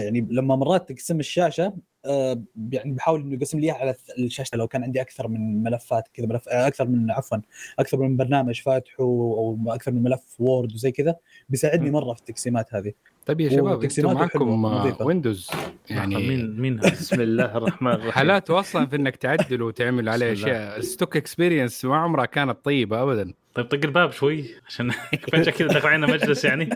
يعني 0.04 0.28
لما 0.32 0.56
مرات 0.56 0.90
تقسم 0.92 1.20
الشاشة 1.20 1.74
آه، 2.06 2.44
يعني 2.72 2.92
بحاول 2.92 3.22
إنه 3.22 3.34
يقسم 3.34 3.60
لي 3.60 3.72
على 3.72 3.96
الشاشة 4.18 4.58
لو 4.58 4.68
كان 4.68 4.84
عندي 4.84 5.02
أكثر 5.02 5.28
من 5.28 5.64
ملفات 5.64 6.08
كذا 6.14 6.26
ملف 6.26 6.50
آه، 6.50 6.68
أكثر 6.68 6.88
من 6.88 7.12
عفوا 7.12 7.38
أكثر 7.80 7.98
من 7.98 8.18
برنامج 8.18 8.62
فاتحه 8.62 9.00
أو 9.04 9.60
أكثر 9.68 9.92
من 9.92 10.04
ملف 10.04 10.22
وورد 10.40 10.74
وزي 10.74 10.92
كذا 10.92 11.16
بيساعدني. 11.50 11.92
مرة 11.92 12.14
في 12.14 12.20
التقسيمات 12.20 12.74
هذه 12.76 12.94
طيب 13.26 13.40
يا 13.42 13.50
شباب 13.50 13.84
أنتم 13.84 14.14
معكم 14.14 14.40
حلوة، 14.40 15.02
آه،. 15.02 15.06
ويندوز 15.06 15.50
يعني 15.90 16.16
مين 16.16 16.62
مين؟ 16.62 16.78
بسم 16.78 17.22
الله 17.22 17.58
الرحمن 17.58 17.92
الرحيم 17.92 18.12
حالاته 18.12 18.60
أصلا 18.60 18.86
في 18.86 18.96
إنك 18.96 19.16
تعدل 19.16 19.62
وتعمل 19.62 20.10
عليه. 20.10 20.34
أشياء 20.34 20.78
ال 20.78 20.84
stock 20.84 21.18
experience 21.18 21.86
ما 21.86 21.96
عمرها 21.98 22.26
كانت 22.26 22.66
طيبة 22.66 23.04
ابدا 23.04 23.34
طيب 23.54 23.66
طق 23.66 23.80
الباب 23.84 24.12
شوي 24.12 24.46
عشان 24.68 24.92
فجاه 25.32 25.52
كذا 25.52 25.68
دخل 25.68 25.88
علينا 25.88 26.08
مجلس 26.08 26.46
يعني. 26.46 26.70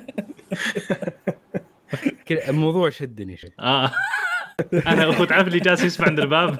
الموضوع 2.49 2.89
شدني 2.89 3.37
شد. 3.37 3.51
آه. 3.59 3.91
أنا 4.73 5.09
اخو 5.09 5.25
تعرف 5.25 5.47
اللي 5.47 5.59
جالس 5.59 5.83
يسمع 5.83 6.07
عند 6.07 6.19
الباب؟ 6.19 6.59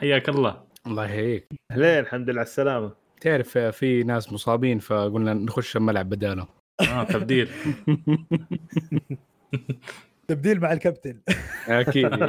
حياك 0.00 0.28
الله. 0.28 0.64
الله 0.86 1.04
يحييك. 1.04 1.48
ليه 1.70 2.00
الحمد 2.00 2.30
لله 2.30 2.40
على 2.40 2.46
السلامة. 2.46 2.92
تعرف 3.20 3.58
في 3.58 4.02
ناس 4.02 4.32
مصابين 4.32 4.78
فقلنا 4.78 5.34
نخش 5.34 5.76
الملعب 5.76 6.08
بدالهم. 6.08 6.48
آه 6.80 7.04
تبديل. 7.04 7.48
تبديل 10.34 10.60
مع 10.60 10.72
الكابتن. 10.72 11.20
أكيد. 11.68 12.10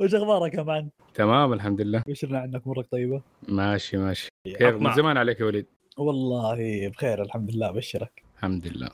وش 0.00 0.14
أخبارك 0.14 0.54
يا 0.54 0.62
مان؟ 0.62 0.88
تمام 1.14 1.52
الحمد 1.52 1.80
لله. 1.80 2.02
بشرنا 2.08 2.38
عنك؟ 2.38 2.66
مرك 2.66 2.86
طيبة. 2.86 3.22
ماشي 3.48 3.96
ماشي. 3.96 4.28
كيف 4.44 4.74
من. 4.74 4.92
زمان 4.92 5.16
عليك 5.16 5.40
يا 5.40 5.44
وليد. 5.44 5.66
والله 5.96 6.88
بخير 6.88 7.22
الحمد 7.22 7.54
لله 7.54 7.68
أبشرك. 7.68 8.22
الحمد 8.36 8.66
لله. 8.66 8.88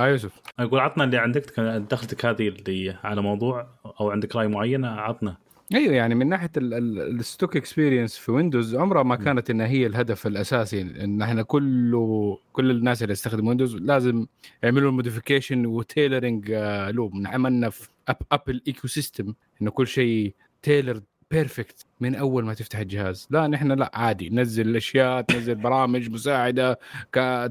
آه 0.00 0.08
يوسف. 0.08 0.40
أقول 0.58 0.80
عطنا 0.80 1.04
اللي 1.04 1.18
عندك 1.18 1.60
دخلتك 1.90 2.26
هذه 2.26 2.48
اللي 2.48 2.96
على 3.04 3.22
موضوع 3.22 3.66
أو 4.00 4.10
عندك 4.10 4.36
رأي 4.36 4.48
معين 4.48 4.84
عطنا. 4.84 5.36
أيوه 5.74 5.94
يعني 5.94 6.14
من 6.14 6.28
ناحية 6.28 6.50
ال 6.56 6.73
stock 6.73 7.56
experience 7.56 8.16
في 8.16 8.32
ويندوز 8.32 8.74
عمرها 8.74 9.02
ما 9.02 9.16
كانت 9.16 9.50
إنها 9.50 9.66
هي 9.66 9.86
الهدف 9.86 10.26
الأساسي. 10.26 10.80
إن 10.80 11.22
إحنا 11.22 11.42
كله 11.42 12.38
كل 12.52 12.70
الناس 12.70 13.02
اللي 13.02 13.12
يستخدموا 13.12 13.48
ويندوز 13.48 13.76
لازم 13.76 14.26
يعملوا 14.62 14.92
modification 14.92 15.66
و 15.66 16.50
tailoring. 16.90 17.12
عملنا 17.26 17.70
في 17.70 17.88
أب 18.08 18.16
Apple 18.32 18.62
ecosystem 18.66 19.34
إنه 19.62 19.70
كل 19.70 19.86
شيء 19.86 20.34
tailored 20.62 21.00
perfect 21.30 21.86
من 22.00 22.14
أول 22.14 22.44
ما 22.44 22.54
تفتح 22.54 22.78
الجهاز. 22.78 23.28
لا 23.30 23.46
نحن 23.46 23.72
لا 23.72 23.90
عادي. 23.94 24.30
نزل 24.30 24.68
الاشياء 24.68 25.20
تنزل 25.22 25.54
برامج 25.54 26.10
مساعدة 26.10 26.78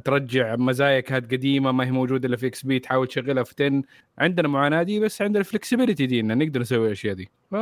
ترجع 0.06 0.56
مزايا 0.56 1.00
كانت 1.00 1.32
قديمة 1.32 1.72
ما 1.72 1.86
هي 1.86 1.92
موجودة 1.92 2.28
إلا 2.28 2.38
في 2.38 2.48
XP 2.48 2.80
تحاول 2.80 3.08
تشغلها 3.08 3.44
في 3.44 3.54
10 3.66 3.82
عندنا 4.18 4.48
معاناة 4.48 4.84
دي 4.84 5.00
بس 5.00 5.22
عندنا 5.22 5.40
ال 5.40 5.45
flexibility 5.45 6.06
دي 6.06 6.20
إن 6.20 6.38
نقدر 6.38 6.60
نسوي 6.62 6.88
الأشياء 6.88 7.14
دي. 7.16 7.30
ف... 7.52 7.56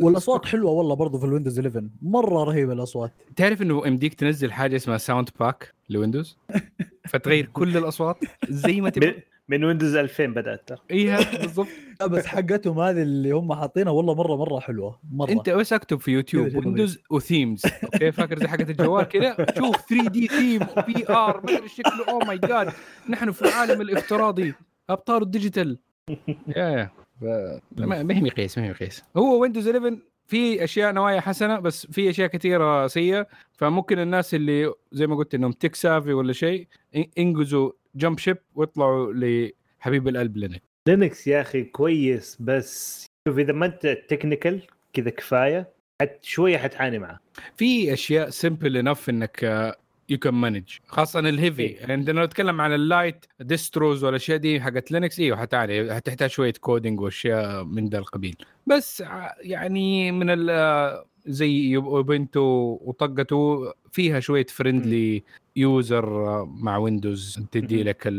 والأصوات 0.00 0.44
حلوة 0.46 0.70
والله 0.70 0.94
برضو 0.94 1.18
في 1.18 1.24
الويندوز 1.26 1.58
11 1.58 1.88
مرة 2.02 2.44
رهيبة 2.44 2.72
الأصوات. 2.72 3.12
تعرف 3.36 3.62
إنه 3.62 3.86
يمديك 3.86 4.14
تنزل 4.14 4.52
حاجة 4.52 4.76
اسمها 4.76 4.98
sound 4.98 5.28
pack 5.40 5.74
لويندوز؟ 5.90 6.36
فتغير 7.10 7.46
كل 7.52 7.76
الأصوات 7.76 8.16
زي 8.48 8.80
ما 8.80 8.90
تبغى 8.90 9.14
من- 9.48 9.64
ويندوز 9.64 9.96
2000 9.96 10.26
بدأت 10.26 10.68
ترى. 10.68 10.78
أيوه 10.90 11.38
بالضبط. 11.40 11.66
لا 12.00 12.06
بس 12.06 12.26
حقتهم 12.26 12.78
هذه 12.80 13.02
اللي 13.02 13.30
هم 13.30 13.52
حاطينها 13.54 13.92
والله 13.92 14.14
مرة 14.14 14.36
مرة 14.36 14.60
حلوة. 14.60 14.98
مرة. 15.12 15.30
أنت 15.30 15.50
بس 15.50 15.72
أكتب 15.72 16.00
في 16.00 16.10
يوتيوب 16.10 16.54
ويندوز 16.56 16.98
themes 17.10 17.62
okay 17.84 18.12
فاكر 18.12 18.38
زي 18.38 18.48
حقت 18.48 18.70
الجوال 18.70 19.04
كذا؟ 19.04 19.36
شوف 19.58 19.76
3D 19.88 20.26
theme 20.28 20.56
و 20.56 20.62
VR 20.76 21.40
ما 21.46 21.56
أدري 21.56 21.68
شكله. 21.68 22.08
oh 22.08 22.24
my 22.24 22.38
God 22.38 22.72
نحن 23.08 23.30
في 23.32 23.42
العالم 23.42 23.80
الافتراضي. 23.80 24.54
ابطال 24.90 25.22
ال 25.22 25.29
digital 25.29 25.78
يا 26.08 26.68
يا 26.68 26.90
ف- 27.20 27.24
ما 27.80 28.02
ما 28.02 28.16
هي 28.16 28.20
مقياس 28.20 28.58
ما 28.58 28.64
هي 28.64 28.70
مقياس. 28.70 29.04
هو 29.16 29.40
ويندوز 29.42 29.68
11 29.68 29.98
في 30.26 30.64
أشياء 30.64 30.92
نوايا 30.92 31.20
حسنة 31.20 31.58
بس 31.58 31.86
في 31.86 32.10
أشياء 32.10 32.28
كثيرة 32.28 32.86
سيئة. 32.86 33.26
فممكن 33.52 33.98
الناس 33.98 34.34
اللي 34.34 34.72
زي 34.92 35.06
ما 35.06 35.16
قلت 35.16 35.34
إنهم 35.34 35.52
tech 35.52 35.74
savvy 35.74 36.12
ولا 36.12 36.32
شيء 36.32 36.66
ينقزوا 37.16 37.70
jump 37.94 38.18
ship 38.18 38.36
ويطلعوا 38.54 39.12
لحبيب 39.12 40.08
القلب 40.08 40.36
لينكس 40.36 40.60
لينكس 40.88 41.26
يا 41.26 41.40
أخي 41.40 41.62
كويس 41.64 42.36
بس 42.40 43.06
شوف 43.28 43.38
إذا 43.38 43.52
ما 43.52 43.66
أنت 43.66 43.98
technical 44.08 44.62
كذا 44.92 45.10
كفاية 45.10 45.68
حت 46.02 46.24
شوية 46.24 46.58
حتعاني 46.58 46.98
معاه 46.98 47.18
في 47.56 47.92
أشياء 47.92 48.30
simple 48.30 48.76
enough 48.76 49.10
إنك 49.10 49.44
you 50.08 50.18
can 50.18 50.34
manage 50.34 50.64
خاصة 50.86 51.18
ال 51.20 51.27
heavy 51.27 51.62
إيه. 51.62 51.76
يعني 51.76 51.92
عندنا 51.92 52.24
نتكلم 52.24 52.60
عن 52.60 52.74
ال 52.74 52.83
light 52.83 53.26
distros 53.40 54.04
والاشياء 54.04 54.38
دي 54.38 54.60
حقت 54.60 54.92
لينكس 54.92 55.20
أيوه 55.20 55.36
حتعاني 55.36 55.94
حتحتاج 55.94 56.30
شوية 56.30 56.52
coding 56.60 57.00
وأشياء 57.00 57.64
من 57.64 57.88
ذا 57.88 57.98
القبيل. 57.98 58.36
بس 58.66 59.02
ع- 59.02 59.32
يعني 59.40 60.12
من 60.12 60.26
ال 60.30 61.04
زي 61.26 61.76
اوبنتو 61.76 62.78
وطقته 62.82 63.72
فيها 63.92 64.20
شوية 64.20 64.46
friendly 64.46 65.22
user 65.56 66.44
مع 66.44 66.76
ويندوز 66.76 67.40
تدي. 67.52 67.82
لك 67.82 68.12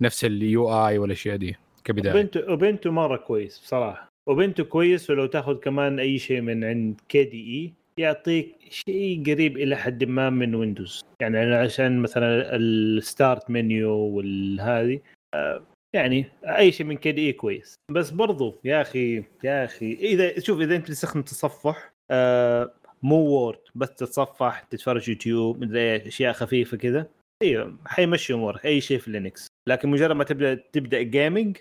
نفس 0.00 0.24
ال 0.24 0.86
UI 0.86 0.98
والاشياء 0.98 1.36
دي 1.36 1.56
كبداية. 1.84 2.14
اوبنتو 2.14 2.52
اوبنتو 2.52 2.90
مرة 2.90 3.16
كويس 3.16 3.58
بصراحة. 3.58 4.10
اوبنتو 4.26 4.64
كويس 4.64 5.10
ولو 5.10 5.26
تاخذ 5.26 5.54
كمان 5.54 5.98
أي 5.98 6.18
شيء 6.18 6.40
من 6.40 6.64
عند 6.64 7.00
KDE 7.08 7.72
يعطيك 8.00 8.56
شيء 8.70 9.22
قريب 9.26 9.56
إلى 9.56 9.76
حد 9.76 10.04
ما 10.04 10.30
من 10.30 10.54
ويندوز 10.54 11.04
يعني 11.20 11.38
عشان 11.54 11.98
مثلا 11.98 12.56
ال 12.56 12.72
start 12.72 13.50
menu 13.50 13.94
والهذه 13.94 15.00
آه، 15.34 15.62
يعني 15.94 16.26
أي 16.44 16.72
شيء 16.72 16.86
من 16.86 16.96
KDE 16.96 17.32
كويس. 17.32 17.74
بس 17.90 18.10
برضو 18.10 18.60
يا 18.64 18.80
أخي 18.80 19.24
يا 19.44 19.64
أخي 19.64 19.92
إذا 19.92 20.40
شوف 20.40 20.60
إذا 20.60 20.76
أنت 20.76 20.88
تستخدم 20.88 21.22
تصفح 21.22 21.92
آه، 22.10 22.72
مو 23.02 23.16
وورد 23.16 23.58
بس 23.74 23.94
تتصفح 23.94 24.60
تتفرج 24.60 25.08
يوتيوب 25.08 25.60
مدري 25.60 25.80
إيه، 25.80 26.08
أشياء 26.08 26.32
خفيفة 26.32 26.76
كذا 26.76 27.06
أيوه 27.42 27.78
حيمشي 27.86 28.34
أمورك 28.34 28.66
أي 28.66 28.80
شيء 28.80 28.98
في 28.98 29.10
لينكس 29.10 29.46
لكن 29.68 29.88
مجرد 29.88 30.16
ما 30.16 30.24
تبدأ 30.24 30.54
تبدأ 30.54 31.02
gaming 31.02 31.56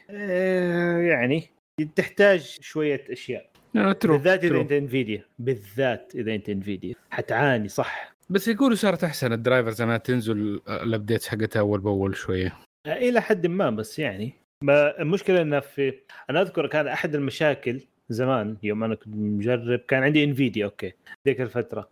يعني 1.09 1.49
تحتاج 1.95 2.57
شوية 2.61 3.03
أشياء. 3.09 3.49
No, 3.79 3.93
true, 3.93 4.07
بالذات 4.11 4.43
إذا. 4.43 4.61
أنت 4.61 4.71
Nvidia 4.71 5.23
بالذات 5.39 6.11
إذا 6.15 6.35
أنت 6.35 6.49
Nvidia 6.49 6.95
حتعاني 7.09 7.67
صح. 7.67 8.13
بس 8.29 8.47
يقولوا 8.47 8.75
صارت 8.75 9.03
أحسن. 9.03 9.33
ال 9.33 9.39
drivers 9.39 9.81
انها 9.81 9.97
تنزل 9.97 10.61
ال 10.69 10.76
updates 10.77 11.27
حقتها 11.27 11.59
أول 11.59 11.79
بأول 11.79 12.15
شوية. 12.15 12.57
إلى 12.87 13.21
حد 13.21 13.47
ما 13.47 13.69
بس 13.69 13.99
يعني. 13.99 14.33
ما 14.63 15.01
المشكلة 15.01 15.41
إنه 15.41 15.59
في 15.59 15.93
أنا 16.29 16.41
أذكر 16.41 16.67
كان 16.67 16.87
أحد 16.87 17.15
المشاكل 17.15 17.81
زمان 18.09 18.57
يوم 18.63 18.83
أنا 18.83 18.95
كنت 18.95 19.15
مجرب 19.15 19.79
كان 19.79 20.03
عندي 20.03 20.23
Nvidia 20.23 20.65
okay 20.65 20.93
ذيك 21.27 21.41
الفترة. 21.41 21.89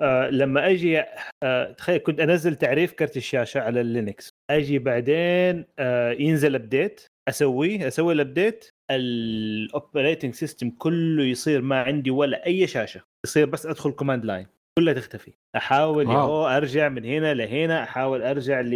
آه 0.00 0.30
لما 0.30 0.70
أجي 0.70 1.02
آه 1.42 1.72
تخيل 1.72 1.98
كنت 1.98 2.20
أنزل 2.20 2.54
تعريف 2.56 2.92
كرت 2.92 3.16
الشاشة 3.16 3.60
على 3.60 3.80
اللينكس 3.80 4.28
أجي 4.50 4.78
بعدين 4.78 5.64
آه 5.78 6.12
ينزل 6.12 6.54
update 6.54 7.00
أسويه 7.28 7.88
أسوي 7.88 8.12
ال 8.12 8.20
update 8.20 8.68
ال 8.90 9.04
operating 9.04 10.34
system 10.34 10.70
كله 10.70 11.24
يصير 11.24 11.62
ما 11.62 11.82
عندي 11.82 12.10
ولا 12.10 12.46
أي 12.46 12.66
شاشة. 12.66 13.00
يصير 13.26 13.46
بس 13.46 13.66
أدخل 13.66 13.90
command 13.90 14.24
line 14.24 14.46
كلها 14.78 14.94
تختفي. 14.94 15.32
أحاول 15.56 16.06
و. 16.06 16.16
يهو 16.16 16.46
أرجع 16.46 16.88
من 16.88 17.04
هنا 17.04 17.34
لهنا 17.34 17.82
أحاول 17.82 18.22
أرجع 18.22 18.60
ل 18.60 18.74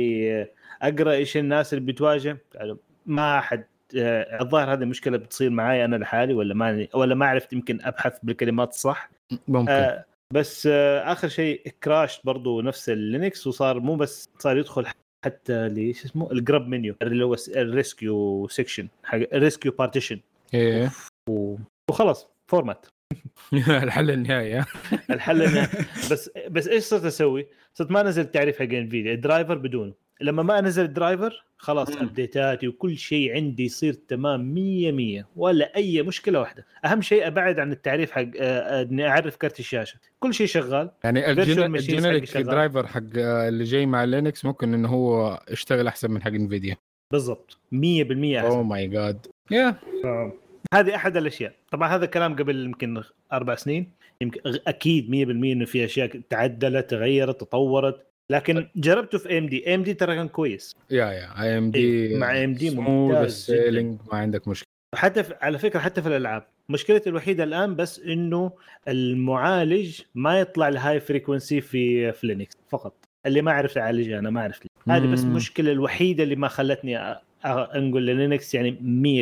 أقرأ 0.82 1.12
إيش 1.12 1.36
الناس 1.36 1.74
اللي 1.74 1.92
بتواجه. 1.92 2.38
يعني 2.54 2.76
ما 3.06 3.40
حد 3.40 3.64
آه، 3.96 4.42
الظاهر 4.42 4.72
هذه 4.72 4.84
مشكلة 4.84 5.16
بتصير 5.16 5.50
معي 5.50 5.84
أنا 5.84 5.96
لحالي 5.96 6.34
ولا 6.34 6.54
ما 6.54 6.86
ولا 6.94 7.14
ما 7.14 7.26
عرفت 7.26 7.52
يمكن 7.52 7.78
أبحث 7.82 8.18
بالكلمات 8.22 8.70
الصح. 8.70 9.10
ممكن. 9.48 9.72
آه 9.72 10.04
بس 10.34 10.66
آه 10.66 11.12
آخر 11.12 11.28
شيء 11.28 11.68
crash 11.84 12.20
برضو 12.24 12.60
نفس 12.60 12.88
اللينكس 12.88 13.46
وصار 13.46 13.80
مو 13.80 13.96
بس 13.96 14.30
صار 14.38 14.58
يدخل 14.58 14.86
حتى 15.24 15.68
ليش 15.68 16.04
اسمه 16.04 16.32
ال 16.32 16.40
GRUB 16.40 16.68
menu 16.68 16.94
اللي 17.02 17.24
هو 17.24 17.36
ال 17.56 17.69
rescue 17.69 18.48
section 18.48 18.88
حق 19.04 19.18
ال 19.32 19.38
rescue 19.38 19.72
partition 19.72 20.20
إيه. 20.54 20.90
وخلاص 21.90 22.28
format 22.46 22.86
الحل 23.52 24.10
النهائي 24.10 24.54
ها؟ 24.54 24.66
الحل 25.10 25.42
إنه 25.42 25.68
بس 26.10 26.30
بس 26.50 26.68
إيش 26.68 26.82
صرت 26.82 27.04
أسوي؟ 27.04 27.46
صرت 27.74 27.90
ما 27.90 28.00
انزل 28.00 28.22
التعريف 28.22 28.58
حق 28.58 28.62
انفيديا 28.62 29.12
ال 29.12 29.19
driver 29.19 29.58
بدونه. 29.58 29.92
لما 30.22 30.42
ما 30.42 30.58
انزل 30.58 30.84
ال 30.84 30.93
driver 30.93 31.44
خلاص. 31.56 31.96
update 31.96 32.50
اتي 32.50 32.68
وكل 32.68 32.96
شيء 32.96 33.34
عندي 33.34 33.64
يصير 33.64 33.92
تمام 33.92 34.54
100 34.54 34.92
100 34.92 35.28
ولا 35.36 35.76
أي 35.76 36.02
مشكلة 36.02 36.40
واحدة. 36.40 36.66
أهم 36.84 37.02
شيء 37.02 37.26
أبعد 37.26 37.58
عن 37.58 37.72
التعريف 37.72 38.10
حق 38.10 38.26
آه، 38.40 38.82
إني 38.82 39.08
أعرف 39.08 39.36
كرت 39.36 39.60
الشاشة. 39.60 39.98
كل 40.20 40.34
شيء 40.34 40.46
شغال. 40.46 40.90
يعني 41.04 41.30
ال 41.30 41.42
generic. 41.42 42.36
driver 42.36 42.86
حق 42.86 43.02
اللي 43.16 43.64
جاي 43.64 43.86
مع 43.86 44.04
لينكس 44.04 44.44
ممكن 44.44 44.74
إنه 44.74 44.88
هو 44.88 45.40
يشتغل 45.50 45.86
أحسن 45.86 46.10
من 46.10 46.22
حق 46.22 46.30
انفيديا 46.30 46.76
بالضبط. 47.12 47.58
100% 47.72 47.76
اوه 47.76 48.46
أحسن. 48.46 48.60
my 48.60 48.86
god 48.88 49.26
yeah 49.50 49.76
هذه 50.74 50.94
أحد 50.94 51.16
الأشياء. 51.16 51.52
طبعا 51.70 51.94
هذا 51.96 52.04
الكلام 52.04 52.36
قبل 52.36 52.64
يمكن 52.64 53.02
أربع 53.32 53.54
سنين. 53.54 53.90
يمكن 54.20 54.40
أكيد 54.66 55.10
100% 55.10 55.52
إنه 55.52 55.64
في 55.64 55.84
أشياء 55.84 56.20
تعدلت 56.30 56.90
تغيرت 56.90 57.40
تطورت. 57.40 58.06
لكن 58.32 58.68
جربته 58.76 59.18
في 59.18 59.38
AMD 59.38 59.74
AMD 59.74 59.94
ترى 59.94 60.14
كان 60.14 60.28
كويس. 60.28 60.72
yeah 60.90 61.06
yeah 61.06 61.42
AMD 61.42 62.14
مع 62.16 62.32
AMD 62.34 62.62
ممتاز 62.74 63.50
جداً. 63.50 63.82
ما 63.82 64.18
عندك 64.18 64.48
مشكلة. 64.48 64.66
حتى 64.94 65.22
في 65.22 65.34
على 65.40 65.58
فكرة 65.58 65.80
حتى 65.80 66.02
في 66.02 66.08
الألعاب 66.08 66.46
مشكلتي 66.68 67.10
الوحيدة 67.10 67.44
الآن 67.44 67.76
بس 67.76 68.00
إنه 68.00 68.52
المعالج 68.88 70.00
ما 70.14 70.40
يطلع 70.40 70.68
ال 70.68 71.00
high 71.00 71.19
frequency 71.19 71.60
في 71.60 72.12
في 72.12 72.26
لينكس 72.26 72.54
فقط. 72.68 72.94
اللي 73.26 73.42
ما 73.42 73.52
عرفت 73.52 73.78
اعالجها 73.78 74.18
أنا 74.18 74.30
ما 74.30 74.40
أعرف 74.40 74.60
ليه. 74.64 74.96
هذه 74.96 75.12
بس. 75.12 75.24
المشكلة 75.24 75.72
الوحيدة 75.72 76.22
اللي 76.24 76.36
ما 76.36 76.48
خلتني 76.48 76.98
أ- 77.14 77.16
أ- 77.16 77.46
أنقل 77.46 78.06
للينكس 78.06 78.54
يعني 78.54 78.70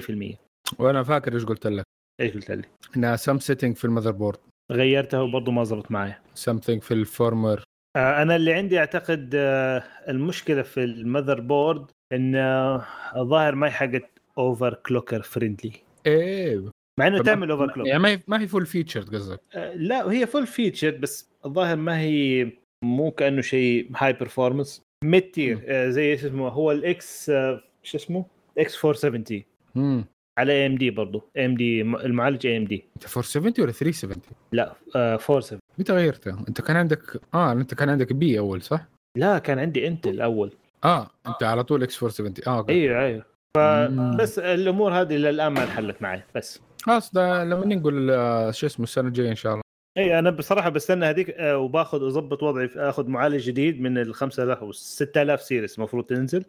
100% 0.01 0.37
وأنا 0.79 1.03
فاكر 1.03 1.35
إيش 1.35 1.45
قلت 1.45 1.67
لك. 1.67 1.85
إيش 2.21 2.35
قلت 2.35 2.51
لي؟ 2.51 2.63
إنها 2.97 3.17
some 3.17 3.39
setting 3.39 3.77
في 3.77 3.85
ال 3.85 4.11
motherboard 4.11 4.39
غيرتها 4.73 5.21
وبرضه 5.21 5.53
ما 5.53 5.65
زبط 5.65 5.91
معي 5.91 6.15
something 6.37 6.79
في 6.81 6.95
ال 6.95 7.03
former. 7.03 7.63
أنا 7.97 8.37
اللي 8.37 8.53
عندي 8.53 8.79
أعتقد 8.79 9.31
آه، 9.35 9.83
المشكلة 10.09 10.63
في 10.63 10.85
ال 10.85 11.41
motherboard 11.41 11.91
إن 12.13 12.35
آه، 12.37 12.87
الظاهر 13.17 13.55
ما 13.55 13.67
هي 13.67 13.71
حقت 13.71 14.11
overclocker 14.39 15.23
friendly 15.23 15.73
إيه. 16.07 16.71
مع 17.01 17.07
إنه 17.07 17.23
تعمل 17.23 17.51
overclock 17.51 17.87
يعني 17.87 17.99
ما 17.99 18.09
هي 18.09 18.21
ما 18.29 18.41
هي 18.41 18.49
full 18.49 18.67
feature 18.67 19.01
قصدك؟ 19.01 19.41
لا 19.75 20.11
هي 20.13 20.27
full 20.27 20.47
feature 20.47 20.91
بس 20.91 21.31
الظاهر 21.47 21.77
ما 21.77 21.99
هي 22.01 22.51
مو 22.85 23.11
كأنه 23.11 23.41
شيء 23.41 23.91
high 23.97 24.13
performance 24.13 24.83
mid 25.05 25.23
tier 25.23 25.65
آه، 25.67 25.89
زي 25.89 26.11
إيش 26.11 26.25
اسمه 26.25 26.49
هو 26.49 26.73
ال 26.73 27.02
X 27.02 27.31
آه، 27.31 27.63
شو 27.83 27.97
اسمه؟ 27.99 28.25
X 28.59 28.85
470 28.85 29.43
امم 29.77 30.05
على 30.41 30.67
AMD 30.67 30.91
برضه 30.91 31.23
AMD 31.39 31.83
المعالج 31.83 32.47
AMD 32.47 32.85
انت 32.97 33.05
470 33.05 33.55
ولا 33.59 33.73
370 33.73 34.23
لا 34.53 34.73
آه، 34.97 35.15
470 35.15 35.61
متى 35.79 35.93
غيرته؟ 35.93 36.39
انت 36.49 36.61
كان 36.61 36.77
عندك 36.77 37.21
آه 37.35 37.53
انت 37.53 37.75
كان 37.75 37.89
عندك 37.89 38.13
B 38.13 38.39
أول 38.39 38.63
صح؟ 38.63 38.87
لا 39.17 39.39
كان 39.39 39.59
عندي 39.59 39.87
انتل 39.87 40.21
أول. 40.21 40.53
آه 40.85 41.11
انت 41.27 41.43
على 41.43 41.65
طول 41.65 41.83
X 41.83 42.03
470 42.03 42.35
آه 42.47 42.59
okay. 42.59 42.73
أيوه. 42.73 43.01
أيوه. 43.05 43.25
فبس 43.57 44.39
الأمور 44.39 44.93
هذه 44.93 45.17
إلى 45.17 45.31
الان 45.31 45.53
ما 45.53 45.63
انحلت 45.63 46.03
معي 46.03 46.23
بس. 46.35 46.61
خلاص 46.83 47.13
ده 47.15 47.45
لما 47.45 47.67
نقول 47.67 48.11
آه، 48.11 48.51
شو 48.51 48.67
اسمه 48.67 48.85
السنة 48.85 49.09
الجاية 49.09 49.31
إن 49.31 49.35
شاء 49.35 49.53
الله. 49.53 49.63
اي 49.99 50.19
أنا 50.19 50.31
بصراحة 50.31 50.69
بستنى 50.69 51.07
هذيك 51.07 51.31
آه، 51.31 51.59
وباخذ 51.59 52.03
اضبط 52.07 52.43
وضعي 52.43 52.71
آخذ 52.77 53.09
معالج 53.09 53.47
جديد 53.47 53.81
من 53.81 53.99
ال 53.99 54.15
5000 54.15 54.63
و 54.63 54.73
6000 54.73 55.43
series 55.43 55.79
المفروض 55.79 56.05
تنزل. 56.05 56.45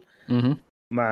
مع 0.92 1.08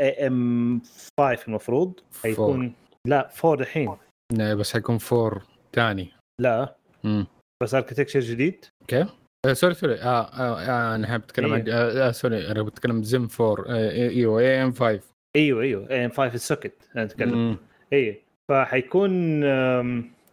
AM 0.00 0.80
5 1.20 1.38
المفروض 1.48 2.00
حيكون 2.22 2.72
لا 3.06 3.30
4 3.44 3.54
الحين. 3.60 3.96
لا، 4.32 4.54
بس 4.54 4.72
حيكون 4.72 4.98
four 4.98 5.42
ثاني 5.72 6.08
لا. 6.40 6.76
امم 7.04 7.26
بس 7.62 7.74
architecture 7.74 8.20
جديد. 8.20 8.64
okay. 8.82 9.06
آه 9.46 9.52
sorry 9.52 9.74
sorry. 9.74 9.94
آه, 9.94 10.20
آه, 10.22 10.60
آه 10.60 10.94
أنا 10.94 11.06
حاب 11.06 11.22
أتكلم 11.22 11.52
عن 11.52 11.60
إيه. 11.60 11.74
آه, 11.74 12.08
آه 12.08 12.10
sorry. 12.10 12.50
أنا 12.50 12.62
بتكلم 12.62 13.02
زم 13.02 13.28
4 13.40 13.64
آه 13.68 13.90
إيوه 13.90 14.40
AM 14.40 14.72
5 14.72 15.00
إيوه 15.36 15.62
إيوه. 15.62 15.90
AM 15.90 16.10
5 16.10 16.34
ال 16.34 16.39
socket 16.39 16.72
أنا 16.96 17.04
أتكلم. 17.04 17.56
اي 17.92 18.20
فحيكون 18.50 19.10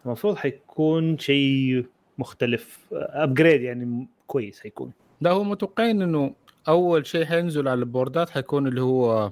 المفروض 0.06 0.36
حيكون 0.36 1.18
شيء 1.18 1.86
مختلف. 2.18 2.80
upgrade 2.94 3.62
يعني 3.62 3.86
م- 3.86 4.08
كويس 4.28 4.60
حيكون. 4.60 4.92
لا 5.22 5.32
هو 5.32 5.44
متوقعين 5.44 6.02
إنه 6.02 6.34
أول 6.68 7.06
شيء 7.06 7.26
حينزل 7.26 7.68
على 7.68 7.80
ال 7.80 7.87
board 7.87 8.23
ات 8.23 8.30
حيكون 8.30 8.68
اللي 8.68 8.82
هو 8.82 9.32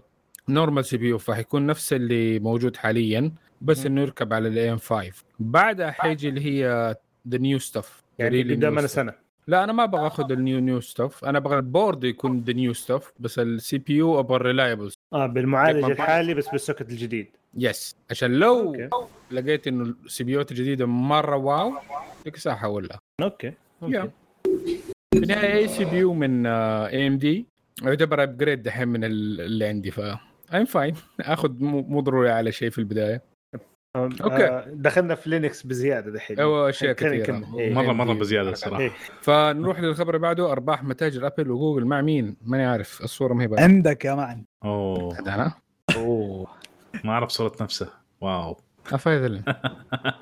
normal 0.50 0.86
CPU 0.86 1.18
فحيكون 1.18 1.66
نفس 1.66 1.94
اللي 1.94 2.40
موجود 2.40 2.78
حاليا 2.78 3.32
بس. 3.62 3.86
إنه 3.86 4.02
يركب 4.02 4.34
على 4.34 4.48
ال 4.48 4.72
AM 4.72 4.78
5 4.78 5.12
بعدها 5.40 5.91
حيجي 5.91 6.30
اللي 6.30 6.45
هي 6.45 6.95
the 7.28 7.38
new 7.38 7.60
stuff 7.60 8.04
يعني 8.20 8.44
قدامنا 8.44 8.88
سنه 8.88 9.14
لا 9.48 9.64
أنا 9.64 9.74
ما 9.74 9.84
أبغى 9.84 10.07
آخذ 10.07 10.32
ال 10.32 10.39
new 10.39 10.60
new 10.60 10.80
stuff 10.82 11.26
أنا 11.26 11.38
أبغى 11.38 11.56
ال 11.56 11.64
board 11.64 12.04
يكون 12.03 12.40
the 12.42 12.54
new 12.54 12.74
stuff 12.74 13.14
بس 13.20 13.40
ال 13.40 13.78
CPU 13.78 14.20
أبغى 14.20 14.36
ال 14.36 14.42
reliable 14.42 14.92
آه 15.14 15.26
بالمعالج 15.26 15.84
الحالي 15.84 16.34
بس 16.34 16.49
بال 16.50 16.60
socket 16.60 16.90
الجديد. 16.90 17.28
yes 17.58 17.96
عشان 18.12 18.32
لو 18.32 18.60
okay. 18.60 18.90
لقيت 19.32 19.68
إنه 19.68 19.95
ال 20.06 20.24
CPU 20.24 20.32
ات 20.32 20.52
الجديدة 20.52 20.86
مرة 20.86 21.36
wow 21.36 21.74
ذيك 22.26 22.36
الساعة 22.36 22.56
حولها. 22.56 22.99
okay. 23.22 23.54
yeah. 23.88 24.12
okay. 24.48 24.95
في 25.14 25.19
النهايه 25.23 25.53
أي 25.57 25.68
سي 25.68 25.86
بي 25.86 25.98
يو 25.98 26.14
من 26.14 26.45
AMD 26.46 27.46
يعتبر 27.84 28.23
upgrade 28.24 28.64
دحين 28.64 28.88
من 28.88 29.03
ال- 29.03 29.41
اللي 29.41 29.65
عندي 29.65 29.91
ف 29.91 29.99
ايم 30.53 30.65
فاين 30.65 30.95
آخذ 31.22 31.52
مو 31.64 32.02
ضروري 32.02 32.32
على 32.32 32.52
شيء 32.52 32.69
في 32.69 32.77
البداية. 32.77 33.22
آه 33.95 34.65
دخلنا 34.68 35.15
في 35.15 35.30
لينكس 35.30 35.64
بزيادة 35.64 36.11
دحين. 36.11 36.38
أشياء 36.40 36.95
خلينا 36.95 37.23
كثيرة. 37.23 37.38
نكمل. 37.38 37.60
إيه. 37.60 37.73
مره 37.73 37.94
مرة 37.94 38.14
AMD. 38.14 38.18
بزيادة 38.19 38.49
الصراحة. 38.49 38.82
إيه. 38.82 38.91
فنروح 39.22 39.80
للخبر 39.80 40.10
اللي 40.15 40.19
بعده. 40.27 40.52
أرباح 40.52 40.84
متاجر 40.84 41.27
أبل 41.27 41.52
وجوجل. 41.52 41.86
مع 41.86 42.02
مين؟ 42.02 42.36
ماني 42.45 42.65
عارف. 42.65 43.02
الصورة 43.02 43.34
ما 43.34 43.44
هي 43.44 43.49
عندك 43.64 44.06
يا 44.06 44.15
معن 44.15 44.44
أوه. 44.65 45.19
هذا 45.19 45.36
أنا 45.36 45.53
أوه. 45.95 46.48
ما 47.03 47.11
أعرف 47.11 47.30
صورة 47.30 47.56
نفسه. 47.61 47.90
واو. 48.22 48.57
افايد. 48.94 49.41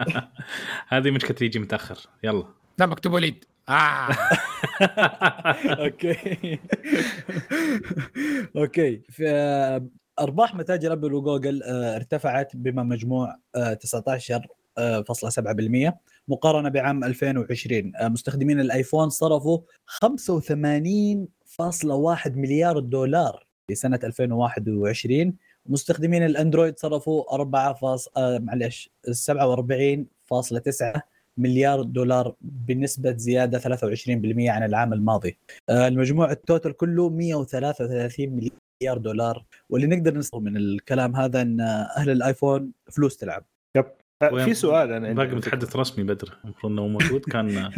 هذه 0.87 1.11
مشكلة 1.11 1.37
يجي 1.41 1.59
متأخر. 1.59 1.97
يلا. 2.23 2.43
لا 2.79 2.85
مكتوب 2.85 3.13
وليد. 3.13 3.45
آه. 3.69 4.09
okay. 5.85 6.59
okay. 8.57 9.01
آه، 9.25 9.87
أرباح 10.19 10.55
متاجر 10.55 10.93
أبل 10.93 11.13
وجوجل 11.13 11.63
آه، 11.63 11.95
ارتفعت 11.95 12.55
بما 12.55 12.83
مجموع 12.83 13.35
آه، 13.55 13.73
19.7% 13.73 15.93
مقارنة 16.27 16.69
بعام 16.69 17.03
2020 17.03 17.95
آه، 17.95 18.07
مستخدمين 18.07 18.59
الأيفون 18.59 19.09
صرفوا 19.09 19.59
85.1 19.87 22.37
مليار 22.37 22.79
دولار 22.79 23.45
في 23.67 23.75
سنه 23.75 23.99
2021 24.03 25.33
مستخدمين 25.65 26.25
الأندرويد 26.25 26.79
صرفوا 26.79 27.33
4 27.35 27.73
فاص... 27.73 28.09
آه 28.17 28.37
معلش 28.39 28.89
47.9 29.09 31.12
مليار 31.37 31.81
دولار 31.81 32.35
بنسبة 32.41 33.11
زيادة 33.17 33.59
23% 33.59 34.49
عن 34.49 34.63
العام 34.63 34.93
الماضي. 34.93 35.37
آه، 35.69 35.87
المجموع 35.87 36.31
ال 36.31 36.38
total 36.38 36.73
كله 36.77 37.09
133 37.09 38.29
مليار 38.81 38.97
دولار. 38.97 39.43
واللي 39.69 39.87
نقدر 39.87 40.17
نستفيد 40.17 40.41
من 40.43 40.57
الكلام 40.57 41.15
هذا 41.15 41.41
إن 41.41 41.61
أهل 41.97 42.09
الآيفون 42.09 42.71
فلوس 42.91 43.17
تلعب. 43.17 43.43
آه، 43.77 44.33
وين- 44.33 44.45
في 44.45 44.53
سؤال 44.53 44.91
أنا 44.91 45.13
باقي 45.13 45.35
متحدث 45.35 45.75
رسمي 45.75 46.03
بدر. 46.03 46.37
المفروض 46.45 46.71
إنه 46.71 46.87
موجود. 46.87 47.21
كان 47.21 47.49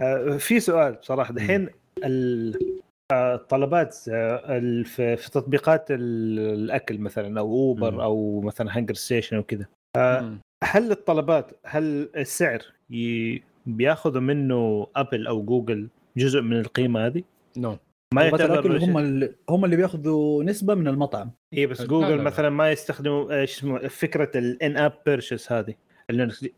آه، 0.00 0.36
في 0.36 0.60
سؤال 0.60 0.92
بصراحة. 0.94 1.34
دحين 1.34 1.68
ال- 2.04 2.80
آه، 3.12 3.34
الطلبات 3.34 3.96
آه، 4.08 4.56
ال- 4.58 4.84
في 4.84 5.16
تطبيقات 5.16 5.90
ال- 5.90 6.38
الأكل 6.38 6.98
مثلا 6.98 7.40
أو 7.40 7.52
اوبر. 7.52 8.02
أو 8.02 8.40
مثلا 8.40 8.76
هانجر 8.76 8.94
ستيشن 8.94 9.36
أو 9.36 9.42
كذا. 9.42 9.66
آه، 9.96 10.38
هل 10.64 10.90
الطلبات 10.90 11.60
هل 11.66 12.08
السعر 12.16 12.62
ي- 12.90 13.42
بياخذوا 13.66 14.20
منه 14.20 14.86
ابل 14.96 15.26
أو 15.26 15.42
جوجل 15.42 15.88
جزء 16.16 16.40
من 16.40 16.60
القيمة 16.60 17.06
هذه؟ 17.06 17.22
no 17.56 17.76
ما 18.14 18.30
طلبات 18.30 18.40
يعتبر 18.40 18.78
هم 18.78 18.98
اللي 18.98 19.34
هم 19.50 19.64
اللي 19.64 19.76
بياخذوا 19.76 20.44
نسبة 20.44 20.74
من 20.74 20.88
المطعم 20.88 21.30
اي 21.54 21.66
بس 21.66 21.80
لا، 21.80 21.86
جوجل 21.86 22.10
لا، 22.10 22.16
لا. 22.16 22.22
مثلا 22.22 22.50
ما 22.50 22.70
يستخدموا 22.70 23.40
إيش 23.40 23.58
اسمه 23.58 23.88
فكرة 23.88 24.30
ال 24.38 24.76
in-app 24.76 24.92
purchase 25.06 25.52
هذه 25.52 25.74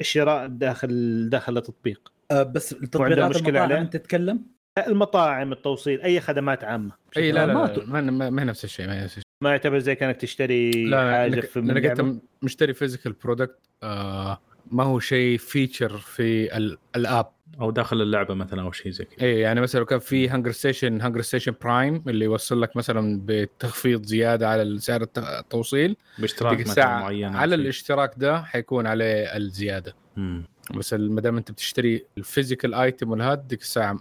الشراء 0.01 0.47
داخل 0.47 1.29
داخل 1.31 1.57
التطبيق 1.57 2.13
آه، 2.31 2.43
بس 2.43 2.73
التطبيقات 2.73 3.31
مشكلة 3.31 3.49
المطاعم 3.49 3.63
عليه؟ 3.73 3.81
أنت 3.81 3.97
تتكلم 3.97 4.43
المطاعم 4.89 5.53
التوصيل 5.53 6.01
أي 6.01 6.21
خدمات 6.21 6.65
عامة 6.65 6.93
إي 7.17 7.33
لا 7.33 7.47
لا, 7.47 7.55
ما 7.55 7.61
لا, 7.61 7.67
ت- 7.67 7.89
ما, 7.89 8.01
ما, 8.01 8.31
ما 8.31 8.43
هي 8.43 8.47
نفس 8.47 8.65
الشيء 8.65 8.87
ما 8.87 8.95
هي 9.01 9.05
نفس 9.05 9.13
الشيء 9.17 9.23
ما 9.43 9.51
يعتبر 9.51 9.79
زي 9.79 9.95
كأنك 9.95 10.17
تشتري 10.17 10.71
لا 10.71 11.13
حاجة 11.13 11.41
في 11.41 11.61
لأنك؟ 11.61 11.85
أنت 12.01 12.21
مشتري 12.43 12.75
physical 12.75 13.13
product 13.13 13.59
آه 13.83 14.41
ما 14.71 14.83
هو 14.85 15.01
شيء 15.01 15.39
feature 15.39 15.99
في 15.99 16.57
ال- 16.57 16.79
ال 16.97 17.04
app 17.04 17.27
أو 17.61 17.71
داخل 17.71 18.03
اللعبة 18.03 18.35
مثلا 18.35 18.63
أو 18.63 18.73
شيء 18.73 18.93
زي 18.93 19.05
كذا 19.05 19.27
اي 19.27 19.41
يعني 19.41 19.61
مثلا 19.61 19.81
لو 19.81 19.87
كان 19.87 19.99
في 19.99 20.29
هانجر 20.29 20.51
ستيشن 20.53 21.01
هانجر 21.01 21.21
ستيشن 21.21 21.55
برايم 21.63 22.05
اللي 22.09 22.25
يوصل 22.25 22.63
لك 22.63 22.77
مثلا 22.77 23.21
بتخفيض 23.27 24.05
زيادة 24.05 24.49
على 24.49 24.79
سعر 24.79 25.03
الت- 25.03 25.19
التوصيل 25.19 25.97
باشتراك 26.19 26.61
مثلا 26.61 26.99
معين 26.99 27.37
على. 27.37 27.55
الاشتراك 27.55 28.15
ده 28.17 28.43
حيكون 28.43 28.87
عليه 28.87 29.37
الزيادة 29.37 29.95
مم. 30.17 30.45
بس 30.77 30.95
ما 30.95 31.21
دام 31.21 31.37
أنت 31.37 31.51
بتشتري 31.51 32.07
ال 32.19 32.25
physical 32.25 32.75
item 32.75 33.11
والهاد 33.11 33.49
ديك 33.49 33.61
الساعة 33.61 33.99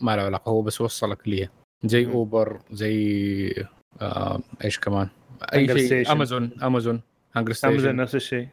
ما 0.00 0.16
له 0.16 0.22
علاقة 0.22 0.50
هو 0.50 0.62
بس 0.62 0.80
وصلك 0.80 1.28
ليه 1.28 1.50
زي 1.84 2.04
مم. 2.06 2.12
اوبر 2.12 2.60
زي 2.72 3.64
آه 4.00 4.40
إيش 4.64 4.78
كمان؟ 4.78 5.08
أي 5.54 5.88
شيء. 5.88 6.12
امازون 6.12 6.50
امازون 6.62 7.00
هانجر 7.36 7.54
امازون 7.64 7.78
ستيشن 7.78 7.96
نفس 7.96 8.14
الشيء. 8.14 8.48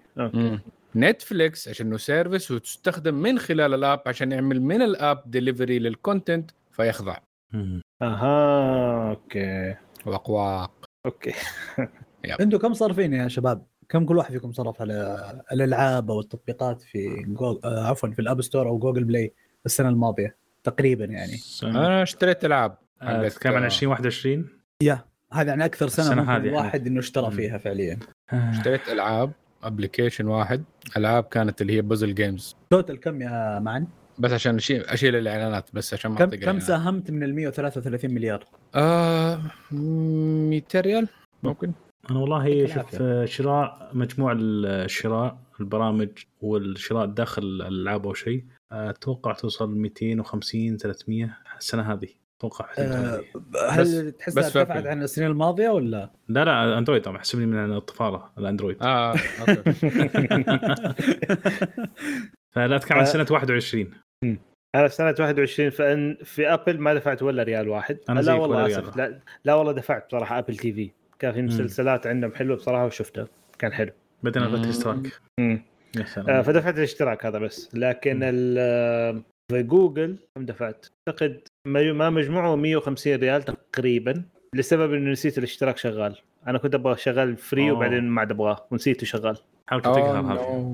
نتفليكس 0.95 1.67
عشان 1.67 1.87
إنه 1.87 1.97
service 1.97 2.51
وتستخدم 2.51 3.13
من 3.15 3.39
خلال 3.39 3.73
ال 3.73 3.80
app 3.80 4.01
عشان 4.05 4.31
يعمل 4.31 4.61
من 4.61 4.81
ال 4.81 4.92
app 4.92 5.23
delivery 5.25 5.79
لل 5.79 5.95
content 5.95 6.51
فيخضع. 6.71 7.17
أها 8.01 9.09
أوكي. 9.09 9.75
وأقواق. 10.05 10.71
أوكي. 11.05 11.33
أنتم 12.41 12.57
كم 12.57 12.73
صارفين 12.73 13.13
يا 13.13 13.27
شباب؟ 13.27 13.65
كم 13.89 14.05
كل 14.05 14.17
واحد 14.17 14.31
فيكم 14.31 14.51
صرف 14.51 14.81
على 14.81 15.43
الألعاب 15.51 16.11
أو 16.11 16.19
التطبيقات 16.19 16.81
في 16.81 17.23
جو... 17.27 17.59
آه، 17.63 17.87
عفوا 17.87 18.09
في 18.09 18.19
الأب 18.19 18.41
ستور 18.41 18.67
أو 18.67 18.77
جوجل 18.77 19.03
بلاي 19.03 19.33
السنة 19.65 19.89
الماضية 19.89 20.35
تقريبا 20.63 21.05
يعني؟ 21.05 21.39
أنا 21.63 22.03
اشتريت 22.03 22.45
ألعاب. 22.45 22.77
تتكلم 22.99 23.55
عن 23.55 23.63
2021 23.63 24.49
هذه 25.35 25.47
يعني 25.47 25.65
أكثر 25.65 25.87
سنة 25.87 26.15
ممكن 26.15 26.29
هذه 26.29 26.47
الواحد 26.47 26.87
إنه 26.87 26.99
اشترى. 26.99 27.31
فيها 27.31 27.57
فعليا 27.57 27.99
اشتريت 28.31 28.89
ألعاب 28.89 29.31
application 29.63 30.27
واحد 30.27 30.63
ألعاب 30.97 31.23
كانت 31.23 31.61
اللي 31.61 31.73
هي 31.73 31.81
بازل 31.81 32.15
جيمز 32.15 32.55
توتال 32.69 32.99
كم 32.99 33.21
يا 33.21 33.59
معن؟ 33.59 33.87
بس 34.19 34.31
عشان 34.31 34.55
اشيل 34.55 34.81
أشيل 34.81 35.15
الإعلانات 35.15 35.69
بس 35.73 35.93
عشان 35.93 36.11
ما 36.11 36.17
كم 36.17 36.29
كم. 36.29 36.59
ساهمت 36.59 37.11
من 37.11 37.23
ال 37.23 37.35
133 37.35 38.11
مليار؟ 38.13 38.45
آه 38.75 39.39
200 39.71 40.79
ريال 40.81 41.07
ممكن 41.43 41.71
أنا 42.11 42.19
والله 42.19 42.65
شوف 42.67 42.73
العافية. 42.77 42.97
آه، 43.01 43.25
شراء 43.25 43.89
مجموع 43.93 44.33
الشراء 44.39 45.37
البرامج 45.59 46.09
والشراء 46.41 47.05
داخل 47.05 47.43
الألعاب 47.43 48.07
أو 48.07 48.13
شيء 48.13 48.43
آه، 48.71 48.89
أتوقع 48.89 49.33
توصل 49.33 49.75
250 49.77 50.77
300 50.77 51.37
السنة 51.57 51.93
هذه 51.93 52.07
أتوقع 52.39 52.65
هذه. 52.77 53.23
هل 53.69 54.11
تحسها 54.11 54.45
ارتفعت. 54.61 54.85
عن 54.85 55.01
السنين 55.03 55.27
الماضية 55.31 55.69
ولا؟ 55.69 56.09
لا 56.27 56.45
لا 56.45 56.77
أندرويد 56.77 57.01
طبعا 57.01 57.17
حسبني 57.17 57.45
من 57.45 57.73
الطفالة 57.75 58.23
الاندرويد 58.37 58.77
آه 58.83 59.15
أوكي 59.39 59.63
فلا 62.55 62.75
أتكلم 62.75 62.97
عن 62.97 63.03
آه. 63.05 63.09
سنة 63.09 63.25
21 63.31 63.91
أنا 64.75 64.87
في 64.87 64.95
سنة 64.95 65.15
21 65.19 65.69
فإن 65.69 66.17
في 66.23 66.53
أبل 66.53 66.79
ما 66.79 66.93
دفعت 66.93 67.23
ولا 67.23 67.43
ريال 67.43 67.69
واحد 67.69 67.97
أنا 68.09 68.19
لا 68.19 68.33
والله 68.33 68.57
ولا 68.63 68.67
أسف. 68.67 68.97
لا, 68.97 69.19
لا 69.45 69.53
والله 69.53 69.71
دفعت 69.71 70.07
بصراحة 70.07 70.39
أبل 70.39 70.57
تي 70.57 70.73
في 70.73 70.91
كان 71.19 71.33
في. 71.33 71.41
مسلسلات 71.41 72.07
عندهم 72.07 72.33
حلوة 72.35 72.55
بصراحة 72.57 72.85
وشفتها 72.85 73.27
كان 73.59 73.73
حلو 73.73 73.91
بعدين 74.23 74.43
اخذت 74.43 74.57
مم. 74.57 74.63
الاشتراك 74.63 74.97
مم. 75.39 75.61
يا 75.97 76.03
سلام 76.05 76.29
آه، 76.29 76.41
فدفعت 76.41 76.77
الاشتراك 76.77 77.25
هذا 77.25 77.39
بس 77.39 77.75
لكن 77.75 78.19
في 79.51 79.63
جوجل 79.63 80.15
كم 80.35 80.45
دفعت؟ 80.45 80.85
أعتقد 81.07 81.47
ما 81.65 82.09
مجموعه 82.09 82.55
150 82.55 83.15
ريال 83.15 83.43
تقريبا 83.43 84.23
لسبب 84.55 84.93
إنه 84.93 85.11
نسيت 85.11 85.37
الاشتراك 85.37 85.77
شغال. 85.77 86.15
أنا 86.47 86.57
كنت 86.57 86.75
أبغى 86.75 86.97
شغال 86.97 87.37
free 87.37 87.69
أوه. 87.69 87.77
وبعدين 87.77 88.03
ما 88.03 88.21
عاد 88.21 88.31
أبغاه 88.31 88.67
ونسيته 88.71 89.05
شغال. 89.05 89.37
أوه، 89.71 89.81
تقهر 89.81 90.19
هذه 90.19 90.21
no. 90.21 90.73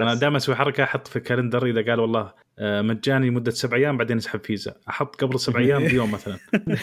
أنا 0.00 0.12
بس. 0.12 0.18
دائما 0.18 0.36
أسوي 0.36 0.54
حركة 0.54 0.84
أحط 0.84 1.08
في 1.08 1.16
ال 1.16 1.22
calendar 1.22 1.66
إذا 1.66 1.90
قال 1.90 2.00
والله 2.00 2.32
آه، 2.58 2.82
مجاني 2.82 3.28
لمدة 3.28 3.50
سبع 3.50 3.76
أيام 3.76 3.96
بعدين 3.96 4.16
أسحب 4.16 4.44
فيزا. 4.44 4.74
أحط 4.88 5.24
قبل 5.24 5.40
سبع 5.40 5.60
أيام 5.60 5.84
بيوم 5.88 6.12
مثلا. 6.12 6.36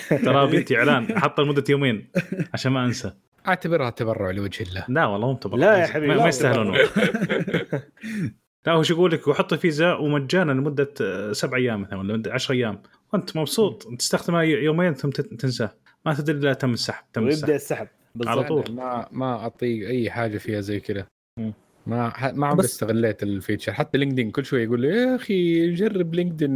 ترى 0.10 0.48
انتبه 0.48 0.78
إعلان 0.78 1.12
احطه 1.12 1.44
لمدة 1.44 1.64
يومين 1.70 2.08
عشان 2.54 2.72
ما 2.72 2.86
أنسى. 2.86 3.14
أعتبرها 3.48 3.90
تبرع 3.90 4.32
لوجه 4.32 4.64
الله. 4.64 4.86
لا 4.90 5.06
والله 5.06 5.28
مو 5.28 5.38
تبرع. 5.38 5.60
لا 5.60 5.78
يا 5.78 5.86
حبيبي، 5.88 6.16
ما 6.16 6.28
يستاهلون. 6.28 6.78
لا 8.66 8.74
هو 8.74 8.84
شو 8.84 8.94
يقول 8.94 9.12
لك؟ 9.12 9.28
وحط 9.28 9.54
فيزا 9.54 9.94
ومجانا 9.94 10.52
لمدة 10.52 10.94
آه، 11.02 11.32
سبع 11.32 11.58
أيام 11.58 11.82
مثلا 11.82 12.00
ولا 12.00 12.14
مدة 12.18 12.34
10 12.34 12.56
أيام. 12.56 12.82
وأنت 13.14 13.38
مبسوط. 13.38 13.88
تستخدمه 14.00 14.42
يومين 14.44 14.94
ثم 14.94 15.10
تنساه. 15.10 15.72
ما 16.06 16.14
تدري 16.14 16.38
الا 16.38 16.54
تم 16.54 16.74
السحب 16.74 17.04
تم 17.14 17.24
ويبدأ 17.24 17.56
السحب. 17.56 17.56
السحب. 17.56 17.88
على 18.28 18.42
بالضبط 18.42 18.68
طول. 18.68 18.76
ما 18.76 19.08
ما 19.12 19.46
اطيق 19.46 19.88
أي 19.88 20.12
حاجة 20.12 20.38
فيها 20.38 20.62
زي 20.62 20.80
كذا. 20.80 21.06
ما 21.88 22.10
ح- 22.10 22.34
ما 22.34 22.48
عمري 22.48 22.60
بس- 22.60 22.66
استغليت 22.74 23.24
ال 23.24 23.29
feature. 23.29 23.74
حتى 23.74 23.98
لينكدين 23.98 24.32
كل 24.32 24.46
شوي 24.46 24.64
يقول 24.64 24.82
لي 24.82 24.88
يا 24.88 25.16
أخي 25.16 25.72
جرب 25.74 26.14
لينكدين 26.16 26.52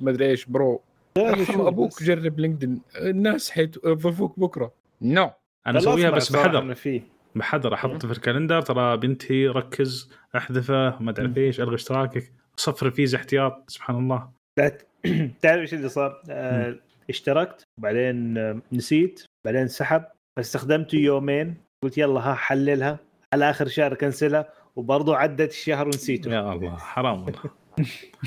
ما 0.00 0.10
أدري 0.10 0.30
إيش 0.30 0.44
pro. 0.44 0.80
رحم 1.18 1.60
أبوك 1.60 2.02
جرب 2.02 2.40
لينكدين. 2.40 2.80
الناس 2.96 3.50
حيوظفوك 3.50 4.40
بكرة. 4.40 4.72
no 5.02 5.30
أنا 5.66 5.78
أسويها 5.78 6.10
بس 6.10 6.32
بحذر. 6.32 6.74
فيه. 6.74 7.02
بحذر 7.34 7.74
أحط 7.74 8.06
في 8.06 8.12
ال 8.12 8.17
calendar. 8.17 8.62
ترى 8.62 8.96
انتبه 8.96 9.46
ركز 9.46 10.10
أحذفه 10.36 11.02
ما 11.02 11.10
أدري 11.10 11.46
إيش 11.46 11.60
ألغي 11.60 11.74
إشتراكك. 11.74 12.32
صفر 12.56 12.86
الفيزا 12.86 13.18
احتياط 13.18 13.64
سبحان 13.68 13.96
الله. 13.96 14.28
تعرف 15.42 15.60
إيش 15.60 15.74
اللي 15.74 15.88
صار؟ 15.88 16.22
آه 16.30 16.76
اشتركت 17.10 17.62
وبعدين 17.78 18.38
آه، 18.38 18.60
نسيت 18.72 19.24
بعدين 19.44 19.68
سحب. 19.68 20.04
فاستخدمته 20.36 20.96
يومين. 20.96 21.54
قلت 21.84 21.98
يلا 21.98 22.20
ها 22.20 22.34
حللها. 22.34 22.98
على 23.34 23.50
آخر 23.50 23.68
شهر 23.68 23.94
كنسلها 23.94 24.48
وبرضه 24.76 25.16
عدت 25.16 25.50
الشهر 25.50 25.86
ونسيته. 25.86 26.30
يا 26.30 26.52
الله 26.52 26.76
حرام 26.76 27.22
والله. 27.22 27.40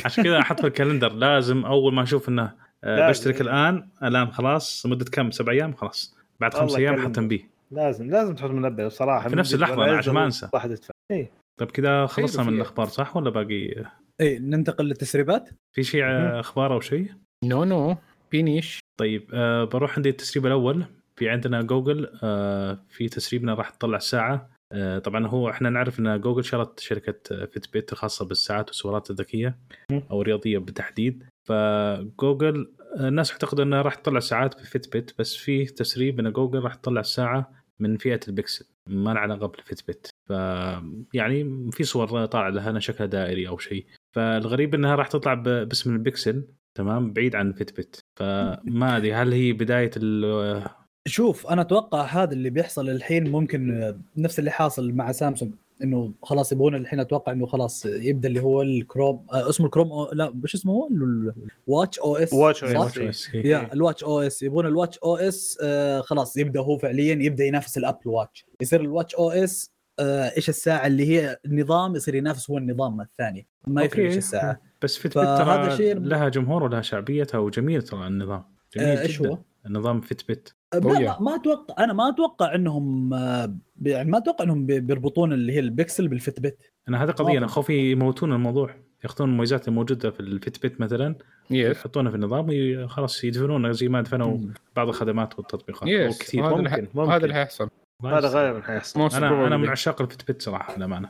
عشان 0.05 0.23
كذا 0.23 0.39
أحط 0.39 0.61
في 0.61 0.67
ال 0.67 0.72
calendar. 0.72 1.13
لازم 1.13 1.65
أول 1.65 1.93
ما 1.93 2.03
أشوف 2.03 2.29
إنه 2.29 2.51
آه،. 2.83 3.09
بشترك 3.09 3.41
الآن. 3.41 3.87
الآن 4.03 4.31
خلاص 4.31 4.85
مدة 4.85 5.05
كم؟ 5.05 5.31
سبع 5.31 5.51
أيام؟ 5.51 5.73
خلاص. 5.73 6.15
بعد 6.39 6.53
خمس 6.53 6.75
أيام 6.75 7.13
كلمة. 7.13 7.39
لازم 7.73 8.09
لازم 8.09 8.35
تحط 8.35 8.49
منبه 8.49 8.87
بصراحة. 8.87 9.29
في 9.29 9.35
نفس 9.35 9.53
أنا 9.53 9.75
ولا 9.75 9.97
عشان 9.97 10.13
ما 10.13 10.25
أنسى. 10.25 10.49
صح 10.53 10.67
تدفع 10.67 10.93
اي 11.11 11.31
طيب 11.59 11.71
كذا 11.71 12.05
خلصنا 12.05 12.43
من. 12.43 12.53
الأخبار 12.55 12.87
صح 12.87 13.17
ولا 13.17 13.29
باقي؟ 13.29 13.53
اي 13.53 13.85
إيه، 14.21 14.39
ننتقل 14.39 14.85
للتسريبات؟ 14.85 15.49
في 15.75 15.83
شيء 15.83 16.03
آه، 16.03 16.39
أخبار 16.39 16.73
أو 16.73 16.79
شيء؟ 16.79 17.11
no 17.43 17.63
no. 17.63 17.95
بينيش 18.31 18.79
طيب 18.99 19.29
آه 19.33 19.63
بروح 19.63 19.95
عندي 19.95 20.09
التسريب 20.09 20.45
الأول. 20.45 20.85
في 21.15 21.29
عندنا 21.29 21.61
جوجل 21.61 22.09
آه 22.23 22.79
في 22.89 23.09
تسريبنا 23.09 23.53
راح 23.53 23.69
تطلع 23.69 23.97
الساعة. 23.97 24.49
آه 24.71 24.99
طبعا 24.99 25.27
هو 25.27 25.49
إحنا 25.49 25.69
نعرف 25.69 25.99
إن 25.99 26.21
جوجل 26.21 26.43
شرت 26.43 26.79
شركة 26.79 27.45
فيت 27.45 27.73
بت 27.73 27.91
الخاصة 27.93 28.25
بالساعات 28.25 28.67
والسوارات 28.67 29.09
الذكية 29.11 29.57
أو 30.11 30.21
الرياضيه 30.21 30.57
بالتحديد. 30.57 31.23
فجوجل 31.47 32.73
آه، 32.99 33.07
الناس 33.07 33.31
يعتقد 33.31 33.59
إنها 33.59 33.81
راح 33.81 33.95
تطلع 33.95 34.19
ساعات 34.19 34.55
بفيت 34.55 34.93
بت 34.93 35.11
بس 35.19 35.35
في 35.35 35.65
تسريب 35.65 36.19
إن 36.19 36.31
جوجل 36.31 36.59
راح 36.59 36.75
تطلع 36.75 37.01
ساعه 37.01 37.62
من 37.79 37.97
فئة 37.97 38.19
البكسل 38.27 38.65
ما 38.87 39.09
لها 39.13 39.19
علاقة 39.19 39.47
بالفيت 39.47 39.87
بت 39.87 40.07
ف 40.29 40.29
يعني 41.13 41.69
في 41.71 41.83
صور 41.83 42.25
طالع 42.25 42.47
لها 42.47 42.69
أنا 42.69 42.79
شكلها 42.79 43.05
دائري 43.05 43.47
أو 43.47 43.57
شيء. 43.57 43.85
فالغريب 44.15 44.75
إنها 44.75 44.95
راح 44.95 45.07
تطلع 45.07 45.33
باسم 45.33 45.93
البكسل 45.93 46.47
تمام؟ 46.77 47.13
بعيد 47.13 47.35
عن 47.35 47.53
فيت 47.53 47.75
بت 47.75 47.99
فما 48.19 48.97
أدري 48.97 49.13
هل 49.13 49.33
هي 49.33 49.53
بداية 49.53 49.91
ال 49.97 50.65
شوف 51.07 51.47
أنا 51.47 51.61
أتوقع 51.61 52.03
هذا 52.03 52.33
اللي 52.33 52.49
بيحصل 52.49 52.89
الحين 52.89 53.31
ممكن 53.31 53.93
نفس 54.17 54.39
اللي 54.39 54.51
حاصل 54.51 54.91
مع 54.91 55.11
سامسونج. 55.11 55.53
إنه 55.83 56.13
خلاص 56.23 56.51
يبغون 56.51 56.75
الحين 56.75 56.99
أتوقع 56.99 57.31
إنه 57.31 57.45
خلاص 57.45 57.85
يبدأ 57.85 58.27
اللي 58.27 58.39
هو 58.41 58.61
الكروم 58.61 59.25
آه 59.33 59.49
اسمه 59.49 59.65
الكروم 59.65 59.91
أو 59.91 60.09
لا 60.13 60.33
وش 60.43 60.55
اسمه 60.55 60.73
هو 60.73 60.87
الواتش 61.67 61.99
أو 61.99 62.15
اس 62.17 62.33
واتش؟ 62.33 62.63
OS. 62.63 63.35
إيه. 63.35 63.47
يا 63.47 63.73
الواتش 63.73 64.03
أو 64.03 64.19
اس 64.21 64.43
يبغون 64.43 64.65
الواتش 64.67 64.97
أو 64.97 65.15
اس 65.17 65.57
آه 65.63 66.01
خلاص 66.01 66.37
يبدأ 66.37 66.59
هو 66.59 66.77
فعليا 66.77 67.15
يبدأ 67.23 67.43
ينافس 67.45 67.77
الابل 67.77 67.99
واتش 68.05 68.45
يصير 68.61 68.81
الواتش 68.81 69.15
أو 69.15 69.31
اس 69.31 69.73
إيش 69.99 70.49
الساعة 70.49 70.87
اللي 70.87 71.05
هي 71.07 71.37
النظام 71.45 71.95
يصير 71.95 72.15
ينافس 72.15 72.49
هو 72.51 72.57
النظام 72.57 73.01
الثاني 73.01 73.47
ما 73.67 73.83
يفرق. 73.83 74.03
إيش 74.05 74.17
الساعة 74.17 74.61
بس 74.81 74.97
فيت 74.97 75.17
بت 75.17 75.27
ترى 75.27 75.77
شيء- 75.77 75.99
لها 75.99 76.29
جمهور 76.29 76.63
ولها 76.63 76.81
شعبيتها 76.81 77.37
وجميل 77.37 77.81
ترى 77.81 78.07
النظام 78.07 78.43
جميل 78.75 78.87
آه 78.87 79.01
إيش. 79.01 79.21
هو؟ 79.21 79.37
النظام 79.65 80.01
فيت 80.01 80.27
بت 80.27 80.49
لا 80.73 80.79
Oh, 80.79 81.21
ما, 81.21 81.29
ما 81.31 81.35
أتوقع 81.35 81.83
أنا 81.83 81.93
ما 81.93 82.09
أتوقع 82.09 82.55
إنهم 82.55 83.13
آه، 83.13 83.55
بي- 83.75 83.89
يعني 83.89 84.11
ما 84.11 84.17
أتوقع 84.17 84.43
إنهم 84.45 84.65
بي- 84.65 84.79
بيربطون 84.79 85.33
اللي 85.33 85.53
هي 85.53 85.59
البكسل 85.59 86.07
بالفيت 86.07 86.39
بت 86.39 86.57
أنا 86.89 87.03
هذا 87.03 87.11
قضية. 87.11 87.37
أنا 87.37 87.47
خوفي 87.47 87.91
يموتون 87.91 88.33
الموضوع 88.33 88.75
يأخذون 89.03 89.29
المميزات 89.29 89.67
الموجودة 89.67 90.11
في 90.11 90.19
الفيت 90.19 90.61
بت 90.61 90.81
مثلا 90.81 91.15
yes 91.51 91.77
يحطونها 91.77 92.11
في 92.11 92.17
النظام 92.17 92.47
وي- 92.49 92.87
خلاص 92.87 93.23
يدفنونها 93.23 93.71
زي 93.71 93.87
ما 93.87 94.01
دفنوا 94.01 94.37
بعض 94.75 94.87
الخدمات 94.87 95.39
والتطبيقات. 95.39 95.87
yes 95.89 96.17
كثير 96.19 96.47
هذا 96.47 96.55
ممكن،. 96.55 96.87
هذا 97.11 97.23
اللي 97.23 97.33
حيحصل. 97.33 97.69
هذا 98.05 98.27
غالبا 98.29 98.61
حيحصل. 98.61 98.99
أنا 99.17 99.47
أنا. 99.47 99.57
من 99.57 99.69
عشاق 99.69 100.01
الفيت 100.01 100.27
بت 100.27 100.41
صراحة 100.41 100.77
للأمانة. 100.77 101.09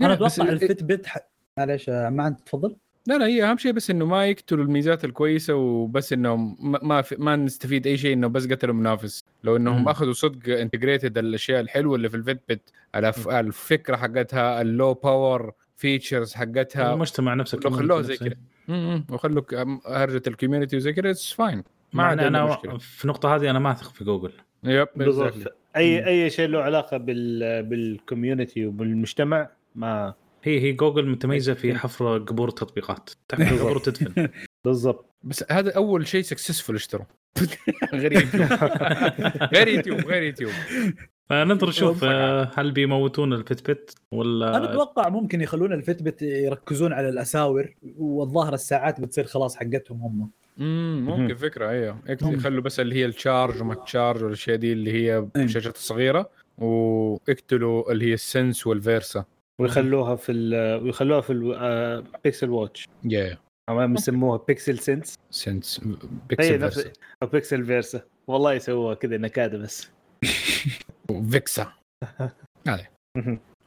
أنا 0.00 0.12
أتوقع 0.12 0.42
ال- 0.44 0.48
الفيت 0.48 0.82
بيت 0.84 1.06
ح... 1.06 1.18
معليش 1.58 1.88
آه، 1.88 2.08
ما 2.10 2.22
عندك 2.22 2.40
تفضل. 2.40 2.76
لا 3.06 3.18
لا 3.18 3.26
هي 3.26 3.44
أهم 3.44 3.56
شيء 3.58 3.72
بس 3.72 3.90
إنه 3.90 4.06
ما 4.06 4.26
يقتلوا 4.26 4.64
الميزات 4.64 5.04
الكويسة 5.04 5.54
وبس 5.54 6.12
إنهم 6.12 6.56
ما 6.60 6.78
ما, 6.82 7.02
في 7.02 7.16
ما 7.18 7.36
نستفيد 7.36 7.86
أي 7.86 7.96
شيء 7.96 8.12
إنه 8.12 8.26
بس 8.26 8.46
قتلوا 8.46 8.74
منافس. 8.74 9.24
لو 9.44 9.56
إنهم 9.56 9.82
مم. 9.82 9.88
أخذوا 9.88 10.12
صدق 10.12 10.58
integrated 10.58 11.18
الأشياء 11.18 11.60
الحلوة 11.60 11.96
اللي 11.96 12.08
في 12.08 12.16
الفيت 12.16 12.40
بت 12.48 12.70
الأف- 12.96 13.28
الفكرة 13.28 13.96
حقتها 13.96 14.60
ال 14.62 14.70
low 14.70 14.94
power 14.94 15.52
features 15.76 16.34
حقتها 16.34 16.94
المجتمع 16.94 17.34
نفسه 17.34 17.58
لو 17.64 17.70
خلوها 17.70 18.02
زي 18.02 18.16
كذا. 18.16 18.34
وخلوا 19.10 19.42
هرجة 19.86 20.22
ال 20.26 20.31
community 20.31 20.76
وزي 20.76 20.92
كذا 20.92 21.10
it's 21.10 21.32
fine 21.32 21.62
ما 21.92 22.02
عندنا 22.02 22.28
أنا 22.28 22.44
مشكلة. 22.44 22.78
في 22.78 23.04
النقطة 23.04 23.34
هذه 23.36 23.50
أنا 23.50 23.58
ما 23.58 23.70
أثق 23.72 23.92
في 23.92 24.04
جوجل 24.04 24.32
yep 24.64 24.88
بالضبط. 24.96 25.34
اي 25.76 26.06
أي 26.06 26.30
شيء 26.30 26.48
له 26.48 26.62
علاقة 26.62 26.96
بال 26.96 27.62
بال 27.62 27.81
community 27.81 28.66
وبالمجتمع 28.66 29.48
ما 29.74 30.14
هي 30.42 30.60
هي 30.60 30.72
جوجل 30.72 31.08
متميزة 31.08 31.54
في 31.54 31.74
حفر 31.74 32.18
قبور 32.18 32.48
التطبيقات 32.48 33.10
تحفر 33.28 33.56
قبور 33.56 33.76
وتدفن 33.76 34.28
بالضبط. 34.64 35.14
بس 35.22 35.44
هذا 35.50 35.76
أول 35.76 36.06
شيء 36.06 36.22
successful 36.22 36.76
اشتروا. 36.76 37.04
غير 37.94 38.12
يوتيوب. 38.12 38.48
غير 39.54 39.68
يوتيوب 39.68 40.00
غير 40.00 40.22
يوتيوب. 40.22 40.52
فننظر 41.30 41.68
نشوف 41.68 42.04
آه، 42.04 42.50
هل 42.54 42.70
بيموتون 42.72 43.32
ال 43.32 43.66
Fitbit 43.66 43.90
ولا 44.12 44.56
أنا 44.56 44.70
أتوقع 44.72 45.08
ممكن 45.08 45.40
يخلون 45.40 45.72
ال 45.72 46.02
Fitbit 46.02 46.22
يركزون 46.22 46.92
على 46.92 47.08
الأساور 47.08 47.74
والظاهر 47.98 48.54
الساعات 48.54 49.00
بتصير 49.00 49.24
خلاص 49.24 49.56
حقتهم 49.56 50.00
هم. 50.02 50.30
امم 50.60 51.06
ممكن 51.06 51.34
فكرة 51.34 51.68
أيوه 51.70 51.98
يخلوا 52.08 52.62
بس 52.62 52.80
اللي 52.80 52.94
هي 52.94 53.06
ال 53.06 53.14
Charge 53.14 53.60
وما 53.62 53.74
Charge 53.74 54.22
والأشياء 54.24 54.56
دي 54.56 54.72
اللي 54.72 54.92
هي. 54.92 55.26
الشاشات 55.36 55.76
الصغيره 55.76 56.30
ويقتلوا 56.58 57.92
اللي 57.92 58.06
هي 58.08 58.14
ال 58.14 58.23
Sense 58.23 58.66
وال 58.66 58.80
Versa. 58.80 59.24
ويخلوها 59.62 60.16
في 60.16 60.32
ال 60.32 60.82
ويخلوها 60.82 61.20
في 61.20 61.32
ال 61.32 61.52
Pixel 61.52 62.50
Watch 62.50 62.88
يا 63.04 63.38
إما 63.70 63.94
يسموها 63.94 64.40
Pixel 64.48 64.78
Sense 64.78 65.14
Sense 65.30 65.80
Pixel 66.28 66.58
Versa 66.58 66.92
أو 67.22 67.26
Pixel 67.26 67.64
Versa 67.64 68.02
والله 68.26 68.52
يسووها 68.52 68.94
كذا 68.94 69.16
نكاده 69.16 69.58
بس. 69.58 69.90
فيكسا 71.30 71.72
هذه. 72.68 72.86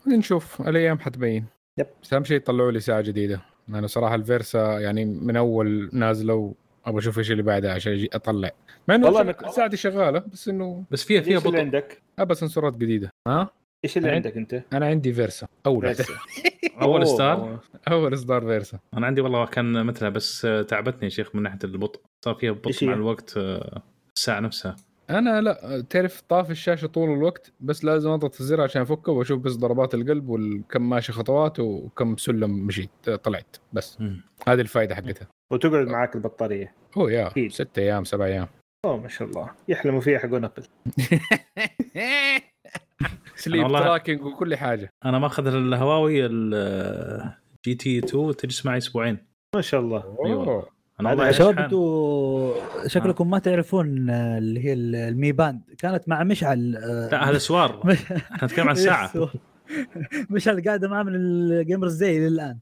نشوف 0.08 0.62
الأيام 0.62 1.00
حتبين. 1.00 1.46
yep. 1.80 1.88
بس 2.04 2.14
أهم 2.14 2.24
شيء 2.24 2.38
يطلعوا 2.38 2.72
لي 2.72 2.80
ساعة 2.80 3.02
جديدة. 3.02 3.42
لأنه 3.68 3.88
صراحة 3.88 4.16
ال 4.16 4.26
Versa 4.26 4.80
يعني 4.80 5.06
من 5.06 5.36
أول 5.36 5.90
نازلة 5.94 6.54
وابغى 6.86 7.00
أشوف 7.00 7.20
إيش 7.20 7.32
اللي 7.32 7.44
بعدها 7.44 7.74
عشان 7.74 7.92
أجي 7.92 8.10
أطلع. 8.14 8.52
مع 8.88 8.96
إنه 8.96 9.08
والله 9.08 9.50
ساعتي 9.50 9.78
شغالة 9.78 10.20
بس 10.20 10.48
إنه 10.48 10.84
بس 10.92 11.04
فيها 11.04 11.22
فيها 11.22 11.40
بطء. 11.40 11.58
عندك؟ 11.60 12.02
أبى 12.20 12.36
سنسورات 12.36 12.78
جديدة. 12.78 13.10
ها؟ 13.28 13.50
إيش 13.86 13.98
اللي 13.98 14.10
عند- 14.10 14.28
عندك 14.28 14.38
أنت؟ 14.38 14.64
أنا 14.74 14.86
عندي 14.86 15.14
Versa 15.14 15.48
أول. 15.66 15.82
Versa. 15.96 16.14
أول. 16.82 17.08
ستار 17.08 17.60
أول 17.92 18.14
اصدار 18.14 18.42
Versa 18.42 18.80
أنا 18.94 19.06
عندي 19.08 19.22
والله 19.22 19.46
كان 19.46 19.86
مثلها 19.86 20.10
بس 20.10 20.48
تعبتني 20.68 21.04
يا 21.04 21.10
شيخ 21.10 21.36
من 21.36 21.44
ناحية 21.44 21.60
البطء 21.64 22.02
صار 22.26 22.36
فيها 22.36 22.52
بطء؟ 22.52 22.86
مع 22.86 22.94
الوقت 22.94 23.38
آه، 23.38 23.82
الساعة 24.16 24.40
نفسها 24.40 24.76
أنا 25.10 25.42
لا 25.42 25.86
تعرف 25.90 26.22
طافي 26.22 26.52
الشاشة 26.52 26.88
طول 26.88 27.10
الوقت 27.10 27.52
بس 27.60 27.86
لازم 27.86 28.10
أضغط 28.10 28.40
الزر 28.40 28.62
عشان 28.62 28.82
أفكه 28.82 29.12
وأشوف 29.12 29.40
بس 29.42 29.54
ضربات 29.56 29.94
القلب 29.94 30.30
وكم 30.30 30.90
ماشي 30.90 31.12
خطوات 31.14 31.60
وكم 31.60 32.18
سلم 32.18 32.52
مشيت 32.68 33.10
طلعت 33.10 33.58
بس 33.74 34.02
مم. 34.02 34.22
هذه 34.48 34.62
الفائده 34.62 34.96
حقتها 34.96 35.28
وتقعد 35.54 35.88
معاك 35.88 36.16
البطارية 36.16 36.74
هو 36.98 37.08
يا. 37.08 37.30
ست 37.50 37.78
أيام 37.78 38.04
سبع 38.04 38.26
أيام 38.26 38.48
أوه 38.86 38.98
ما 38.98 39.08
شاء 39.08 39.28
الله 39.28 39.50
يحلموا 39.68 40.02
فيها 40.02 40.20
حقون 40.20 40.46
Apple 40.46 40.64
sleep 43.36 43.64
والله- 43.64 43.80
tracking 43.80 44.22
وكل 44.22 44.56
حاجة. 44.56 44.90
أنا 45.06 45.20
ماخذ 45.20 45.48
ال 45.48 46.26
Huawei 46.26 47.54
ال 47.54 47.76
GT 47.80 48.00
2 48.00 48.36
تجلس 48.36 48.66
معي 48.66 48.78
أسبوعين. 48.78 49.18
ما 49.56 49.62
شاء 49.62 49.80
الله. 49.82 50.04
أوه. 50.04 50.70
أنا 51.00 51.10
والله 51.10 51.28
يا 51.28 51.32
شباب. 51.32 51.60
أنتوا 51.60 52.54
شكلكم 52.88 53.30
ما 53.30 53.40
تعرفون 53.40 54.10
اللي 54.10 54.66
هي 54.66 54.74
ال 54.74 54.93
Mi 54.93 55.32
Band. 55.32 55.62
كانت 55.78 56.10
مع 56.10 56.24
مشعل 56.24 56.76
آه، 56.76 57.10
لا 57.12 57.30
هذا 57.30 57.38
سوار. 57.38 57.82
مش- 57.88 58.12
إحنا 58.12 58.46
نتكلم 58.48 58.70
عن 58.70 58.76
ساعة. 58.76 59.12
مشعل 60.30 60.64
قاعدة 60.66 60.88
معاه 60.88 61.04
من 61.04 61.16
الجيمرز 61.16 61.94
زي 61.94 62.20
للان 62.20 62.60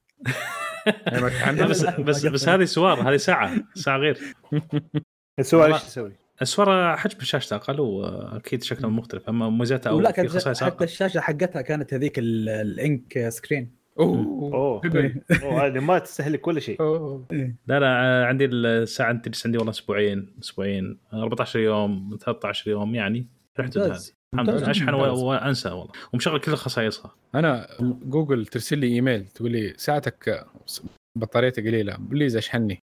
لا، 1.08 1.66
بس 1.66 1.86
بس 1.86 2.26
بس 2.26 2.50
هذه 2.50 2.64
سوار 2.64 3.10
هذه 3.10 3.18
ساعة 3.18 3.52
ساعة 3.76 3.98
غير. 3.98 4.18
والله. 5.54 5.76
إيش 5.76 5.84
تسوي؟ 5.84 6.12
السوار 6.42 6.98
حجم 6.98 7.18
الشاشة 7.22 7.56
أقل 7.56 7.80
وأكيد 7.80 8.64
شكله 8.64 8.90
مختلف 8.90 9.30
أما 9.30 9.50
مميزاتها 9.50 9.90
أو 9.90 9.98
ولا 9.98 10.10
في 10.10 10.16
كانت 10.16 10.30
خصائص 10.30 10.64
حتى 10.64 10.76
أقل. 10.76 10.84
الشاشة 10.86 11.20
حقتها 11.20 11.62
كانت 11.62 11.94
هذيك 11.94 12.20
ال- 12.20 12.50
ال 12.50 12.66
E 12.66 12.82
Ink 12.82 13.30
screen. 13.30 13.72
أوه. 14.00 14.18
أوه. 14.54 14.82
حلو. 14.82 15.12
أوه 15.44 15.66
هذه 15.66 15.80
ما 15.90 16.00
تستهلك 16.00 16.48
ولا 16.48 16.60
شيء. 16.60 16.82
أوه. 16.82 17.26
لا 17.68 17.80
لا 17.80 18.26
عندي 18.26 18.46
الساعة 18.46 19.12
أنت 19.12 19.26
تجلس 19.26 19.46
عندي 19.46 19.58
والله 19.58 19.72
أسبوعين 19.72 20.34
أسبوعين 20.44 20.98
14 21.14 21.60
يوم 21.60 22.18
13 22.22 22.72
يوم 22.72 22.96
يعني 22.96 23.28
رحت 23.60 23.78
هذه. 23.78 24.00
الحمد 24.34 24.50
لله. 24.50 24.72
أشحن. 24.72 24.90
وأنسى 24.94 25.70
والله. 25.70 25.92
ومشغل 26.14 26.40
كل 26.40 26.54
خصائصها. 26.56 27.16
أنا 27.36 27.68
جوجل 27.82 28.46
ترسل 28.46 28.78
لي 28.78 28.88
إيميل 28.88 29.26
تقول 29.26 29.52
لي 29.52 29.74
ساعتك 29.78 30.46
بطاريتها 31.18 31.62
قليلة 31.62 31.96
please 32.00 32.38
أشحني. 32.38 32.80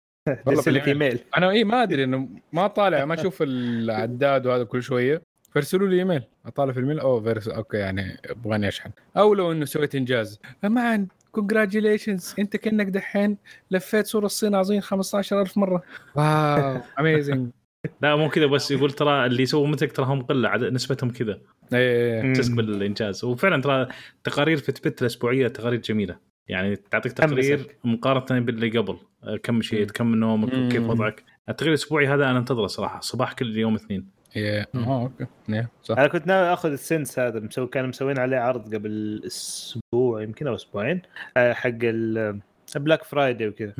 لك. 0.46 0.88
إيميل. 0.88 1.18
أنا 1.36 1.50
اي 1.50 1.64
ما 1.64 1.82
أدري 1.82 2.04
إنه 2.04 2.28
ما 2.52 2.66
طالع 2.66 3.04
ما 3.04 3.14
أشوف 3.14 3.38
العداد 3.42 4.46
وهذا 4.46 4.64
كل 4.64 4.82
شوية. 4.82 5.22
فارسلوا 5.54 5.88
لي 5.88 5.98
إيميل. 5.98 6.22
أطالع 6.46 6.72
في 6.72 6.80
ال 6.80 6.84
mail 6.84 7.00
أوه 7.00 7.22
Versa 7.22 7.48
okay 7.48 7.76
يعني 7.76 8.20
أبغاني 8.24 8.68
أشحن. 8.68 8.90
أو 9.16 9.34
لو 9.34 9.52
إنه 9.52 9.64
سويت 9.64 9.94
إنجاز. 9.94 10.40
man 10.62 11.06
congratulations 11.32 12.34
أنت 12.38 12.56
كأنك 12.56 12.86
دحين 12.86 13.36
لفيت 13.70 14.06
سور 14.06 14.24
الصين 14.24 14.54
عظيم 14.54 14.80
15000 14.80 15.58
مرة. 15.58 15.82
wow. 16.14 16.80
amazing 17.00 17.50
لا 18.02 18.16
مو 18.16 18.28
كذا 18.28 18.46
بس 18.46 18.70
يقول 18.70 18.90
ترى 18.90 19.26
اللي 19.26 19.42
يسووا 19.42 19.66
مثلك 19.66 19.92
ترى 19.92 20.06
هم 20.06 20.22
قلة 20.22 20.48
عدد 20.48 20.72
نسبتهم 20.72 21.10
كذا. 21.10 21.40
إيه 21.72 22.32
تحس 22.32 22.52
بالانجاز 22.52 23.24
وفعلا 23.24 23.62
ترى 23.62 23.88
تقارير 24.24 24.56
Fitbit 24.56 25.02
الاسبوعيه 25.02 25.48
تقارير 25.48 25.80
جميلة. 25.80 26.27
يعني 26.48 26.76
تعطيك. 26.76 27.12
تقرير 27.12 27.76
مقارنة 27.84 28.40
باللي 28.40 28.78
قبل. 28.78 28.96
آه، 29.24 29.36
كم 29.36 29.54
مشيت 29.54 29.90
كم 29.90 30.14
نومك. 30.14 30.50
كيف 30.72 30.82
وضعك؟ 30.82 31.24
التقرير 31.48 31.72
الأسبوعي 31.72 32.06
هذا 32.06 32.30
أنا 32.30 32.38
أنتظره 32.38 32.66
صراحة. 32.66 33.00
صباح 33.00 33.32
كل 33.32 33.56
يوم 33.56 33.74
اثنين. 33.74 34.06
إيه. 34.36 34.66
آه 34.74 35.02
okay. 35.02 35.26
إيه، 35.50 35.70
صح. 35.82 35.98
أنا 35.98 36.08
كنت 36.08 36.26
ناوي 36.26 36.52
أخذ 36.52 36.70
ال 36.72 36.80
Sense 36.80 37.18
هذا 37.18 37.40
مسوي 37.40 37.66
كانوا 37.66 37.88
مسوين 37.88 38.18
عليه 38.18 38.36
عرض 38.36 38.74
قبل 38.74 39.22
أسبوع 39.26 40.22
يمكن 40.22 40.46
أو 40.46 40.54
أسبوعين 40.54 41.02
آه، 41.36 41.52
حق 41.52 41.70
ال 41.82 42.02
Black 42.02 43.04
Friday 43.04 43.48
وكذا. 43.48 43.74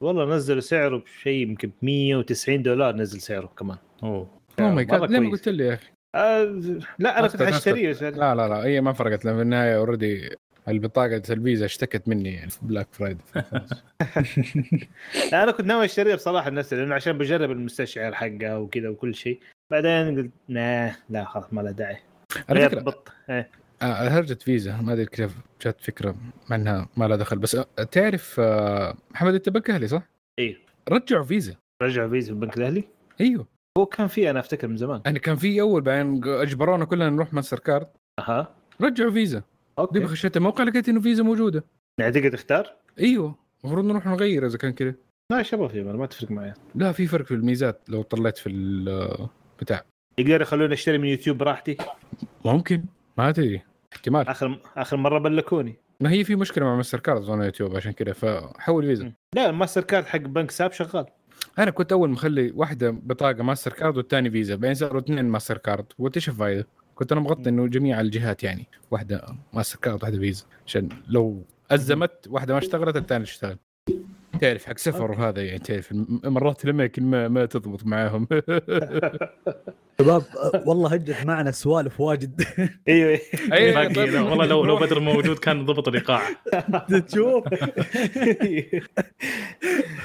والله 0.00 0.36
نزلوا 0.36 0.60
سعره 0.60 0.96
بشيء 0.96 1.48
يمكن 1.48 1.68
ب 1.68 1.72
190 1.84 2.62
دولار 2.62 2.96
نزل 2.96 3.20
سعره 3.20 3.46
كمان. 3.46 3.78
أوه. 4.02 4.30
oh 4.60 4.74
my 4.74 4.84
God 4.84 5.10
ليه 5.10 5.18
ما. 5.18 5.30
قلت 5.30 5.48
لي 5.48 5.66
يا 5.66 5.74
أخي؟ 5.74 5.86
آه 6.14 6.62
لا 6.98 7.18
أنا 7.18 7.28
كنت 7.28 7.42
حاشتريه 7.42 7.92
لا 7.92 8.34
لا 8.34 8.48
لا 8.48 8.64
هي 8.64 8.80
ما 8.80 8.92
فرقت 8.92 9.24
لأن 9.24 9.36
في 9.36 9.42
النهاية 9.42 9.76
already 9.76 10.36
البطاقة 10.68 11.22
الفيزا 11.30 11.64
اشتكت 11.64 12.08
مني 12.08 12.34
يعني 12.34 12.50
في 12.50 12.58
Black 12.62 12.88
Friday 12.92 13.20
لا، 15.32 15.42
أنا 15.42 15.52
كنت 15.52 15.66
ناوي 15.66 15.84
اشتريه 15.84 16.14
بصراحة 16.14 16.50
لنفسي 16.50 16.76
لأنه 16.76 16.94
عشان 16.94 17.18
بجرب 17.18 17.50
المستشعر 17.50 18.14
حقه 18.14 18.58
وكذا 18.58 18.88
وكل 18.88 19.14
شيء. 19.14 19.40
بعدين 19.70 20.16
قلت 20.16 20.30
nah, 20.50 20.96
لا 21.10 21.24
خلاص 21.24 21.44
ما 21.52 21.60
له 21.60 21.70
داعي. 21.70 21.96
على 22.48 22.68
فكرة 22.68 22.80
بط 22.80 23.08
إيه. 23.30 23.50
آه، 23.82 24.08
هرجة 24.08 24.34
فيزا 24.34 24.76
ما 24.76 24.92
أدري 24.92 25.06
كيف 25.06 25.36
جات 25.62 25.80
فكرة 25.80 26.16
مع 26.50 26.56
انها 26.56 26.88
ما 26.96 27.04
لها 27.04 27.16
دخل 27.16 27.38
بس 27.38 27.54
آه، 27.54 27.66
تعرف 27.90 28.36
آه، 28.40 28.94
محمد 29.10 29.34
أنت 29.34 29.48
بنك 29.48 29.70
أهلي 29.70 29.88
صح؟ 29.88 30.02
أيوه 30.38 30.56
رجعوا 30.88 31.24
فيزا. 31.24 31.54
رجع 31.82 32.08
فيزا 32.08 32.26
في 32.26 32.32
البنك 32.32 32.56
الأهلي؟ 32.58 32.84
أيوه. 33.20 33.46
هو 33.78 33.86
كان 33.86 34.06
في 34.06 34.30
أنا 34.30 34.40
أفتكر 34.40 34.68
من 34.68 34.76
زمان. 34.76 35.00
يعني 35.04 35.18
كان 35.18 35.36
في 35.36 35.60
أول 35.60 35.80
بعدين 35.82 36.20
أجبرونا 36.24 36.84
كلنا 36.84 37.10
نروح 37.10 37.32
ماستر 37.32 37.58
كارد. 37.58 37.86
أها. 38.18 38.54
رجعوا 38.80 39.10
فيزا. 39.10 39.42
okay. 39.78 39.98
دي 39.98 40.06
خشيت 40.06 40.36
الموقع 40.36 40.64
لقيت 40.64 40.88
إنه 40.88 41.00
فيزا 41.00 41.22
موجودة؟ 41.22 41.64
يعني 42.00 42.12
تقدر 42.12 42.28
تختار؟ 42.28 42.72
إيوه. 43.00 43.34
المفروض 43.64 43.84
نروح 43.84 44.06
نغير 44.06 44.46
إذا 44.46 44.58
كان 44.58 44.72
كذا. 44.72 44.94
لا 45.32 45.42
شباب 45.42 45.70
في 45.70 45.82
ما 45.82 46.06
تفرق 46.06 46.30
معي. 46.30 46.54
لا 46.74 46.92
في 46.92 47.06
فرق 47.06 47.26
في 47.26 47.34
الميزات 47.34 47.80
لو 47.88 48.02
طلعت 48.02 48.38
في 48.38 48.48
ال- 48.48 49.28
بتاع. 49.60 49.84
يقدر 50.18 50.40
يخلوني 50.40 50.74
أشتري 50.74 50.98
من 50.98 51.08
يوتيوب 51.08 51.38
براحتي؟ 51.38 51.76
ممكن. 52.44 52.84
ما 53.18 53.32
تدري 53.32 53.62
احتمال. 53.92 54.28
آخر 54.28 54.60
آخر 54.76 54.96
مرة 54.96 55.18
بلكوني. 55.18 55.76
ما 56.00 56.10
هي 56.10 56.24
في 56.24 56.36
مشكلة 56.36 56.64
مع 56.64 56.76
ماستر 56.76 57.00
كارد 57.00 57.20
أظن 57.20 57.42
يوتيوب 57.42 57.76
عشان 57.76 57.92
كذا 57.92 58.12
فحول 58.12 58.86
فيزا. 58.86 59.12
لا 59.34 59.50
الماستر 59.50 59.84
كارد 59.84 60.04
حق 60.04 60.18
بنك 60.18 60.50
ساب 60.50 60.72
شغال. 60.72 61.06
أنا 61.58 61.70
كنت 61.70 61.92
أول 61.92 62.10
مخلي 62.10 62.52
واحدة 62.54 62.90
بطاقة 62.90 63.42
ماستر 63.42 63.72
كارد 63.72 63.96
والثاني 63.96 64.30
فيزا 64.30 64.54
بعدين 64.54 64.74
صاروا 64.74 65.00
اثنين 65.00 65.24
ماستر 65.24 65.58
كارد. 65.58 65.84
قلت 65.98 66.16
إيش 66.16 66.28
الفائده؟ 66.28 66.66
كنت 66.96 67.12
أنا 67.12 67.20
مغطي 67.20 67.48
إنه 67.50 67.66
جميع 67.66 68.00
الجهات 68.00 68.42
يعني 68.42 68.66
واحدة 68.90 69.22
ماستر 69.52 69.78
كارد 69.78 70.02
واحدة 70.02 70.18
فيزا. 70.18 70.44
عشان 70.66 70.88
لو 71.08 71.42
أزمت 71.70 72.28
واحدة 72.28 72.52
ما 72.54 72.58
اشتغلت 72.58 72.96
الثانية 72.96 73.24
تشتغل. 73.24 73.56
تعرف 74.40 74.64
حق 74.64 74.78
سفر 74.78 75.10
وهذا 75.10 75.42
يعني 75.42 75.58
تعرف 75.58 75.88
مرات 76.24 76.64
لما 76.64 76.84
الكلمة 76.84 77.28
ما 77.28 77.46
تضبط 77.46 77.86
معاهم. 77.86 78.28
شباب 80.00 80.22
والله 80.66 80.92
هجت 80.92 81.24
معنا 81.26 81.50
سوالف 81.50 82.00
واجد. 82.00 82.42
أيوه. 82.88 83.20
لا، 83.48 84.20
والله 84.20 84.46
لو 84.46 84.64
لو 84.64 84.76
بدر 84.76 85.00
موجود 85.00 85.38
كان 85.38 85.64
ضبط 85.64 85.88
الايقاع 85.88 86.22
تشوف. 87.08 87.44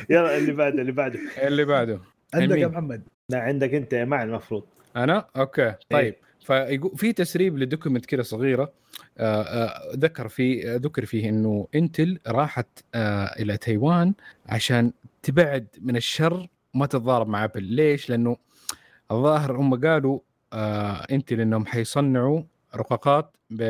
يلا 0.09 0.37
اللي 0.37 0.51
بعده 0.51 0.81
اللي 0.81 0.91
بعده. 0.91 1.19
اللي 1.43 1.65
بعده. 1.65 1.99
عندك 2.33 2.57
يا؟ 2.57 2.67
محمد؟ 2.67 3.03
لا 3.29 3.39
عندك 3.39 3.73
أنت 3.73 3.93
يا 3.93 4.05
مع 4.05 4.23
المفروض. 4.23 4.63
أنا؟ 4.95 5.25
okay 5.37 5.73
طيب. 5.89 6.13
فيقول 6.13 6.15
في 6.95 7.13
تسريب 7.13 7.57
ل 7.57 7.63
document 7.63 8.05
كده 8.05 8.23
صغيرة 8.23 8.73
آه، 9.17 9.41
آه، 9.41 9.91
ذكر 9.95 10.27
في 10.27 10.75
ذكر 10.75 11.05
فيه 11.05 11.29
إنه 11.29 11.67
Intel 11.75 12.19
راحت 12.27 12.67
آه، 12.95 13.25
إلى 13.39 13.57
تايوان 13.57 14.13
عشان 14.45 14.93
تبعد 15.23 15.67
من 15.81 15.95
الشر 15.95 16.47
وما 16.75 16.85
تتضارب 16.85 17.27
مع 17.27 17.43
Apple 17.43 17.63
ليش؟ 17.63 18.09
لأنه 18.09 18.37
الظاهر 19.11 19.57
هم 19.57 19.85
قالوا 19.85 20.19
Intel 21.11 21.41
إنهم 21.41 21.65
حيصنعوا 21.65 22.43
رقاقات 22.75 23.37
ب 23.49 23.63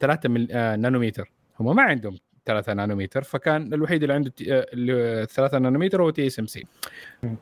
3 0.00 0.28
نانومتر 0.76 1.32
هم 1.60 1.76
ما 1.76 1.82
عندهم 1.82 2.18
3 2.46 2.72
نانومتر 2.72 3.22
فكان 3.22 3.74
الوحيد 3.74 4.02
اللي 4.02 4.14
عنده 4.14 4.32
3 5.24 5.58
نانومتر 5.58 6.02
هو 6.02 6.10
تي 6.10 6.26
اس 6.26 6.38
ام 6.38 6.46
سي 6.46 6.64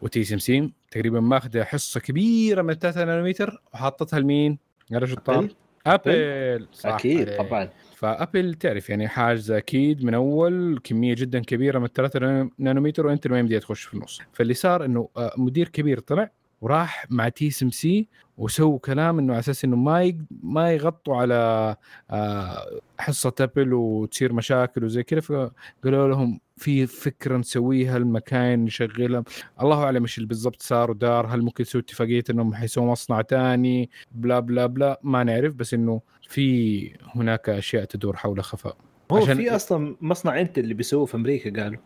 وتي 0.03 0.21
اس 0.21 0.33
ام 0.33 0.39
سي 0.39 0.73
تقريبا 0.91 1.21
ماخذة 1.21 1.65
حصة 1.65 2.01
كبيرة 2.01 2.63
من 2.63 2.75
3 2.75 3.05
نانومتر 3.05 3.63
وحاطتها 3.75 4.21
لمين؟ 4.21 4.59
قال 4.93 5.09
شو 5.09 5.15
الطار؟ 5.15 5.49
Apple. 5.87 6.67
صح 6.73 6.91
أكيد 6.95 7.29
عليك. 7.29 7.39
طبعا. 7.49 7.69
ف 7.97 8.07
Apple 8.07 8.55
تعرف 8.55 8.91
يعني 8.91 9.09
حاجزه 9.09 9.59
أكيد 9.59 10.05
من 10.05 10.15
أول 10.15 10.81
كمية 10.85 11.15
جدا 11.15 11.41
كبيرة 11.41 11.79
من 11.79 11.87
3 11.87 12.51
نانومتر 12.59 13.07
وأنت 13.07 13.27
ما 13.27 13.39
يمديها 13.39 13.59
تخش 13.59 13.83
في 13.83 13.95
النص. 13.95 14.21
فاللي 14.33 14.55
صار 14.55 14.85
إنه 14.85 15.09
آه، 15.17 15.33
مدير 15.37 15.69
كبير 15.69 15.99
طلع 16.01 16.31
وراح 16.61 17.07
مع 17.11 17.29
TSMC 17.29 18.09
وسووا 18.39 18.79
كلام 18.79 19.19
إنه 19.19 19.33
على 19.33 19.41
أساس 19.41 19.65
إنه 19.65 19.77
ما 19.77 20.03
يق... 20.03 20.17
ما 20.43 20.73
يغطوا 20.73 21.17
على 21.17 21.77
آه، 22.11 22.81
حصة 22.99 23.35
Apple 23.41 23.73
وتصير 23.75 24.33
مشاكل 24.33 24.85
وزي 24.85 25.03
كذا 25.03 25.21
فقالوا 25.21 26.09
لهم 26.09 26.41
في 26.57 26.87
فكرة 26.87 27.37
نسويها 27.37 27.97
المكان 27.97 28.65
نشغلها. 28.65 29.25
الله 29.63 29.85
أعلم 29.85 30.03
إيش 30.03 30.21
بالضبط 30.21 30.63
صار 30.63 30.91
ودار 30.91 31.27
هل 31.27 31.43
ممكن 31.43 31.63
يسووا 31.63 31.83
اتفاقية 31.83 32.25
إنهم 32.31 32.55
حيسووا 32.55 32.87
مصنع 32.93 33.21
تاني؟ 33.21 33.91
blah 34.13 34.41
blah 34.41 34.67
blah 34.67 35.01
ما 35.03 35.25
نعرف 35.25 35.55
بس 35.55 35.75
إنه 35.75 36.01
في 36.29 36.91
هناك 37.15 37.49
أشياء 37.49 37.85
تدور 37.85 38.17
حول 38.17 38.45
خفاء. 38.45 38.77
هو 39.13 39.21
في 39.21 39.51
أصلا 39.51 39.97
مصنع 40.01 40.41
انت 40.41 40.59
اللي 40.59 40.75
بيسووه 40.75 41.07
في 41.07 41.15
أمريكا 41.15 41.63
قالوا. 41.63 41.81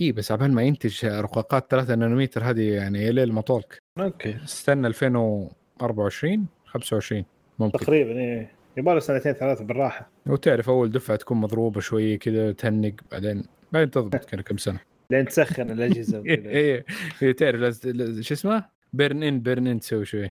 اي 0.00 0.12
بس 0.12 0.32
عبال 0.32 0.52
ما 0.52 0.62
ينتج 0.62 1.06
رقاقات 1.06 1.70
3 1.70 1.94
نانومتر 1.94 2.44
هذه 2.44 2.72
يعني 2.72 3.02
يا 3.02 3.12
ليل 3.12 3.32
مطولك 3.32 3.78
okay. 3.98 4.36
استنى 4.44 4.86
2024 4.86 6.46
25 6.66 7.24
ممكن. 7.58 7.78
تقريبا 7.78 8.10
إيه. 8.10 8.50
يبغى 8.76 9.00
سنتين 9.00 9.32
ثلاثة 9.32 9.64
بالراحة. 9.64 10.10
وتعرف 10.26 10.68
أول 10.68 10.90
دفعة 10.90 11.16
تكون 11.16 11.36
مضروبة 11.36 11.80
شوية 11.80 12.18
كذا 12.18 12.52
تهنق 12.52 12.92
بعدين 13.12 13.44
بعدين 13.72 13.90
تضبط 13.90 14.24
كذا 14.24 14.42
كم 14.42 14.56
سنة. 14.56 14.80
لين 15.10 15.24
تسخن 15.24 15.70
الأجهزة. 15.70 16.22
إيه 16.26 16.84
إيه، 17.22 17.32
تعرف 17.32 17.80
شو 18.20 18.34
اسمه؟ 18.34 18.64
burn 18.92 19.22
in 19.22 19.40
burn 19.40 19.66
in 19.66 19.80
تسوي 19.80 20.04
شوي. 20.04 20.28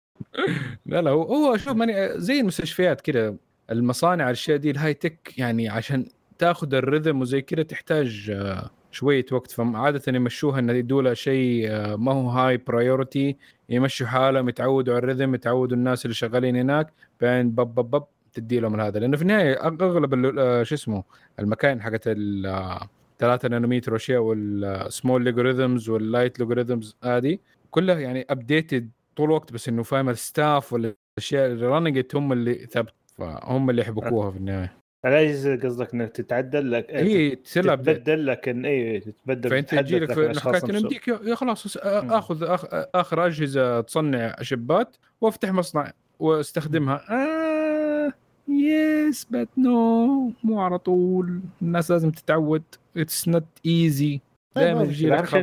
لا 0.85 1.01
لا 1.01 1.11
هو 1.11 1.23
هو 1.23 1.57
شوف 1.57 1.75
ماني 1.75 2.19
زي 2.19 2.39
المستشفيات 2.39 3.01
كذا 3.01 3.35
المصانع 3.71 4.25
الأشياء 4.25 4.57
دي 4.57 4.71
ال 4.71 4.93
high 4.93 5.13
tech 5.13 5.33
يعني 5.37 5.69
عشان 5.69 6.05
تاخذ 6.37 6.73
ال 6.73 6.80
rhythm 6.80 7.21
وزي 7.21 7.41
كذا 7.41 7.63
تحتاج 7.63 8.31
آه، 8.33 8.69
شوية 8.91 9.25
وقت 9.31 9.51
فعاده 9.51 10.01
يمشوها 10.07 10.59
انه 10.59 10.73
يدوا 10.73 11.01
لها 11.01 11.13
شيء 11.13 11.65
آه، 11.71 11.95
ما 11.95 12.11
هو 12.11 12.29
high 12.29 12.57
priority 12.57 13.37
يمشوا 13.69 14.07
حالهم 14.07 14.49
يتعودوا 14.49 14.93
على 14.95 15.03
ال 15.03 15.08
rhythm 15.08 15.35
يتعودوا 15.35 15.77
الناس 15.77 16.05
اللي 16.05 16.13
شغالين 16.15 16.55
هناك 16.55 16.93
بعدين 17.21 17.51
بب 17.51 17.75
بب 17.75 17.91
بب 17.91 18.03
تدي 18.33 18.59
لهم 18.59 18.79
هذا 18.81 18.99
لأنه 18.99 19.17
في 19.17 19.21
النهاية 19.23 19.53
أغلب 19.65 20.39
آه، 20.39 20.63
شو 20.63 20.75
اسمه 20.75 21.03
المكاين 21.39 21.81
حقت 21.81 22.01
ال- 22.07 22.45
آه، 22.45 22.89
3 23.19 23.47
نانومتر 23.49 23.93
واشياء 23.93 24.21
وال 24.21 24.51
small 24.51 25.25
logarithms 25.25 25.89
وال 25.89 26.03
light 26.03 26.39
logarithms 26.39 26.95
هذه 27.03 27.37
كلها 27.71 27.99
يعني 27.99 28.25
updated 28.29 28.89
طول 29.15 29.25
الوقت 29.25 29.53
بس 29.53 29.69
إنه 29.69 29.83
فاهم 29.83 30.09
ال 30.09 30.20
staff 30.20 30.73
والأشياء 30.73 31.47
اللي 31.51 31.67
running 31.67 32.05
هم 32.15 32.31
اللي 32.33 32.53
ثبت 32.55 32.93
فهم 33.17 33.69
اللي 33.69 33.81
يحبكوها 33.81 34.31
في 34.31 34.37
النهاية. 34.37 34.80
الاجهزه 35.05 35.55
قصدك 35.55 35.93
إنك 35.93 36.11
تتعدل 36.11 36.71
لك 36.71 36.87
هي 36.91 37.35
تصير 37.35 37.63
update. 37.63 37.79
تتبدل 37.81 38.25
لكن 38.25 38.65
اي 38.65 38.99
تتبدل 38.99 39.49
فأنت 39.49 39.75
تجي 39.75 39.99
لك 39.99 40.11
حكايه 40.11 40.29
نفسهم. 40.29 40.75
يمديك 40.75 41.07
يا 41.07 41.35
خلاص 41.35 41.77
آخذ 41.77 42.43
آخ 42.43 42.65
آخر 42.95 43.25
أجهزة 43.25 43.81
تصنع 43.81 44.35
chip 44.41 44.86
ات 44.86 44.97
وأفتح 45.21 45.51
مصنع 45.51 45.91
وأستخدمها. 46.19 47.01
آه 47.09 48.13
yes 48.47 49.27
but 49.31 49.49
no 49.57 50.33
مو 50.43 50.61
على 50.61 50.79
طول. 50.79 51.41
الناس 51.61 51.91
لازم 51.91 52.11
تتعود. 52.11 52.63
it's 52.97 53.27
not 53.27 53.43
easy 53.65 54.21
دائما 54.55 54.79
ما 54.79 54.85
يجي 54.85 55.09
لك 55.09 55.33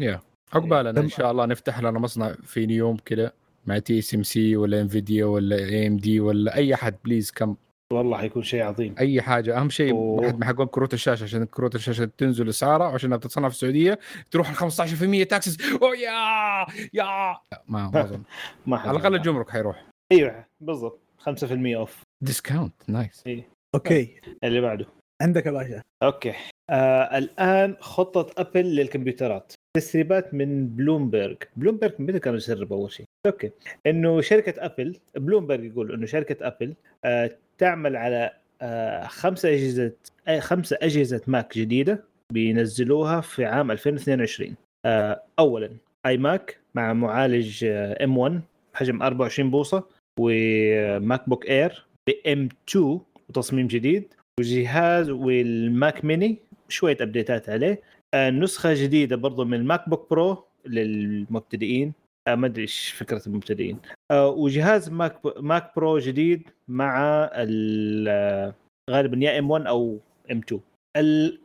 يا 0.00 0.20
عقبالنا 0.54 1.00
إن 1.00 1.08
شاء 1.08 1.30
الله 1.30 1.46
نفتح 1.46 1.80
لنا 1.80 1.98
مصنع 1.98 2.34
في 2.42 2.60
يوم 2.60 2.96
كذا 2.96 3.32
مع 3.66 3.78
TSMC 3.78 4.56
ولا 4.56 4.80
Nvidia 4.80 5.24
ولا 5.24 5.56
AMD 5.56 6.20
ولا 6.20 6.56
أي 6.56 6.74
احد 6.74 6.94
please 7.04 7.30
come 7.30 7.56
والله 7.92 8.16
حيكون 8.18 8.42
شيء 8.42 8.62
عظيم. 8.62 8.94
أي 8.98 9.22
حاجة. 9.22 9.58
أهم 9.58 9.70
شيء 9.70 9.94
من 10.32 10.44
حقون 10.44 10.66
كروت 10.66 10.94
الشاشة 10.94 11.24
عشان 11.24 11.44
كروت 11.44 11.74
الشاشة 11.74 12.04
تنزل 12.18 12.48
اسعارها 12.48 12.86
وعشان 12.88 13.16
بتتصنع 13.16 13.48
في 13.48 13.54
السعودية 13.54 13.98
تروح 14.30 14.48
ال 14.50 14.56
15% 14.56 15.26
taxes 15.28 15.72
oh 15.82 15.96
yeah 15.96 16.66
yeah. 16.94 17.36
ما 17.68 17.90
ما 17.90 18.00
أظن. 18.04 18.22
ما 18.66 18.76
على 18.78 18.90
الأقل 18.98 19.14
الجمرك 19.14 19.50
حيروح. 19.50 19.84
أيوه 20.12 20.44
بالضبط. 20.60 21.00
5% 21.20 21.22
off 21.52 22.02
discount 22.24 22.74
nice 22.88 23.24
okay. 23.74 24.20
اللي 24.44 24.60
بعده. 24.60 24.86
عندك 25.22 25.46
يا 25.46 25.50
باشا. 25.50 25.82
okay. 26.02 26.32
آه 26.70 27.18
الآن 27.18 27.76
خطة 27.80 28.26
Apple 28.38 28.76
للكمبيوترات. 28.76 29.52
تسريبات 29.76 30.34
من 30.34 30.68
Bloomberg 30.68 31.36
Bloomberg 31.56 31.92
متى 31.98 32.18
كانوا 32.18 32.36
يسربوا 32.38 32.76
أول 32.76 32.92
شيء؟ 32.92 33.06
okay. 33.26 33.50
إنه 33.86 34.20
شركة 34.20 34.54
Apple 34.64 34.96
Bloomberg 35.16 35.64
يقول 35.64 35.92
إنه 35.92 36.06
شركة 36.06 36.46
Apple 36.46 36.74
آه 37.04 37.36
تعمل 37.58 37.96
على 37.96 38.30
آه 38.62 39.06
خمسه 39.06 39.48
أجهزة 39.48 39.92
آه 40.28 40.40
خمسه 40.40 40.78
أجهزة 40.82 41.20
Mac 41.26 41.58
جديدة 41.58 42.04
بينزلوها 42.32 43.20
في 43.20 43.44
عام 43.44 43.70
2022 43.70 44.54
آه 44.86 45.22
اولا 45.38 45.70
iMac 46.06 46.58
مع 46.74 46.92
معالج 46.92 47.64
M 47.64 48.18
1 48.18 48.40
بحجم 48.74 49.02
24 49.02 49.50
بوصة 49.50 49.84
و 50.20 51.28
MacBook 51.28 51.46
Air 51.46 51.86
ب 52.08 52.28
M 52.28 52.48
2 52.68 53.00
وتصميم 53.28 53.66
جديد 53.66 54.14
وجهاز 54.40 55.10
وال 55.10 55.48
Mac 55.48 56.04
mini 56.04 56.38
شوية 56.68 56.96
update 57.00 57.41
ات 57.41 57.48
عليه. 57.48 57.82
نسخة 58.14 58.74
جديدة 58.74 59.16
برضو 59.16 59.44
من 59.44 59.54
ال 59.54 59.88
MacBook 59.88 60.10
Pro 60.10 60.44
للمبتدئين. 60.66 61.92
ما 62.36 62.46
أدري 62.46 62.62
إيش 62.62 62.90
فكرة 62.90 63.22
المبتدئين. 63.26 63.78
آه، 64.10 64.28
وجهاز 64.28 64.90
Mac 64.90 65.18
Mac 65.40 65.72
Pro 65.76 65.98
جديد 65.98 66.42
مع 66.68 66.98
ال- 67.34 68.06
آه، 68.08 68.54
غالبا 68.90 69.16
يا 69.24 69.38
M 69.38 69.50
1 69.50 69.66
أو 69.66 69.98
M 70.30 70.38
2 70.38 70.60
ال- 70.96 71.40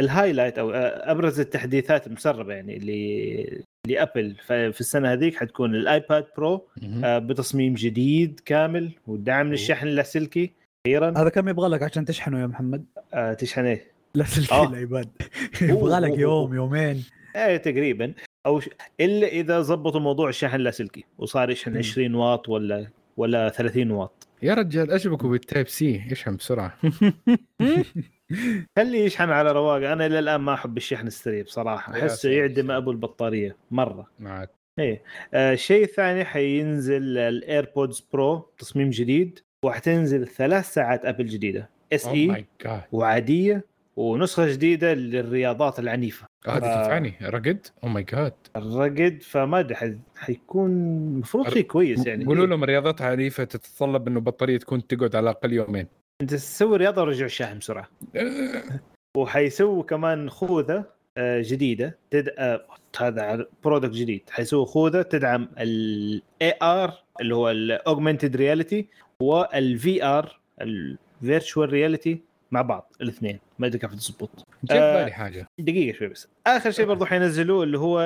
ال 0.00 0.06
highlight 0.06 0.58
أو 0.58 0.70
آه، 0.70 1.10
أبرز 1.10 1.40
التحديثات 1.40 2.06
المسربة 2.06 2.54
يعني 2.54 2.76
اللي 2.76 3.62
ل 3.88 3.96
Apple 3.96 4.34
في 4.46 4.80
السنة 4.80 5.12
هذيك 5.12 5.36
حتكون 5.36 5.74
ال 5.74 5.84
iPad 5.84 6.26
Pro 6.36 6.64
آه، 7.04 7.18
بتصميم 7.18 7.74
جديد 7.74 8.40
كامل 8.44 8.92
ودعم 9.06 9.50
للشحن 9.50 9.86
اللاسلكي 9.88 10.52
أخيرا 10.86 11.10
هذا 11.16 11.28
كم 11.28 11.48
يبغى 11.48 11.68
لك 11.68 11.82
عشان 11.82 12.04
تشحنه 12.04 12.40
يا 12.40 12.46
محمد؟ 12.46 12.84
آه، 13.14 13.32
تشحن 13.32 13.64
إيه 13.64 13.84
لا 14.14 14.24
سلكي 14.24 14.54
آه. 14.54 14.68
ال 14.68 14.76
iPad 14.76 15.08
أوه، 15.62 15.70
يبغى 15.70 16.00
لك 16.00 16.18
يوم. 16.18 16.54
يومين. 16.54 17.04
إيه 17.36 17.56
تقريبا. 17.56 18.12
أو 18.46 18.60
ش... 18.60 18.68
إلا 19.00 19.26
إذا 19.26 19.60
ضبطوا 19.60 20.00
موضوع 20.00 20.28
الشحن 20.28 20.56
اللاسلكي 20.56 21.04
وصار 21.18 21.50
يشحن 21.50 21.70
مم. 21.70 21.78
20 21.78 22.14
واط 22.14 22.48
ولا 22.48 22.86
ولا 23.16 23.48
30 23.48 23.90
واط. 23.90 24.28
يا 24.42 24.54
رجال 24.54 24.90
اشبكوا 24.90 25.30
بال 25.30 25.43
type 25.43 25.68
C 25.68 26.02
اشحن 26.10 26.36
بسرعة. 26.36 26.78
خليه 28.76 29.04
يشحن 29.04 29.30
على 29.30 29.52
رواق. 29.52 29.90
أنا 29.90 30.06
إلى 30.06 30.18
الآن 30.18 30.40
ما 30.40 30.54
أحب 30.54 30.76
الشحن 30.76 31.06
السريع 31.06 31.42
بصراحة. 31.42 31.92
أحسه. 31.92 32.30
يعدم 32.30 32.70
أبو 32.70 32.90
البطارية 32.90 33.56
مرة. 33.70 34.10
معك 34.18 34.50
إيه. 34.78 35.02
آه 35.34 35.52
الشيء 35.52 35.84
الثاني 35.84 36.24
حينزل 36.24 37.18
ال 37.18 37.28
AirPods 37.28 38.00
Pro 38.12 38.50
تصميم 38.58 38.90
جديد 38.90 39.38
وحتنزل 39.64 40.26
ثلاث 40.26 40.74
ساعات 40.74 41.04
Apple 41.04 41.26
جديدة. 41.26 41.70
SE 41.92 42.06
my 42.06 42.46
God 42.64 42.82
وعادية 42.92 43.64
ونسخة 43.96 44.46
جديدة 44.52 44.94
للرياضات 44.94 45.78
العنيفة. 45.78 46.26
هذه 46.46 46.64
آه. 46.64 46.82
تنفعني. 46.82 47.14
rugged؟ 47.22 47.66
oh 47.84 47.88
my 47.88 48.02
God 48.02 48.32
ال 48.56 48.65
rugged 48.65 49.22
فما 49.22 49.60
أدري 49.60 49.74
حي- 49.74 49.98
حيكون 50.16 50.70
المفروض 50.70 51.48
شيء 51.48 51.62
كويس 51.62 52.06
يعني. 52.06 52.24
قولوا 52.24 52.46
لهم 52.46 52.62
الرياضات 52.64 53.02
عنيفة 53.02 53.44
تتطلب 53.44 54.08
إنه 54.08 54.20
بطارية 54.20 54.58
تكون 54.58 54.86
تقعد 54.86 55.16
على 55.16 55.24
الأقل 55.30 55.52
يومين. 55.52 55.86
أنت 56.22 56.30
تسوي 56.34 56.76
رياضة 56.76 57.02
ورجع 57.02 57.24
الشاحن 57.24 57.58
بسرعة. 57.58 57.88
وحيسووا 59.18 59.82
كمان 59.82 60.30
خوذة 60.30 60.84
آه، 61.18 61.42
جديدة 61.46 61.98
تد... 62.10 62.28
آه، 62.38 62.66
هذا 63.00 63.46
product 63.64 63.92
جديد. 63.94 64.22
حيسووا 64.30 64.64
خوذة 64.66 65.02
تدعم 65.02 65.48
ال 65.58 66.54
AR 66.62 66.94
اللي 67.20 67.34
هو 67.34 67.50
ال 67.50 67.59
augmented 67.59 68.36
reality 68.36 68.88
وال 69.22 70.04
VR 70.04 70.40
ال 70.60 70.74
virtual 70.74 71.70
reality 71.72 72.22
مع 72.50 72.62
بعض 72.62 72.92
الاثنين. 73.00 73.38
ما 73.58 73.66
أدري 73.66 73.78
كيف 73.78 73.94
تزبط. 73.94 74.46
جاء 74.64 74.78
آه. 74.78 75.00
بالي 75.02 75.12
حاجة. 75.12 75.46
دقيقة 75.60 75.98
شوي 75.98 76.08
بس. 76.08 76.28
آخر 76.46 76.70
شيء 76.70 76.86
برضو 76.86 77.04
حينزلوه 77.04 77.62
اللي 77.64 77.78
هو 77.78 78.00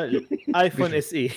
ال 0.48 0.94
iPhone 0.94 1.14
SE 1.14 1.30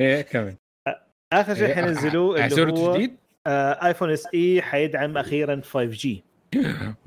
إيه 0.00 0.22
كمان 0.22 0.56
آخر 1.32 1.54
شيء 1.54 1.74
حينزلوه 1.74 2.46
اللي 2.46 2.62
هو 2.80 2.94
جديد؟ 2.96 3.16
آه، 3.46 3.86
iPhone 3.86 4.10
SE 4.10 4.62
حيدعم 4.62 5.18
أخيرا 5.18 5.60
5 5.64 5.84
جي 5.84 6.24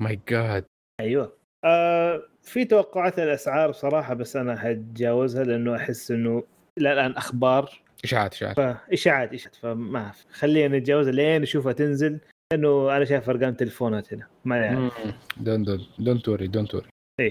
ماي 0.00 0.20
جاد 0.28 0.64
أيوه. 1.00 1.32
آه 1.64 2.22
في 2.42 2.64
توقعات 2.64 3.18
الأسعار 3.18 3.70
بصراحه 3.70 4.14
بس 4.14 4.36
أنا 4.36 4.58
حتجاوزها 4.58 5.44
لأنه 5.44 5.76
أحس 5.76 6.10
إنه 6.10 6.44
الآن 6.78 7.12
أخبار. 7.12 7.80
إشاعات 8.04 8.32
إشاعات. 8.34 8.56
فاشاعات 8.56 9.34
إشاعات 9.34 9.54
فما 9.54 10.12
خلينا 10.32 10.78
نتجاوزها 10.78 11.12
لين 11.12 11.42
نشوفها 11.42 11.72
تنزل. 11.72 12.18
لأنه 12.52 12.96
أنا 12.96 13.04
شايف 13.04 13.30
أرقام 13.30 13.54
تلفونات 13.54 14.14
هنا. 14.14 14.26
ما 14.44 14.56
يعني. 14.56 14.90
don't 15.36 15.62
don't 15.64 15.86
don't 15.98 16.28
worry 16.28 16.46
don't 16.46 16.74
worry 16.74 16.86
هو 17.20 17.30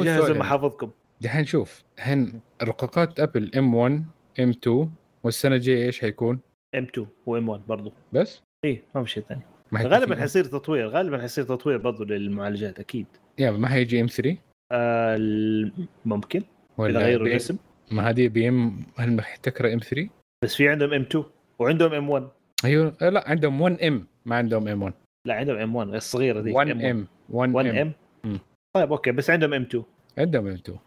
فجهزوا 0.00 0.26
يعني. 0.26 0.38
محافظكم. 0.38 0.90
دحين 1.20 1.44
شوف 1.44 1.82
الحين 1.98 2.40
رقاقات 2.62 3.20
Apple 3.20 3.50
M 3.56 3.74
1 3.74 4.04
M 4.40 4.50
2 4.50 4.90
والسنة 5.24 5.54
الجاية 5.54 5.86
إيش 5.86 6.00
حيكون؟ 6.00 6.40
M 6.74 6.82
2 6.84 7.06
و 7.26 7.37
M 7.37 7.48
1 7.48 7.66
برضو. 7.66 7.92
بس؟ 8.12 8.42
إيه 8.64 8.82
ما 8.94 9.04
في 9.04 9.10
شيء 9.10 9.22
ثاني. 9.28 9.42
غالبا 9.74 10.14
في- 10.14 10.20
حيصير 10.20 10.44
تطوير 10.44 10.88
غالبا 10.88 11.20
حيصير 11.20 11.44
تطوير 11.44 11.78
برضو 11.78 12.04
للمعالجات 12.04 12.80
أكيد. 12.80 13.06
يا 13.38 13.50
ما 13.50 13.68
حيجي 13.68 14.00
M 14.00 14.06
3 14.06 14.36
آه 14.72 15.16
ال- 15.16 15.72
ممكن 16.04 16.38
إذا 16.38 16.46
ولا 16.78 17.00
غيروا 17.00 17.26
الاسم. 17.26 17.56
ما 17.90 18.10
هذه 18.10 18.28
بي 18.28 18.48
ام 18.48 18.82
هل 18.96 19.12
محتكره 19.16 19.74
ام 19.74 19.78
3 19.78 20.08
بس 20.44 20.54
في 20.54 20.68
عندهم 20.68 20.92
ام 20.92 21.02
2 21.02 21.24
وعندهم 21.58 21.92
ام 21.94 22.10
1 22.10 22.28
أيوه 22.64 22.96
لا 23.00 23.28
عندهم 23.30 23.60
1 23.60 23.80
ام 23.82 24.06
ما 24.26 24.36
عندهم 24.36 24.68
ام 24.68 24.82
1 24.82 24.94
لا 25.26 25.34
عندهم 25.34 25.56
ام 25.56 25.76
1 25.76 25.94
الصغيرة 25.94 26.40
ذيك 26.40 26.54
1 26.56 26.70
ام 26.84 27.06
1 27.30 27.54
1 27.54 27.66
ام 27.66 27.92
ام. 28.24 28.38
طيب 28.76 28.92
أوكي 28.92 29.12
بس 29.12 29.30
عندهم 29.30 29.54
ام 29.54 29.62
2 29.62 29.84
عندهم 30.18 30.46
ام 30.46 30.54
2 30.54 30.78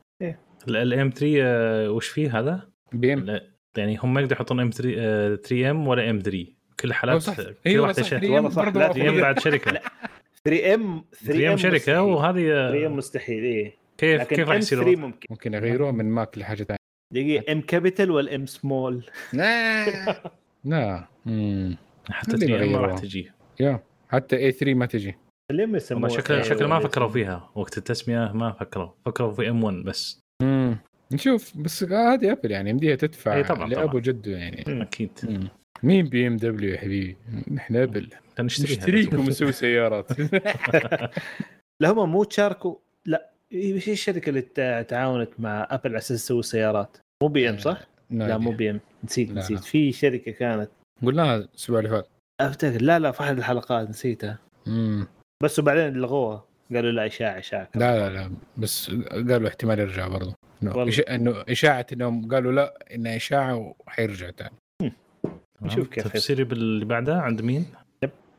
الام 0.68 1.10
3 1.10 1.92
وش 1.92 2.08
فيه 2.08 2.40
هذا؟ 2.40 2.70
بي 2.94 3.14
إم. 3.14 3.20
لا، 3.20 3.44
يعني 3.78 3.98
هم 3.98 4.14
ما 4.14 4.22
يقدروا 4.22 4.38
يحطون 4.38 4.60
ام 4.60 4.70
3 4.70 5.36
3 5.36 5.72
ام 5.72 5.88
ولا 5.88 6.10
ام 6.10 6.20
3 6.20 6.46
كل 6.80 7.22
صح. 7.22 7.38
كل 7.42 7.56
أيوه 7.68 7.84
واحدة 7.88 8.04
شركه 8.04 8.20
3 8.28 8.34
والله 8.34 8.48
ام 8.48 8.50
صح. 8.50 8.76
لا، 8.76 8.94
3 8.94 9.10
ام. 9.10 9.22
بعد 9.22 9.40
شركة. 9.40 9.82
3 10.44 10.74
ام 10.74 11.04
3 11.12 11.52
ام 11.52 11.58
شركة 11.58 12.04
وهذه 12.04 12.48
3 12.72 12.86
ام 12.86 12.92
آه، 12.92 12.96
مستحيل 12.96 13.44
إيه. 13.44 13.74
كيف 13.98 14.22
لكن 14.22 14.36
كيف 14.36 14.48
راح 14.48 14.56
ام 14.56 14.60
يصير؟ 14.60 14.78
3 14.78 14.90
الوضع؟ 14.92 15.08
ممكن. 15.08 15.28
ممكن 15.30 15.54
يغيروها 15.54 15.92
من 15.92 16.06
ماك 16.06 16.38
لحاجة 16.38 16.64
ثانية. 16.64 16.80
دقيقة 17.14 17.52
ام 17.52 17.62
كابيتال 17.62 18.12
ولا 18.12 18.36
ام 18.36 18.46
سمول 18.46 19.06
لا. 19.34 21.08
مم. 21.26 21.78
حتى 22.10 22.34
اللي 22.36 22.48
3 22.48 22.64
ام 22.64 22.72
ما 22.72 22.78
راح. 22.80 22.98
تجي 23.00 23.32
يا 23.60 23.80
حتى 24.10 24.38
اي 24.38 24.52
3 24.52 24.74
ما 24.74 24.86
تجي. 24.86 25.16
اللي 25.52 25.64
هم 25.64 25.76
يسموه 25.76 26.10
شكله 26.10 26.42
شكله 26.42 26.68
ما 26.68 26.80
فكروا 26.80 27.10
فيها. 27.10 27.50
وقت 27.56 27.78
التسمية 27.78 28.32
ما 28.34 28.52
فكروا. 28.52 28.90
فكروا 29.06 29.34
في 29.34 29.50
ام 29.50 29.64
1 29.64 29.76
بس. 29.84 30.20
مم. 30.44 30.78
نشوف. 31.12 31.58
بس 31.58 31.84
هذه 31.84 32.32
ابل 32.32 32.52
يعني 32.52 32.70
يمديها 32.70 32.96
تدفع 32.96 33.36
إي 33.36 33.44
طبعاً، 33.44 33.70
لأبو 33.70 33.88
طبعاً. 33.88 34.02
جده 34.02 34.32
يعني. 34.32 34.64
مم. 34.68 34.82
أكيد. 34.82 35.12
مم. 35.24 35.48
مين 35.84 36.06
BMW 36.06 36.70
يا 36.74 36.78
حبيبي؟ 36.78 37.18
نحن 37.52 37.76
Apple 37.76 38.10
نشتريكم 38.40 39.20
ونسوي 39.20 39.52
سيارات. 39.52 40.12
لا 41.82 41.90
هم 41.92 42.12
مو 42.12 42.24
تشاركوا. 42.24 42.76
لا 43.06 43.30
إيش 43.54 43.90
الشركة 43.90 44.30
اللي 44.30 44.42
تع- 44.42 44.82
تعاونت 44.82 45.30
مع 45.40 45.68
Apple 45.72 45.90
على 45.90 45.98
أساس 45.98 46.26
تسوي 46.26 46.44
سيارات. 46.44 46.98
مو 47.24 47.28
BM 47.30 47.58
صح؟ 47.58 47.82
لا 48.12 48.38
مو 48.38 48.52
BM. 48.52 48.80
نسيت 49.04 49.32
نسيت. 49.32 49.60
في 49.60 49.92
شركة 49.92 50.32
كانت 50.32 50.70
قلناها 51.06 51.36
الأسبوع 51.36 51.80
اللي 51.80 51.90
فات. 51.90 52.08
أفتكر. 52.42 52.82
لا 52.82 53.00
لا 53.00 53.12
في 53.12 53.22
أحد 53.22 53.38
الحلقات 53.38 53.90
نسيتها 53.90 54.40
مم. 54.68 55.08
بس 55.44 55.60
وبعدين 55.60 55.94
لغوها 55.94 56.44
قالوا 56.74 56.92
لا 56.92 57.06
إشاعة 57.06 57.40
إشاعة. 57.40 57.70
لا 57.76 58.10
لا 58.10 58.14
لا. 58.14 58.32
بس 58.58 58.92
قالوا 59.30 59.48
احتمال 59.48 59.80
يرجع 59.80 60.08
برضه 60.08 60.34
إنه 61.10 61.44
إشاعة 61.50 61.86
إنهم 61.94 62.28
قالوا 62.32 62.52
لا 62.52 62.96
انها 62.96 63.16
إشاعة 63.16 63.76
وحيرجع 63.88 64.32
ثاني 64.32 64.94
نشوف 65.62 65.88
كيف 65.88 66.08
تفسيري 66.08 66.44
باللي 66.44 66.86
بعدها 66.86 67.22
عند 67.22 67.42
مين؟ 67.42 67.66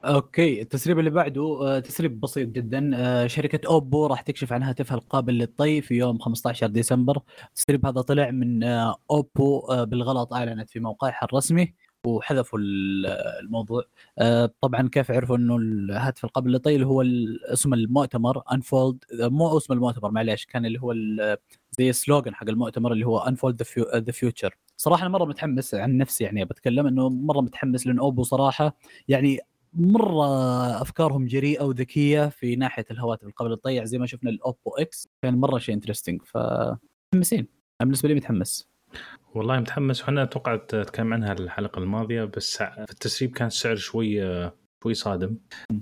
okay. 0.04 0.62
التسريب 0.62 0.98
اللي 0.98 1.10
بعده 1.10 1.42
آه، 1.42 1.78
تسريب 1.78 2.20
بسيط 2.20 2.48
جدا. 2.48 2.90
آه، 2.94 3.26
شركة 3.26 3.68
Oppo 3.68 4.06
راح 4.06 4.20
تكشف 4.20 4.52
عن 4.52 4.62
هاتفها 4.62 4.96
القابل 4.96 5.38
للطي 5.38 5.80
في 5.82 5.94
يوم 5.94 6.18
15 6.18 6.66
ديسمبر. 6.66 7.20
التسريب 7.48 7.86
هذا 7.86 8.00
طلع 8.00 8.30
من 8.30 8.64
آه، 8.64 8.96
Oppo 9.10 9.66
بالغلط 9.68 10.32
أعلنت 10.34 10.70
في 10.70 10.80
موقعها 10.80 11.24
الرسمي. 11.24 11.74
وحذفوا 12.10 12.58
ال- 12.58 13.06
الموضوع. 13.42 13.84
آه، 14.18 14.50
طبعا 14.60 14.88
كيف 14.88 15.10
عرفوا 15.10 15.36
إنه 15.36 15.56
الهاتف 15.56 16.24
القابل 16.24 16.52
للطي 16.52 16.84
هو 16.84 17.02
اسم 17.44 17.74
المؤتمر 17.74 18.42
unfold 18.52 19.04
مو 19.12 19.56
اسم 19.56 19.72
المؤتمر 19.72 20.10
معليش 20.10 20.46
كان 20.46 20.66
اللي 20.66 20.80
هو 20.80 20.94
زي 21.78 21.90
ال 21.90 21.97
slogan 21.97 22.34
حق 22.34 22.48
المؤتمر 22.48 22.92
اللي 22.92 23.06
هو 23.06 23.18
unfold 23.18 23.62
the 23.94 24.12
future 24.12 24.56
صراحة 24.76 25.02
أنا 25.02 25.08
مرة 25.10 25.24
متحمس 25.24 25.74
عن 25.74 25.96
نفسي 25.96 26.24
يعني 26.24 26.44
بتكلم 26.44 26.86
إنه 26.86 27.08
مرة 27.08 27.40
متحمس 27.40 27.86
لأن 27.86 27.98
Oppo 27.98 28.22
صراحة 28.22 28.76
يعني 29.08 29.38
مرة 29.74 30.26
أفكارهم 30.82 31.26
جريئة 31.26 31.62
وذكية 31.64 32.28
في 32.28 32.56
ناحية 32.56 32.84
الهواتف 32.90 33.26
القابله 33.26 33.54
للطي 33.54 33.84
زي 33.84 33.98
ما 33.98 34.06
شفنا 34.06 34.30
ال 34.30 34.38
Oppo 34.38 34.70
X 34.78 35.08
كان 35.22 35.34
مرة 35.34 35.58
شيء 35.58 35.74
interesting 35.74 36.22
فمتحمسين 36.22 37.38
أنا 37.80 37.86
بالنسبة 37.86 38.08
لي 38.08 38.14
متحمس. 38.14 38.69
والله 39.34 39.60
متحمس 39.60 40.02
وحنا 40.02 40.22
أتوقع 40.22 40.56
تكلم 40.56 41.12
عنها 41.14 41.32
الحلقة 41.32 41.78
الماضية 41.78 42.24
بس 42.24 42.56
في 42.56 42.90
التسريب 42.90 43.30
كان 43.30 43.46
السعر 43.46 43.76
شوي 43.76 44.20
شوي 44.82 44.94
صادم. 44.94 45.36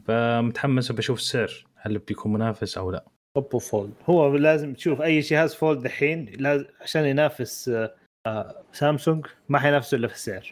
فمتحمس 0.04 0.90
وبشوف 0.90 1.18
السعر 1.18 1.66
هل 1.76 1.98
بيكون 1.98 2.32
منافس 2.32 2.78
أو 2.78 2.90
لا. 2.90 3.04
Oppo 3.36 3.58
fold. 3.58 3.92
هو 4.06 4.36
لازم 4.36 4.74
تشوف 4.74 5.00
أي 5.00 5.20
جهاز 5.20 5.54
fold 5.54 5.82
دحين 5.82 6.24
لازم 6.38 6.64
عشان 6.80 7.04
ينافس 7.04 7.70
آه، 8.26 8.62
سامسونج 8.72 9.26
ما 9.48 9.58
حينافسه 9.58 9.96
إلا 9.96 10.08
في 10.08 10.14
السعر. 10.14 10.50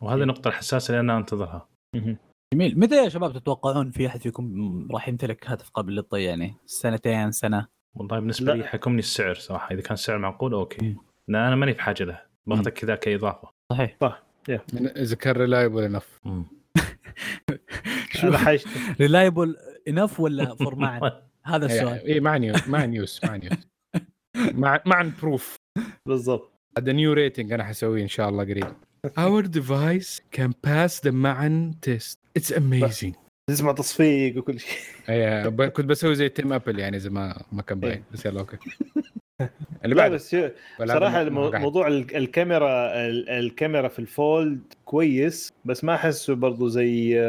وهذه 0.00 0.22
النقطه 0.22 0.48
الحساسه 0.48 0.90
اللي 0.90 1.00
أنا 1.00 1.18
أنتظرها. 1.18 1.68
جميل. 2.54 2.80
متى 2.80 3.04
يا 3.04 3.08
شباب 3.08 3.32
تتوقعون 3.32 3.90
في 3.90 4.06
أحد 4.06 4.20
فيكم 4.20 4.88
راح 4.92 5.08
يمتلك 5.08 5.50
هاتف 5.50 5.70
قابل 5.70 5.94
للطي 5.94 6.22
يعني 6.22 6.54
سنتين 6.66 7.30
سنة؟ 7.30 7.66
والله 7.94 8.18
بالنسبة 8.18 8.52
لا. 8.52 8.58
لي 8.58 8.68
حكمني 8.68 8.98
السعر 8.98 9.34
صراحة. 9.34 9.74
إذا 9.74 9.80
كان 9.80 9.92
السعر 9.92 10.18
معقول 10.18 10.54
okay. 10.54 10.96
لأن 11.28 11.42
أنا 11.42 11.56
ماني 11.56 11.72
بحاجه 11.72 12.04
له. 12.04 12.20
باخذه 12.46 12.68
كذا 12.68 12.94
كإضافة. 12.94 13.48
صحيح. 13.72 13.96
من- 14.72 14.86
إذا 14.96 15.16
كان 15.16 15.34
reliable 15.36 15.82
enough 15.84 16.20
حاجته 18.34 18.70
ريلايبل 19.00 19.56
انف 19.88 20.20
ولا 20.20 20.54
فور 20.64 20.74
معن 20.74 21.10
هذا 21.44 21.66
السؤال. 21.66 22.06
اي 22.06 22.20
مع 22.20 22.36
نيوز 22.36 22.68
مع 22.68 22.84
نيوز 22.84 23.20
مع 23.24 23.36
نيوز 23.36 23.68
مع 24.62 24.80
مع 24.86 25.10
بروف 25.22 25.56
بالضبط. 26.06 26.52
هذا 26.78 26.92
نيو 26.92 27.12
ريتنج 27.12 27.52
أنا 27.52 27.64
حسويه 27.64 28.02
إن 28.02 28.08
شاء 28.08 28.28
الله 28.28 28.44
قريب. 28.44 28.74
Our 29.06 29.46
device 29.46 30.20
can 30.36 30.52
pass 30.66 31.00
the 31.06 31.10
معن 31.12 31.74
test. 31.86 32.16
It's 32.38 32.52
amazing. 32.54 33.12
تسمع 33.50 33.72
تصفيق 33.72 34.38
وكل 34.38 34.60
شيء. 34.60 34.78
اي 35.08 35.50
ب- 35.50 35.62
كنت 35.62 35.86
بسوي 35.86 36.14
زي 36.14 36.28
تيم 36.28 36.52
ابل 36.52 36.78
يعني 36.78 36.96
إذا 36.96 37.10
ما 37.10 37.42
ما 37.52 37.62
كان 37.62 37.80
باين. 37.80 38.04
بس 38.12 38.26
يلا 38.26 38.40
أوكي. 38.40 38.56
اللي 39.84 39.94
بعد 39.94 40.12
بس 40.12 40.36
صراحة 40.94 41.24
موضوع 41.60 41.86
ال- 41.86 42.16
الكاميرا 42.16 42.94
ال- 43.06 43.28
الكاميرا 43.28 43.88
في 43.88 43.98
الفولد 43.98 44.60
كويس 44.84 45.52
بس 45.64 45.84
ما 45.84 45.94
أحسه 45.94 46.34
برضو 46.34 46.68
زي 46.68 47.20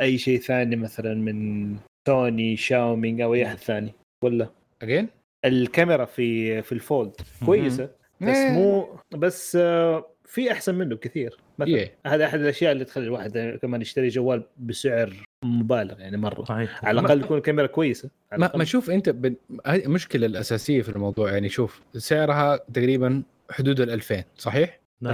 أي 0.00 0.18
شيء 0.18 0.38
ثاني 0.40 0.76
مثلا 0.76 1.14
من 1.14 1.76
Sony 2.08 2.56
Xiaomi 2.56 3.20
أو 3.20 3.34
أي 3.34 3.46
أحد 3.46 3.56
ثاني. 3.58 3.92
ولا؟ 4.24 4.48
again 4.82 5.08
الكاميرا 5.44 6.04
في 6.04 6.62
في 6.62 6.72
ال 6.72 6.80
fold 6.80 7.12
كويسة 7.46 7.90
بس 8.20 8.36
مو 8.50 8.88
بس 9.10 9.56
آه، 9.60 10.06
في 10.24 10.52
أحسن 10.52 10.74
منه 10.74 10.94
بكثير. 10.94 11.36
مثلا 11.58 11.74
إيه. 11.74 11.94
هذا 12.06 12.24
أحد 12.24 12.40
الأشياء 12.40 12.72
اللي 12.72 12.84
تخلي 12.84 13.04
الواحد 13.04 13.58
كمان 13.62 13.80
يشتري 13.80 14.08
جوال 14.08 14.42
بسعر 14.58 15.12
مبالغ 15.44 16.00
يعني 16.00 16.16
مرة. 16.16 16.44
صحيح. 16.44 16.84
على 16.84 17.00
الأقل 17.00 17.22
تكون 17.22 17.36
الكاميرا 17.36 17.66
كويسة. 17.66 18.10
ما. 18.32 18.50
ما 18.54 18.64
شوف 18.64 18.90
أنت 18.90 19.08
بن... 19.08 19.34
هذه 19.66 19.84
المشكلة 19.84 20.26
الأساسية 20.26 20.82
في 20.82 20.88
الموضوع 20.88 21.32
يعني 21.32 21.48
شوف 21.48 21.82
سعرها 21.92 22.56
تقريبا 22.56 23.22
حدود 23.50 23.80
ال 23.80 23.90
2000 23.90 24.24
صحيح؟ 24.36 24.80
لا 25.00 25.12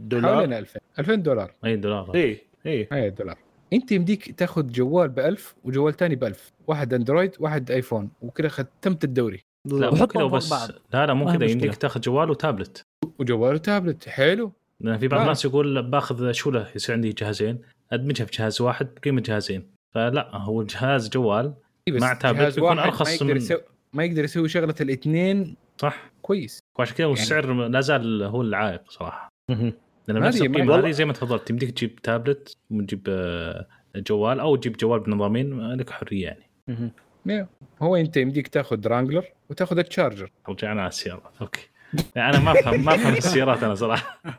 دولار؟ 0.00 0.34
حوالين 0.34 0.52
2000 0.52 0.80
2000 0.98 1.14
دولار. 1.14 1.54
أي 1.64 1.76
دولار. 1.76 2.14
إيه 2.14 2.38
إيه 2.66 2.88
أي 2.92 3.10
دولار. 3.10 3.38
أنت 3.72 3.92
يمديك 3.92 4.38
تاخذ 4.38 4.66
جوال 4.66 5.08
ب 5.08 5.18
1000 5.18 5.54
وجوال 5.64 5.96
ثاني 5.96 6.16
ب 6.16 6.24
1000 6.24 6.52
واحد 6.66 6.94
أندرويد 6.94 7.34
واحد 7.38 7.70
آيفون 7.70 8.10
وكذا 8.22 8.48
ختمت 8.48 9.04
الدوري. 9.04 9.40
لا 9.66 9.90
مو 9.90 10.06
كذا 10.06 10.22
وبس 10.22 10.50
بعض. 10.50 10.68
لا 10.92 11.06
لا 11.06 11.14
مو 11.14 11.32
كذا. 11.32 11.44
يمديك 11.44 11.76
تاخذ 11.76 12.00
جوال 12.00 12.30
وتابلت. 12.30 12.82
وجوال 13.18 13.54
وتابلت. 13.54 14.08
حلو. 14.08 14.52
لأن 14.80 14.98
في 14.98 15.08
بعض 15.08 15.18
ما- 15.20 15.24
الناس 15.24 15.44
يقول 15.44 15.82
باخذ 15.82 16.32
شو 16.32 16.50
له؟ 16.50 16.68
يصير 16.74 16.94
عندي 16.94 17.12
جهازين. 17.12 17.58
أدمجها 17.92 18.24
في 18.24 18.32
جهاز 18.38 18.60
واحد 18.60 18.88
بقيمة 18.96 19.20
جهازين. 19.20 19.70
فلا 19.94 20.36
هو 20.36 20.62
جهاز 20.62 21.08
جوال 21.08 21.54
إيه 21.88 21.98
مع 22.00 22.14
تابلت 22.14 22.54
بيكون 22.54 22.68
واحد 22.78 22.86
أرخص 22.88 23.06
ما 23.06 23.12
يقدر 23.12 23.34
من- 23.34 23.36
يسوي 23.36 23.60
ما 23.92 24.04
يقدر 24.04 24.24
يسوي 24.24 24.48
شغلة 24.48 24.74
الاثنين 24.80 25.56
صح. 25.78 26.10
كويس. 26.22 26.60
وعشان 26.78 26.94
كذا 26.96 27.06
والسعر 27.06 27.52
لا 27.68 27.80
زال 27.80 28.22
هو 28.22 28.42
العائق 28.42 28.90
صراحة. 28.90 29.28
لأن 29.48 29.72
نفس 30.08 30.42
القيمة 30.42 30.74
هذه 30.78 30.90
زي 30.90 31.04
ما 31.04 31.12
تفضلت 31.12 31.50
يمديك 31.50 31.70
تجيب 31.70 31.96
تابلت 31.96 32.56
وتجيب 32.70 33.06
آه، 33.08 33.66
جوال 33.96 34.40
أو 34.40 34.56
تجيب 34.56 34.72
جوال 34.76 35.00
بنظامين 35.00 35.60
آه، 35.60 35.74
لك 35.74 35.90
حرية 35.90 36.26
يعني. 36.26 37.46
هو 37.82 37.96
أنت 37.96 38.16
يمديك 38.16 38.48
تاخذ 38.48 38.86
Wrangler 38.88 39.24
وتاخذ 39.50 39.78
ال 39.78 39.85
Charger 39.85 40.30
رجعنا 40.48 40.80
على 40.80 40.88
السيارات 40.88 41.32
okay. 41.40 41.68
يعني 42.16 42.36
أنا 42.36 42.44
ما 42.44 42.52
افهم 42.60 42.84
ما 42.84 42.94
أفهم 42.94 43.12
في 43.12 43.18
السيارات 43.18 43.62
أنا 43.62 43.74
صراحة. 43.74 44.20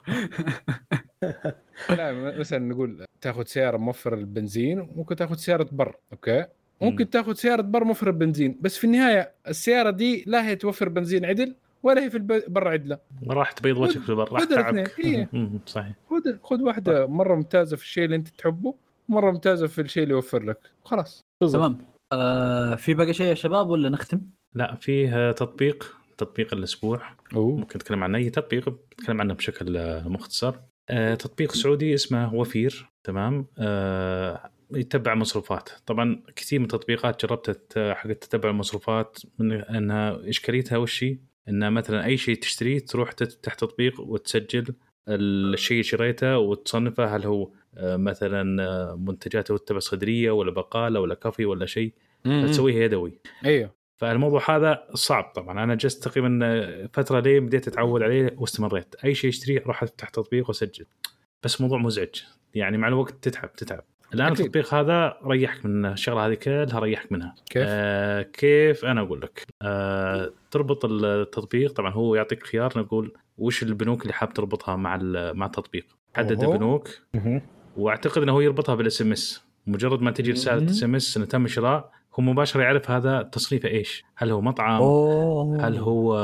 لا 1.89 2.39
مثلا 2.39 2.59
نقول 2.59 3.05
تاخذ 3.21 3.43
سيارة 3.43 3.77
موفر 3.77 4.13
البنزين 4.13 4.79
وممكن 4.79 5.15
تاخذ 5.15 5.35
سيارة 5.35 5.67
بر 5.71 5.95
okay؟ 6.13 6.45
ممكن 6.81 7.09
تاخذ 7.09 7.33
سيارة 7.33 7.61
بر 7.61 7.83
موفر 7.83 8.07
البنزين 8.07 8.57
بس 8.61 8.77
في 8.77 8.83
النهاية 8.83 9.31
السيارة 9.47 9.89
دي 9.89 10.23
لا 10.27 10.47
هي 10.47 10.55
توفر 10.55 10.89
بنزين 10.89 11.25
عدل 11.25 11.55
ولا 11.83 12.03
هي 12.03 12.09
في 12.09 12.17
الب- 12.17 12.43
بر 12.47 12.67
عدلة. 12.67 12.97
راح 13.27 13.51
تبيض 13.51 13.77
وجهك 13.77 14.03
في 14.03 14.09
البر 14.09 14.31
راح 14.33 14.43
تعبك 14.43 14.99
إيه. 14.99 15.29
صحيح. 15.65 15.93
خذ 16.09 16.37
خذ 16.43 16.61
واحدة 16.61 17.07
مرة 17.07 17.35
ممتازة 17.35 17.77
في 17.77 17.83
الشيء 17.83 18.05
اللي 18.05 18.15
أنت 18.15 18.27
تحبه 18.27 18.75
ومره 19.09 19.31
ممتازة 19.31 19.67
في 19.67 19.81
الشيء 19.81 20.03
اللي 20.03 20.13
يوفر 20.13 20.43
لك. 20.43 20.57
خلاص. 20.83 21.21
تمام. 21.53 21.77
آه 22.13 22.75
في 22.75 22.93
باقي 22.93 23.13
شيء 23.13 23.27
يا 23.27 23.33
شباب 23.33 23.69
ولا 23.69 23.89
نختم؟ 23.89 24.21
لا 24.53 24.75
فيه 24.75 25.31
تطبيق. 25.31 25.95
تطبيق 26.21 26.53
الأسبوع. 26.53 27.01
أوه. 27.35 27.57
ممكن 27.57 27.79
نتكلم 27.79 28.03
عن 28.03 28.15
أي 28.15 28.29
تطبيق 28.29 28.69
نتكلم 28.93 29.21
عنه 29.21 29.33
بشكل 29.33 29.77
آه، 29.77 30.07
مختصر. 30.07 30.55
آه، 30.89 31.15
تطبيق 31.15 31.51
سعودي 31.51 31.93
اسمه 31.93 32.35
وفير 32.35 32.91
تمام؟ 33.03 33.45
آه، 33.57 34.51
يتبع 34.71 35.15
مصروفات. 35.15 35.69
طبعا 35.85 36.23
كثير 36.35 36.59
من 36.59 36.65
التطبيقات 36.65 37.25
جربت 37.25 37.73
حق 37.77 38.13
تتبع 38.13 38.49
المصروفات 38.49 39.17
من 39.39 39.51
إنها 39.51 40.29
إشكاليتها 40.29 40.77
وش 40.77 41.03
هي؟ 41.03 41.17
ان 41.49 41.73
مثلا 41.73 42.05
أي 42.05 42.17
شيء 42.17 42.35
تشتريه 42.35 42.79
تروح 42.79 43.11
تفتح 43.11 43.53
تطبيق 43.53 44.01
وتسجل 44.01 44.73
الشيء 45.09 45.71
اللي 45.71 45.83
شريته 45.83 46.37
وتصنفه 46.37 47.15
هل 47.15 47.25
هو 47.25 47.51
مثلا 47.83 48.43
منتجاته 48.95 49.57
تبع 49.57 49.79
صيدليه 49.79 50.31
ولا 50.31 50.51
بقالة 50.51 50.99
ولا 50.99 51.15
كافي 51.15 51.45
ولا 51.45 51.65
شيء. 51.65 51.93
فتسويها 52.25 52.83
يدوي. 52.83 53.19
أيوه. 53.45 53.80
فالموضوع 54.01 54.55
هذا 54.55 54.83
صعب 54.93 55.23
طبعا. 55.35 55.63
أنا 55.63 55.75
جلست 55.75 56.03
تقريبا 56.03 56.87
فترة 56.93 57.19
ليه 57.19 57.39
بديت 57.39 57.67
أتعود 57.67 58.01
عليه 58.01 58.35
واستمريت. 58.37 58.95
أي 59.05 59.15
شيء 59.15 59.29
أشتريه 59.29 59.61
أروح 59.65 59.83
أفتح 59.83 60.09
تطبيق 60.09 60.47
وأسجل. 60.47 60.85
بس 61.43 61.61
موضوع 61.61 61.77
مزعج. 61.77 62.15
يعني 62.53 62.77
مع 62.77 62.87
الوقت 62.87 63.13
تتعب 63.21 63.53
تتعب. 63.53 63.83
الآن 64.13 64.27
أكيد. 64.27 64.39
التطبيق 64.39 64.73
هذا 64.73 65.17
ريحك 65.25 65.65
من 65.65 65.85
الشغلة 65.85 66.27
هذه 66.27 66.33
كلها 66.33 66.79
ريحك 66.79 67.11
منها. 67.11 67.35
كيف؟ 67.49 67.63
آه 67.67 68.21
كيف؟ 68.21 68.85
أنا 68.85 69.01
أقول 69.01 69.21
لك. 69.21 69.45
آه 69.61 70.33
تربط 70.51 70.85
التطبيق. 70.85 71.71
طبعا 71.71 71.91
هو 71.91 72.15
يعطيك 72.15 72.43
خيار 72.43 72.73
نقول 72.75 73.13
وش 73.37 73.63
البنوك 73.63 74.01
اللي 74.01 74.13
حاب 74.13 74.33
تربطها 74.33 74.75
مع 74.75 74.97
مع 75.33 75.45
التطبيق. 75.45 75.85
حدد. 76.15 76.43
البنوك. 76.43 76.89
وأعتقد 77.77 78.21
إنه 78.21 78.31
هو 78.31 78.41
يربطها 78.41 78.75
بال 78.75 79.01
SMS. 79.01 79.43
مجرد 79.67 80.01
ما 80.01 80.11
تجي 80.11 80.31
رسالة. 80.31 80.65
SMS 80.65 81.17
انه 81.17 81.25
تم 81.25 81.47
شراء 81.47 81.91
هو 82.19 82.23
مباشره 82.23 82.61
يعرف 82.61 82.91
هذا 82.91 83.21
تصنيفه 83.21 83.69
إيش. 83.69 84.03
هل 84.15 84.31
هو 84.31 84.41
مطعم؟ 84.41 84.81
أوه. 84.81 85.67
هل 85.67 85.77
هو 85.77 86.17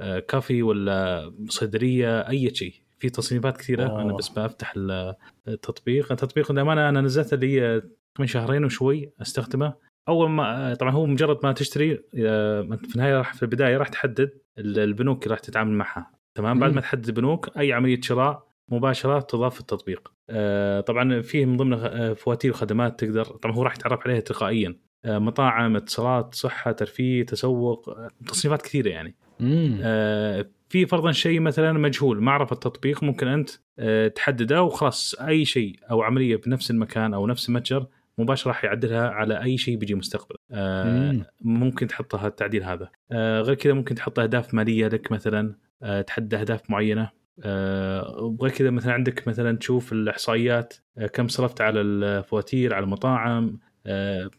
آه، 0.00 0.18
كافي 0.18 0.62
ولا 0.62 1.32
صيدليه 1.48 2.20
أي 2.28 2.54
شيء. 2.54 2.74
في 2.98 3.10
تصنيفات 3.10 3.56
كثيرة. 3.56 3.84
أوه. 3.86 4.02
أنا 4.02 4.12
بس 4.12 4.28
بفتح 4.28 4.72
ال- 4.76 5.14
التطبيق 5.48 6.12
التطبيق 6.12 6.52
للأمانة 6.52 6.88
أنا 6.88 7.00
نزلته 7.00 7.36
لي 7.36 7.82
من 8.18 8.26
شهرين 8.26 8.64
وشوي 8.64 9.12
أستخدمه. 9.22 9.74
أول 10.08 10.30
ما 10.30 10.74
طبعا 10.74 10.92
هو 10.92 11.06
مجرد 11.06 11.38
ما 11.42 11.52
تشتري 11.52 11.92
آه، 12.18 12.62
في 12.62 12.94
النهاية 12.94 13.18
راح 13.18 13.34
في 13.34 13.42
البداية 13.42 13.76
راح 13.76 13.88
تحدد 13.88 14.30
ال- 14.58 14.78
البنوك 14.78 15.22
اللي 15.22 15.34
راح 15.34 15.40
تتعامل 15.40 15.72
معها. 15.72 16.10
تمام؟ 16.34 16.58
بعد. 16.58 16.72
ما 16.72 16.80
تحدد 16.80 17.06
البنوك 17.08 17.58
أي 17.58 17.72
عملية 17.72 18.00
شراء 18.00 18.48
مباشرة 18.68 19.20
تضاف 19.20 19.54
في 19.54 19.60
التطبيق. 19.60 20.12
آه، 20.30 20.80
طبعا 20.80 21.20
فيه 21.20 21.44
من 21.44 21.56
ضمن 21.56 21.72
آه، 21.72 22.12
فواتير 22.12 22.50
وخدمات 22.50 23.00
تقدر 23.04 23.24
طبعا 23.24 23.54
هو 23.56 23.62
راح 23.62 23.74
يتعرف 23.74 24.00
عليها 24.06 24.20
تلقائيا. 24.20 24.68
آه، 24.68 24.87
مطاعم 25.04 25.76
اتصالات 25.76 26.34
صحة 26.34 26.72
ترفيه 26.72 27.26
تسوق 27.26 27.88
آه، 27.88 28.10
تصنيفات 28.26 28.62
كثيرة 28.62 28.88
يعني 28.88 29.14
مم. 29.40 29.78
آه، 29.82 30.46
في 30.68 30.86
فرضا 30.86 31.12
شيء 31.12 31.40
مثلا 31.40 31.72
مجهول 31.72 32.22
ما 32.22 32.32
عرف 32.32 32.52
التطبيق 32.52 33.02
ممكن 33.04 33.28
أنت 33.28 33.50
آه، 33.78 34.08
تحدده 34.08 34.62
وخلاص 34.62 35.14
أي 35.14 35.44
شيء 35.44 35.76
أو 35.90 36.02
عملية 36.02 36.36
بنفس 36.36 36.70
المكان 36.70 37.14
أو 37.14 37.26
نفس 37.26 37.48
المتجر 37.48 37.86
مباشرة 38.18 38.48
راح 38.48 38.64
يعدلها 38.64 39.08
على 39.08 39.42
أي 39.42 39.58
شيء 39.58 39.76
بيجي 39.76 39.94
مستقبلا 39.94 40.38
آه، 40.52 41.12
مم. 41.12 41.24
ممكن 41.40 41.86
تحطها 41.86 42.26
التعديل 42.26 42.64
هذا 42.64 42.88
آه، 43.12 43.40
غير 43.40 43.54
كذا 43.54 43.72
ممكن 43.72 43.94
تحط 43.94 44.18
أهداف 44.18 44.54
مالية 44.54 44.88
لك 44.88 45.12
مثلا 45.12 45.54
آه، 45.82 46.00
تحدد 46.00 46.34
أهداف 46.34 46.70
معينة 46.70 47.10
آه، 47.44 48.34
وغير 48.40 48.52
كذا 48.52 48.70
مثلا 48.70 48.92
عندك 48.92 49.28
مثلا 49.28 49.58
تشوف 49.58 49.92
الإحصائيات 49.92 50.74
آه، 50.98 51.06
كم 51.06 51.28
صرفت 51.28 51.60
على 51.60 51.80
الفواتير 51.80 52.74
على 52.74 52.84
المطاعم 52.84 53.44
آه، 53.44 53.67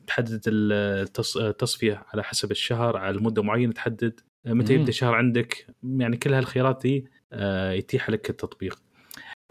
تحدد 0.08 0.42
التص- 0.48 1.38
التصفية 1.38 2.04
على 2.14 2.24
حسب 2.24 2.52
الشهر 2.52 2.98
على 2.98 3.18
المده 3.18 3.44
معينة 3.44 3.74
تحدد 3.74 4.20
آه، 4.46 4.54
متى. 4.54 4.74
يبدأ 4.74 4.90
الشهر 4.90 5.14
عندك. 5.16 5.66
يعني 5.84 6.18
كل 6.18 6.34
هالخيارات 6.34 6.82
دي 6.82 7.06
آه، 7.34 7.72
يتيح 7.72 8.10
لك 8.10 8.30
التطبيق. 8.30 8.80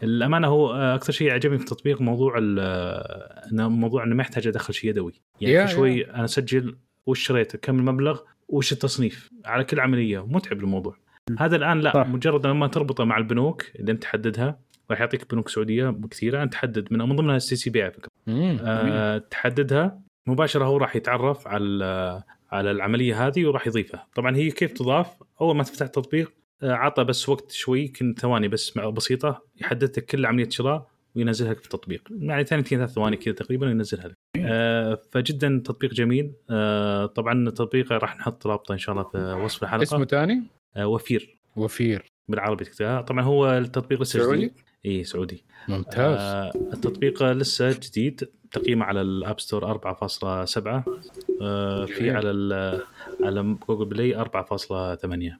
الأمانة 0.02 0.48
هو 0.48 0.72
آه، 0.72 0.94
أكثر 0.94 1.12
شيء 1.12 1.30
عجبني 1.30 1.58
في 1.58 1.64
التطبيق 1.64 2.00
موضوع 2.00 2.38
آه، 2.60 3.48
إنه 3.52 3.68
موضوع 3.68 4.04
إنه 4.04 4.14
ما 4.14 4.22
يحتاج 4.22 4.46
أدخل 4.46 4.74
شيء 4.74 4.90
يدوي. 4.90 5.12
يعني 5.40 5.66
كل 5.66 5.72
شوي 5.72 6.10
أنا 6.10 6.24
أسجل 6.24 6.76
وش 7.06 7.20
شريت 7.26 7.56
كم 7.56 7.78
المبلغ 7.78 8.20
وش 8.48 8.72
التصنيف. 8.72 9.30
على 9.44 9.64
كل 9.64 9.80
عملية 9.80 10.26
متعب 10.26 10.58
الموضوع. 10.60 10.96
هذا 11.38 11.56
الآن 11.56 11.80
لا 11.80 11.92
صح. 11.94 12.06
مجرد 12.06 12.46
لما 12.46 12.66
تربطه 12.66 13.04
مع 13.04 13.18
البنوك 13.18 13.64
اللي 13.76 13.92
أنت 13.92 14.02
تحددها 14.02 14.60
راح 14.90 15.00
يعطيك 15.00 15.30
بنوك 15.34 15.48
سعودية 15.48 16.00
كثيرة 16.10 16.42
أنت 16.42 16.52
تحدد 16.52 16.92
من 16.92 16.98
من 16.98 17.16
ضمنها 17.16 17.36
ال 17.36 17.56
STC 17.56 17.70
Pay 17.70 17.82
على 17.82 17.92
فكره. 17.92 18.10
آه 18.28 19.18
تحددها. 19.18 20.00
مباشرة 20.26 20.64
هو 20.64 20.76
راح 20.76 20.96
يتعرف 20.96 21.48
على 21.48 22.22
على 22.52 22.70
العملية 22.70 23.26
هذه 23.26 23.46
وراح 23.46 23.66
يضيفها. 23.66 24.06
طبعا 24.14 24.36
هي 24.36 24.50
كيف 24.50 24.72
تضاف؟ 24.72 25.06
أول 25.40 25.56
ما 25.56 25.62
تفتح 25.62 25.86
التطبيق 25.86 26.32
آه، 26.62 26.72
عطى 26.72 27.04
بس 27.04 27.28
وقت 27.28 27.52
شوي 27.52 27.80
يمكن 27.80 28.14
ثواني 28.18 28.48
بس 28.48 28.78
بسيطة 28.78 29.42
يحدد 29.60 29.98
لك 29.98 30.04
كل 30.04 30.26
عملية 30.26 30.48
شراء 30.48 30.90
وينزلها 31.16 31.52
لك 31.52 31.58
في 31.58 31.64
التطبيق. 31.64 32.08
يعني 32.10 32.44
ثانيتين 32.44 32.78
ثلاث 32.78 32.90
ثواني 32.90 33.16
كذا 33.16 33.34
تقريبا 33.34 33.70
ينزلها 33.70 34.08
لك. 34.08 34.16
آه 34.38 35.02
فجدا 35.10 35.62
تطبيق 35.64 35.94
جميل. 35.94 36.32
آه 36.50 37.06
طبعا 37.06 37.48
التطبيق 37.48 37.92
راح 37.92 38.16
نحط 38.16 38.46
رابطه 38.46 38.72
إن 38.72 38.78
شاء 38.78 38.92
الله 38.92 39.08
في 39.08 39.42
وصف 39.44 39.62
الحلقة. 39.62 39.82
اسمه 39.82 40.04
ثاني 40.04 40.42
آه 40.76 40.86
وفير. 40.86 41.38
وفير. 41.56 42.06
بالعربي 42.28 42.64
تكتبها. 42.64 43.00
طبعا 43.00 43.22
هو 43.22 43.58
التطبيق 43.58 44.02
لسه؟ 44.02 44.34
جديد 44.34 44.52
إي 44.86 45.04
سعودي. 45.04 45.44
ممتاز. 45.68 46.16
آه 46.20 46.50
التطبيق 46.72 47.22
لسه 47.22 47.70
جديد 47.72 48.28
تقييمه 48.50 48.84
على 48.84 49.00
ال 49.00 49.10
App 49.10 49.40
Store 49.40 49.64
4.7 49.74 50.82
آه 51.42 51.84
في. 51.86 52.10
على 52.10 52.30
على 53.22 53.56
Google 53.68 53.84
Play 53.84 54.24
4.8 54.24 55.32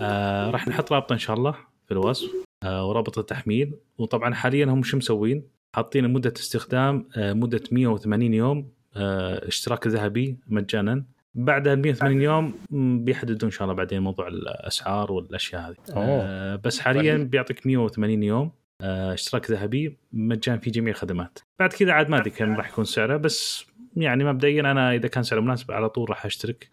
آه 0.00 0.50
راح 0.50 0.68
نحط 0.68 0.92
رابطه 0.92 1.12
إن 1.12 1.18
شاء 1.18 1.36
الله 1.36 1.54
في 1.86 1.92
الوصف 1.94 2.30
آه 2.62 2.88
ورابط 2.88 3.18
التحميل 3.18 3.74
وطبعا 3.98 4.34
حاليا 4.34 4.64
هم 4.66 4.82
شو 4.82 4.96
مسوين؟ 4.96 5.42
حاطين 5.74 6.12
مدة 6.12 6.32
استخدام 6.36 7.08
آه 7.16 7.32
مدة 7.32 7.62
180 7.72 8.34
يوم 8.34 8.68
آه 8.96 9.48
اشتراك 9.48 9.86
ذهبي 9.86 10.36
مجانا. 10.46 11.04
بعد 11.34 11.68
ال 11.68 11.82
180 11.82 12.22
يوم 12.22 12.54
م، 12.70 13.04
بيحددون 13.04 13.38
إن 13.48 13.50
شاء 13.50 13.62
الله 13.62 13.74
بعدين 13.74 14.02
موضوع 14.02 14.28
الأسعار 14.28 15.12
والأشياء 15.12 15.68
هذه. 15.70 15.76
آه 15.96 16.56
بس 16.56 16.80
حاليا 16.80 17.16
بيعطيك 17.16 17.66
180 17.66 18.22
يوم 18.22 18.50
آه، 18.80 19.14
اشتراك 19.14 19.50
ذهبي 19.50 19.96
مجان 20.12 20.58
في 20.58 20.70
جميع 20.70 20.90
الخدمات. 20.94 21.38
بعد 21.58 21.72
كذا 21.72 21.92
عاد 21.92 22.08
ما 22.08 22.18
أدري 22.18 22.30
كم 22.30 22.56
راح 22.56 22.68
يكون 22.68 22.84
سعره 22.84 23.16
بس 23.16 23.66
يعني 23.96 24.24
مبدئيا 24.24 24.60
أنا 24.60 24.94
إذا 24.94 25.08
كان 25.08 25.22
سعره 25.22 25.40
مناسب 25.40 25.72
على 25.72 25.88
طول 25.88 26.10
راح 26.10 26.26
أشترك. 26.26 26.68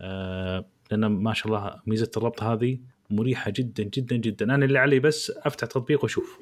آه 0.00 0.64
لأن 0.90 1.06
ما 1.06 1.32
شاء 1.34 1.46
الله 1.46 1.74
ميزة 1.86 2.10
الربط 2.16 2.42
هذه 2.42 2.78
مريحة 3.10 3.50
جدا 3.56 3.82
جدا 3.82 4.16
جدا. 4.16 4.54
أنا 4.54 4.64
اللي 4.64 4.78
علي 4.78 4.98
بس 5.00 5.32
أفتح 5.44 5.66
تطبيق 5.66 6.02
وأشوف. 6.02 6.38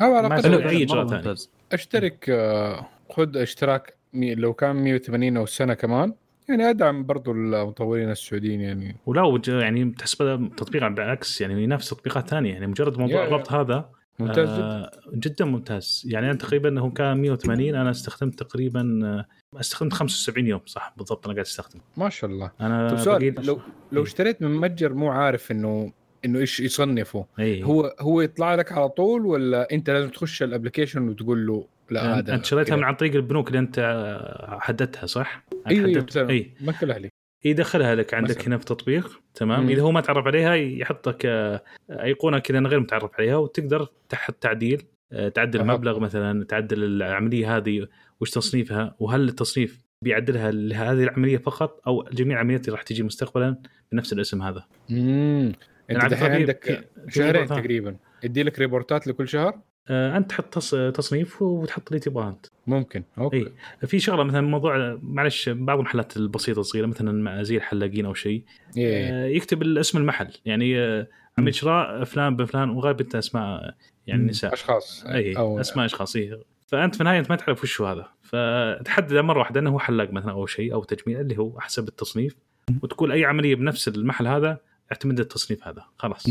أو 0.00 0.14
على 0.14 0.28
قدر 0.36 0.50
مرة 0.50 0.68
ثاني. 0.68 0.86
ممتاز. 1.16 1.50
أشترك 1.72 2.26
آه، 2.30 2.86
خذ 3.10 3.36
اشتراك 3.36 3.94
لو 4.14 4.52
كان 4.54 4.76
180 4.76 5.36
أو 5.36 5.46
سنة 5.46 5.74
كمان 5.74 6.14
يعني 6.52 6.70
ادعم 6.70 7.06
برضو 7.06 7.32
المطورين 7.32 8.10
السعوديين 8.10 8.60
يعني 8.60 8.96
ولا 9.06 9.22
وج- 9.22 9.48
يعني 9.48 9.90
تحسب 9.98 10.50
تطبيق 10.56 10.88
بالعكس 10.88 11.40
يعني 11.40 11.62
ينافس 11.62 11.90
تطبيقات 11.90 12.28
ثانية 12.28 12.52
يعني 12.52 12.66
مجرد 12.66 12.98
موضوع. 12.98 13.24
الربط 13.24 13.52
هذا 13.52 13.88
ممتاز 14.18 14.48
جدا 14.48 14.62
آه 14.62 14.90
جدا 15.14 15.44
ممتاز 15.44 16.02
يعني 16.06 16.26
أنا 16.26 16.34
تقريبا 16.38 16.80
هو 16.80 16.90
كان 16.90 17.16
180 17.20 17.74
أنا 17.74 17.90
استخدمت 17.90 18.38
تقريبا 18.42 19.00
آه، 19.04 19.58
استخدمت 19.60 19.92
75 19.92 20.46
يوم 20.46 20.60
صح 20.66 20.94
بالضبط 20.96 21.24
أنا 21.26 21.34
قاعد 21.34 21.46
استخدم 21.46 21.80
ما 21.96 22.08
شاء 22.08 22.30
الله 22.30 22.50
أنا 22.60 22.88
طيب 22.88 22.98
سؤال 22.98 23.34
لو 23.46 23.60
لو 23.92 24.00
إيه. 24.00 24.06
اشتريت 24.06 24.42
من 24.42 24.56
متجر 24.56 24.94
مو 24.94 25.10
عارف 25.10 25.50
إنه 25.50 25.92
إنه 26.24 26.38
إيش 26.38 26.60
يصنفه 26.60 27.26
اي 27.38 27.62
هو 27.64 27.94
هو 28.00 28.20
يطلع 28.20 28.54
لك 28.54 28.72
على 28.72 28.88
طول 28.88 29.26
ولا 29.26 29.68
أنت 29.72 29.90
لازم 29.90 30.08
تخش 30.08 30.42
الأبلكيشن 30.42 31.08
وتقول 31.08 31.46
له 31.46 31.66
لا 31.90 32.18
هذا 32.18 32.34
أنت 32.34 32.44
شريتها. 32.44 32.76
من 32.76 32.84
عن 32.84 32.94
طريق 32.94 33.14
البنوك 33.14 33.48
اللي 33.48 33.58
أنت 33.58 33.78
آه، 33.78 34.58
حددتها 34.60 35.06
صح؟ 35.06 35.44
أيوه 35.66 35.86
أيوه 35.86 36.30
أي. 36.30 36.54
بنك 36.60 36.82
الاهلي 36.82 37.08
يدخلها 37.44 37.94
لك 37.94 38.14
عندك 38.14 38.30
مثلاً. 38.30 38.48
هنا 38.48 38.56
في 38.56 38.62
التطبيق 38.62 39.20
تمام؟ 39.34 39.62
مم. 39.62 39.68
إذا 39.68 39.82
هو 39.82 39.92
ما 39.92 40.00
تعرف 40.00 40.26
عليها 40.26 40.54
يحطك 40.54 41.26
آه، 41.26 41.62
أيقونة 41.90 42.38
كذا 42.38 42.60
غير 42.60 42.80
متعرف 42.80 43.10
عليها 43.18 43.36
وتقدر 43.36 43.88
تحط 44.08 44.34
تعديل 44.34 44.82
آه، 45.12 45.28
تعدل. 45.28 45.60
المبلغ 45.60 45.98
مثلا 45.98 46.44
تعدل 46.44 46.84
العملية 46.84 47.56
هذه 47.56 47.88
وش 48.20 48.30
تصنيفها 48.30 48.96
وهل 48.98 49.28
التصنيف 49.28 49.82
بيعدلها 50.04 50.50
لهذه 50.50 51.02
العملية 51.02 51.38
فقط 51.38 51.80
أو 51.86 52.08
جميع 52.12 52.36
العمليات 52.36 52.60
اللي 52.64 52.72
راح 52.72 52.82
تجي 52.82 53.02
مستقبلا 53.02 53.56
بنفس 53.92 54.12
الاسم 54.12 54.42
هذا. 54.42 54.66
امم 54.90 55.52
أنت 55.90 56.04
دحين 56.04 56.32
عندك 56.32 56.88
شهرين. 57.08 57.46
تقريبا. 57.46 57.96
يدي 58.24 58.42
لك 58.42 58.58
report 58.58 58.99
ات 58.99 59.06
لكل 59.06 59.28
شهر؟ 59.28 59.60
أنت 59.90 60.30
تحط 60.30 60.54
تص- 60.58 60.92
تصنيف 60.94 61.42
وتحط 61.42 61.88
اللي 61.88 62.00
تبغاه 62.00 62.28
أنت. 62.28 62.46
ممكن 62.66 63.02
okay. 63.18 63.36
إي. 63.82 63.86
في 63.86 63.98
شغلة 64.00 64.22
مثلا 64.22 64.40
موضوع 64.40 64.98
معلش 65.02 65.48
بعض 65.48 65.78
المحلات 65.78 66.16
البسيطة 66.16 66.60
الصغيرة 66.60 66.86
مثلا 66.86 67.12
مع- 67.22 67.42
زي 67.42 67.56
الحلاقين 67.56 68.06
أو 68.06 68.14
شيء 68.14 68.42
إيه. 68.76 69.08
آه، 69.12 69.26
يكتب 69.26 69.62
اسم 69.62 69.98
المحل. 69.98 70.28
يعني 70.44 70.78
آه، 70.80 71.06
عمليه 71.38 71.52
شراء 71.52 72.04
فلان 72.04 72.36
بن 72.36 72.44
فلان 72.44 72.70
وغالبا 72.70 73.00
أنت 73.04 73.14
أسماء 73.14 73.74
يعني. 74.06 74.22
نساء. 74.24 74.52
أشخاص. 74.52 75.04
إي 75.06 75.36
أو 75.36 75.60
أسماء 75.60 75.86
أشخاص 75.86 76.16
إيه. 76.16 76.40
فأنت 76.66 76.94
في 76.94 77.00
النهاية 77.00 77.18
أنت 77.18 77.30
ما 77.30 77.36
تعرف 77.36 77.62
وش 77.62 77.80
هو 77.80 77.86
هذا. 77.86 78.08
فتحدد 78.22 79.14
مرة 79.14 79.38
واحدة 79.38 79.60
إنه 79.60 79.70
هو 79.70 79.78
حلاق 79.78 80.10
مثلا 80.12 80.30
أو 80.32 80.46
شيء 80.46 80.74
أو 80.74 80.84
تجميل 80.84 81.20
اللي 81.20 81.38
هو 81.38 81.60
حسب 81.60 81.88
التصنيف 81.88 82.36
وتقول 82.82 83.12
أي 83.12 83.24
عملية 83.24 83.54
بنفس 83.54 83.88
المحل 83.88 84.26
هذا 84.26 84.58
اعتمد 84.92 85.20
التصنيف 85.20 85.68
هذا. 85.68 85.84
خلاص. 85.98 86.26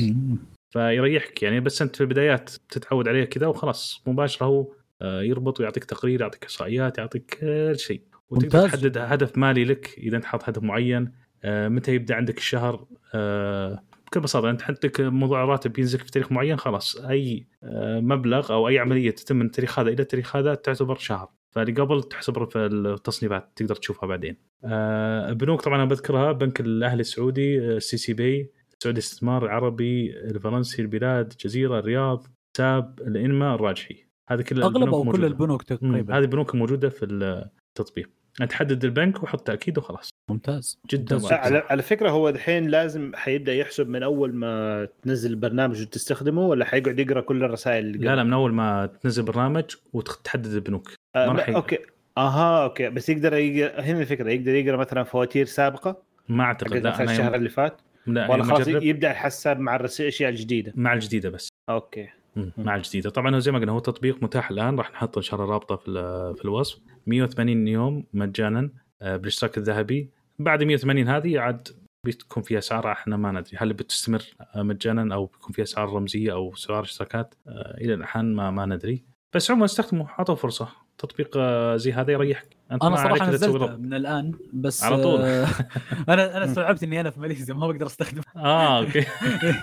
فيريحك 0.72 1.44
يعني 1.44 1.60
بس 1.60 1.82
أنت 1.82 1.96
في 1.96 2.02
البدايات 2.02 2.50
تتعود 2.70 3.08
عليه 3.08 3.24
كذا 3.24 3.48
وخلاص 3.48 4.04
مباشرة 4.08 4.46
هو 4.46 4.68
آه، 5.02 5.22
يربط 5.22 5.60
ويعطيك 5.60 5.84
تقرير 5.84 6.22
يعطيك 6.22 6.44
إحصائيات 6.44 6.98
يعطيك 6.98 7.38
كل 7.40 7.80
شيء 7.80 8.02
وتقدر. 8.30 8.68
تحدد 8.68 8.98
هدف 8.98 9.38
مالي 9.38 9.66
لك 9.66 9.96
إذا 9.98 10.18
أنت 10.18 10.26
حاط 10.26 10.50
هدف 10.50 10.64
معين 10.64 11.12
آه، 11.44 11.68
متى 11.68 11.96
يبدأ 11.96 12.16
عندك 12.16 12.38
الشهر 12.38 12.86
آه، 13.14 13.84
بكل 14.08 14.20
بساطة 14.20 14.50
أنت 14.50 14.64
عندك 14.64 15.02
موضوع 15.02 15.44
الراتب 15.44 15.80
ينزل 15.80 16.00
في 16.00 16.12
تاريخ 16.12 16.32
معين 16.32 16.58
خلاص 16.58 16.96
أي 16.96 17.48
آه، 17.64 18.00
مبلغ 18.00 18.54
أو 18.54 18.68
أي 18.68 18.80
عملية 18.80 19.12
تتم 19.12 19.36
من 19.36 19.46
التاريخ 19.46 19.80
هذا 19.80 19.90
إلى 19.90 20.02
التاريخ 20.02 20.36
هذا 20.36 20.56
تعتبر 20.56 20.96
شهر 20.96 21.30
فاللي 21.52 21.74
قبل 21.74 22.04
تحسب 22.04 22.50
في 22.50 22.60
التصنيفات 22.60 23.52
تقدر 23.56 23.76
تشوفها 23.76 24.08
بعدين. 24.08 24.38
آه، 24.66 25.30
البنوك 25.30 25.62
طبعا 25.62 25.76
أنا 25.76 25.86
بذكرها 25.86 26.32
بنك 26.32 26.60
الأهلي 26.60 27.02
السعودي 27.02 27.60
السي 27.60 27.98
سي 27.98 28.14
بي 28.14 28.52
السعودي 28.82 29.00
الاستثمار 29.00 29.46
العربي 29.46 30.12
الفرنسي 30.18 30.82
البلاد 30.82 31.32
الجزيرة 31.32 31.80
الرياض 31.80 32.28
ساب 32.58 33.00
الإنما 33.00 33.56
الراجحي. 33.56 34.06
هذه 34.30 34.42
كل 34.42 34.62
اغلب 34.62 34.76
البنوك 34.76 34.94
أو 34.94 35.12
كل. 35.12 35.26
البنوك 35.26 35.64
تقريبا. 35.64 36.18
هذه 36.18 36.22
البنوك 36.22 36.56
موجودة 36.56 36.90
في 36.90 37.06
التطبيق. 37.06 38.10
انت 38.42 38.50
تحدد 38.50 38.86
البنك 38.86 39.24
وحط 39.24 39.48
تأكيد 39.48 39.78
وخلاص. 39.78 40.10
ممتاز. 40.30 40.80
جدا 40.92 41.16
ممتاز. 41.16 41.32
على 41.32 41.64
على 41.70 41.82
فكرة 41.82 42.10
هو 42.10 42.30
دحين 42.30 42.68
لازم 42.68 43.12
حيبدأ 43.16 43.54
يحسب 43.54 43.90
من 43.90 44.04
أول 44.04 44.36
ما 44.36 44.88
تنزل 45.02 45.30
البرنامج 45.30 45.82
وتستخدمه 45.82 46.48
ولا 46.48 46.66
حيقعد 46.66 47.00
يقرأ 47.00 47.22
كل 47.22 47.44
الرسائل 47.44 47.86
اللي 47.86 47.98
لا 48.08 48.16
لا 48.16 48.24
من 48.24 48.34
أول 48.34 48.54
ما 48.54 48.86
تنزل 48.86 49.24
برنامج 49.24 49.76
وتحدد 49.94 50.54
البنوك. 50.54 50.94
آه 51.16 51.28
ما 51.28 51.34
راح 51.34 51.50
okay. 51.50 51.78
أها 52.18 52.64
okay. 52.64 52.90
بس 52.90 53.10
يقدر 53.10 53.34
يقرا 53.34 53.82
هنا 53.82 54.02
الفكرة. 54.02 54.30
يقدر 54.30 54.56
يقرأ 54.56 54.78
مثلا 54.78 55.04
فواتير 55.04 55.46
سابقة؟ 55.46 56.04
ما 56.30 56.44
أعتقد. 56.44 56.74
لا 56.74 57.04
الشهر. 57.04 57.36
اللي 57.36 57.50
فات؟ 57.50 57.82
لا 58.08 58.32
ولا 58.32 58.44
خلاص 58.44 58.68
يبدأ 58.68 59.12
الحساب 59.12 59.60
مع 59.60 59.76
الأشياء 59.76 60.30
الجديدة. 60.30 60.74
مع 60.76 60.94
الجديدة 60.94 61.30
بس. 61.30 61.50
okay. 61.70 62.10
مم، 62.36 62.52
مع 62.58 62.76
الجديدة. 62.76 63.10
طبعا 63.10 63.36
هو 63.36 63.40
زي 63.40 63.52
ما 63.52 63.60
قلنا 63.60 63.72
هو 63.72 63.80
تطبيق 63.80 64.24
متاح 64.24 64.50
الآن. 64.52 64.78
راح 64.78 64.92
نحط 64.92 65.18
إن 65.18 65.24
شاء 65.24 65.40
الله 65.42 65.54
رابطة 65.54 65.76
في 65.76 65.92
في 66.38 66.46
الوصف. 66.46 66.80
180 67.08 67.68
يوم 67.68 68.04
مجانا 68.14 68.70
آه، 69.02 69.18
بالاشتراك 69.18 69.58
الذهبي. 69.58 70.10
بعد 70.40 70.64
180 70.64 71.08
هذه 71.08 71.40
عاد 71.40 71.68
بتكون 72.08 72.44
في 72.44 72.58
أسعار. 72.58 72.92
إحنا 72.92 73.18
ما 73.18 73.32
ندري. 73.32 73.58
هل 73.58 73.74
بتستمر 73.74 74.24
آه، 74.56 74.64
مجانا 74.64 75.16
أو 75.16 75.26
بيكون 75.26 75.52
في 75.52 75.62
أسعار 75.62 75.90
رمزية 75.94 76.32
أو 76.34 76.54
اسعار 76.54 76.84
اشتراكات؟ 76.84 77.36
آه، 77.48 77.78
إلى 77.82 77.94
الآن 77.94 78.36
ما 78.36 78.52
ما 78.52 78.66
ندري. 78.66 79.04
بس 79.36 79.52
عموما 79.52 79.66
استخدموا 79.66 80.06
أعطوا 80.06 80.36
فرصة. 80.36 80.70
تطبيق 81.02 81.38
زي 81.76 81.94
هذا 81.94 82.12
يريحك 82.12 82.48
أنت 82.72 82.84
أنا 82.84 82.96
صراحة 82.96 83.30
نزلته. 83.30 83.76
من 83.78 83.94
الآن 83.94 84.32
بس 84.54 84.84
على 84.84 85.04
طول. 85.04 85.22
آه، 85.22 85.48
أنا 86.10 86.38
أنا 86.38 86.46
استوعبت 86.46 86.84
إني 86.84 87.02
أنا 87.02 87.10
في 87.10 87.20
ماليزيا 87.20 87.54
ما 87.54 87.68
بقدر 87.68 87.86
أستخدمه 87.86 88.24
آه 88.36 88.80
أوكي 88.80 89.06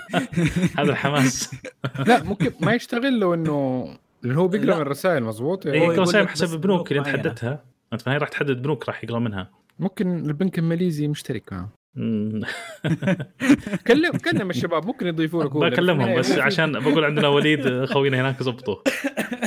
هذا 0.78 0.90
الحماس 0.90 1.54
لا 2.06 2.22
ممكن 2.22 2.52
ما 2.60 2.74
يشتغل 2.74 3.18
لو 3.18 3.34
إنه 3.34 3.88
لأنه 4.22 4.40
هو 4.40 4.48
بيقرأ. 4.48 4.74
من 4.76 4.82
الرسائل 4.82 5.22
مضبوط 5.24 5.66
يعني 5.66 5.96
كل 5.96 6.02
لك 6.02 6.28
حسب 6.28 6.52
البنوك 6.54 6.92
اللي 6.92 7.00
أنت. 7.00 7.08
حددتها 7.08 7.64
أنت 7.92 8.08
ما 8.08 8.14
هي 8.14 8.18
راح 8.18 8.28
تحدد 8.28 8.62
بنوك 8.62 8.88
راح 8.88 9.04
يقرأ 9.04 9.18
منها 9.18 9.50
ممكن 9.78 10.26
البنك 10.26 10.58
الماليزي 10.58 11.08
مشترك 11.08 11.52
معه. 11.52 11.68
كلم 13.88 14.12
كلم 14.24 14.50
الشباب 14.50 14.86
ممكن 14.86 15.06
يضيفوا 15.06 15.44
لك 15.44 15.56
بكلمهم 15.56 16.18
بس 16.18 16.38
عشان 16.48 16.72
بقول 16.72 17.04
عندنا 17.04 17.28
وليد 17.28 17.84
خوينا 17.84 18.20
هناك 18.20 18.42
زبطوه. 18.42 18.82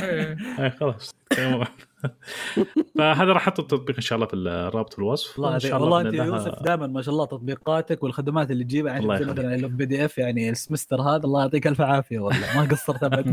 إيه. 0.02 0.36
اي 0.58 0.70
خلاص. 0.70 1.14
فهذا 2.98 3.32
راح 3.32 3.42
أحط 3.42 3.60
التطبيق 3.60 3.96
إن 3.96 4.02
شاء 4.02 4.16
الله 4.16 4.26
في 4.26 4.36
الرابط 4.36 4.92
في 4.92 4.98
الوصف. 4.98 5.40
أنت- 5.40 5.56
شاء 5.58 5.76
الله 5.76 5.82
والله 5.90 6.00
أنت 6.00 6.08
الله- 6.20 6.24
يوسف 6.26 6.62
دائما 6.62 6.86
ما 6.86 7.02
شاء 7.02 7.14
الله 7.14 7.24
تطبيقاتك 7.26 8.02
والخدمات 8.02 8.50
اللي 8.50 8.64
تجيبها. 8.64 8.92
يعني 8.92 9.04
الله. 9.04 9.14
مثلا 9.32 9.54
ال 9.54 9.86
PDF 9.86 10.18
يعني 10.18 10.50
ال 10.50 10.56
semester 10.56 11.00
هذا 11.02 11.24
الله 11.24 11.40
يعطيك 11.40 11.66
ألف 11.66 11.80
عافية 11.80 12.18
والله. 12.18 12.56
ما 12.56 12.68
قصرت 12.68 13.02
ابد 13.02 13.26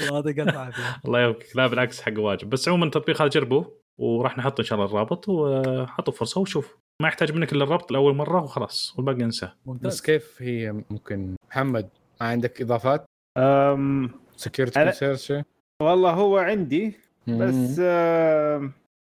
الله 0.00 0.14
يعطيك 0.14 0.40
ألف 0.40 0.56
عافية. 0.56 0.82
الله 1.06 1.20
يوفقك 1.22 1.56
لا 1.56 1.66
بالعكس 1.66 2.00
حق 2.02 2.12
واجب. 2.18 2.50
بس 2.50 2.68
عموما 2.68 2.84
التطبيق 2.86 3.20
هذا 3.22 3.28
جربوه؟ 3.30 3.83
وراح 3.98 4.38
نحط 4.38 4.60
إن 4.60 4.66
شاء 4.66 4.78
الله 4.78 4.90
الرابط 4.90 5.28
وحطوا 5.28 6.12
فرصة 6.12 6.40
وشوف. 6.40 6.76
ما 7.02 7.08
يحتاج 7.08 7.32
منك 7.32 7.52
إلا 7.52 7.64
الربط 7.64 7.92
لأول 7.92 8.14
مرة 8.16 8.42
وخلاص 8.42 8.94
والباقي 8.96 9.24
انساه 9.24 9.52
بس 9.66 10.00
كيف 10.02 10.42
هي 10.42 10.72
ممكن؟ 10.90 11.36
محمد 11.50 11.88
ما 12.20 12.26
عندك 12.26 12.62
إضافات؟ 12.62 13.04
أم 13.38 14.10
security 14.36 14.90
أنا- 14.90 15.14
شيء 15.14 15.42
والله 15.82 16.10
هو 16.10 16.38
عندي 16.38 16.92
بس 17.28 17.80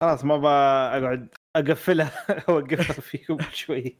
خلاص 0.03 0.25
ما 0.25 0.37
بقعد 0.37 1.29
أقفلها 1.57 2.11
أوقفها 2.49 2.93
فيكم 3.01 3.39
شوي. 3.53 3.97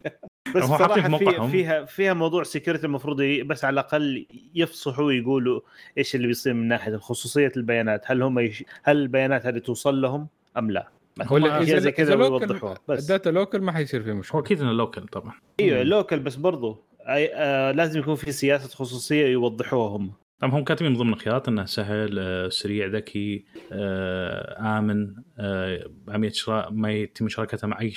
بس 0.55 0.63
هو 0.63 0.79
صراحة 0.79 1.01
في 1.03 1.09
موقعهم. 1.09 1.51
فيها 1.51 1.85
فيها 1.85 2.15
موضوع 2.15 2.43
security 2.43 2.87
المفروض 2.87 3.21
ي- 3.21 3.43
بس 3.43 3.65
على 3.65 3.75
الأقل 3.75 4.27
يفصحوا 4.55 5.05
ويقولوا 5.05 5.61
إيش 5.99 6.15
اللي 6.15 6.27
بيصير 6.27 6.55
من 6.55 6.69
ناحية 6.69 6.97
خصوصية 6.97 7.53
البيانات. 7.57 8.03
هل 8.11 8.23
هم 8.23 8.39
يش... 8.39 8.65
هل 8.83 8.97
البيانات 8.97 9.47
هذه 9.47 9.59
توصل 9.59 10.01
لهم؟ 10.03 10.29
أم 10.59 10.71
لا؟ 10.71 10.89
هو 11.23 11.37
إذا 11.37 11.79
زي 11.79 11.93
كذا 11.93 12.15
ويوضحوها 12.15 12.79
بس. 12.89 13.03
ال 13.03 13.08
data 13.08 13.29
local 13.29 13.63
ما 13.63 13.73
حيصير 13.73 14.03
فيه 14.03 14.13
هو 14.13 14.17
مشكله 14.17 14.41
أكيد 14.41 14.61
إنه 14.61 14.73
local 14.73 15.07
طبعا. 15.07 15.33
أيوه 15.61 15.83
لوكال 15.83 16.21
بس 16.21 16.37
برضو. 16.37 16.85
أي... 17.01 17.31
آه 17.35 17.73
لازم 17.73 18.01
يكون 18.01 18.15
في 18.15 18.33
سياسة 18.33 18.69
خصوصية 18.69 19.27
يوضحوها 19.27 19.97
هم. 19.97 20.13
طبعا 20.41 20.55
هم 20.55 20.65
كاتبين 20.65 20.93
من 20.93 20.99
ضمن 20.99 21.13
الخيارات 21.13 21.49
إنه 21.49 21.65
سهل 21.65 22.19
آه، 22.19 22.49
سريع 22.49 22.87
ذكي 22.87 23.45
آه، 23.73 24.79
آمن 24.79 25.15
آه، 25.39 25.91
عمليه 26.09 26.31
شراء 26.31 26.71
ما 26.71 26.93
يتم 26.93 27.25
مشاركتها 27.25 27.67
مع 27.69 27.81
أي 27.81 27.93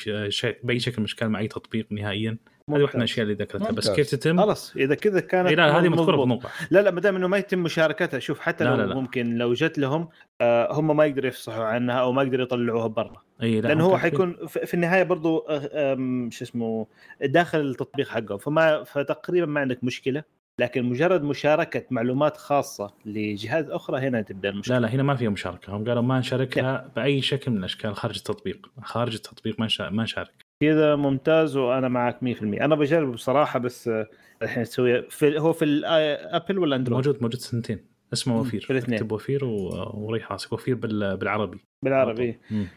بأي 0.64 0.80
شكل 0.80 0.96
من 0.98 1.06
الأشكال 1.06 1.30
مع 1.30 1.40
أي 1.40 1.48
تطبيق 1.48 1.88
نهائيا. 1.92 2.38
هذه 2.70 2.82
واحدة 2.82 2.98
من 2.98 3.02
الأشياء 3.02 3.24
اللي 3.24 3.34
ذكرتها 3.34 3.72
بس. 3.72 3.90
كيف 3.90 4.12
تتم؟ 4.12 4.42
خلاص 4.42 4.76
إذا 4.76 4.96
كذا 4.96 5.20
كانت 5.20 5.50
إيه 5.50 5.56
لا 5.56 5.80
هذه 5.80 5.90
مذكورة 5.90 6.06
في 6.06 6.12
مضبوط. 6.12 6.22
الموقع 6.24 6.50
لا 6.72 6.80
لا 6.80 6.92
ما 6.92 7.02
دام 7.02 7.16
إنه 7.16 7.28
ما 7.28 7.38
يتم 7.38 7.60
مشاركتها 7.60 8.20
شوف 8.20 8.40
حتى 8.40 8.64
لا 8.64 8.70
لو 8.70 8.76
لا 8.76 8.84
لا. 8.84 8.96
ممكن 8.96 9.38
لو 9.38 9.54
جت 9.54 9.78
لهم 9.78 10.10
آه 10.42 10.74
هم 10.74 10.98
ما 10.98 11.06
يقدروا 11.06 11.28
يفصحوا 11.28 11.64
عنها 11.64 11.96
أو 11.96 12.12
ما 12.12 12.24
يقدروا 12.24 12.44
يطلعوها 12.46 12.88
برا 12.88 13.24
اي 13.44 13.62
لا 13.62 13.68
لأن 13.68 13.82
هم 13.82 13.90
هو. 13.90 13.98
حيكون 13.98 14.48
في 14.48 14.66
في 14.66 14.74
النهاية 14.74 15.04
برضو 15.04 15.46
آه، 15.50 16.28
شو 16.32 16.46
اسمه 16.46 16.88
داخل 17.22 17.60
التطبيق 17.60 18.08
حقهم 18.08 18.38
فما 18.38 18.84
فتقريبا 18.84 19.46
ما 19.46 19.60
عندك 19.60 19.84
مشكلة 19.84 20.24
لكن 20.60 20.84
مجرد 20.84 21.24
مشاركة 21.24 21.86
معلومات 21.92 22.38
خاصة 22.38 22.94
لجهات 23.06 23.70
أخرى 23.70 24.00
هنا 24.00 24.22
تبدأ 24.22 24.50
المشكلة 24.50 24.80
لا 24.80 24.86
لا 24.86 24.94
هنا 24.94 25.04
ما 25.04 25.16
فيها 25.16 25.30
مشاركة 25.30 25.76
هم 25.76 25.86
قالوا 25.86 26.02
ما 26.02 26.20
نشاركها 26.20 26.92
بأي 26.96 27.22
شكل 27.22 27.52
من 27.52 27.58
الأشكال 27.58 27.96
خارج 27.96 28.18
التطبيق 28.18 28.70
خارج 28.82 29.14
التطبيق 29.14 29.60
ما 29.60 29.68
ما 29.80 30.04
نشارك 30.04 30.43
كذا 30.62 30.96
ممتاز 30.96 31.58
وأنا 31.58 31.88
معك 31.88 32.18
100% 32.24 32.44
أنا 32.44 32.76
بجربه 32.76 33.12
بصراحة 33.12 33.60
بس 33.60 33.88
آه، 33.88 34.08
الحين 34.42 34.62
أسوي 34.62 35.02
في 35.10 35.40
هو 35.40 35.54
في 35.54 35.66
الابل 35.66 36.60
ولا 36.60 36.76
اندرويد؟ 36.76 36.96
موجود 37.08 37.22
موجود 37.24 37.40
سنتين. 37.40 37.80
اسمه 38.14 38.40
وفير. 38.40 38.62
في 38.62 38.70
الاثنين. 38.74 38.94
اكتب 39.00 39.12
وفير 39.12 39.46
و- 39.46 39.92
وريح 39.94 40.32
راسك 40.32 40.54
وفير 40.54 40.76
بال- 40.76 41.18
بالعربي. 41.18 41.58
بالعربي. 41.86 42.38
مم. 42.52 42.68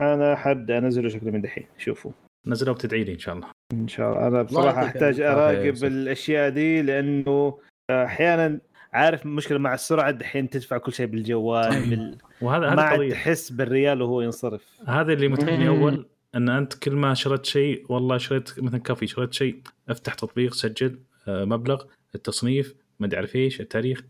أنا 0.00 0.36
حبدا 0.36 0.78
أنزله 0.78 1.08
شكله 1.08 1.30
من 1.30 1.40
دحين. 1.40 1.66
شوفوا. 1.78 2.10
نزلوا 2.46 2.74
بتدعي 2.74 3.04
لي 3.04 3.12
إن 3.12 3.18
شاء 3.18 3.34
الله. 3.34 3.46
إن 3.72 3.88
شاء 3.88 4.12
الله. 4.12 4.26
أنا 4.28 4.42
بصراحة 4.42 4.84
أحتاج 4.84 5.20
أراقب. 5.20 5.84
الأشياء 5.84 6.50
دي 6.50 6.82
لأنه 6.82 7.58
أحيانا 7.90 8.58
عارف 8.92 9.26
مشكلة 9.26 9.58
مع 9.58 9.74
السرعة 9.74 10.10
دحين 10.10 10.50
تدفع 10.50 10.78
كل 10.78 10.92
شيء 10.92 11.06
بالجوال 11.06 11.90
بال... 11.90 12.18
وهذا 12.42 12.60
ما 12.66 12.72
هذا 12.74 12.80
عاد 12.82 13.08
تحس 13.08 13.50
بالريال 13.52 14.02
وهو 14.02 14.20
ينصرف. 14.22 14.78
هذا 14.86 15.12
اللي 15.12 15.28
متعبني 15.28 15.68
أول 15.68 16.06
أن 16.34 16.48
أنت 16.48 16.74
كل 16.74 16.92
ما 16.92 17.14
شريت 17.14 17.46
شيء 17.46 17.84
والله 17.88 18.18
شريت 18.18 18.60
مثلا 18.60 18.80
كافي 18.80 19.06
شريت 19.06 19.32
شيء 19.32 19.60
أفتح 19.88 20.14
تطبيق 20.14 20.54
سجل 20.54 20.98
آه، 21.28 21.44
مبلغ 21.44 21.84
التصنيف 22.14 22.74
ما 23.00 23.06
أدري 23.06 23.28
إيش 23.34 23.60
التاريخ. 23.60 24.02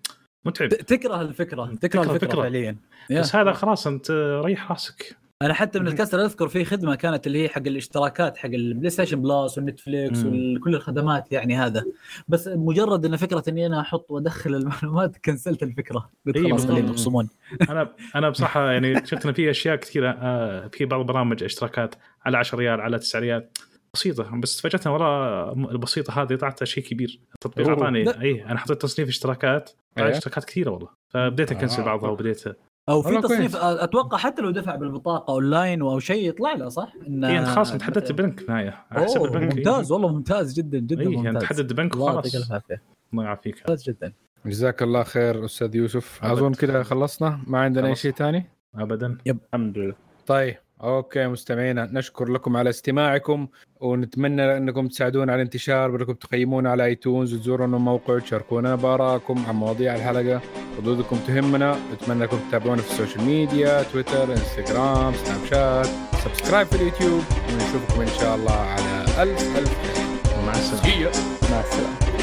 متعب. 0.44 0.68
تكره 0.68 1.20
الفكرة 1.20 1.66
تكره 1.66 1.74
تكره 1.74 2.00
الفكرة 2.00 2.14
الفكرة. 2.14 2.42
فعليا. 2.42 2.76
بس 3.10 3.36
هذا 3.36 3.52
خلاص 3.52 3.86
أنت 3.86 4.10
ريح 4.44 4.70
راسك. 4.70 5.16
أنا 5.42 5.54
حتى 5.54 5.78
من 5.78 5.88
الكسر 5.88 6.24
أذكر 6.24 6.48
في 6.48 6.64
خدمة 6.64 6.94
كانت 6.94 7.26
اللي 7.26 7.42
هي 7.42 7.48
حق 7.48 7.62
الاشتراكات 7.66 8.36
حق 8.36 8.48
البلاي 8.48 8.90
ستيشن 8.90 9.22
بلس 9.22 9.58
والنتفليكس. 9.58 10.18
وكل 10.18 10.74
الخدمات 10.74 11.32
يعني 11.32 11.56
هذا 11.56 11.84
بس 12.28 12.48
مجرد 12.48 13.04
إن 13.04 13.16
فكرة 13.16 13.42
إني 13.48 13.66
أنا 13.66 13.80
أحط 13.80 14.10
وأدخل 14.10 14.54
المعلومات 14.54 15.16
كنسلت 15.24 15.62
الفكرة 15.62 16.10
قلت 16.26 16.38
خلاص. 16.38 16.66
خليهم 16.66 16.86
يخصمون 16.86 17.28
أنا 17.70 17.92
أنا 18.14 18.30
بصراحة 18.38 18.70
يعني 18.70 19.06
شفت 19.06 19.26
إن 19.26 19.32
في 19.32 19.50
أشياء 19.50 19.76
كثيرة 19.76 20.10
آه، 20.10 20.68
في 20.72 20.84
بعض 20.84 21.00
البرامج 21.00 21.44
اشتراكات 21.44 21.94
على 22.24 22.38
10 22.38 22.58
ريال 22.58 22.80
على 22.80 22.98
9 22.98 23.20
ريال 23.20 23.48
بسيطة 23.94 24.40
بس 24.40 24.60
فجأة 24.60 24.92
وراء 24.92 25.52
البسيطة 25.52 26.22
هذه 26.22 26.34
طلعت 26.34 26.64
شيء 26.64 26.84
كبير 26.84 27.20
التطبيق. 27.34 27.68
اعطاني. 27.68 28.20
إي 28.20 28.44
أنا 28.44 28.58
حطيت 28.58 28.82
تصنيف 28.82 29.08
اشتراكات 29.08 29.70
إيه. 29.98 30.10
اشتراكات 30.10 30.44
كثيرة 30.44 30.70
والله 30.70 30.88
فبديت 31.08 31.52
أكنسل 31.52 31.82
آه. 31.82 31.86
بعضها 31.86 32.10
وبديت 32.10 32.44
أو 32.88 33.02
في 33.02 33.20
تصنيف 33.20 33.56
كويس. 33.56 33.64
أتوقع 33.64 34.18
حتى 34.18 34.42
لو 34.42 34.50
دفع 34.50 34.74
بالبطاقة 34.74 35.32
أونلاين 35.32 35.82
أو 35.82 35.98
شيء 35.98 36.28
يطلع 36.28 36.52
له 36.52 36.68
صح؟ 36.68 36.92
إن 37.08 37.24
اي 37.24 37.38
انت 37.38 37.48
خلاص 37.48 37.72
انت 37.72 37.82
حددت 37.82 38.10
البنك 38.10 38.40
في 38.40 38.52
على 38.52 39.04
حسب 39.04 39.24
البنك 39.24 39.56
ممتاز 39.56 39.92
والله 39.92 40.08
ممتاز 40.08 40.54
جدا 40.54 40.78
جدا 40.78 41.00
اي 41.00 41.12
يعني 41.12 41.16
ممتاز. 41.16 41.42
تحدد 41.42 41.72
بنك 41.72 41.94
الله 41.94 42.12
يعطيك 42.14 42.34
وخلاص. 42.34 42.62
الله 43.12 43.24
يعافيك. 43.24 43.56
ممتاز 43.56 43.82
جدا. 43.90 44.12
جزاك 44.46 44.82
الله 44.82 45.02
خير 45.02 45.44
أستاذ 45.44 45.76
يوسف. 45.76 46.24
أظن 46.24 46.52
كذا 46.54 46.82
خلصنا. 46.82 47.40
ما 47.46 47.58
عندنا 47.58 47.88
أي. 47.88 47.94
شيء 47.94 48.12
ثاني؟ 48.12 48.46
ابدا. 48.74 49.18
الحمد 49.26 49.78
لله. 49.78 49.94
طيب. 50.26 50.56
okay 50.82 51.26
مستمعينا 51.26 51.88
نشكر 51.92 52.28
لكم 52.28 52.56
على 52.56 52.70
استماعكم 52.70 53.48
ونتمنى 53.80 54.56
أنكم 54.56 54.88
تساعدونا 54.88 55.32
على 55.32 55.42
الانتشار 55.42 55.90
بانكم 55.90 56.12
تقيمونا 56.12 56.70
على 56.70 56.84
ايتونز 56.84 57.34
وتزورونا 57.34 57.76
الموقع 57.76 58.14
وتشاركونا 58.14 58.74
بارائكم 58.74 59.44
عن 59.48 59.54
مواضيع 59.54 59.94
الحلقة. 59.94 60.40
ردودكم 60.78 61.16
تهمنا 61.26 61.76
نتمنى 61.92 62.24
انكم 62.24 62.38
تتابعونا 62.48 62.82
في 62.82 62.90
السوشيال 62.90 63.24
ميديا 63.24 63.82
تويتر 63.82 64.32
انستغرام 64.32 65.14
سناب 65.14 65.44
شات 65.50 65.86
subscribe 66.24 66.66
في 66.66 66.76
اليوتيوب 66.76 67.22
ونشوفكم 67.52 68.00
إن 68.00 68.20
شاء 68.20 68.36
الله 68.36 68.52
على 68.52 69.22
ألف 69.22 69.58
ألف 69.58 69.78
مع 70.46 70.52
السلامة. 70.52 71.10
مع 71.50 71.60
السلامة. 71.60 72.17